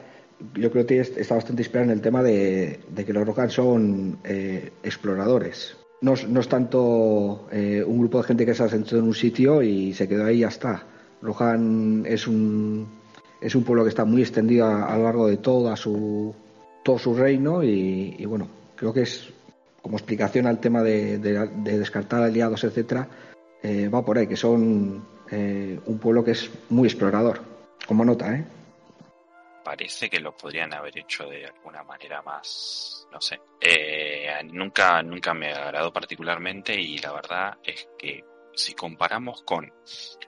yo 0.54 0.70
creo 0.70 0.86
que 0.86 1.00
está 1.00 1.34
bastante 1.34 1.62
inspirado 1.62 1.90
en 1.90 1.96
el 1.96 2.00
tema 2.00 2.22
de, 2.22 2.80
que 3.04 3.12
los 3.12 3.26
Rohan 3.26 3.50
son 3.50 4.18
eh, 4.24 4.72
exploradores. 4.82 5.76
No, 6.02 6.14
no, 6.28 6.40
es 6.40 6.48
tanto 6.48 7.48
eh, 7.52 7.82
un 7.86 7.98
grupo 8.00 8.18
de 8.18 8.24
gente 8.24 8.44
que 8.44 8.54
se 8.54 8.64
ha 8.64 8.68
sentado 8.68 8.98
en 8.98 9.04
un 9.04 9.14
sitio 9.14 9.62
y 9.62 9.94
se 9.94 10.08
quedó 10.08 10.26
ahí 10.26 10.36
y 10.36 10.40
ya 10.40 10.48
está. 10.48 10.84
Rohan 11.22 12.04
es 12.06 12.26
un 12.26 12.88
es 13.42 13.54
un 13.54 13.64
pueblo 13.64 13.82
que 13.82 13.88
está 13.90 14.04
muy 14.04 14.22
extendido 14.22 14.66
a, 14.66 14.96
lo 14.96 15.04
largo 15.04 15.26
de 15.26 15.36
toda 15.36 15.76
su, 15.76 16.32
todo 16.84 16.98
su 16.98 17.14
reino 17.14 17.62
y, 17.62 18.24
bueno, 18.24 18.46
creo 18.76 18.92
que 18.92 19.02
es 19.02 19.30
como 19.82 19.96
explicación 19.96 20.46
al 20.46 20.60
tema 20.60 20.82
de, 20.82 21.18
descartar 21.18 22.22
aliados, 22.22 22.62
etcétera, 22.62 23.08
eh, 23.62 23.88
va 23.88 24.04
por 24.04 24.16
ahí, 24.16 24.28
que 24.28 24.36
son 24.36 25.02
eh, 25.30 25.78
un 25.86 25.98
pueblo 25.98 26.22
que 26.24 26.30
es 26.32 26.48
muy 26.70 26.86
explorador, 26.86 27.40
como 27.86 28.04
nota, 28.04 28.32
¿eh? 28.36 28.44
Parece 29.64 30.10
que 30.10 30.20
lo 30.20 30.36
podrían 30.36 30.74
haber 30.74 30.98
hecho 30.98 31.26
de 31.26 31.46
alguna 31.46 31.82
manera 31.82 32.22
más, 32.22 33.06
no 33.12 33.20
sé. 33.20 33.40
Eh, 33.60 34.28
nunca, 34.44 35.02
nunca 35.02 35.34
me 35.34 35.52
agradó 35.52 35.92
particularmente 35.92 36.74
y 36.74 36.98
la 36.98 37.12
verdad 37.12 37.58
es 37.62 37.88
que 37.98 38.24
si 38.54 38.74
comparamos 38.74 39.42
con 39.42 39.72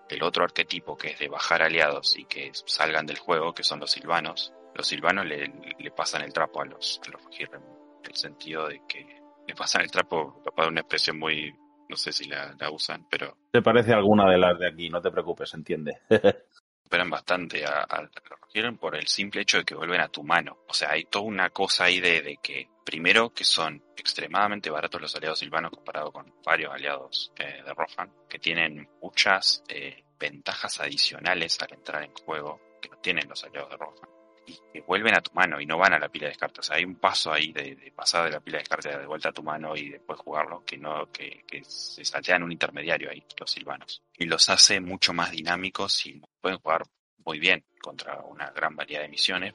el 0.09 0.23
otro 0.23 0.44
arquetipo 0.44 0.97
que 0.97 1.09
es 1.09 1.19
de 1.19 1.28
bajar 1.28 1.62
aliados 1.62 2.16
y 2.19 2.24
que 2.24 2.51
salgan 2.52 3.06
del 3.06 3.19
juego, 3.19 3.52
que 3.52 3.65
son 3.65 3.81
los 3.81 3.90
silvanos, 3.90 4.52
los 4.74 4.86
silvanos 4.86 5.27
le, 5.27 5.51
pasan 5.97 6.23
el 6.23 6.32
trapo 6.32 6.62
a 6.62 6.65
los, 6.65 7.01
a 7.06 7.11
los 7.11 7.23
en 7.40 7.62
el 8.05 8.16
sentido 8.16 8.69
de 8.69 8.82
que 8.89 9.20
le 9.47 9.55
pasan 9.55 9.82
el 9.82 9.90
trapo, 9.90 10.43
para 10.55 10.69
una 10.69 10.81
expresión 10.81 11.19
muy, 11.19 11.55
no 11.89 11.97
sé 11.97 12.12
si 12.12 12.24
la, 12.24 12.56
usan, 12.73 13.06
pero... 13.11 13.36
Te 13.51 13.62
parece 13.62 13.93
alguna 13.93 14.31
de 14.31 14.39
las 14.39 14.59
de 14.59 14.69
aquí, 14.69 14.89
no 14.89 15.01
te 15.01 15.11
preocupes, 15.11 15.52
entiende. 15.55 15.98
esperan 16.85 17.11
bastante 17.11 17.65
a, 17.65 17.82
a, 17.82 18.02
los 18.02 18.78
por 18.78 18.94
el 18.94 19.09
simple 19.09 19.40
hecho 19.40 19.59
de 19.59 19.65
que 19.65 19.74
vuelven 19.74 20.01
a 20.01 20.09
tu 20.09 20.23
mano. 20.23 20.59
O 20.69 20.74
sea, 20.74 20.93
hay 20.93 21.05
toda 21.05 21.24
una 21.24 21.51
cosa 21.51 21.85
ahí 21.85 22.01
de, 22.01 22.23
de 22.23 22.36
que 22.43 22.69
Primero, 22.85 23.32
que 23.32 23.44
son 23.44 23.82
extremadamente 23.97 24.69
baratos 24.69 25.01
los 25.01 25.16
aliados 25.16 25.39
silvanos 25.39 25.70
comparado 25.70 26.12
con 26.12 26.35
varios 26.44 26.70
aliados 26.70 27.32
eh, 27.39 27.62
de 27.65 27.73
Rohan, 27.73 28.12
que 28.28 28.39
tienen 28.39 28.86
muchas 29.01 29.65
eh, 29.69 30.05
ventajas 30.19 30.81
adicionales 30.81 31.59
al 31.62 31.73
entrar 31.73 32.02
en 32.02 32.12
juego 32.12 32.61
que 32.82 32.90
no 32.90 32.98
tienen 32.98 33.27
los 33.27 33.43
aliados 33.43 33.70
de 33.70 33.77
Rohan. 33.78 34.09
Y 34.46 34.58
que 34.72 34.80
vuelven 34.82 35.14
a 35.16 35.20
tu 35.20 35.32
mano 35.32 35.60
y 35.60 35.66
no 35.66 35.78
van 35.78 35.94
a 35.94 35.98
la 35.98 36.08
pila 36.08 36.26
de 36.26 36.30
descartes. 36.30 36.70
hay 36.70 36.84
un 36.84 36.96
paso 36.96 37.32
ahí 37.32 37.52
de, 37.52 37.92
pasar 37.94 38.24
de 38.24 38.32
la 38.32 38.40
pila 38.40 38.58
de 38.58 38.62
descartes 38.62 38.98
de 38.98 39.06
vuelta 39.06 39.30
a 39.30 39.32
tu 39.32 39.42
mano 39.42 39.76
y 39.76 39.90
después 39.90 40.18
jugarlo 40.20 40.64
que 40.64 40.76
no 40.76 41.10
que, 41.10 41.44
que 41.46 41.64
se 41.64 42.04
saltean 42.04 42.42
un 42.42 42.52
intermediario 42.52 43.10
ahí, 43.10 43.24
los 43.38 43.50
silvanos. 43.50 44.02
Y 44.18 44.26
los 44.26 44.48
hace 44.50 44.80
mucho 44.80 45.12
más 45.12 45.30
dinámicos 45.30 46.06
y 46.06 46.20
pueden 46.40 46.58
jugar 46.58 46.82
muy 47.24 47.38
bien 47.38 47.64
contra 47.80 48.20
una 48.20 48.50
gran 48.50 48.76
variedad 48.76 49.02
de 49.02 49.08
misiones 49.08 49.54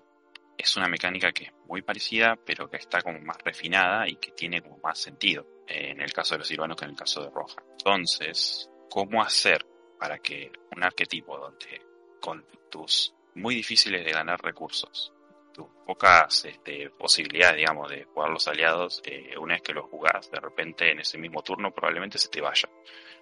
es 0.60 0.76
una 0.76 0.90
mecánica 0.90 1.32
que 1.32 1.46
es 1.46 1.54
muy 1.68 1.82
parecida, 1.82 2.38
pero 2.46 2.70
que 2.70 2.78
está 2.78 3.02
como 3.02 3.20
más 3.22 3.38
refinada 3.44 4.08
y 4.10 4.18
que 4.18 4.32
tiene 4.32 4.62
como 4.62 4.78
más 4.80 5.00
sentido 5.00 5.48
eh, 5.66 5.92
en 5.92 6.02
el 6.02 6.12
caso 6.12 6.34
de 6.34 6.40
los 6.40 6.48
silvanos 6.48 6.76
que 6.76 6.84
en 6.84 6.92
el 6.92 6.98
caso 6.98 7.24
de 7.24 7.30
Roja. 7.30 7.64
Entonces, 7.72 8.70
¿cómo 8.90 9.24
hacer 9.24 9.66
para 9.98 10.20
que 10.20 10.52
un 10.76 10.84
arquetipo 10.84 11.38
donde 11.38 11.82
con 12.20 12.46
tus 12.70 13.16
muy 13.40 13.56
difíciles 13.56 14.06
de 14.06 14.12
ganar 14.12 14.42
recursos, 14.42 15.14
tus 15.54 15.68
pocas 15.86 16.46
este, 16.46 16.90
posibilidades, 16.92 17.58
digamos, 17.58 17.90
de 17.90 18.06
jugar 18.06 18.30
los 18.30 18.48
aliados, 18.48 19.02
eh, 19.06 19.36
una 19.38 19.56
vez 19.56 19.64
que 19.64 19.74
los 19.74 19.86
jugás, 19.86 20.30
de 20.30 20.40
repente 20.40 20.92
en 20.92 21.00
ese 21.00 21.18
mismo 21.18 21.42
turno 21.42 21.72
probablemente 21.72 22.18
se 22.18 22.30
te 22.30 22.42
vaya 22.42 22.70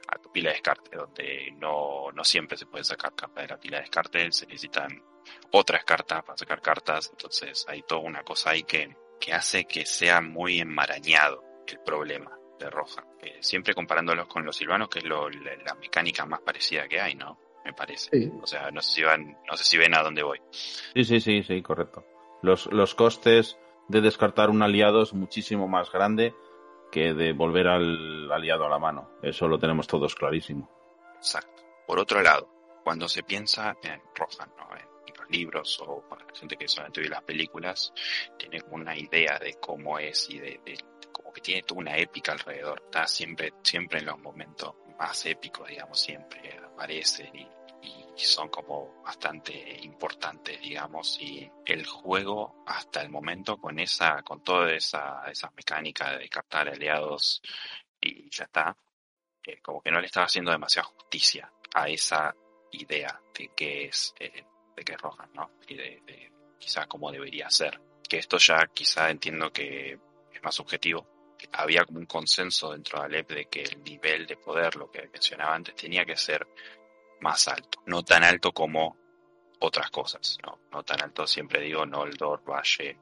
a 0.08 0.18
tu 0.20 0.32
pila 0.32 0.50
de 0.50 0.56
descarte, 0.56 0.96
donde 0.96 1.52
no, 1.58 2.12
no 2.12 2.24
siempre 2.24 2.58
se 2.58 2.66
puede 2.66 2.84
sacar 2.84 3.14
carta 3.16 3.42
de 3.42 3.48
la 3.48 3.60
pila 3.60 3.78
de 3.78 3.84
descarte, 3.84 4.32
se 4.32 4.46
necesitan 4.46 5.04
otras 5.52 5.84
cartas 5.84 6.24
para 6.24 6.38
sacar 6.38 6.62
cartas, 6.62 7.10
entonces 7.12 7.66
hay 7.68 7.84
toda 7.84 8.02
una 8.02 8.24
cosa 8.24 8.52
ahí 8.52 8.64
que, 8.64 8.96
que 9.20 9.34
hace 9.34 9.66
que 9.66 9.86
sea 9.86 10.22
muy 10.22 10.60
enmarañado 10.60 11.44
el 11.68 11.80
problema 11.80 12.38
de 12.60 12.70
Roja. 12.70 13.04
Siempre 13.40 13.74
comparándolos 13.74 14.28
con 14.28 14.46
los 14.46 14.56
silvanos, 14.56 14.90
que 14.90 15.00
es 15.00 15.06
lo, 15.06 15.30
la, 15.30 15.76
mecánica 15.76 16.26
más 16.26 16.42
parecida 16.42 16.88
que 16.88 17.00
hay, 17.00 17.16
¿no? 17.16 17.40
Me 17.68 17.74
parece. 17.74 18.32
O 18.42 18.48
sea, 18.48 18.72
no 18.72 18.82
sé 18.82 18.96
si 18.96 19.04
van, 19.04 19.38
no 19.46 19.58
sé 19.58 19.66
si 19.66 19.78
ven 19.78 19.94
a 19.94 20.02
dónde 20.02 20.24
voy. 20.24 20.40
Sí, 20.52 21.04
sí, 21.04 21.20
sí, 21.20 21.44
sí, 21.44 21.62
correcto. 21.62 22.06
Los, 22.42 22.68
los 22.68 22.96
costes 22.96 23.58
de 23.90 24.00
descartar 24.00 24.50
un 24.50 24.64
aliado 24.64 25.02
es 25.02 25.14
muchísimo 25.14 25.68
más 25.68 25.92
grande 25.92 26.34
que 26.94 27.14
de 27.14 27.34
volver 27.34 27.68
al 27.68 28.32
aliado 28.32 28.66
a 28.66 28.70
la 28.70 28.80
mano. 28.80 29.10
Eso 29.22 29.50
lo 29.50 29.60
tenemos 29.60 29.86
todos 29.86 30.16
clarísimo. 30.16 30.72
Exacto. 31.18 31.62
Por 31.86 32.00
otro 32.00 32.22
lado, 32.22 32.48
cuando 32.86 33.10
se 33.10 33.24
piensa 33.24 33.76
en 33.84 34.02
Rohan, 34.16 34.50
¿no? 34.58 34.68
libros 35.30 35.78
o 35.86 36.08
para 36.08 36.26
la 36.26 36.34
gente 36.34 36.56
que 36.56 36.70
solamente 36.70 37.02
ve 37.02 37.10
las 37.10 37.22
películas, 37.22 37.92
tiene 38.38 38.62
una 38.72 38.98
idea 38.98 39.38
de 39.40 39.56
cómo 39.56 40.00
es 40.00 40.30
y 40.30 40.40
de, 40.40 40.62
como 41.12 41.34
que 41.34 41.42
tiene 41.42 41.64
toda 41.64 41.82
una 41.82 41.98
épica 41.98 42.32
alrededor. 42.32 42.84
Está 42.86 43.06
siempre, 43.08 43.54
siempre 43.62 44.00
en 44.00 44.06
los 44.06 44.20
momentos 44.20 44.74
más 44.98 45.26
épicos, 45.26 45.68
digamos, 45.68 46.00
siempre 46.00 46.58
aparecen 46.66 47.36
y, 47.36 47.48
son 48.26 48.50
como 48.50 49.02
bastante 49.04 49.80
importantes, 49.84 50.60
digamos, 50.62 51.20
y 51.22 51.50
el 51.66 51.86
juego 51.86 52.64
hasta 52.66 53.02
el 53.02 53.10
momento 53.10 53.58
con 53.58 53.80
esa, 53.80 54.22
con 54.24 54.44
toda 54.44 54.72
esa, 54.74 55.24
esa 55.30 55.52
mecánica 55.56 56.18
de 56.18 56.30
captar 56.30 56.70
aliados 56.70 57.42
y 58.02 58.30
ya 58.30 58.46
está, 58.46 58.76
eh, 59.46 59.60
como 59.62 59.82
que 59.82 59.92
no 59.92 60.00
le 60.00 60.08
estaba 60.08 60.26
haciendo 60.26 60.52
demasiada 60.52 60.88
justicia 60.88 61.52
a 61.74 61.88
esa 61.90 62.36
idea 62.72 63.20
de 63.38 63.50
que 63.56 63.86
es 63.86 64.14
eh, 64.20 64.44
de 64.76 64.84
que 64.84 64.94
es 64.94 65.02
roja, 65.02 65.28
¿no? 65.34 65.52
Y 65.68 65.76
de, 65.76 66.02
de 66.06 66.32
quizás 66.60 66.88
cómo 66.88 67.12
debería 67.12 67.50
ser. 67.50 67.80
Que 68.08 68.18
esto 68.18 68.38
ya 68.38 68.68
quizá 68.74 69.10
entiendo 69.10 69.52
que 69.52 70.00
es 70.32 70.44
más 70.44 70.56
subjetivo. 70.56 71.08
Había 71.52 71.86
como 71.86 72.00
un 72.00 72.06
consenso 72.06 72.72
dentro 72.72 73.00
de 73.00 73.06
Alep 73.06 73.32
de 73.32 73.46
que 73.46 73.64
el 73.64 73.84
nivel 73.84 74.26
de 74.26 74.38
poder, 74.38 74.76
lo 74.76 74.90
que 74.90 75.08
mencionaba 75.12 75.56
antes, 75.56 75.76
tenía 75.76 76.06
que 76.06 76.16
ser 76.16 76.48
más 77.22 77.48
alto. 77.48 77.82
No 77.86 78.04
tan 78.04 78.24
alto 78.24 78.52
como 78.52 78.98
otras 79.60 79.90
cosas, 79.90 80.38
¿no? 80.44 80.84
Tan 80.84 81.02
alto, 81.02 81.26
siempre 81.26 81.62
digo, 81.62 81.86
Noldor, 81.86 82.44
Valle. 82.46 83.00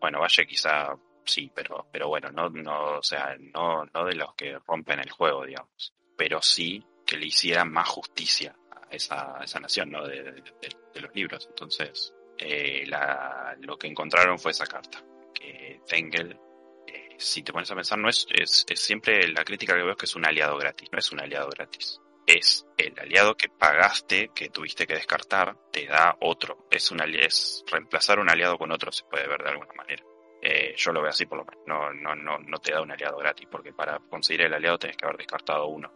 Bueno, 0.00 0.20
Valle 0.20 0.46
quizá 0.46 0.94
sí, 1.28 1.50
pero, 1.54 1.86
pero 1.92 2.08
bueno, 2.08 2.30
no, 2.30 2.48
no, 2.48 2.98
o 2.98 3.02
sea, 3.02 3.36
no, 3.38 3.84
no 3.84 4.04
de 4.04 4.14
los 4.14 4.34
que 4.34 4.58
rompen 4.66 5.00
el 5.00 5.10
juego, 5.10 5.44
digamos. 5.44 5.94
Pero 6.16 6.42
sí 6.42 6.84
que 7.06 7.16
le 7.16 7.26
hicieran 7.26 7.70
más 7.70 7.88
justicia 7.88 8.54
esa, 8.90 9.38
esa 9.42 9.60
nación 9.60 9.90
¿no? 9.90 10.06
de, 10.06 10.22
de, 10.22 11.00
los 11.00 11.14
libros. 11.14 11.46
Entonces, 11.48 12.12
eh, 12.38 12.84
la, 12.86 13.56
lo 13.60 13.78
que 13.78 13.86
encontraron 13.86 14.38
fue 14.38 14.50
esa 14.50 14.66
carta. 14.66 15.02
Que 15.32 15.80
Tengel, 15.86 16.38
eh, 16.86 17.16
si 17.18 17.42
te 17.42 17.52
pones 17.52 17.70
a 17.70 17.74
pensar, 17.74 17.98
no 17.98 18.08
es, 18.08 18.26
es, 18.30 18.66
es, 18.68 18.80
siempre 18.80 19.28
la 19.28 19.44
crítica 19.44 19.74
que 19.74 19.82
veo 19.82 19.92
es 19.92 19.96
que 19.96 20.06
es 20.06 20.16
un 20.16 20.26
aliado 20.26 20.56
gratis. 20.58 20.88
No 20.90 20.98
es 20.98 21.12
un 21.12 21.20
aliado 21.20 21.48
gratis. 21.50 22.00
Es 22.28 22.66
el 22.76 22.98
aliado 22.98 23.36
que 23.36 23.48
pagaste, 23.48 24.32
que 24.34 24.50
tuviste 24.50 24.86
que 24.86 24.94
descartar, 24.94 25.56
te 25.72 25.86
da 25.86 26.14
otro. 26.20 26.66
Es, 26.70 26.90
un 26.90 27.00
es 27.00 27.64
reemplazar 27.66 28.18
un 28.18 28.28
aliado 28.28 28.58
con 28.58 28.70
otro, 28.70 28.92
se 28.92 29.04
puede 29.04 29.26
ver 29.26 29.42
de 29.42 29.48
alguna 29.48 29.72
manera. 29.72 30.04
Eh, 30.42 30.74
yo 30.76 30.92
lo 30.92 31.00
veo 31.00 31.10
así 31.10 31.24
por 31.24 31.38
lo 31.38 31.46
menos. 31.46 31.64
No, 31.66 31.90
no, 31.94 32.14
no, 32.14 32.38
no 32.38 32.58
te 32.58 32.72
da 32.72 32.82
un 32.82 32.92
aliado 32.92 33.16
gratis, 33.16 33.48
porque 33.50 33.72
para 33.72 33.98
conseguir 33.98 34.42
el 34.42 34.52
aliado 34.52 34.78
tenés 34.78 34.98
que 34.98 35.06
haber 35.06 35.16
descartado 35.16 35.68
uno. 35.68 35.90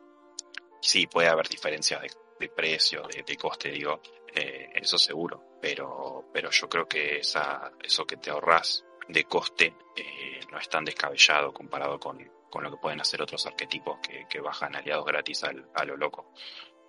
Sí, 0.80 1.06
puede 1.06 1.28
haber 1.28 1.48
diferencias 1.48 2.00
de 2.00 2.08
de 2.42 2.48
precio, 2.48 3.02
de, 3.24 3.36
coste, 3.36 3.70
digo, 3.70 4.00
eh, 4.34 4.70
eso 4.74 4.98
seguro. 4.98 5.58
Pero, 5.60 6.28
pero 6.32 6.50
yo 6.50 6.68
creo 6.68 6.86
que 6.88 7.18
esa, 7.18 7.72
eso 7.80 8.04
que 8.04 8.16
te 8.16 8.30
ahorras 8.30 8.84
de 9.08 9.24
coste 9.24 9.74
eh, 9.96 10.40
no 10.50 10.58
es 10.58 10.68
tan 10.68 10.84
descabellado 10.84 11.52
comparado 11.52 12.00
con, 12.00 12.18
con, 12.52 12.64
lo 12.64 12.70
que 12.70 12.76
pueden 12.76 13.00
hacer 13.00 13.22
otros 13.22 13.46
arquetipos 13.46 13.98
que, 14.28 14.40
bajan 14.40 14.76
aliados 14.76 15.04
gratis 15.06 15.44
al, 15.44 15.70
a 15.74 15.84
lo 15.84 15.96
loco. 15.96 16.32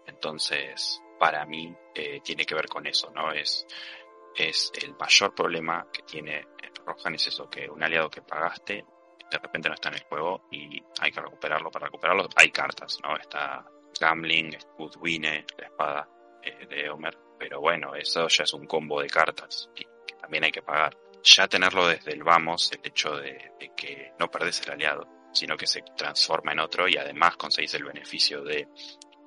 Entonces, 0.05 1.01
para 1.19 1.45
mí, 1.45 1.73
eh, 1.95 2.19
tiene 2.21 2.45
que 2.45 2.55
ver 2.55 2.67
con 2.67 2.85
eso, 2.85 3.09
¿no? 3.11 3.31
Es, 3.31 3.65
es 4.35 4.71
el 4.81 4.95
mayor 4.95 5.33
problema 5.33 5.87
que 5.91 6.01
tiene 6.03 6.47
Rohan 6.85 7.15
es 7.15 7.27
eso, 7.27 7.49
que 7.49 7.69
un 7.69 7.81
aliado 7.81 8.09
que 8.09 8.21
pagaste 8.21 8.85
de 9.33 9.39
repente 9.39 9.67
no 9.67 9.75
está 9.75 9.89
en 9.89 9.95
el 9.95 10.03
juego 10.03 10.43
y 10.51 10.81
hay 10.99 11.11
que 11.11 11.21
recuperarlo. 11.21 11.71
Para 11.71 11.85
recuperarlo 11.85 12.27
hay 12.35 12.51
cartas, 12.51 12.99
¿no? 13.03 13.17
Está 13.17 13.65
Gambling, 13.99 14.55
Goodwine, 14.77 15.45
la 15.57 15.65
espada 15.65 16.09
eh, 16.43 16.67
de 16.67 16.89
Homer, 16.89 17.17
pero 17.39 17.59
bueno, 17.59 17.95
eso 17.95 18.27
ya 18.27 18.43
es 18.43 18.53
un 18.53 18.67
combo 18.67 19.01
de 19.01 19.07
cartas 19.07 19.69
que 19.75 19.85
también 20.21 20.43
hay 20.43 20.51
que 20.51 20.61
pagar. 20.61 20.95
Ya 21.23 21.47
tenerlo 21.47 21.87
desde 21.87 22.11
el 22.11 22.23
vamos, 22.23 22.71
el 22.73 22.81
hecho 22.83 23.15
de, 23.15 23.53
que 23.75 24.11
no 24.19 24.29
perdés 24.29 24.61
el 24.61 24.73
aliado, 24.73 25.07
sino 25.33 25.57
que 25.57 25.67
se 25.67 25.81
transforma 25.95 26.51
en 26.51 26.59
otro 26.59 26.87
y 26.87 26.97
además 26.97 27.35
conseguís 27.35 27.73
el 27.73 27.85
beneficio 27.85 28.43
de 28.43 28.67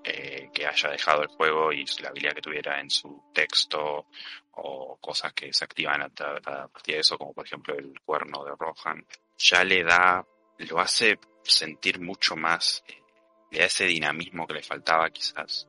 eh, 0.05 0.51
que 0.55 0.67
haya 0.67 0.91
dejado 0.91 1.23
el 1.23 1.29
juego 1.29 1.73
y 1.73 1.85
la 2.01 2.11
habilidad 2.11 2.33
que 2.35 2.41
tuviera 2.41 2.81
en 2.81 2.89
su 2.89 3.25
texto 3.35 4.07
o 4.53 4.97
cosas 5.01 5.33
que 5.33 5.53
se 5.53 5.65
activan 5.65 6.03
a, 6.03 6.09
partir 6.09 6.95
de 6.95 7.01
eso, 7.01 7.19
como 7.19 7.35
por 7.35 7.45
ejemplo 7.45 7.75
el 7.75 7.93
cuerno 8.05 8.45
de 8.45 8.53
Rohan, 8.59 9.05
ya 9.37 9.65
le 9.65 9.83
da, 9.83 10.25
lo 10.59 10.79
hace 10.79 11.19
sentir 11.43 12.01
mucho 12.01 12.37
más, 12.37 12.85
eh, 12.87 13.03
le 13.51 13.59
da 13.59 13.65
ese 13.67 13.85
dinamismo 13.85 14.47
que 14.47 14.55
le 14.55 14.63
faltaba 14.63 15.11
quizás. 15.11 15.69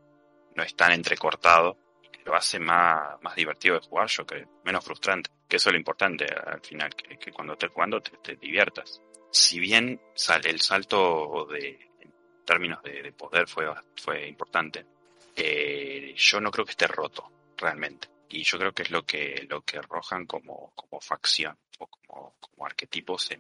No 0.56 0.64
es 0.64 0.76
tan 0.76 0.92
entrecortado, 0.92 1.78
lo 2.28 2.36
hace 2.36 2.60
más, 2.60 3.22
más 3.22 3.36
divertido 3.36 3.76
de 3.76 3.88
jugar, 3.88 4.08
yo 4.08 4.26
creo, 4.26 4.48
menos 4.64 4.84
frustrante, 4.84 5.32
que 5.48 5.56
eso 5.56 5.70
es 5.70 5.74
lo 5.74 5.80
importante 5.80 6.26
al 6.26 6.62
final, 6.62 6.94
que, 6.94 7.32
cuando 7.32 7.54
estés 7.54 7.72
jugando 7.72 8.02
te, 8.02 8.36
diviertas. 8.36 9.02
Si 9.32 9.60
bien 9.60 10.00
sale 10.16 10.50
el 10.50 10.60
salto 10.62 11.48
de, 11.52 11.88
términos 12.46 12.82
de, 12.82 13.12
poder 13.12 13.48
fue, 13.48 13.66
fue 13.96 14.28
importante. 14.28 14.86
Eh, 15.36 16.14
yo 16.16 16.40
no 16.40 16.50
creo 16.50 16.66
que 16.66 16.72
esté 16.72 16.88
roto, 16.88 17.30
realmente. 17.58 18.08
Y 18.30 18.44
yo 18.44 18.58
creo 18.58 18.74
que 18.74 18.84
es 18.84 18.92
lo 18.92 19.04
que, 19.04 19.46
lo 19.50 19.62
que 19.62 19.82
Rohan 19.82 20.26
como, 20.26 20.72
como 20.76 21.00
facción 21.00 21.56
o 21.80 21.88
como, 21.88 22.36
como 22.40 22.66
arquetipo 22.66 23.18
se 23.18 23.40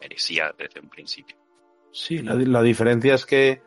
merecía 0.00 0.54
desde 0.56 0.80
un 0.80 0.88
principio. 0.88 1.36
Sí, 1.92 2.18
la, 2.18 2.34
la 2.34 2.62
diferencia 2.62 3.14
es 3.14 3.26
que 3.26 3.62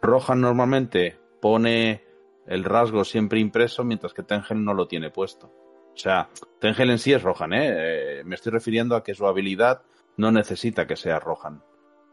Rohan 0.00 0.40
normalmente 0.40 1.18
pone 1.40 2.04
el 2.46 2.64
rasgo 2.64 3.04
siempre 3.04 3.38
impreso, 3.38 3.84
mientras 3.84 4.12
que 4.12 4.22
Tengel 4.22 4.64
no 4.64 4.74
lo 4.74 4.88
tiene 4.88 5.10
puesto. 5.10 5.46
O 5.92 5.96
sea, 5.96 6.28
Tengel 6.60 6.90
en 6.90 6.98
sí 6.98 7.12
es 7.12 7.22
Rohan, 7.22 7.52
¿eh? 7.52 8.20
¿eh? 8.20 8.24
Me 8.24 8.34
estoy 8.34 8.52
refiriendo 8.52 8.96
a 8.96 9.04
que 9.04 9.14
su 9.14 9.26
habilidad 9.26 9.82
no 10.20 10.30
necesita 10.30 10.86
que 10.86 10.96
sea 10.96 11.18
Rohan. 11.18 11.64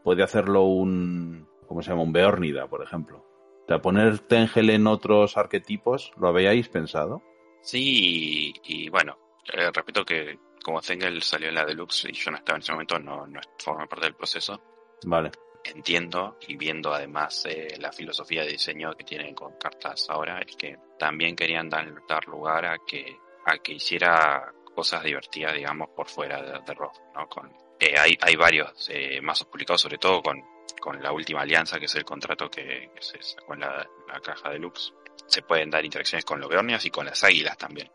Puede 0.02 0.22
hacerlo 0.22 0.62
un, 0.62 1.46
¿cómo 1.66 1.82
se 1.82 1.90
llama? 1.90 2.02
Un 2.02 2.12
Beornida, 2.12 2.66
por 2.66 2.82
ejemplo. 2.82 3.18
O 3.18 3.66
sea, 3.68 3.80
poner 3.80 4.20
Tengel 4.20 4.70
en 4.70 4.86
otros 4.86 5.36
arquetipos, 5.36 6.12
¿lo 6.16 6.28
habíais 6.28 6.68
pensado? 6.70 7.22
Sí, 7.60 8.54
y, 8.64 8.88
bueno, 8.88 9.18
eh, 9.52 9.70
repito 9.72 10.04
que 10.04 10.38
como 10.64 10.80
Tengel 10.80 11.22
salió 11.22 11.48
en 11.48 11.54
la 11.54 11.66
Deluxe 11.66 12.06
y 12.08 12.12
yo 12.12 12.30
no 12.30 12.38
estaba 12.38 12.56
en 12.56 12.62
ese 12.62 12.72
momento, 12.72 12.98
no, 12.98 13.26
no 13.26 13.40
forma 13.58 13.86
parte 13.86 14.06
del 14.06 14.14
proceso. 14.14 14.58
Vale. 15.04 15.30
Entiendo 15.64 16.38
y 16.46 16.56
viendo 16.56 16.94
además 16.94 17.44
eh, 17.46 17.74
la 17.78 17.92
filosofía 17.92 18.42
de 18.42 18.52
diseño 18.52 18.94
que 18.94 19.04
tienen 19.04 19.34
con 19.34 19.58
cartas 19.58 20.08
ahora, 20.08 20.40
es 20.40 20.56
que 20.56 20.78
también 20.98 21.36
querían 21.36 21.68
dar, 21.68 21.86
dar 22.08 22.26
lugar 22.26 22.64
a 22.64 22.78
que, 22.86 23.18
a 23.44 23.58
que 23.58 23.74
hiciera 23.74 24.50
cosas 24.74 25.02
divertidas, 25.04 25.54
digamos, 25.54 25.90
por 25.90 26.08
fuera 26.08 26.40
de, 26.40 26.52
de 26.52 26.74
¿no? 27.14 27.28
Con, 27.28 27.52
eh, 27.80 27.94
hay, 27.98 28.18
hay 28.20 28.36
varios 28.36 28.88
eh, 28.90 29.20
mazos 29.20 29.46
publicados, 29.46 29.80
sobre 29.82 29.98
todo 29.98 30.22
con 30.22 30.42
con 30.78 31.02
la 31.02 31.12
última 31.12 31.42
alianza, 31.42 31.78
que 31.78 31.86
es 31.86 31.94
el 31.94 32.04
contrato 32.04 32.50
que, 32.50 32.90
se 33.00 33.22
sacó 33.22 33.54
en 33.54 33.60
la, 33.60 33.88
caja 34.22 34.50
de 34.50 34.58
Lux, 34.58 34.92
se 35.26 35.42
pueden 35.42 35.70
dar 35.70 35.84
interacciones 35.84 36.24
con 36.24 36.40
los 36.40 36.48
Beornias 36.48 36.84
y 36.84 36.90
con 36.90 37.06
las 37.06 37.22
águilas 37.24 37.56
también. 37.56 37.90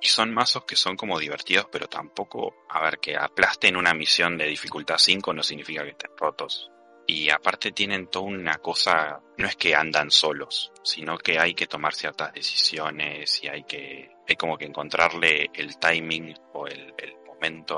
Y 0.00 0.08
son 0.08 0.34
mazos 0.34 0.64
que 0.64 0.76
son 0.76 0.96
como 0.96 1.18
divertidos, 1.18 1.66
pero 1.70 1.88
tampoco, 1.88 2.54
a 2.68 2.80
ver, 2.80 2.98
que 2.98 3.16
aplasten 3.16 3.76
una 3.76 3.94
misión 3.94 4.36
de 4.36 4.46
dificultad 4.46 4.98
5 4.98 5.32
no 5.32 5.42
significa 5.42 5.84
que 5.84 5.90
estén 5.90 6.10
rotos. 6.16 6.70
Y 7.06 7.30
aparte 7.30 7.70
tienen 7.70 8.08
toda 8.08 8.26
una 8.26 8.58
cosa, 8.58 9.20
no 9.38 9.46
es 9.46 9.54
que 9.54 9.76
andan 9.76 10.10
solos, 10.10 10.72
sino 10.82 11.16
que 11.16 11.38
hay 11.38 11.54
que 11.54 11.68
tomar 11.68 11.94
ciertas 11.94 12.32
decisiones 12.32 13.42
y 13.44 13.48
hay 13.48 13.62
que, 13.62 14.10
hay 14.28 14.34
como 14.34 14.58
que 14.58 14.64
encontrarle 14.64 15.50
el 15.54 15.78
timing 15.78 16.34
o 16.54 16.66
el, 16.66 16.92
el 16.98 17.14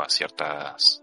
a 0.00 0.08
ciertas 0.08 1.02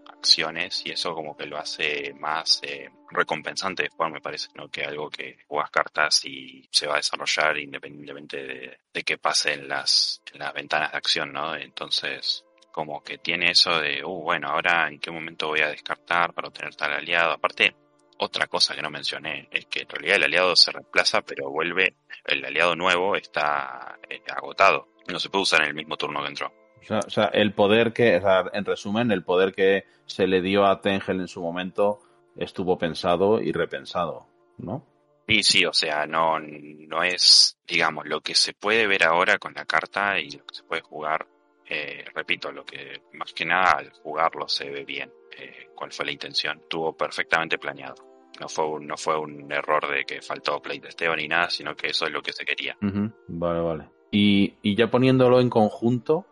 y 0.84 0.90
eso 0.90 1.14
como 1.14 1.36
que 1.36 1.46
lo 1.46 1.56
hace 1.56 2.12
más 2.14 2.60
eh, 2.64 2.90
recompensante 3.10 3.84
después 3.84 4.10
me 4.10 4.20
parece, 4.20 4.48
¿no? 4.54 4.68
Que 4.68 4.84
algo 4.84 5.08
que 5.08 5.38
juegas 5.46 5.70
cartas 5.70 6.24
y 6.24 6.68
se 6.70 6.86
va 6.86 6.94
a 6.94 6.96
desarrollar 6.96 7.56
independientemente 7.58 8.44
de, 8.44 8.78
de 8.92 9.02
que 9.02 9.18
pase 9.18 9.54
en 9.54 9.68
las, 9.68 10.22
en 10.32 10.40
las 10.40 10.52
ventanas 10.52 10.90
de 10.90 10.98
acción, 10.98 11.32
¿no? 11.32 11.54
Entonces, 11.54 12.44
como 12.72 13.02
que 13.02 13.18
tiene 13.18 13.50
eso 13.50 13.80
de, 13.80 14.04
uh, 14.04 14.22
bueno, 14.22 14.48
ahora 14.48 14.88
en 14.88 14.98
qué 14.98 15.10
momento 15.10 15.48
voy 15.48 15.60
a 15.60 15.68
descartar 15.68 16.32
para 16.34 16.48
obtener 16.48 16.74
tal 16.74 16.92
aliado. 16.92 17.32
Aparte, 17.32 17.76
otra 18.18 18.46
cosa 18.48 18.74
que 18.74 18.82
no 18.82 18.90
mencioné 18.90 19.48
es 19.52 19.66
que 19.66 19.82
en 19.82 19.88
realidad 19.88 20.16
el 20.16 20.24
aliado 20.24 20.56
se 20.56 20.72
reemplaza, 20.72 21.22
pero 21.22 21.50
vuelve, 21.50 21.94
el 22.24 22.44
aliado 22.44 22.74
nuevo 22.74 23.14
está 23.14 23.98
eh, 24.08 24.22
agotado. 24.34 24.88
No 25.06 25.20
se 25.20 25.30
puede 25.30 25.42
usar 25.42 25.62
en 25.62 25.68
el 25.68 25.74
mismo 25.74 25.96
turno 25.96 26.20
que 26.22 26.28
entró. 26.28 26.65
O 26.90 27.10
sea, 27.10 27.26
el 27.26 27.52
poder 27.52 27.92
que, 27.92 28.16
en 28.16 28.64
resumen, 28.64 29.10
el 29.10 29.24
poder 29.24 29.52
que 29.52 29.84
se 30.06 30.26
le 30.26 30.40
dio 30.40 30.64
a 30.66 30.80
Tengel 30.80 31.20
en 31.20 31.28
su 31.28 31.42
momento 31.42 32.00
estuvo 32.36 32.78
pensado 32.78 33.40
y 33.40 33.52
repensado, 33.52 34.26
¿no? 34.58 34.84
Sí, 35.28 35.42
sí, 35.42 35.64
o 35.64 35.72
sea, 35.72 36.06
no, 36.06 36.38
no 36.38 37.02
es, 37.02 37.58
digamos, 37.66 38.06
lo 38.06 38.20
que 38.20 38.34
se 38.34 38.54
puede 38.54 38.86
ver 38.86 39.04
ahora 39.04 39.38
con 39.38 39.54
la 39.54 39.64
carta 39.64 40.20
y 40.20 40.30
lo 40.30 40.44
que 40.44 40.54
se 40.54 40.62
puede 40.62 40.82
jugar, 40.82 41.26
eh, 41.68 42.04
repito, 42.14 42.52
lo 42.52 42.64
que 42.64 43.02
más 43.14 43.32
que 43.32 43.44
nada 43.44 43.72
al 43.78 43.90
jugarlo 43.90 44.46
se 44.48 44.70
ve 44.70 44.84
bien, 44.84 45.10
eh, 45.36 45.68
cuál 45.74 45.90
fue 45.90 46.06
la 46.06 46.12
intención, 46.12 46.58
estuvo 46.58 46.96
perfectamente 46.96 47.58
planeado. 47.58 47.96
No 48.38 48.48
fue, 48.48 48.68
un, 48.68 48.86
no 48.86 48.96
fue 48.96 49.18
un 49.18 49.50
error 49.50 49.90
de 49.90 50.04
que 50.04 50.20
faltó 50.20 50.60
playtesteo 50.60 51.16
ni 51.16 51.26
nada, 51.26 51.48
sino 51.48 51.74
que 51.74 51.88
eso 51.88 52.04
es 52.04 52.12
lo 52.12 52.22
que 52.22 52.34
se 52.34 52.44
quería. 52.44 52.76
Vale, 52.80 53.60
vale. 53.60 53.88
Y, 54.10 54.54
y 54.62 54.76
ya 54.76 54.90
poniéndolo 54.90 55.40
en 55.40 55.48
conjunto, 55.48 56.26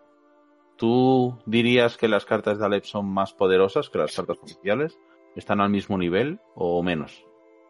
¿Tú 0.77 1.39
dirías 1.47 1.97
que 1.97 2.09
las 2.09 2.25
cartas 2.25 2.59
de 2.59 2.67
Alep 2.67 2.85
son 2.85 3.07
más 3.07 3.33
poderosas 3.33 3.91
que 3.91 3.99
las 3.99 4.15
cartas 4.15 4.39
oficiales? 4.43 4.99
¿Están 5.37 5.61
al 5.61 5.71
mismo 5.71 5.99
nivel 5.99 6.41
o 6.55 6.83
menos? 6.83 7.25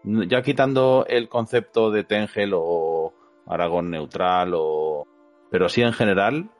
Ya 0.05 0.43
quitando 0.43 1.07
el 1.09 1.29
concepto 1.29 1.91
de 1.91 2.05
Tengel 2.05 2.53
o 2.55 3.15
Aragón 3.47 3.91
neutral 3.91 4.53
o... 4.55 5.07
Pero 5.51 5.69
sí 5.69 5.83
en 5.83 5.93
general, 5.93 6.51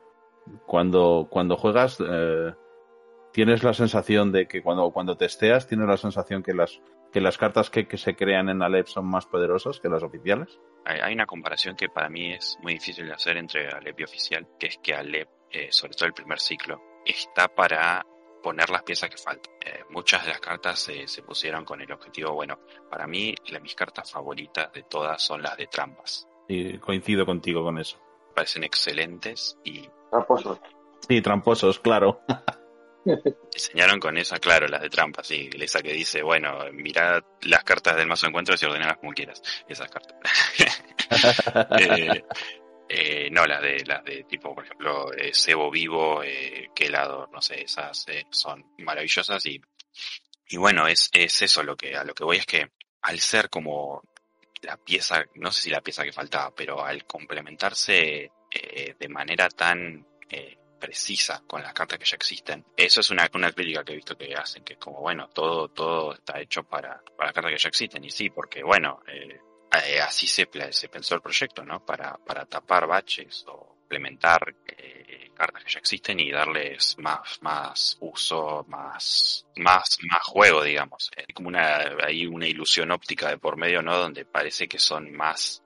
cuando, 0.65 1.27
cuando 1.29 1.57
juegas, 1.57 1.97
eh, 1.99 2.53
tienes 3.33 3.63
la 3.63 3.73
sensación 3.73 4.31
de 4.31 4.47
que 4.47 4.61
cuando, 4.61 4.91
cuando 4.91 5.17
testeas, 5.17 5.67
tienes 5.67 5.87
la 5.87 5.97
sensación 5.97 6.41
que 6.41 6.53
las, 6.53 6.81
que 7.11 7.21
las 7.21 7.37
cartas 7.37 7.69
que, 7.69 7.87
que 7.87 7.97
se 7.97 8.15
crean 8.15 8.49
en 8.49 8.61
Alep 8.61 8.87
son 8.87 9.05
más 9.05 9.25
poderosas 9.25 9.79
que 9.79 9.89
las 9.89 10.03
oficiales. 10.03 10.59
Hay, 10.85 11.13
una 11.13 11.25
comparación 11.25 11.75
que 11.75 11.89
para 11.89 12.09
mí 12.09 12.33
es 12.33 12.57
muy 12.61 12.73
difícil 12.73 13.07
de 13.07 13.13
hacer 13.13 13.37
entre 13.37 13.67
Alep 13.67 13.99
y 13.99 14.03
oficial, 14.03 14.47
que 14.59 14.67
es 14.67 14.77
que 14.77 14.93
Alep 14.93 15.27
eh, 15.51 15.67
sobre 15.71 15.93
todo 15.93 16.07
el 16.07 16.13
primer 16.13 16.39
ciclo, 16.39 16.81
está 17.05 17.47
para 17.47 18.05
poner 18.41 18.69
las 18.69 18.83
piezas 18.83 19.09
que 19.09 19.17
faltan. 19.17 19.53
Eh, 19.65 19.83
muchas 19.89 20.23
de 20.23 20.31
las 20.31 20.39
cartas 20.39 20.79
se 20.79 21.23
pusieron 21.23 21.65
con 21.65 21.81
el 21.81 21.91
objetivo, 21.91 22.33
bueno, 22.33 22.59
para 22.89 23.07
mí 23.07 23.33
mis 23.61 23.75
cartas 23.75 24.11
favoritas 24.11 24.71
de 24.71 24.83
todas 24.83 25.21
son 25.21 25.41
las 25.41 25.57
de 25.57 25.67
trampas. 25.67 26.27
Y 26.47 26.77
coincido 26.77 27.25
contigo 27.25 27.63
con 27.63 27.79
eso. 27.79 27.97
Parecen 28.35 28.63
excelentes 28.63 29.57
y... 29.63 29.89
Tramposos. 30.11 30.59
Sí, 31.07 31.21
tramposos, 31.21 31.79
claro. 31.79 32.21
Diseñaron 33.53 33.99
con 33.99 34.17
esa, 34.17 34.39
claro, 34.39 34.67
las 34.67 34.81
de 34.81 34.89
trampas, 34.89 35.27
sí, 35.27 35.49
esa 35.59 35.81
que 35.81 35.93
dice, 35.93 36.23
bueno, 36.23 36.57
mira 36.73 37.23
las 37.43 37.63
cartas 37.63 37.95
del 37.95 38.07
mazo 38.07 38.27
encuentro 38.27 38.55
y 38.59 38.65
ordenarlas 38.65 38.97
como 38.97 39.13
quieras, 39.13 39.41
esas 39.67 39.89
cartas. 39.91 40.17
eh, 41.79 42.23
no, 43.35 43.45
las 43.45 43.61
de, 43.61 43.83
las 43.85 44.01
de 44.05 44.23
tipo, 44.23 44.55
por 44.55 44.63
ejemplo, 44.63 45.13
eh, 45.13 45.31
Cebo 45.33 45.69
Vivo, 45.69 46.23
eh, 46.23 46.69
lado 46.89 47.29
no 47.33 47.41
sé, 47.41 47.63
esas 47.63 48.07
eh, 48.07 48.25
son 48.29 48.65
maravillosas 48.77 49.45
y, 49.45 49.59
y 50.47 50.55
bueno, 50.55 50.87
es, 50.87 51.09
es 51.11 51.41
eso 51.41 51.61
lo 51.61 51.75
que, 51.75 51.97
a 51.97 52.05
lo 52.05 52.13
que 52.13 52.23
voy 52.23 52.37
es 52.37 52.45
que 52.45 52.71
al 53.01 53.19
ser 53.19 53.49
como 53.49 54.01
la 54.61 54.77
pieza, 54.77 55.25
no 55.35 55.51
sé 55.51 55.63
si 55.63 55.69
la 55.69 55.81
pieza 55.81 56.05
que 56.05 56.13
faltaba, 56.13 56.55
pero 56.55 56.85
al 56.85 57.05
complementarse 57.05 58.31
eh, 58.51 58.95
de 58.97 59.09
manera 59.09 59.49
tan 59.49 60.07
precisa 60.79 61.43
con 61.45 61.61
las 61.61 61.73
cartas 61.73 61.99
que 61.99 62.05
ya 62.05 62.15
existen, 62.15 62.65
eso 62.77 63.01
es 63.01 63.09
una, 63.09 63.29
una 63.33 63.51
crítica 63.51 63.83
que 63.83 63.93
he 63.93 63.95
visto 63.95 64.17
que 64.17 64.33
hacen, 64.33 64.63
que 64.63 64.73
es 64.73 64.79
como, 64.79 65.01
bueno, 65.01 65.27
todo, 65.29 65.67
todo 65.69 66.13
está 66.13 66.39
hecho 66.39 66.63
para, 66.63 67.01
para 67.17 67.27
las 67.27 67.33
cartas 67.33 67.51
que 67.51 67.57
ya 67.57 67.69
existen, 67.69 68.03
y 68.03 68.09
sí, 68.09 68.29
porque 68.29 68.63
bueno, 68.63 69.01
eh, 69.07 69.39
eh, 69.79 70.01
así 70.01 70.27
se, 70.27 70.47
se, 70.71 70.89
pensó 70.89 71.15
el 71.15 71.21
proyecto, 71.21 71.63
¿no? 71.63 71.85
Para, 71.85 72.17
para 72.17 72.45
tapar 72.45 72.87
baches 72.87 73.45
o 73.47 73.75
implementar 73.83 74.55
eh, 74.67 75.31
cartas 75.35 75.63
que 75.63 75.71
ya 75.71 75.79
existen 75.79 76.19
y 76.19 76.31
darles 76.31 76.97
más, 76.97 77.39
más 77.41 77.97
uso, 77.99 78.65
más, 78.67 79.45
más, 79.57 79.97
juego, 80.23 80.63
digamos. 80.63 81.11
Hay 81.15 81.33
como 81.33 81.49
una, 81.49 81.95
hay 82.03 82.25
una 82.25 82.47
ilusión 82.47 82.91
óptica 82.91 83.29
de 83.29 83.37
por 83.37 83.57
medio, 83.57 83.81
¿no? 83.81 83.95
Donde 83.97 84.25
parece 84.25 84.67
que 84.67 84.79
son 84.79 85.11
más 85.11 85.61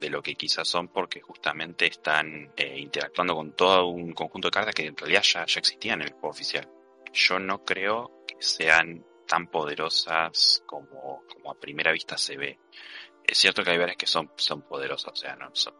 de 0.00 0.08
lo 0.08 0.22
que 0.22 0.34
quizás 0.34 0.68
son 0.68 0.88
porque 0.88 1.20
justamente 1.20 1.86
están 1.86 2.52
eh, 2.56 2.78
interactuando 2.78 3.34
con 3.34 3.52
todo 3.52 3.88
un 3.88 4.12
conjunto 4.12 4.48
de 4.48 4.52
cartas 4.52 4.74
que 4.74 4.86
en 4.86 4.96
realidad 4.96 5.22
ya, 5.22 5.42
existían 5.42 6.00
en 6.00 6.08
el 6.08 6.12
juego 6.12 6.30
oficial. 6.30 6.68
Yo 7.12 7.38
no 7.38 7.64
creo 7.64 8.24
que 8.26 8.36
sean 8.38 9.04
tan 9.26 9.48
poderosas 9.48 10.62
como 10.66 11.22
a 11.50 11.54
primera 11.54 11.92
vista 11.92 12.16
se 12.16 12.36
ve. 12.36 12.58
Es 13.28 13.36
cierto 13.36 13.62
que 13.62 13.70
hay 13.72 13.78
veces 13.78 13.96
que 13.96 14.06
son, 14.06 14.30
son 14.36 14.62
poderosas, 14.62 15.12
o 15.12 15.16
sea, 15.16 15.36
no 15.36 15.50
son, 15.52 15.74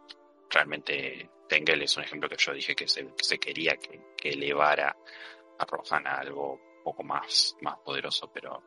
realmente 0.51 1.27
Tengel 1.47 1.81
es 1.81 1.97
un 1.97 2.03
ejemplo 2.03 2.29
que 2.29 2.35
yo 2.37 2.53
dije 2.53 2.75
que 2.75 2.87
se, 2.87 3.07
que 3.07 3.23
se 3.23 3.39
quería 3.39 3.75
que, 3.75 3.99
que, 4.15 4.29
elevara 4.29 4.95
a 5.57 5.65
Rohan 5.65 6.05
a 6.05 6.19
algo 6.19 6.53
un 6.53 6.83
poco 6.83 7.03
más, 7.03 7.57
más 7.61 7.79
poderoso, 7.79 8.29
pero... 8.31 8.61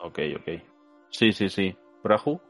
Ok, 0.00 0.18
ok. 0.38 0.62
Sí, 1.10 1.30
sí, 1.32 1.50
sí. 1.50 1.76
¿Prahu? 2.02 2.40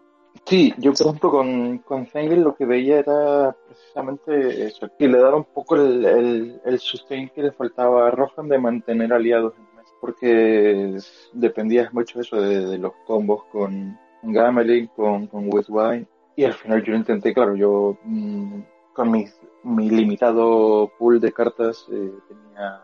Sí, 0.47 0.73
yo 0.79 0.93
por 0.93 1.07
ejemplo 1.09 1.31
con, 1.31 1.79
con 1.79 2.07
Zengel 2.07 2.43
lo 2.43 2.55
que 2.55 2.65
veía 2.65 3.01
era 3.01 3.55
precisamente 3.67 4.67
eso, 4.67 4.89
que 4.97 5.09
le 5.09 5.19
daba 5.19 5.37
un 5.37 5.45
poco 5.53 5.75
el, 5.75 6.05
el, 6.05 6.61
el 6.65 6.79
sustain 6.79 7.29
que 7.31 7.43
le 7.43 7.53
faltaba 7.53 8.07
a 8.07 8.11
Rohan 8.13 8.49
de 8.49 8.59
mantener 8.59 9.13
aliados 9.13 9.55
en 9.59 9.77
mes, 9.77 9.87
porque 10.01 10.97
dependía 11.33 11.91
mucho 11.93 12.21
eso 12.21 12.41
de, 12.41 12.67
de 12.67 12.79
los 12.79 12.93
combos 13.05 13.45
con 13.47 13.99
Gamelin, 14.23 14.87
con, 14.89 15.27
con 15.27 15.49
Wine, 15.51 16.07
y 16.37 16.45
al 16.45 16.55
final 16.55 16.83
yo 16.83 16.93
lo 16.93 16.99
intenté, 16.99 17.35
claro, 17.35 17.55
yo 17.57 17.99
mmm, 18.05 18.61
con 18.93 19.11
mi, 19.11 19.27
mi, 19.65 19.91
limitado 19.91 20.91
pool 20.99 21.21
de 21.21 21.33
cartas 21.33 21.87
eh, 21.91 22.13
tenía 22.29 22.83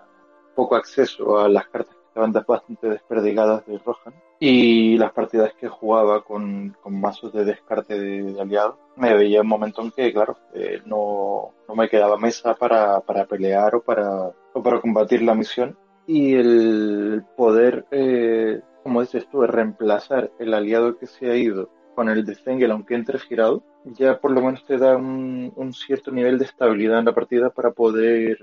poco 0.55 0.77
acceso 0.77 1.39
a 1.39 1.49
las 1.49 1.69
cartas 1.69 1.95
que 1.95 2.07
estaban 2.09 2.33
bastante 2.33 2.89
desperdigadas 2.89 3.67
de 3.67 3.79
Rohan 3.79 4.15
y 4.41 4.97
las 4.99 5.13
partidas 5.13 5.53
que 5.55 5.69
jugaba 5.69 6.23
con, 6.23 6.77
con 6.81 7.01
mazos 7.01 7.33
de 7.33 7.45
descarte 7.45 7.99
de, 7.99 8.23
de 8.23 8.41
aliados, 8.41 8.77
me 8.97 9.15
veía 9.15 9.41
un 9.41 9.49
momento 9.49 9.83
en 9.83 9.91
que, 9.91 10.13
claro, 10.13 10.37
eh, 10.55 10.81
no, 10.85 11.55
no, 11.67 11.75
me 11.75 11.89
quedaba 11.89 12.17
mesa 12.17 12.55
para, 12.55 13.01
para 13.01 13.25
pelear 13.27 13.75
o 13.75 13.83
para, 13.83 14.33
o 14.53 14.63
para 14.63 14.81
combatir 14.81 15.23
la 15.23 15.35
misión. 15.35 15.77
Y 16.07 16.35
el 16.35 17.25
poder, 17.37 17.85
eh, 17.91 18.61
como 18.89 19.03
dices 19.03 19.29
tú, 19.31 19.43
reemplazar 19.43 20.33
el 20.39 20.55
aliado 20.55 20.97
que 20.97 21.07
se 21.07 21.31
ha 21.31 21.37
ido 21.37 21.69
con 21.95 22.09
el 22.09 22.25
de 22.25 22.67
aunque 22.71 22.95
entre 22.95 23.19
girado, 23.19 23.63
ya 23.85 24.19
por 24.19 24.31
lo 24.31 24.41
menos 24.41 24.65
te 24.65 24.79
da 24.79 24.97
un, 24.97 25.53
un 25.57 25.75
cierto 25.75 26.11
nivel 26.11 26.39
de 26.39 26.47
estabilidad 26.47 27.01
en 27.01 27.05
la 27.05 27.15
partida 27.15 27.51
para 27.51 27.73
poder 27.73 28.39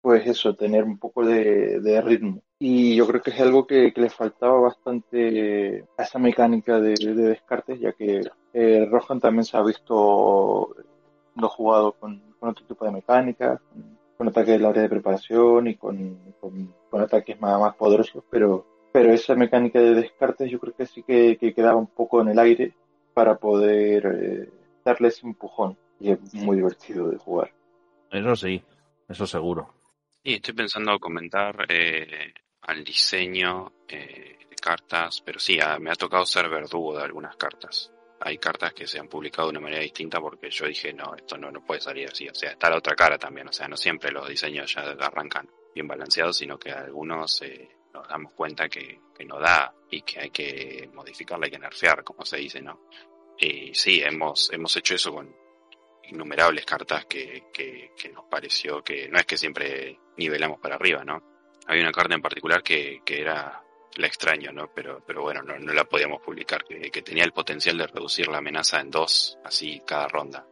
pues 0.00 0.26
eso, 0.26 0.56
tener 0.56 0.82
un 0.82 0.98
poco 0.98 1.24
de, 1.24 1.78
de, 1.78 2.00
ritmo. 2.00 2.40
Y 2.58 2.96
yo 2.96 3.06
creo 3.06 3.22
que 3.22 3.30
es 3.30 3.40
algo 3.40 3.68
que, 3.68 3.92
que 3.92 4.00
le 4.00 4.10
faltaba 4.10 4.58
bastante 4.58 5.84
a 5.96 6.02
esa 6.02 6.18
mecánica 6.18 6.80
de, 6.80 6.94
de 6.94 7.14
descartes, 7.14 7.78
ya 7.78 7.92
que 7.92 8.22
eh, 8.52 8.88
Rohan 8.90 9.20
también 9.20 9.44
se 9.44 9.56
ha 9.56 9.62
visto 9.62 10.74
no 11.36 11.48
jugado 11.48 11.92
con, 11.92 12.20
con, 12.40 12.48
otro 12.48 12.66
tipo 12.66 12.84
de 12.84 12.90
mecánicas, 12.90 13.60
con, 13.60 13.98
con 14.16 14.28
ataques 14.28 14.54
del 14.54 14.66
área 14.66 14.82
de 14.82 14.88
preparación 14.88 15.68
y 15.68 15.76
con, 15.76 16.34
con, 16.40 16.74
con 16.90 17.00
ataques 17.00 17.40
más, 17.40 17.60
más, 17.60 17.76
poderosos, 17.76 18.24
pero, 18.28 18.77
pero 18.92 19.12
esa 19.12 19.34
mecánica 19.34 19.80
de 19.80 19.94
descartes 19.94 20.50
yo 20.50 20.58
creo 20.58 20.74
que 20.74 20.86
sí 20.86 21.02
que, 21.02 21.36
que 21.38 21.54
quedaba 21.54 21.76
un 21.76 21.88
poco 21.88 22.20
en 22.20 22.28
el 22.28 22.38
aire 22.38 22.74
para 23.14 23.36
poder 23.36 24.06
eh, 24.06 24.50
darle 24.84 25.08
ese 25.08 25.26
empujón. 25.26 25.76
Y 26.00 26.12
es 26.12 26.34
muy 26.34 26.56
divertido 26.56 27.10
de 27.10 27.18
jugar. 27.18 27.52
Eso 28.10 28.36
sí, 28.36 28.62
eso 29.08 29.26
seguro. 29.26 29.74
Y 30.22 30.34
estoy 30.34 30.54
pensando 30.54 30.98
comentar 30.98 31.66
eh, 31.68 32.32
al 32.62 32.84
diseño 32.84 33.72
eh, 33.88 34.38
de 34.48 34.56
cartas, 34.62 35.20
pero 35.24 35.38
sí, 35.38 35.58
a, 35.60 35.78
me 35.78 35.90
ha 35.90 35.94
tocado 35.94 36.24
ser 36.24 36.48
verdugo 36.48 36.96
de 36.96 37.02
algunas 37.02 37.36
cartas. 37.36 37.92
Hay 38.20 38.38
cartas 38.38 38.72
que 38.72 38.86
se 38.86 38.98
han 38.98 39.08
publicado 39.08 39.48
de 39.48 39.52
una 39.52 39.60
manera 39.60 39.82
distinta 39.82 40.20
porque 40.20 40.50
yo 40.50 40.66
dije, 40.66 40.92
no, 40.92 41.14
esto 41.14 41.36
no, 41.36 41.50
no 41.50 41.64
puede 41.64 41.80
salir 41.80 42.08
así. 42.08 42.28
O 42.28 42.34
sea, 42.34 42.50
está 42.50 42.68
la 42.70 42.78
otra 42.78 42.94
cara 42.94 43.18
también. 43.18 43.48
O 43.48 43.52
sea, 43.52 43.68
no 43.68 43.76
siempre 43.76 44.10
los 44.10 44.28
diseños 44.28 44.74
ya 44.74 44.82
arrancan 44.82 45.48
bien 45.74 45.86
balanceados, 45.86 46.36
sino 46.36 46.58
que 46.58 46.70
algunos 46.70 47.42
eh, 47.42 47.68
nos 47.98 48.08
damos 48.08 48.32
cuenta 48.32 48.68
que, 48.68 49.00
que 49.16 49.24
no 49.24 49.38
da 49.38 49.74
y 49.90 50.02
que 50.02 50.20
hay 50.20 50.30
que 50.30 50.88
modificarla, 50.92 51.46
hay 51.46 51.50
que 51.50 51.58
nerfear, 51.58 52.04
como 52.04 52.24
se 52.24 52.38
dice, 52.38 52.60
¿no? 52.62 52.88
Y 53.38 53.74
sí, 53.74 54.00
hemos, 54.02 54.52
hemos 54.52 54.74
hecho 54.76 54.94
eso 54.94 55.12
con, 55.12 55.34
innumerables 56.10 56.64
cartas 56.64 57.04
que, 57.06 57.44
que, 57.52 57.90
nos 58.12 58.24
pareció 58.26 58.82
que 58.82 59.08
no 59.08 59.18
es 59.18 59.26
que 59.26 59.36
siempre 59.36 59.98
nivelamos 60.16 60.58
para 60.58 60.76
arriba, 60.76 61.04
¿no? 61.04 61.22
Había 61.66 61.82
una 61.82 61.92
carta 61.92 62.14
en 62.14 62.22
particular 62.22 62.62
que, 62.62 63.02
que 63.04 63.20
era 63.20 63.62
la 63.96 64.06
extraño, 64.06 64.52
¿no? 64.52 64.72
Pero, 64.74 65.02
pero 65.06 65.22
bueno, 65.22 65.42
no, 65.42 65.58
no 65.58 65.72
la 65.72 65.84
podíamos 65.84 66.22
publicar, 66.22 66.64
que, 66.64 66.90
que, 66.90 67.02
tenía 67.02 67.24
el 67.24 67.32
potencial 67.32 67.76
de 67.76 67.86
reducir 67.86 68.28
la 68.28 68.38
amenaza 68.38 68.80
en 68.80 68.90
dos, 68.90 69.38
así 69.44 69.82
cada 69.86 70.08
ronda, 70.08 70.46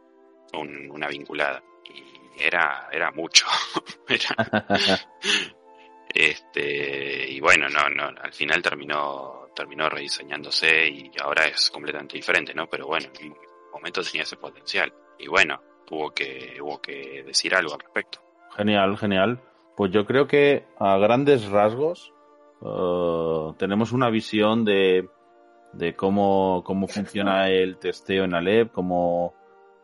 un, 0.52 0.90
una 0.90 1.08
vinculada. 1.08 1.62
Y 1.84 2.42
era, 2.42 2.88
era 2.92 3.10
mucho. 3.12 3.46
era... 4.08 5.08
este, 6.14 7.30
y 7.30 7.40
bueno, 7.40 7.68
no, 7.68 7.88
no, 7.90 8.04
al 8.20 8.32
final 8.32 8.62
terminó, 8.62 9.48
terminó 9.54 9.88
rediseñándose 9.88 10.88
y 10.88 11.10
ahora 11.22 11.46
es 11.46 11.70
completamente 11.70 12.16
diferente, 12.16 12.54
¿no? 12.54 12.66
Pero 12.68 12.86
bueno, 12.86 13.08
en 13.20 13.34
momento 13.72 14.02
tenía 14.02 14.22
ese 14.22 14.36
potencial 14.36 14.92
y 15.18 15.28
bueno, 15.28 15.60
hubo 15.90 16.10
que, 16.10 16.58
hubo 16.60 16.80
que 16.80 17.22
decir 17.24 17.54
algo 17.54 17.74
al 17.74 17.80
respecto. 17.80 18.20
Genial, 18.56 18.96
genial. 18.96 19.40
Pues 19.76 19.92
yo 19.92 20.06
creo 20.06 20.26
que 20.26 20.64
a 20.78 20.96
grandes 20.96 21.48
rasgos 21.50 22.12
uh, 22.60 23.52
tenemos 23.58 23.92
una 23.92 24.08
visión 24.08 24.64
de, 24.64 25.08
de 25.74 25.94
cómo, 25.94 26.62
cómo 26.64 26.88
funciona 26.88 27.50
el 27.50 27.76
testeo 27.78 28.24
en 28.24 28.34
Alep, 28.34 28.72
cómo, 28.72 29.34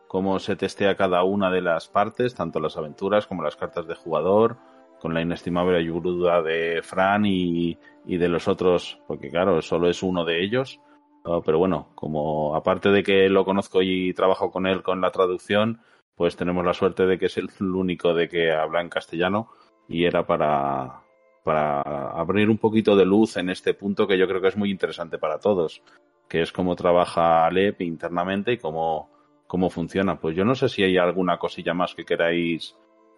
cómo 0.07 0.39
se 0.39 0.55
testea 0.55 0.95
cada 0.95 1.23
una 1.23 1.51
de 1.51 1.61
las 1.61 1.87
partes, 1.87 2.33
tanto 2.33 2.59
las 2.59 2.77
aventuras 2.77 3.27
como 3.27 3.43
las 3.43 3.55
cartas 3.55 3.87
de 3.87 3.95
jugador, 3.95 4.57
con 5.03 5.13
la 5.13 5.21
inestimable 5.21 5.77
ayuda 5.77 6.41
de 6.41 6.81
Fran 6.81 7.25
y, 7.25 7.77
y 8.05 8.15
de 8.15 8.29
los 8.29 8.47
otros, 8.47 9.01
porque 9.05 9.29
claro, 9.29 9.61
solo 9.61 9.89
es 9.89 10.01
uno 10.01 10.23
de 10.23 10.41
ellos. 10.41 10.79
Uh, 11.25 11.41
pero 11.45 11.59
bueno, 11.59 11.89
como 11.93 12.55
aparte 12.55 12.87
de 12.87 13.03
que 13.03 13.27
lo 13.27 13.43
conozco 13.43 13.81
y 13.81 14.13
trabajo 14.13 14.49
con 14.49 14.65
él 14.65 14.81
con 14.81 15.01
la 15.01 15.11
traducción, 15.11 15.81
pues 16.15 16.37
tenemos 16.37 16.65
la 16.65 16.73
suerte 16.73 17.05
de 17.05 17.19
que 17.19 17.25
es 17.25 17.35
el 17.35 17.49
único 17.59 18.13
de 18.13 18.29
que 18.29 18.53
habla 18.53 18.79
en 18.79 18.87
castellano 18.87 19.49
y 19.89 20.05
era 20.05 20.25
para, 20.25 21.01
para 21.43 21.81
abrir 21.81 22.49
un 22.49 22.57
poquito 22.57 22.95
de 22.95 23.05
luz 23.05 23.35
en 23.35 23.49
este 23.49 23.73
punto 23.73 24.07
que 24.07 24.17
yo 24.17 24.25
creo 24.25 24.39
que 24.39 24.47
es 24.47 24.57
muy 24.57 24.71
interesante 24.71 25.17
para 25.17 25.37
todos, 25.37 25.83
que 26.29 26.41
es 26.41 26.53
cómo 26.53 26.77
trabaja 26.77 27.45
Alep 27.45 27.81
internamente 27.81 28.53
y 28.53 28.57
cómo, 28.57 29.09
cómo 29.47 29.69
funciona. 29.69 30.17
Pues 30.21 30.33
yo 30.33 30.45
no 30.45 30.55
sé 30.55 30.69
si 30.69 30.81
hay 30.81 30.95
alguna 30.95 31.39
cosilla 31.39 31.73
más 31.73 31.93
que 31.93 32.05
queráis 32.05 32.77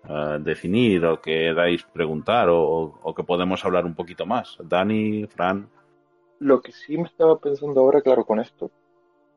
uh, 0.10 0.40
definir 0.40 1.06
o 1.06 1.22
que 1.22 1.32
queráis 1.32 1.84
preguntar 1.84 2.50
o, 2.50 3.00
o 3.02 3.14
que 3.14 3.24
podemos 3.24 3.64
hablar 3.66 3.86
un 3.86 3.96
poquito 3.96 4.26
más. 4.26 4.58
Dani, 4.64 5.28
Fran. 5.28 5.70
Lo 6.40 6.62
que 6.62 6.72
sí 6.72 6.98
me 6.98 7.04
estaba 7.04 7.40
pensando 7.40 7.80
ahora, 7.82 8.02
claro, 8.02 8.26
con 8.26 8.40
esto, 8.40 8.72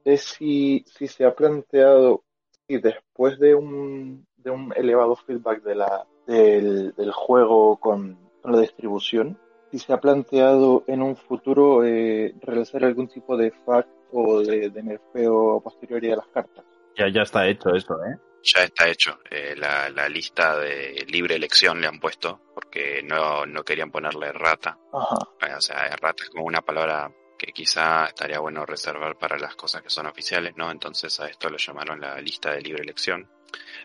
es 0.05 0.23
si, 0.23 0.85
si 0.87 1.07
se 1.07 1.25
ha 1.25 1.35
planteado, 1.35 2.23
si 2.67 2.79
después 2.79 3.39
de 3.39 3.55
un, 3.55 4.27
de 4.37 4.51
un 4.51 4.73
elevado 4.77 5.17
feedback 5.17 5.63
de 5.63 5.75
la, 5.75 6.07
del, 6.27 6.95
del 6.95 7.13
juego 7.13 7.77
con, 7.77 8.19
con, 8.43 8.53
la 8.53 8.61
distribución, 8.61 9.39
si 9.71 9.79
se 9.79 9.93
ha 9.93 10.01
planteado 10.01 10.85
en 10.87 11.03
un 11.03 11.17
futuro 11.17 11.85
eh, 11.85 12.35
realizar 12.41 12.85
algún 12.85 13.09
tipo 13.09 13.37
de 13.37 13.51
FAQ 13.51 13.87
o 14.13 14.41
de, 14.41 14.71
de 14.71 14.83
nerfeo 14.83 15.61
posterior 15.61 16.05
a 16.07 16.17
las 16.17 16.27
cartas. 16.29 16.65
Ya, 16.97 17.09
ya 17.09 17.23
está 17.23 17.47
hecho 17.47 17.71
eso, 17.75 17.95
¿eh? 18.05 18.17
Ya 18.43 18.65
está 18.65 18.89
hecho. 18.89 19.21
Eh, 19.31 19.55
la, 19.57 19.89
la, 19.91 20.09
lista 20.09 20.57
de 20.57 21.05
libre 21.09 21.37
elección 21.37 21.81
le 21.81 21.87
han 21.87 21.99
puesto 21.99 22.41
porque 22.55 23.03
no, 23.03 23.45
no 23.47 23.65
querían 23.65 23.91
ponerle 23.91 24.33
rata. 24.33 24.79
Ajá. 24.93 25.57
O 25.57 25.61
sea, 25.61 25.97
rata 25.97 26.25
es 26.25 26.31
como 26.31 26.45
una 26.45 26.63
palabra 26.63 27.11
que 27.39 27.53
quizá 27.53 28.07
estaría 28.07 28.41
bueno 28.41 28.67
reservar 28.67 29.17
para 29.17 29.39
las 29.39 29.55
cosas 29.55 29.83
que 29.83 29.91
son 29.91 30.07
oficiales, 30.07 30.57
¿no? 30.57 30.71
Entonces 30.71 31.19
a 31.21 31.29
esto 31.29 31.49
lo 31.49 31.57
llamaron 31.57 32.01
la 32.01 32.21
lista 32.21 32.53
de 32.53 32.61
libre 32.61 32.83
elección. 32.83 33.31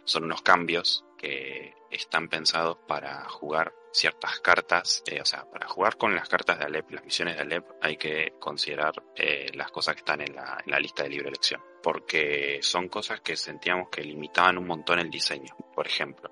Son 0.04 0.24
unos 0.24 0.42
cambios 0.42 1.06
que 1.18 1.74
están 1.90 2.28
pensados 2.28 2.78
para 2.88 3.30
jugar 3.30 3.74
ciertas 3.94 4.40
cartas, 4.40 5.04
eh, 5.06 5.22
o 5.22 5.26
sea, 5.26 5.46
para 5.50 5.68
jugar 5.68 5.98
con 5.98 6.16
las 6.16 6.28
cartas 6.28 6.58
de 6.58 6.66
Alep, 6.66 6.90
las 6.92 7.06
misiones 7.06 7.36
de 7.36 7.44
Alep, 7.44 7.66
hay 7.80 7.96
que 7.96 8.34
considerar 8.40 8.92
eh, 9.16 9.52
las 9.54 9.72
cosas 9.72 9.94
que 9.94 10.00
están 10.00 10.22
en 10.22 10.36
la, 10.36 10.80
lista 10.80 11.04
de 11.04 11.10
libre 11.10 11.30
elección, 11.30 11.62
porque 11.82 12.60
son 12.62 12.90
cosas 12.90 13.22
que 13.22 13.38
sentíamos 13.38 13.90
que 13.90 14.02
limitaban 14.02 14.58
un 14.58 14.66
montón 14.66 15.00
el 15.00 15.12
diseño. 15.12 15.56
Por 15.76 15.86
ejemplo, 15.86 16.32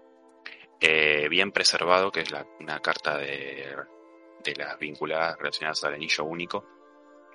eh, 0.79 1.29
bien 1.29 1.51
preservado, 1.51 2.11
que 2.11 2.21
es 2.21 2.31
la, 2.31 2.45
una 2.59 2.79
carta 2.79 3.17
de, 3.17 3.75
de 4.43 4.55
las 4.55 4.79
vinculadas 4.79 5.37
relacionadas 5.37 5.83
al 5.83 5.93
anillo 5.93 6.23
único, 6.23 6.65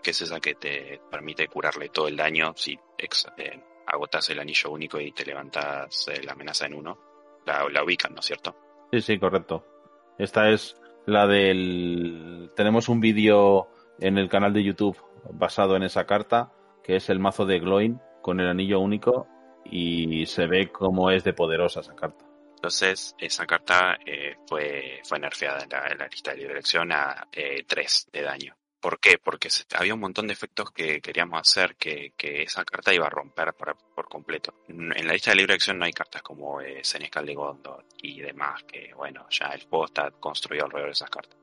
que 0.02 0.10
es 0.10 0.20
esa 0.20 0.40
que 0.40 0.56
te 0.56 1.00
permite 1.08 1.46
curarle 1.46 1.88
todo 1.90 2.08
el 2.08 2.16
daño 2.16 2.52
si 2.56 2.76
ex, 2.98 3.28
eh, 3.38 3.62
agotas 3.86 4.28
el 4.30 4.40
anillo 4.40 4.72
único 4.72 4.98
y 4.98 5.12
te 5.12 5.24
levantas 5.24 6.10
la 6.24 6.32
amenaza 6.32 6.66
en 6.66 6.74
uno. 6.74 6.98
La, 7.46 7.64
la 7.68 7.84
ubican, 7.84 8.12
¿no 8.12 8.18
es 8.18 8.26
cierto? 8.26 8.56
Sí, 8.92 9.00
sí, 9.00 9.18
correcto. 9.20 9.75
Esta 10.18 10.50
es 10.50 10.76
la 11.06 11.26
del... 11.26 12.50
Tenemos 12.56 12.88
un 12.88 13.00
vídeo 13.00 13.68
en 14.00 14.18
el 14.18 14.28
canal 14.28 14.52
de 14.52 14.64
YouTube 14.64 14.96
basado 15.32 15.76
en 15.76 15.82
esa 15.82 16.06
carta, 16.06 16.52
que 16.82 16.96
es 16.96 17.10
el 17.10 17.18
mazo 17.18 17.46
de 17.46 17.58
Gloin 17.58 18.00
con 18.22 18.40
el 18.40 18.48
anillo 18.48 18.80
único 18.80 19.28
y 19.64 20.26
se 20.26 20.46
ve 20.46 20.70
cómo 20.70 21.10
es 21.10 21.24
de 21.24 21.32
poderosa 21.32 21.80
esa 21.80 21.94
carta. 21.94 22.24
Entonces, 22.56 23.14
esa 23.18 23.46
carta 23.46 23.98
eh, 24.04 24.36
fue, 24.48 25.00
fue 25.04 25.18
nerfeada 25.18 25.62
en 25.62 25.98
la, 25.98 26.08
lista 26.08 26.32
de 26.32 26.38
dirección 26.38 26.90
a 26.90 27.28
eh, 27.32 27.64
3 27.66 28.08
de 28.12 28.22
daño. 28.22 28.56
¿Por 28.80 29.00
qué? 29.00 29.18
Porque 29.18 29.48
había 29.74 29.94
un 29.94 30.00
montón 30.00 30.26
de 30.26 30.34
efectos 30.34 30.70
que 30.70 31.00
queríamos 31.00 31.40
hacer 31.40 31.76
que, 31.76 32.12
esa 32.18 32.64
carta 32.64 32.94
iba 32.94 33.06
a 33.06 33.10
romper 33.10 33.54
por 33.54 34.08
completo. 34.08 34.62
En 34.68 35.06
la 35.06 35.12
lista 35.12 35.30
de 35.30 35.36
libre 35.36 35.54
acción 35.54 35.78
no 35.78 35.84
hay 35.84 35.92
cartas 35.92 36.22
como 36.22 36.60
eh, 36.60 36.84
Senescal 36.84 37.26
de 37.26 37.34
Gondor 37.34 37.86
y 38.02 38.20
demás, 38.20 38.62
que 38.64 38.92
bueno, 38.94 39.26
ya 39.30 39.46
el 39.46 39.64
juego 39.64 39.86
está 39.86 40.10
construido 40.12 40.64
alrededor 40.64 40.90
de 40.90 40.92
esas 40.92 41.10
cartas. 41.10 41.38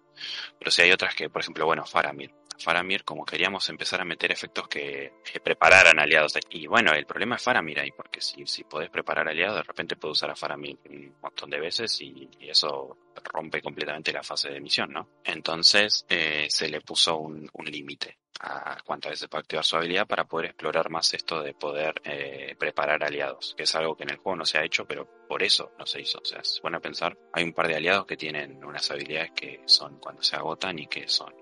Pero 0.57 0.71
sí 0.71 0.81
hay 0.83 0.91
otras 0.91 1.15
que, 1.15 1.29
por 1.29 1.41
ejemplo, 1.41 1.65
bueno, 1.65 1.85
Faramir. 1.85 2.31
Faramir, 2.59 3.03
como 3.03 3.25
queríamos 3.25 3.67
empezar 3.69 4.01
a 4.01 4.05
meter 4.05 4.31
efectos 4.31 4.67
que, 4.67 5.13
prepararan 5.43 5.99
aliados. 5.99 6.33
Y 6.49 6.67
bueno, 6.67 6.93
el 6.93 7.05
problema 7.05 7.35
es 7.35 7.43
Faramir 7.43 7.79
ahí, 7.79 7.91
porque 7.91 8.21
si, 8.21 8.45
si 8.45 8.63
podés 8.63 8.89
preparar 8.89 9.27
aliados, 9.27 9.57
de 9.57 9.63
repente 9.63 9.95
puedes 9.95 10.17
usar 10.17 10.31
a 10.31 10.35
Faramir 10.35 10.77
un 10.89 11.15
montón 11.21 11.49
de 11.49 11.59
veces 11.59 11.99
y, 12.01 12.29
y 12.39 12.49
eso 12.49 12.97
rompe 13.23 13.61
completamente 13.61 14.11
la 14.11 14.23
fase 14.23 14.49
de 14.49 14.59
misión, 14.59 14.91
¿no? 14.91 15.09
Entonces 15.23 16.05
eh, 16.09 16.47
se 16.49 16.69
le 16.69 16.81
puso 16.81 17.17
un, 17.17 17.49
un 17.53 17.65
límite 17.65 18.17
a 18.39 18.77
cuántas 18.83 19.11
veces 19.11 19.29
puede 19.29 19.41
activar 19.41 19.63
su 19.63 19.77
habilidad 19.77 20.07
para 20.07 20.25
poder 20.25 20.47
explorar 20.47 20.89
más 20.89 21.13
esto 21.13 21.41
de 21.41 21.53
poder 21.53 21.93
eh, 22.03 22.55
preparar 22.57 23.03
aliados, 23.03 23.53
que 23.55 23.63
es 23.63 23.75
algo 23.75 23.95
que 23.95 24.03
en 24.03 24.11
el 24.11 24.17
juego 24.17 24.35
no 24.35 24.45
se 24.45 24.57
ha 24.57 24.65
hecho, 24.65 24.85
pero 24.85 25.07
por 25.27 25.43
eso 25.43 25.71
no 25.77 25.85
se 25.85 26.01
hizo. 26.01 26.19
O 26.19 26.25
sea, 26.25 26.43
si 26.43 26.59
van 26.61 26.75
a 26.75 26.79
pensar, 26.79 27.17
hay 27.31 27.43
un 27.43 27.53
par 27.53 27.67
de 27.67 27.75
aliados 27.75 28.05
que 28.05 28.17
tienen 28.17 28.63
unas 28.63 28.89
habilidades 28.91 29.31
que 29.31 29.61
son 29.65 29.97
cuando 29.99 30.21
se 30.23 30.35
agotan 30.35 30.77
y 30.79 30.87
que 30.87 31.07
son 31.07 31.33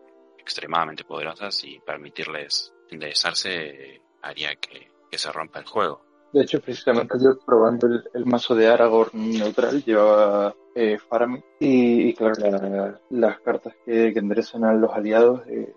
extremadamente 0.51 1.05
poderosas 1.05 1.63
y 1.63 1.79
permitirles 1.79 2.73
enderezarse 2.89 4.01
haría 4.21 4.55
que, 4.55 4.89
que 5.09 5.17
se 5.17 5.31
rompa 5.31 5.59
el 5.59 5.65
juego. 5.65 6.01
De 6.33 6.43
hecho, 6.43 6.61
precisamente 6.61 7.17
yo 7.21 7.37
probando 7.45 7.87
el, 7.87 8.03
el 8.13 8.25
mazo 8.25 8.53
de 8.55 8.67
Aragorn 8.67 9.11
neutral 9.31 9.83
llevaba 9.83 10.53
eh, 10.75 10.97
Faramir 11.09 11.43
y, 11.59 12.09
y 12.09 12.13
claro, 12.13 12.35
la- 12.39 12.99
las 13.09 13.39
cartas 13.41 13.73
que, 13.85 14.13
que 14.13 14.19
enderezan 14.19 14.63
a 14.63 14.73
los 14.73 14.91
aliados 14.93 15.41
eh, 15.47 15.73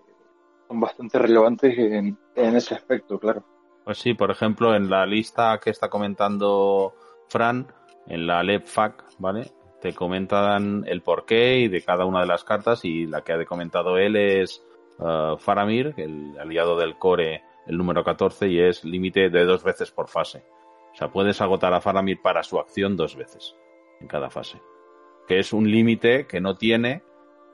son 0.69 0.81
bastante 0.81 1.19
relevantes 1.19 1.77
en, 1.79 2.17
en 2.37 2.57
ese 2.57 2.75
aspecto, 2.75 3.19
claro. 3.19 3.45
Pues 3.85 3.99
sí, 3.99 4.15
por 4.15 4.31
ejemplo, 4.31 4.75
en 4.75 4.89
la 4.91 5.05
lista 5.07 5.59
que 5.63 5.71
está 5.71 5.89
comentando 5.89 6.95
Fran, 7.29 7.67
en 8.07 8.27
la 8.27 8.43
LEPFAC, 8.43 9.05
¿vale? 9.19 9.51
Te 9.85 9.93
comentan 9.93 10.83
el 10.87 11.03
porqué 11.03 11.59
y 11.59 11.69
de 11.69 11.83
cada 11.83 12.07
una 12.07 12.21
de 12.21 12.27
las 12.27 12.43
cartas 12.43 12.87
y 12.87 13.05
la 13.05 13.21
que 13.21 13.35
ha 13.35 13.45
comentado 13.45 13.99
él 13.99 14.17
es 14.17 14.65
eh, 14.99 15.35
Faramir, 15.37 15.93
el 15.99 16.39
aliado 16.41 16.79
del 16.79 16.97
core, 16.97 17.43
el 17.67 17.77
número 17.77 18.03
14 18.03 18.49
y 18.49 18.61
es 18.61 18.83
límite 18.83 19.29
de 19.29 19.45
dos 19.45 19.63
veces 19.63 19.91
por 19.91 20.09
fase. 20.09 20.43
O 20.95 20.97
sea, 20.97 21.09
puedes 21.09 21.39
agotar 21.43 21.75
a 21.75 21.83
Faramir 21.83 22.23
para 22.23 22.43
su 22.43 22.59
acción 22.59 22.97
dos 22.97 23.15
veces 23.15 23.55
en 24.01 24.07
cada 24.07 24.31
fase. 24.31 24.59
Que 25.29 25.39
es 25.39 25.53
un 25.53 25.71
límite 25.71 26.27
que 26.27 26.41
no 26.41 26.55
tiene. 26.55 27.03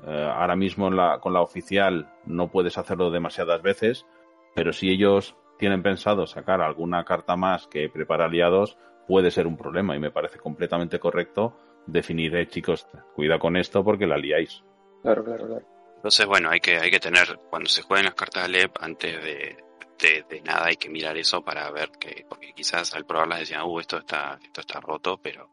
eh, 0.06 0.32
ahora 0.32 0.54
mismo 0.54 0.88
con 1.18 1.32
la 1.32 1.42
oficial 1.42 2.12
no 2.26 2.48
puedes 2.48 2.78
hacerlo 2.78 3.10
demasiadas 3.10 3.60
veces, 3.60 4.06
pero 4.54 4.72
si 4.72 4.88
ellos 4.88 5.34
tienen 5.58 5.82
pensado 5.82 6.28
sacar 6.28 6.60
alguna 6.60 7.04
carta 7.04 7.34
más 7.34 7.66
que 7.66 7.88
prepara 7.88 8.26
aliados, 8.26 8.78
puede 9.08 9.32
ser 9.32 9.48
un 9.48 9.56
problema 9.56 9.96
y 9.96 9.98
me 9.98 10.12
parece 10.12 10.38
completamente 10.38 11.00
correcto 11.00 11.56
definir, 11.86 12.34
eh, 12.36 12.48
chicos, 12.48 12.86
cuidado 13.14 13.40
con 13.40 13.56
esto 13.56 13.84
porque 13.84 14.06
la 14.06 14.16
liáis. 14.16 14.62
Claro, 15.02 15.24
claro, 15.24 15.46
claro. 15.46 15.66
Entonces, 15.96 16.26
bueno, 16.26 16.50
hay 16.50 16.60
que, 16.60 16.78
hay 16.78 16.90
que 16.90 17.00
tener, 17.00 17.38
cuando 17.50 17.68
se 17.68 17.82
jueguen 17.82 18.06
las 18.06 18.14
cartas 18.14 18.48
LEP, 18.48 18.76
antes 18.80 19.22
de, 19.22 19.56
de, 20.00 20.24
de 20.28 20.40
nada 20.40 20.66
hay 20.66 20.76
que 20.76 20.88
mirar 20.88 21.16
eso 21.16 21.42
para 21.42 21.70
ver 21.70 21.90
que, 21.90 22.24
porque 22.28 22.52
quizás 22.54 22.94
al 22.94 23.04
probarlas 23.04 23.40
decían, 23.40 23.62
uh, 23.62 23.80
esto 23.80 23.98
está, 23.98 24.38
esto 24.42 24.62
está 24.62 24.80
roto, 24.80 25.20
pero 25.22 25.50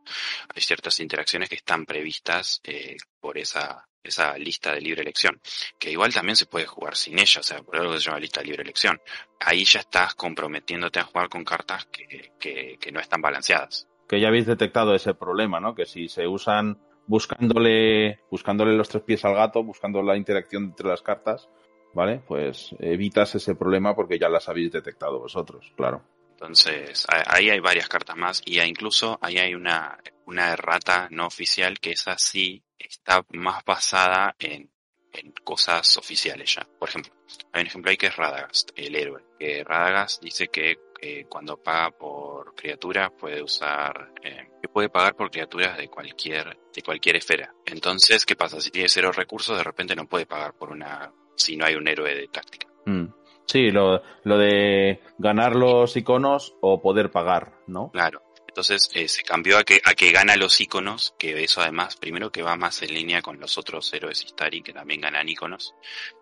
hay 0.53 0.61
ciertas 0.61 0.99
interacciones 0.99 1.49
que 1.49 1.55
están 1.55 1.85
previstas 1.85 2.61
eh, 2.63 2.95
por 3.19 3.37
esa, 3.37 3.87
esa 4.01 4.37
lista 4.37 4.73
de 4.73 4.81
libre 4.81 5.01
elección, 5.01 5.39
que 5.77 5.91
igual 5.91 6.13
también 6.13 6.35
se 6.35 6.45
puede 6.45 6.65
jugar 6.65 6.95
sin 6.95 7.19
ella, 7.19 7.41
o 7.41 7.43
sea, 7.43 7.61
por 7.61 7.75
algo 7.75 7.93
que 7.93 7.99
se 7.99 8.05
llama 8.05 8.19
lista 8.19 8.41
de 8.41 8.47
libre 8.47 8.63
elección. 8.63 8.99
Ahí 9.39 9.65
ya 9.65 9.81
estás 9.81 10.15
comprometiéndote 10.15 10.99
a 10.99 11.03
jugar 11.03 11.29
con 11.29 11.43
cartas 11.43 11.85
que, 11.87 12.33
que, 12.39 12.77
que 12.79 12.91
no 12.91 12.99
están 12.99 13.21
balanceadas. 13.21 13.87
Que 14.07 14.19
ya 14.19 14.29
habéis 14.29 14.45
detectado 14.45 14.95
ese 14.95 15.13
problema, 15.13 15.59
¿no? 15.59 15.75
Que 15.75 15.85
si 15.85 16.07
se 16.07 16.27
usan 16.27 16.79
buscándole, 17.07 18.19
buscándole 18.29 18.75
los 18.75 18.89
tres 18.89 19.03
pies 19.03 19.25
al 19.25 19.35
gato, 19.35 19.63
buscando 19.63 20.01
la 20.03 20.17
interacción 20.17 20.65
entre 20.65 20.87
las 20.87 21.01
cartas, 21.01 21.49
¿vale? 21.93 22.21
Pues 22.27 22.75
evitas 22.79 23.35
ese 23.35 23.55
problema 23.55 23.95
porque 23.95 24.19
ya 24.19 24.29
las 24.29 24.47
habéis 24.49 24.71
detectado 24.71 25.19
vosotros, 25.19 25.71
claro. 25.75 26.03
Entonces, 26.31 27.07
ahí 27.25 27.49
hay 27.49 27.59
varias 27.59 27.89
cartas 27.89 28.15
más 28.15 28.43
y 28.45 28.59
incluso 28.61 29.17
ahí 29.21 29.39
hay 29.39 29.55
una, 29.55 29.97
una 30.25 30.51
errata 30.51 31.07
no 31.09 31.25
oficial 31.25 31.79
que 31.79 31.91
esa 31.91 32.15
sí 32.19 32.63
está 32.77 33.25
más 33.31 33.65
basada 33.65 34.35
en, 34.37 34.69
en 35.13 35.31
cosas 35.43 35.97
oficiales 35.97 36.55
ya. 36.55 36.67
Por 36.77 36.89
ejemplo, 36.89 37.11
hay 37.51 37.61
un 37.61 37.67
ejemplo 37.67 37.89
ahí 37.89 37.97
que 37.97 38.07
es 38.07 38.15
Radagast, 38.15 38.69
el 38.75 38.95
héroe. 38.95 39.23
Que 39.39 39.63
Radagast 39.63 40.21
dice 40.21 40.47
que 40.49 40.77
eh, 41.01 41.25
cuando 41.29 41.57
paga 41.57 41.91
por 41.91 42.55
criaturas 42.55 43.11
puede 43.17 43.41
usar, 43.41 44.13
eh, 44.23 44.49
que 44.61 44.69
puede 44.69 44.89
pagar 44.89 45.15
por 45.15 45.29
criaturas 45.29 45.77
de 45.77 45.87
cualquier, 45.87 46.57
de 46.73 46.81
cualquier 46.81 47.17
esfera. 47.17 47.53
Entonces, 47.65 48.25
¿qué 48.25 48.35
pasa? 48.35 48.59
Si 48.61 48.71
tiene 48.71 48.89
cero 48.89 49.11
recursos, 49.11 49.57
de 49.57 49.63
repente 49.63 49.95
no 49.95 50.07
puede 50.07 50.25
pagar 50.25 50.53
por 50.53 50.71
una, 50.71 51.11
si 51.35 51.55
no 51.55 51.65
hay 51.65 51.75
un 51.75 51.87
héroe 51.87 52.15
de 52.15 52.27
táctica. 52.27 52.67
Mm. 52.85 53.07
Sí, 53.45 53.71
lo, 53.71 54.01
lo 54.23 54.37
de 54.37 55.01
ganar 55.17 55.55
los 55.55 55.95
iconos 55.95 56.55
o 56.61 56.81
poder 56.81 57.11
pagar, 57.11 57.53
¿no? 57.67 57.91
Claro. 57.91 58.21
Entonces 58.57 58.89
eh, 58.95 59.07
se 59.07 59.21
cambió 59.21 59.59
a 59.59 59.63
que, 59.63 59.79
a 59.85 59.93
que 59.93 60.11
gana 60.11 60.35
los 60.35 60.59
iconos, 60.59 61.13
que 61.19 61.43
eso 61.43 61.61
además, 61.61 61.95
primero 61.95 62.31
que 62.31 62.41
va 62.41 62.55
más 62.55 62.81
en 62.81 62.93
línea 62.93 63.21
con 63.21 63.39
los 63.39 63.57
otros 63.59 63.93
héroes 63.93 64.23
Istari 64.23 64.63
que 64.63 64.73
también 64.73 65.01
ganan 65.01 65.29
iconos. 65.29 65.75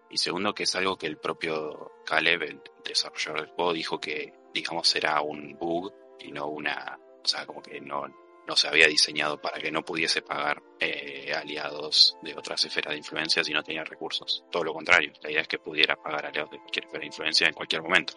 Y 0.09 0.17
segundo 0.17 0.53
que 0.53 0.63
es 0.63 0.75
algo 0.75 0.97
que 0.97 1.07
el 1.07 1.17
propio 1.17 1.93
Caleb, 2.05 2.43
el 2.43 2.61
desarrollador 2.83 3.41
del 3.41 3.55
juego, 3.55 3.73
dijo 3.73 3.99
que, 3.99 4.33
digamos, 4.55 4.95
era 4.95 5.21
un 5.21 5.57
bug 5.57 5.93
y 6.19 6.31
no 6.31 6.47
una, 6.47 6.97
o 7.21 7.27
sea, 7.27 7.45
como 7.45 7.61
que 7.61 7.81
no, 7.81 8.07
no 8.47 8.55
se 8.55 8.69
había 8.69 8.87
diseñado 8.87 9.39
para 9.39 9.59
que 9.59 9.69
no 9.69 9.83
pudiese 9.83 10.21
pagar 10.21 10.63
eh, 10.79 11.33
aliados 11.35 12.17
de 12.21 12.33
otras 12.33 12.63
esferas 12.63 12.93
de 12.93 12.99
influencia 12.99 13.43
si 13.43 13.51
no 13.51 13.61
tenía 13.61 13.83
recursos. 13.83 14.45
Todo 14.49 14.63
lo 14.63 14.73
contrario, 14.73 15.11
la 15.21 15.29
idea 15.29 15.41
es 15.41 15.47
que 15.49 15.59
pudiera 15.59 15.97
pagar 15.97 16.25
aliados 16.25 16.51
de 16.51 16.57
cualquier 16.57 16.85
esfera 16.85 17.01
de 17.01 17.07
influencia 17.07 17.47
en 17.47 17.53
cualquier 17.53 17.81
momento. 17.81 18.13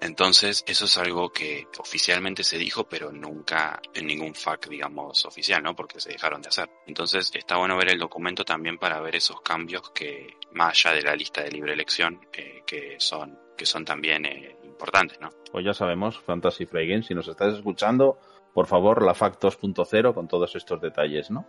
Entonces, 0.00 0.62
eso 0.66 0.84
es 0.84 0.98
algo 0.98 1.30
que 1.30 1.66
oficialmente 1.78 2.44
se 2.44 2.58
dijo, 2.58 2.84
pero 2.84 3.10
nunca 3.10 3.80
en 3.94 4.06
ningún 4.06 4.34
FAQ, 4.34 4.68
digamos, 4.68 5.24
oficial, 5.24 5.62
¿no? 5.62 5.74
Porque 5.74 6.00
se 6.00 6.12
dejaron 6.12 6.42
de 6.42 6.48
hacer. 6.48 6.68
Entonces, 6.86 7.30
está 7.34 7.56
bueno 7.56 7.76
ver 7.76 7.90
el 7.90 7.98
documento 7.98 8.44
también 8.44 8.78
para 8.78 9.00
ver 9.00 9.16
esos 9.16 9.40
cambios 9.40 9.90
que, 9.90 10.36
más 10.52 10.84
allá 10.84 10.96
de 10.96 11.02
la 11.02 11.16
lista 11.16 11.42
de 11.42 11.50
libre 11.50 11.72
elección, 11.72 12.20
eh, 12.32 12.62
que 12.66 12.96
son, 12.98 13.38
que 13.56 13.64
son 13.64 13.84
también 13.84 14.26
eh, 14.26 14.56
importantes, 14.64 15.18
¿no? 15.20 15.30
Pues 15.50 15.64
ya 15.64 15.72
sabemos, 15.72 16.20
Fantasy 16.20 16.66
Flight 16.66 16.90
Games, 16.90 17.06
si 17.06 17.14
nos 17.14 17.28
estás 17.28 17.54
escuchando, 17.54 18.18
por 18.52 18.66
favor, 18.66 19.02
la 19.02 19.14
FAC 19.14 19.40
2.0 19.40 20.14
con 20.14 20.28
todos 20.28 20.54
estos 20.56 20.80
detalles, 20.80 21.30
¿no? 21.30 21.46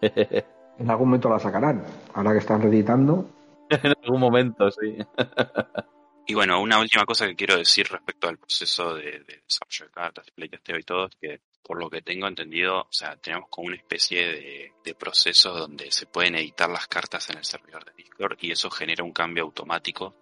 En 0.78 0.90
algún 0.90 1.08
momento 1.08 1.28
la 1.28 1.38
sacarán. 1.38 1.84
Ahora 2.14 2.32
que 2.32 2.38
están 2.38 2.62
reeditando, 2.62 3.26
en 3.68 3.92
algún 4.02 4.20
momento, 4.20 4.70
sí. 4.70 4.96
Y 6.32 6.34
bueno, 6.34 6.62
una 6.62 6.78
última 6.78 7.04
cosa 7.04 7.26
que 7.26 7.36
quiero 7.36 7.58
decir 7.58 7.86
respecto 7.90 8.26
al 8.26 8.38
proceso 8.38 8.94
de, 8.94 9.20
de 9.20 9.42
desarrollo 9.44 9.84
de 9.84 9.90
cartas, 9.90 10.30
playtesteo 10.30 10.78
y 10.78 10.82
todo, 10.82 11.06
es 11.08 11.16
que 11.20 11.40
por 11.62 11.78
lo 11.78 11.90
que 11.90 12.00
tengo 12.00 12.26
entendido, 12.26 12.80
o 12.80 12.88
sea, 12.90 13.16
tenemos 13.16 13.50
como 13.50 13.66
una 13.66 13.76
especie 13.76 14.72
de, 14.82 14.94
proceso 14.94 15.52
donde 15.52 15.92
se 15.92 16.06
pueden 16.06 16.36
editar 16.36 16.70
las 16.70 16.86
cartas 16.86 17.28
en 17.28 17.36
el 17.36 17.44
servidor 17.44 17.84
de 17.84 17.92
Discord 17.98 18.38
y 18.40 18.50
eso 18.50 18.70
genera 18.70 19.04
un 19.04 19.12
cambio 19.12 19.44
automático 19.44 20.14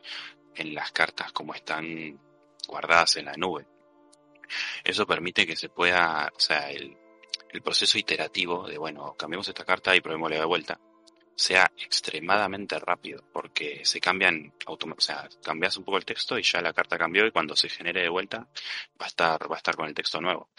en 0.57 0.75
las 0.75 0.91
cartas 0.91 1.31
como 1.31 1.55
están 1.55 2.19
guardadas 2.67 3.15
en 3.15 3.27
la 3.27 3.35
nube. 3.35 3.69
Eso 4.83 5.07
permite 5.07 5.47
que 5.47 5.55
se 5.55 5.69
pueda, 5.69 6.29
o 6.35 6.41
sea, 6.41 6.73
el, 6.73 6.99
el 7.51 7.63
proceso 7.63 7.99
iterativo 7.99 8.67
de, 8.67 8.79
bueno, 8.79 9.15
cambiamos 9.17 9.47
esta 9.47 9.65
carta 9.65 9.95
y 9.95 10.01
probémosle 10.01 10.41
de 10.41 10.45
vuelta, 10.45 10.81
sea 11.41 11.73
extremadamente 11.79 12.79
rápido, 12.79 13.25
porque 13.33 13.83
se 13.85 13.99
cambian, 13.99 14.53
o 14.67 14.77
sea, 14.99 15.27
cambias 15.43 15.77
un 15.79 15.85
poco 15.85 15.97
el 15.97 16.05
texto 16.05 16.39
y 16.39 16.43
ya 16.43 16.61
la 16.61 16.75
carta 16.75 16.99
cambió 16.99 17.27
y 17.27 17.31
cuando 17.31 17.57
se 17.57 17.71
genere 17.71 18.03
de 18.03 18.11
vuelta 18.11 18.47
va 19.01 19.07
a 19.07 19.09
estar, 19.09 19.51
va 19.51 19.57
a 19.57 19.59
estar 19.59 19.75
con 19.75 19.89
el 19.89 19.95
texto 19.95 20.21
nuevo. 20.21 20.51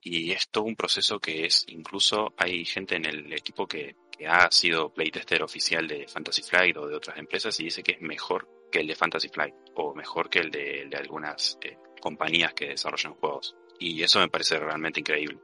Y 0.00 0.32
es 0.32 0.48
todo 0.48 0.64
un 0.64 0.74
proceso 0.74 1.20
que 1.20 1.46
es, 1.46 1.64
incluso 1.68 2.34
hay 2.36 2.64
gente 2.64 2.96
en 2.96 3.06
el 3.06 3.32
equipo 3.32 3.66
que, 3.66 3.94
que 4.10 4.26
ha 4.26 4.50
sido 4.50 4.92
playtester 4.92 5.42
oficial 5.42 5.86
de 5.86 6.08
Fantasy 6.08 6.42
Flight 6.42 6.76
o 6.78 6.88
de 6.88 6.96
otras 6.96 7.16
empresas 7.16 7.58
y 7.60 7.64
dice 7.64 7.84
que 7.84 7.92
es 7.92 8.00
mejor 8.00 8.48
que 8.72 8.80
el 8.80 8.88
de 8.88 8.96
Fantasy 8.96 9.28
Flight 9.28 9.54
o 9.76 9.94
mejor 9.94 10.28
que 10.28 10.40
el 10.40 10.50
de, 10.50 10.86
de 10.90 10.96
algunas 10.96 11.58
eh, 11.62 11.78
compañías 12.00 12.54
que 12.54 12.70
desarrollan 12.70 13.14
juegos. 13.14 13.54
Y 13.78 14.02
eso 14.02 14.18
me 14.18 14.28
parece 14.28 14.58
realmente 14.58 14.98
increíble. 14.98 15.38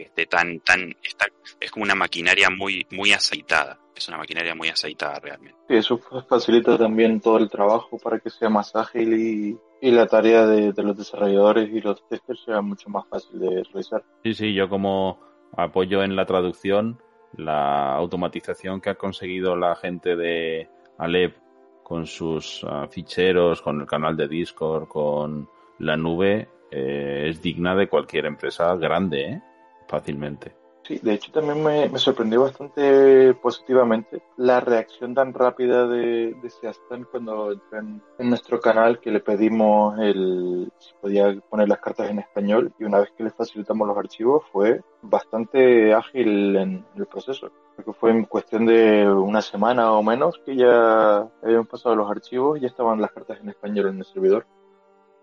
Que 0.00 0.06
esté 0.06 0.24
tan, 0.24 0.60
tan, 0.60 0.96
está, 1.02 1.26
es 1.60 1.70
como 1.70 1.84
una 1.84 1.94
maquinaria 1.94 2.48
muy, 2.48 2.86
muy 2.90 3.12
aceitada. 3.12 3.78
Es 3.94 4.08
una 4.08 4.16
maquinaria 4.16 4.54
muy 4.54 4.68
aceitada 4.70 5.18
realmente. 5.20 5.58
Y 5.68 5.76
eso 5.76 5.98
fa- 5.98 6.22
facilita 6.22 6.78
también 6.78 7.20
todo 7.20 7.36
el 7.36 7.50
trabajo 7.50 7.98
para 7.98 8.18
que 8.18 8.30
sea 8.30 8.48
más 8.48 8.74
ágil 8.74 9.12
y, 9.12 9.58
y 9.82 9.90
la 9.90 10.06
tarea 10.06 10.46
de, 10.46 10.72
de 10.72 10.82
los 10.82 10.96
desarrolladores 10.96 11.68
y 11.70 11.82
los 11.82 12.02
testers 12.08 12.42
sea 12.44 12.62
mucho 12.62 12.88
más 12.88 13.06
fácil 13.08 13.38
de 13.38 13.62
realizar. 13.64 14.02
Sí, 14.24 14.32
sí, 14.32 14.54
yo 14.54 14.70
como 14.70 15.20
apoyo 15.54 16.02
en 16.02 16.16
la 16.16 16.24
traducción, 16.24 16.98
la 17.36 17.94
automatización 17.96 18.80
que 18.80 18.88
ha 18.90 18.94
conseguido 18.94 19.54
la 19.54 19.76
gente 19.76 20.16
de 20.16 20.70
Alep 20.96 21.36
con 21.82 22.06
sus 22.06 22.64
ah, 22.66 22.86
ficheros, 22.90 23.60
con 23.60 23.82
el 23.82 23.86
canal 23.86 24.16
de 24.16 24.28
Discord, 24.28 24.88
con 24.88 25.46
la 25.78 25.96
nube, 25.98 26.48
eh, 26.70 27.26
es 27.28 27.42
digna 27.42 27.74
de 27.74 27.88
cualquier 27.88 28.24
empresa 28.26 28.74
grande, 28.76 29.22
¿eh? 29.24 29.42
Fácilmente. 29.90 30.54
Sí, 30.82 30.98
de 31.02 31.12
hecho 31.12 31.30
también 31.30 31.62
me, 31.62 31.98
sorprendió 31.98 32.42
bastante 32.42 33.34
positivamente 33.34 34.22
la 34.38 34.60
reacción 34.60 35.14
tan 35.14 35.34
rápida 35.34 35.86
de, 35.86 36.34
de 36.42 36.50
Sebastián 36.50 37.06
cuando 37.10 37.52
entró 37.52 37.78
en, 37.78 38.30
nuestro 38.30 38.60
canal 38.60 38.98
que 38.98 39.10
le 39.10 39.20
pedimos 39.20 39.98
el, 39.98 40.72
si 40.78 40.92
podía 41.00 41.38
poner 41.48 41.68
las 41.68 41.80
cartas 41.80 42.10
en 42.10 42.18
español 42.18 42.72
y 42.78 42.84
una 42.84 43.00
vez 43.00 43.10
que 43.16 43.24
le 43.24 43.30
facilitamos 43.30 43.86
los 43.86 43.96
archivos 43.96 44.42
fue 44.50 44.80
bastante 45.02 45.92
ágil 45.92 46.56
en 46.56 46.84
el 46.96 47.06
proceso. 47.06 47.52
Creo 47.76 47.86
que 47.86 48.00
fue 48.00 48.10
en 48.10 48.24
cuestión 48.24 48.66
de 48.66 49.06
una 49.08 49.42
semana 49.42 49.92
o 49.92 50.02
menos 50.02 50.40
que 50.44 50.56
ya 50.56 51.28
habían 51.42 51.66
pasado 51.66 51.94
los 51.94 52.10
archivos 52.10 52.58
y 52.58 52.62
ya 52.62 52.68
estaban 52.68 53.00
las 53.00 53.12
cartas 53.12 53.38
en 53.40 53.50
español 53.50 53.88
en 53.90 53.98
el 53.98 54.04
servidor. 54.06 54.46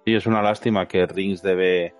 Sí, 0.06 0.16
es 0.16 0.26
una 0.28 0.42
lástima 0.42 0.88
que 0.88 1.06
Rings 1.06 1.42
debe 1.42 1.94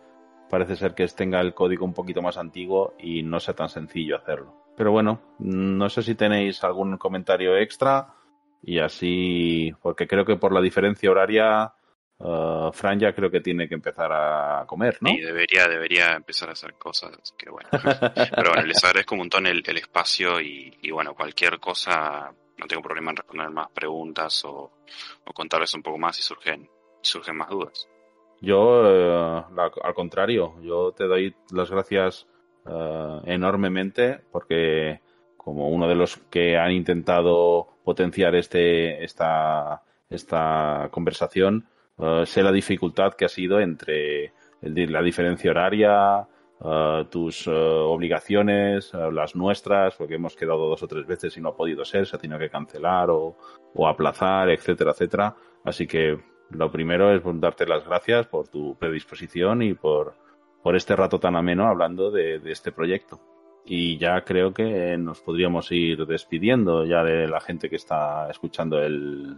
parece 0.50 0.76
ser 0.76 0.94
que 0.94 1.08
tenga 1.08 1.42
el 1.42 1.54
código 1.54 1.86
un 1.86 1.94
poquito 1.94 2.22
más 2.22 2.38
antiguo 2.38 2.96
y 3.00 3.24
no 3.24 3.40
sea 3.40 3.54
tan 3.54 3.70
sencillo 3.70 4.18
hacerlo. 4.18 4.54
Pero 4.76 4.92
bueno, 4.92 5.22
no 5.40 5.90
sé 5.90 6.04
si 6.04 6.16
tenéis 6.16 6.64
algún 6.64 6.98
comentario 6.98 7.58
extra 7.58 8.14
y 8.62 8.80
así, 8.80 9.72
porque 9.82 10.08
creo 10.08 10.26
que 10.26 10.36
por 10.36 10.54
la 10.54 10.62
diferencia 10.62 11.10
horaria, 11.10 11.74
uh, 12.20 12.72
Fran 12.72 13.00
ya 13.00 13.14
creo 13.14 13.32
que 13.32 13.42
tiene 13.42 13.68
que 13.68 13.76
empezar 13.76 14.12
a 14.12 14.66
comer, 14.68 14.98
¿no? 15.02 15.10
Sí, 15.10 15.20
debería, 15.20 15.68
debería 15.68 16.14
empezar 16.14 16.50
a 16.50 16.54
hacer 16.54 16.76
cosas, 16.76 17.12
así 17.22 17.34
que 17.38 17.50
bueno. 17.50 17.70
Pero 18.36 18.52
bueno, 18.52 18.68
les 18.68 18.84
agradezco 18.84 19.16
un 19.16 19.20
montón 19.20 19.48
el, 19.48 19.64
espacio 19.78 20.40
y, 20.42 20.92
bueno, 20.92 21.16
cualquier 21.16 21.60
cosa, 21.60 22.32
no 22.58 22.68
tengo 22.68 22.82
problema 22.82 23.12
en 23.12 23.18
responder 23.18 23.50
más 23.50 23.70
preguntas 23.72 24.44
o, 24.46 24.72
contarles 25.34 25.74
un 25.74 25.84
poco 25.84 25.98
más 25.98 26.16
si 26.16 26.22
surgen, 26.22 26.70
surgen 27.02 27.36
más 27.36 27.50
dudas. 27.50 27.88
Yo, 28.42 28.84
eh, 28.86 29.44
al 29.84 29.94
contrario, 29.94 30.56
yo 30.62 30.92
te 30.92 31.06
doy 31.06 31.36
las 31.52 31.72
gracias 31.72 32.28
eh, 32.66 33.22
enormemente 33.26 34.22
porque 34.32 35.02
como 35.38 35.70
uno 35.70 35.88
de 35.88 35.96
los 35.96 36.18
que 36.30 36.58
han 36.58 36.72
intentado 36.72 37.68
potenciar 37.84 38.36
este, 38.36 39.04
esta, 39.04 39.82
esta 40.10 40.90
conversación, 40.92 41.68
eh, 41.98 42.24
sé 42.26 42.44
la 42.44 42.52
dificultad 42.52 43.14
que 43.14 43.26
ha 43.26 43.30
sido 43.30 43.60
entre 43.60 44.34
la 44.62 45.02
diferencia 45.02 45.52
horaria, 45.52 46.28
tus 47.12 47.48
obligaciones, 47.48 48.92
las 49.12 49.36
nuestras, 49.36 49.94
porque 49.94 50.16
hemos 50.16 50.36
quedado 50.36 50.68
dos 50.68 50.82
o 50.82 50.88
tres 50.88 51.06
veces 51.06 51.38
y 51.38 51.42
no 51.42 51.50
ha 51.50 51.56
podido 51.56 51.86
ser, 51.86 52.08
se 52.08 52.16
ha 52.16 52.20
tenido 52.20 52.40
que 52.40 52.50
cancelar 52.50 53.12
o, 53.12 53.38
o 53.76 53.88
aplazar, 53.88 54.50
etcétera, 54.50 54.92
etcétera. 54.92 55.36
Así 55.64 55.86
que 55.86 56.18
lo 56.50 56.72
primero 56.72 57.12
es 57.14 57.22
darte 57.40 57.66
las 57.66 57.86
gracias 57.86 58.28
por 58.28 58.48
tu 58.48 58.76
predisposición 58.76 59.62
y 59.62 59.74
por, 59.74 60.16
por 60.64 60.76
este 60.76 60.96
rato 60.96 61.20
tan 61.20 61.36
ameno 61.36 61.68
hablando 61.68 62.12
de, 62.12 62.42
este 62.46 62.72
proyecto. 62.72 63.20
Y 63.66 63.98
ya 63.98 64.24
creo 64.24 64.54
que 64.54 64.98
nos 64.98 65.20
podríamos 65.22 65.72
ir 65.72 66.06
despidiendo 66.06 66.86
ya 66.86 67.04
de 67.04 67.28
la 67.28 67.42
gente 67.42 67.70
que 67.70 67.76
está 67.76 68.30
escuchando 68.30 68.80
el, 68.82 69.38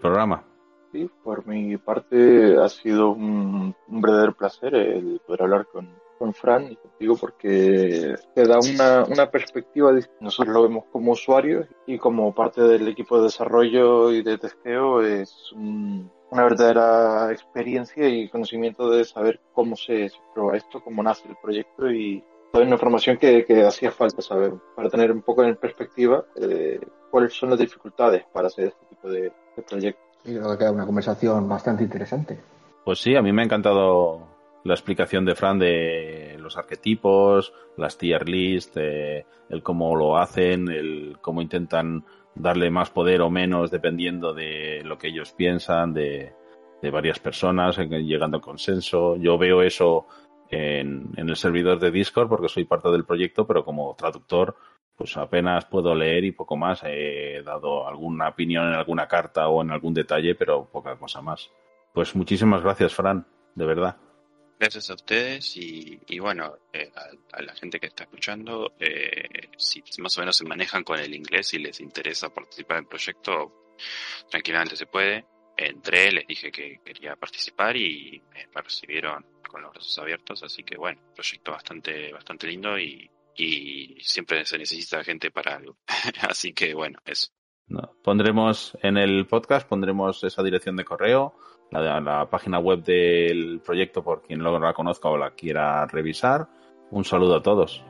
programa. 0.00 0.44
Sí, 0.92 1.10
por 1.22 1.46
mi 1.46 1.76
parte 1.76 2.56
ha 2.58 2.68
sido 2.68 3.10
un, 3.10 3.74
verdadero 3.88 4.32
placer 4.34 4.74
el 4.74 5.20
poder 5.26 5.42
hablar 5.42 5.66
con, 5.66 5.88
con 6.20 6.34
Fran 6.34 6.70
y 6.70 6.76
contigo 6.76 7.16
porque 7.16 8.14
te 8.34 8.46
da 8.46 8.58
una, 8.58 9.04
una 9.04 9.30
perspectiva. 9.30 9.90
Nosotros 10.20 10.52
lo 10.54 10.62
vemos 10.64 10.84
como 10.92 11.12
usuarios 11.12 11.66
y 11.86 11.96
como 11.96 12.34
parte 12.34 12.60
del 12.60 12.86
equipo 12.88 13.16
de 13.16 13.24
desarrollo 13.24 14.12
y 14.12 14.22
de 14.22 14.36
testeo 14.36 15.00
es 15.00 15.50
un, 15.54 16.10
una 16.30 16.44
verdadera 16.44 17.32
experiencia 17.32 18.06
y 18.06 18.28
conocimiento 18.28 18.90
de 18.90 19.06
saber 19.06 19.40
cómo 19.54 19.76
se, 19.76 20.12
prueba 20.34 20.58
esto, 20.58 20.84
cómo 20.84 21.02
nace 21.02 21.26
el 21.26 21.36
proyecto 21.42 21.90
y 21.90 22.22
toda 22.52 22.66
una 22.66 22.74
información 22.74 23.16
que, 23.16 23.64
hacía 23.66 23.90
falta 23.90 24.20
saber 24.20 24.52
para 24.76 24.90
tener 24.90 25.10
un 25.12 25.22
poco 25.22 25.42
en 25.42 25.56
perspectiva 25.56 26.26
eh, 26.36 26.80
cuáles 27.10 27.32
son 27.32 27.48
las 27.48 27.58
dificultades 27.58 28.24
para 28.30 28.48
hacer 28.48 28.66
este 28.66 28.86
tipo 28.90 29.08
de, 29.08 29.32
proyectos. 29.66 30.04
Y 30.26 30.34
creo 30.34 30.50
que 30.50 30.58
queda 30.58 30.72
una 30.72 30.84
conversación 30.84 31.48
bastante 31.48 31.82
interesante. 31.82 32.38
Pues 32.84 32.98
sí, 32.98 33.16
a 33.16 33.22
mí 33.22 33.32
me 33.32 33.40
ha 33.40 33.44
encantado 33.46 34.39
la 34.64 34.74
explicación 34.74 35.24
de 35.24 35.34
Fran 35.34 35.58
de 35.58 36.36
los 36.38 36.56
arquetipos, 36.56 37.52
las 37.76 37.96
tier 37.96 38.28
list, 38.28 38.76
eh, 38.76 39.24
el 39.48 39.62
cómo 39.62 39.96
lo 39.96 40.18
hacen, 40.18 40.68
el 40.68 41.18
cómo 41.20 41.42
intentan 41.42 42.04
darle 42.34 42.70
más 42.70 42.90
poder 42.90 43.22
o 43.22 43.30
menos 43.30 43.70
dependiendo 43.70 44.32
de 44.34 44.82
lo 44.84 44.98
que 44.98 45.08
ellos 45.08 45.32
piensan, 45.32 45.92
de, 45.94 46.32
de 46.80 46.90
varias 46.90 47.18
personas, 47.18 47.78
llegando 47.78 48.38
a 48.38 48.42
consenso. 48.42 49.16
Yo 49.16 49.38
veo 49.38 49.62
eso 49.62 50.06
en, 50.50 51.10
en, 51.16 51.28
el 51.28 51.36
servidor 51.36 51.78
de 51.78 51.90
Discord 51.90 52.28
porque 52.28 52.48
soy 52.48 52.64
parte 52.64 52.90
del 52.90 53.04
proyecto, 53.04 53.46
pero 53.46 53.64
como 53.64 53.94
traductor, 53.96 54.56
pues 54.96 55.16
apenas 55.16 55.64
puedo 55.64 55.94
leer 55.94 56.24
y 56.24 56.32
poco 56.32 56.56
más. 56.56 56.82
He 56.84 57.42
dado 57.42 57.88
alguna 57.88 58.28
opinión 58.28 58.68
en 58.68 58.74
alguna 58.74 59.08
carta 59.08 59.48
o 59.48 59.62
en 59.62 59.70
algún 59.70 59.94
detalle, 59.94 60.34
pero 60.34 60.68
poca 60.70 60.96
cosa 60.96 61.22
más. 61.22 61.50
Pues 61.94 62.14
muchísimas 62.14 62.62
gracias, 62.62 62.94
Fran, 62.94 63.26
de 63.54 63.66
verdad. 63.66 63.96
Gracias 64.60 64.90
a 64.90 64.94
ustedes 64.94 65.56
y, 65.56 66.18
bueno, 66.18 66.58
eh, 66.70 66.92
a, 67.32 67.40
la 67.40 67.54
gente 67.54 67.80
que 67.80 67.86
está 67.86 68.04
escuchando, 68.04 68.74
eh, 68.78 69.48
si 69.56 69.82
más 70.02 70.18
o 70.18 70.20
menos 70.20 70.36
se 70.36 70.44
manejan 70.44 70.84
con 70.84 71.00
el 71.00 71.14
inglés 71.14 71.54
y 71.54 71.60
les 71.60 71.80
interesa 71.80 72.28
participar 72.28 72.76
en 72.76 72.82
el 72.84 72.88
proyecto, 72.88 73.72
tranquilamente 74.28 74.76
se 74.76 74.84
puede. 74.84 75.24
Entré, 75.56 76.12
les 76.12 76.26
dije 76.26 76.52
que 76.52 76.78
quería 76.84 77.16
participar 77.16 77.74
y 77.74 78.22
me 78.54 78.60
recibieron 78.60 79.24
con 79.48 79.62
los 79.62 79.72
brazos 79.72 79.98
abiertos, 79.98 80.42
así 80.42 80.62
que 80.62 80.76
bueno, 80.76 81.00
proyecto 81.14 81.52
bastante, 81.52 82.12
bastante 82.12 82.46
lindo 82.46 82.78
y, 82.78 83.10
y 83.36 83.96
siempre 84.02 84.44
se 84.44 84.58
necesita 84.58 85.02
gente 85.02 85.30
para 85.30 85.56
algo. 85.56 85.78
así 86.28 86.52
que 86.52 86.74
bueno, 86.74 86.98
eso. 87.06 87.28
pondremos 88.04 88.76
en 88.82 88.98
el 88.98 89.26
podcast, 89.26 89.66
pondremos 89.66 90.22
esa 90.22 90.42
dirección 90.42 90.76
de 90.76 90.84
correo 90.84 91.34
la, 91.70 92.28
página 92.30 92.58
web 92.58 92.82
del 92.82 93.60
proyecto 93.64 94.02
por 94.02 94.22
quien 94.22 94.40
luego 94.40 94.58
la 94.58 94.72
conozca 94.72 95.08
o 95.08 95.16
la 95.16 95.30
quiera 95.30 95.86
revisar. 95.86 96.48
Un 96.90 97.04
saludo 97.04 97.36
a 97.36 97.42
todos. 97.42 97.84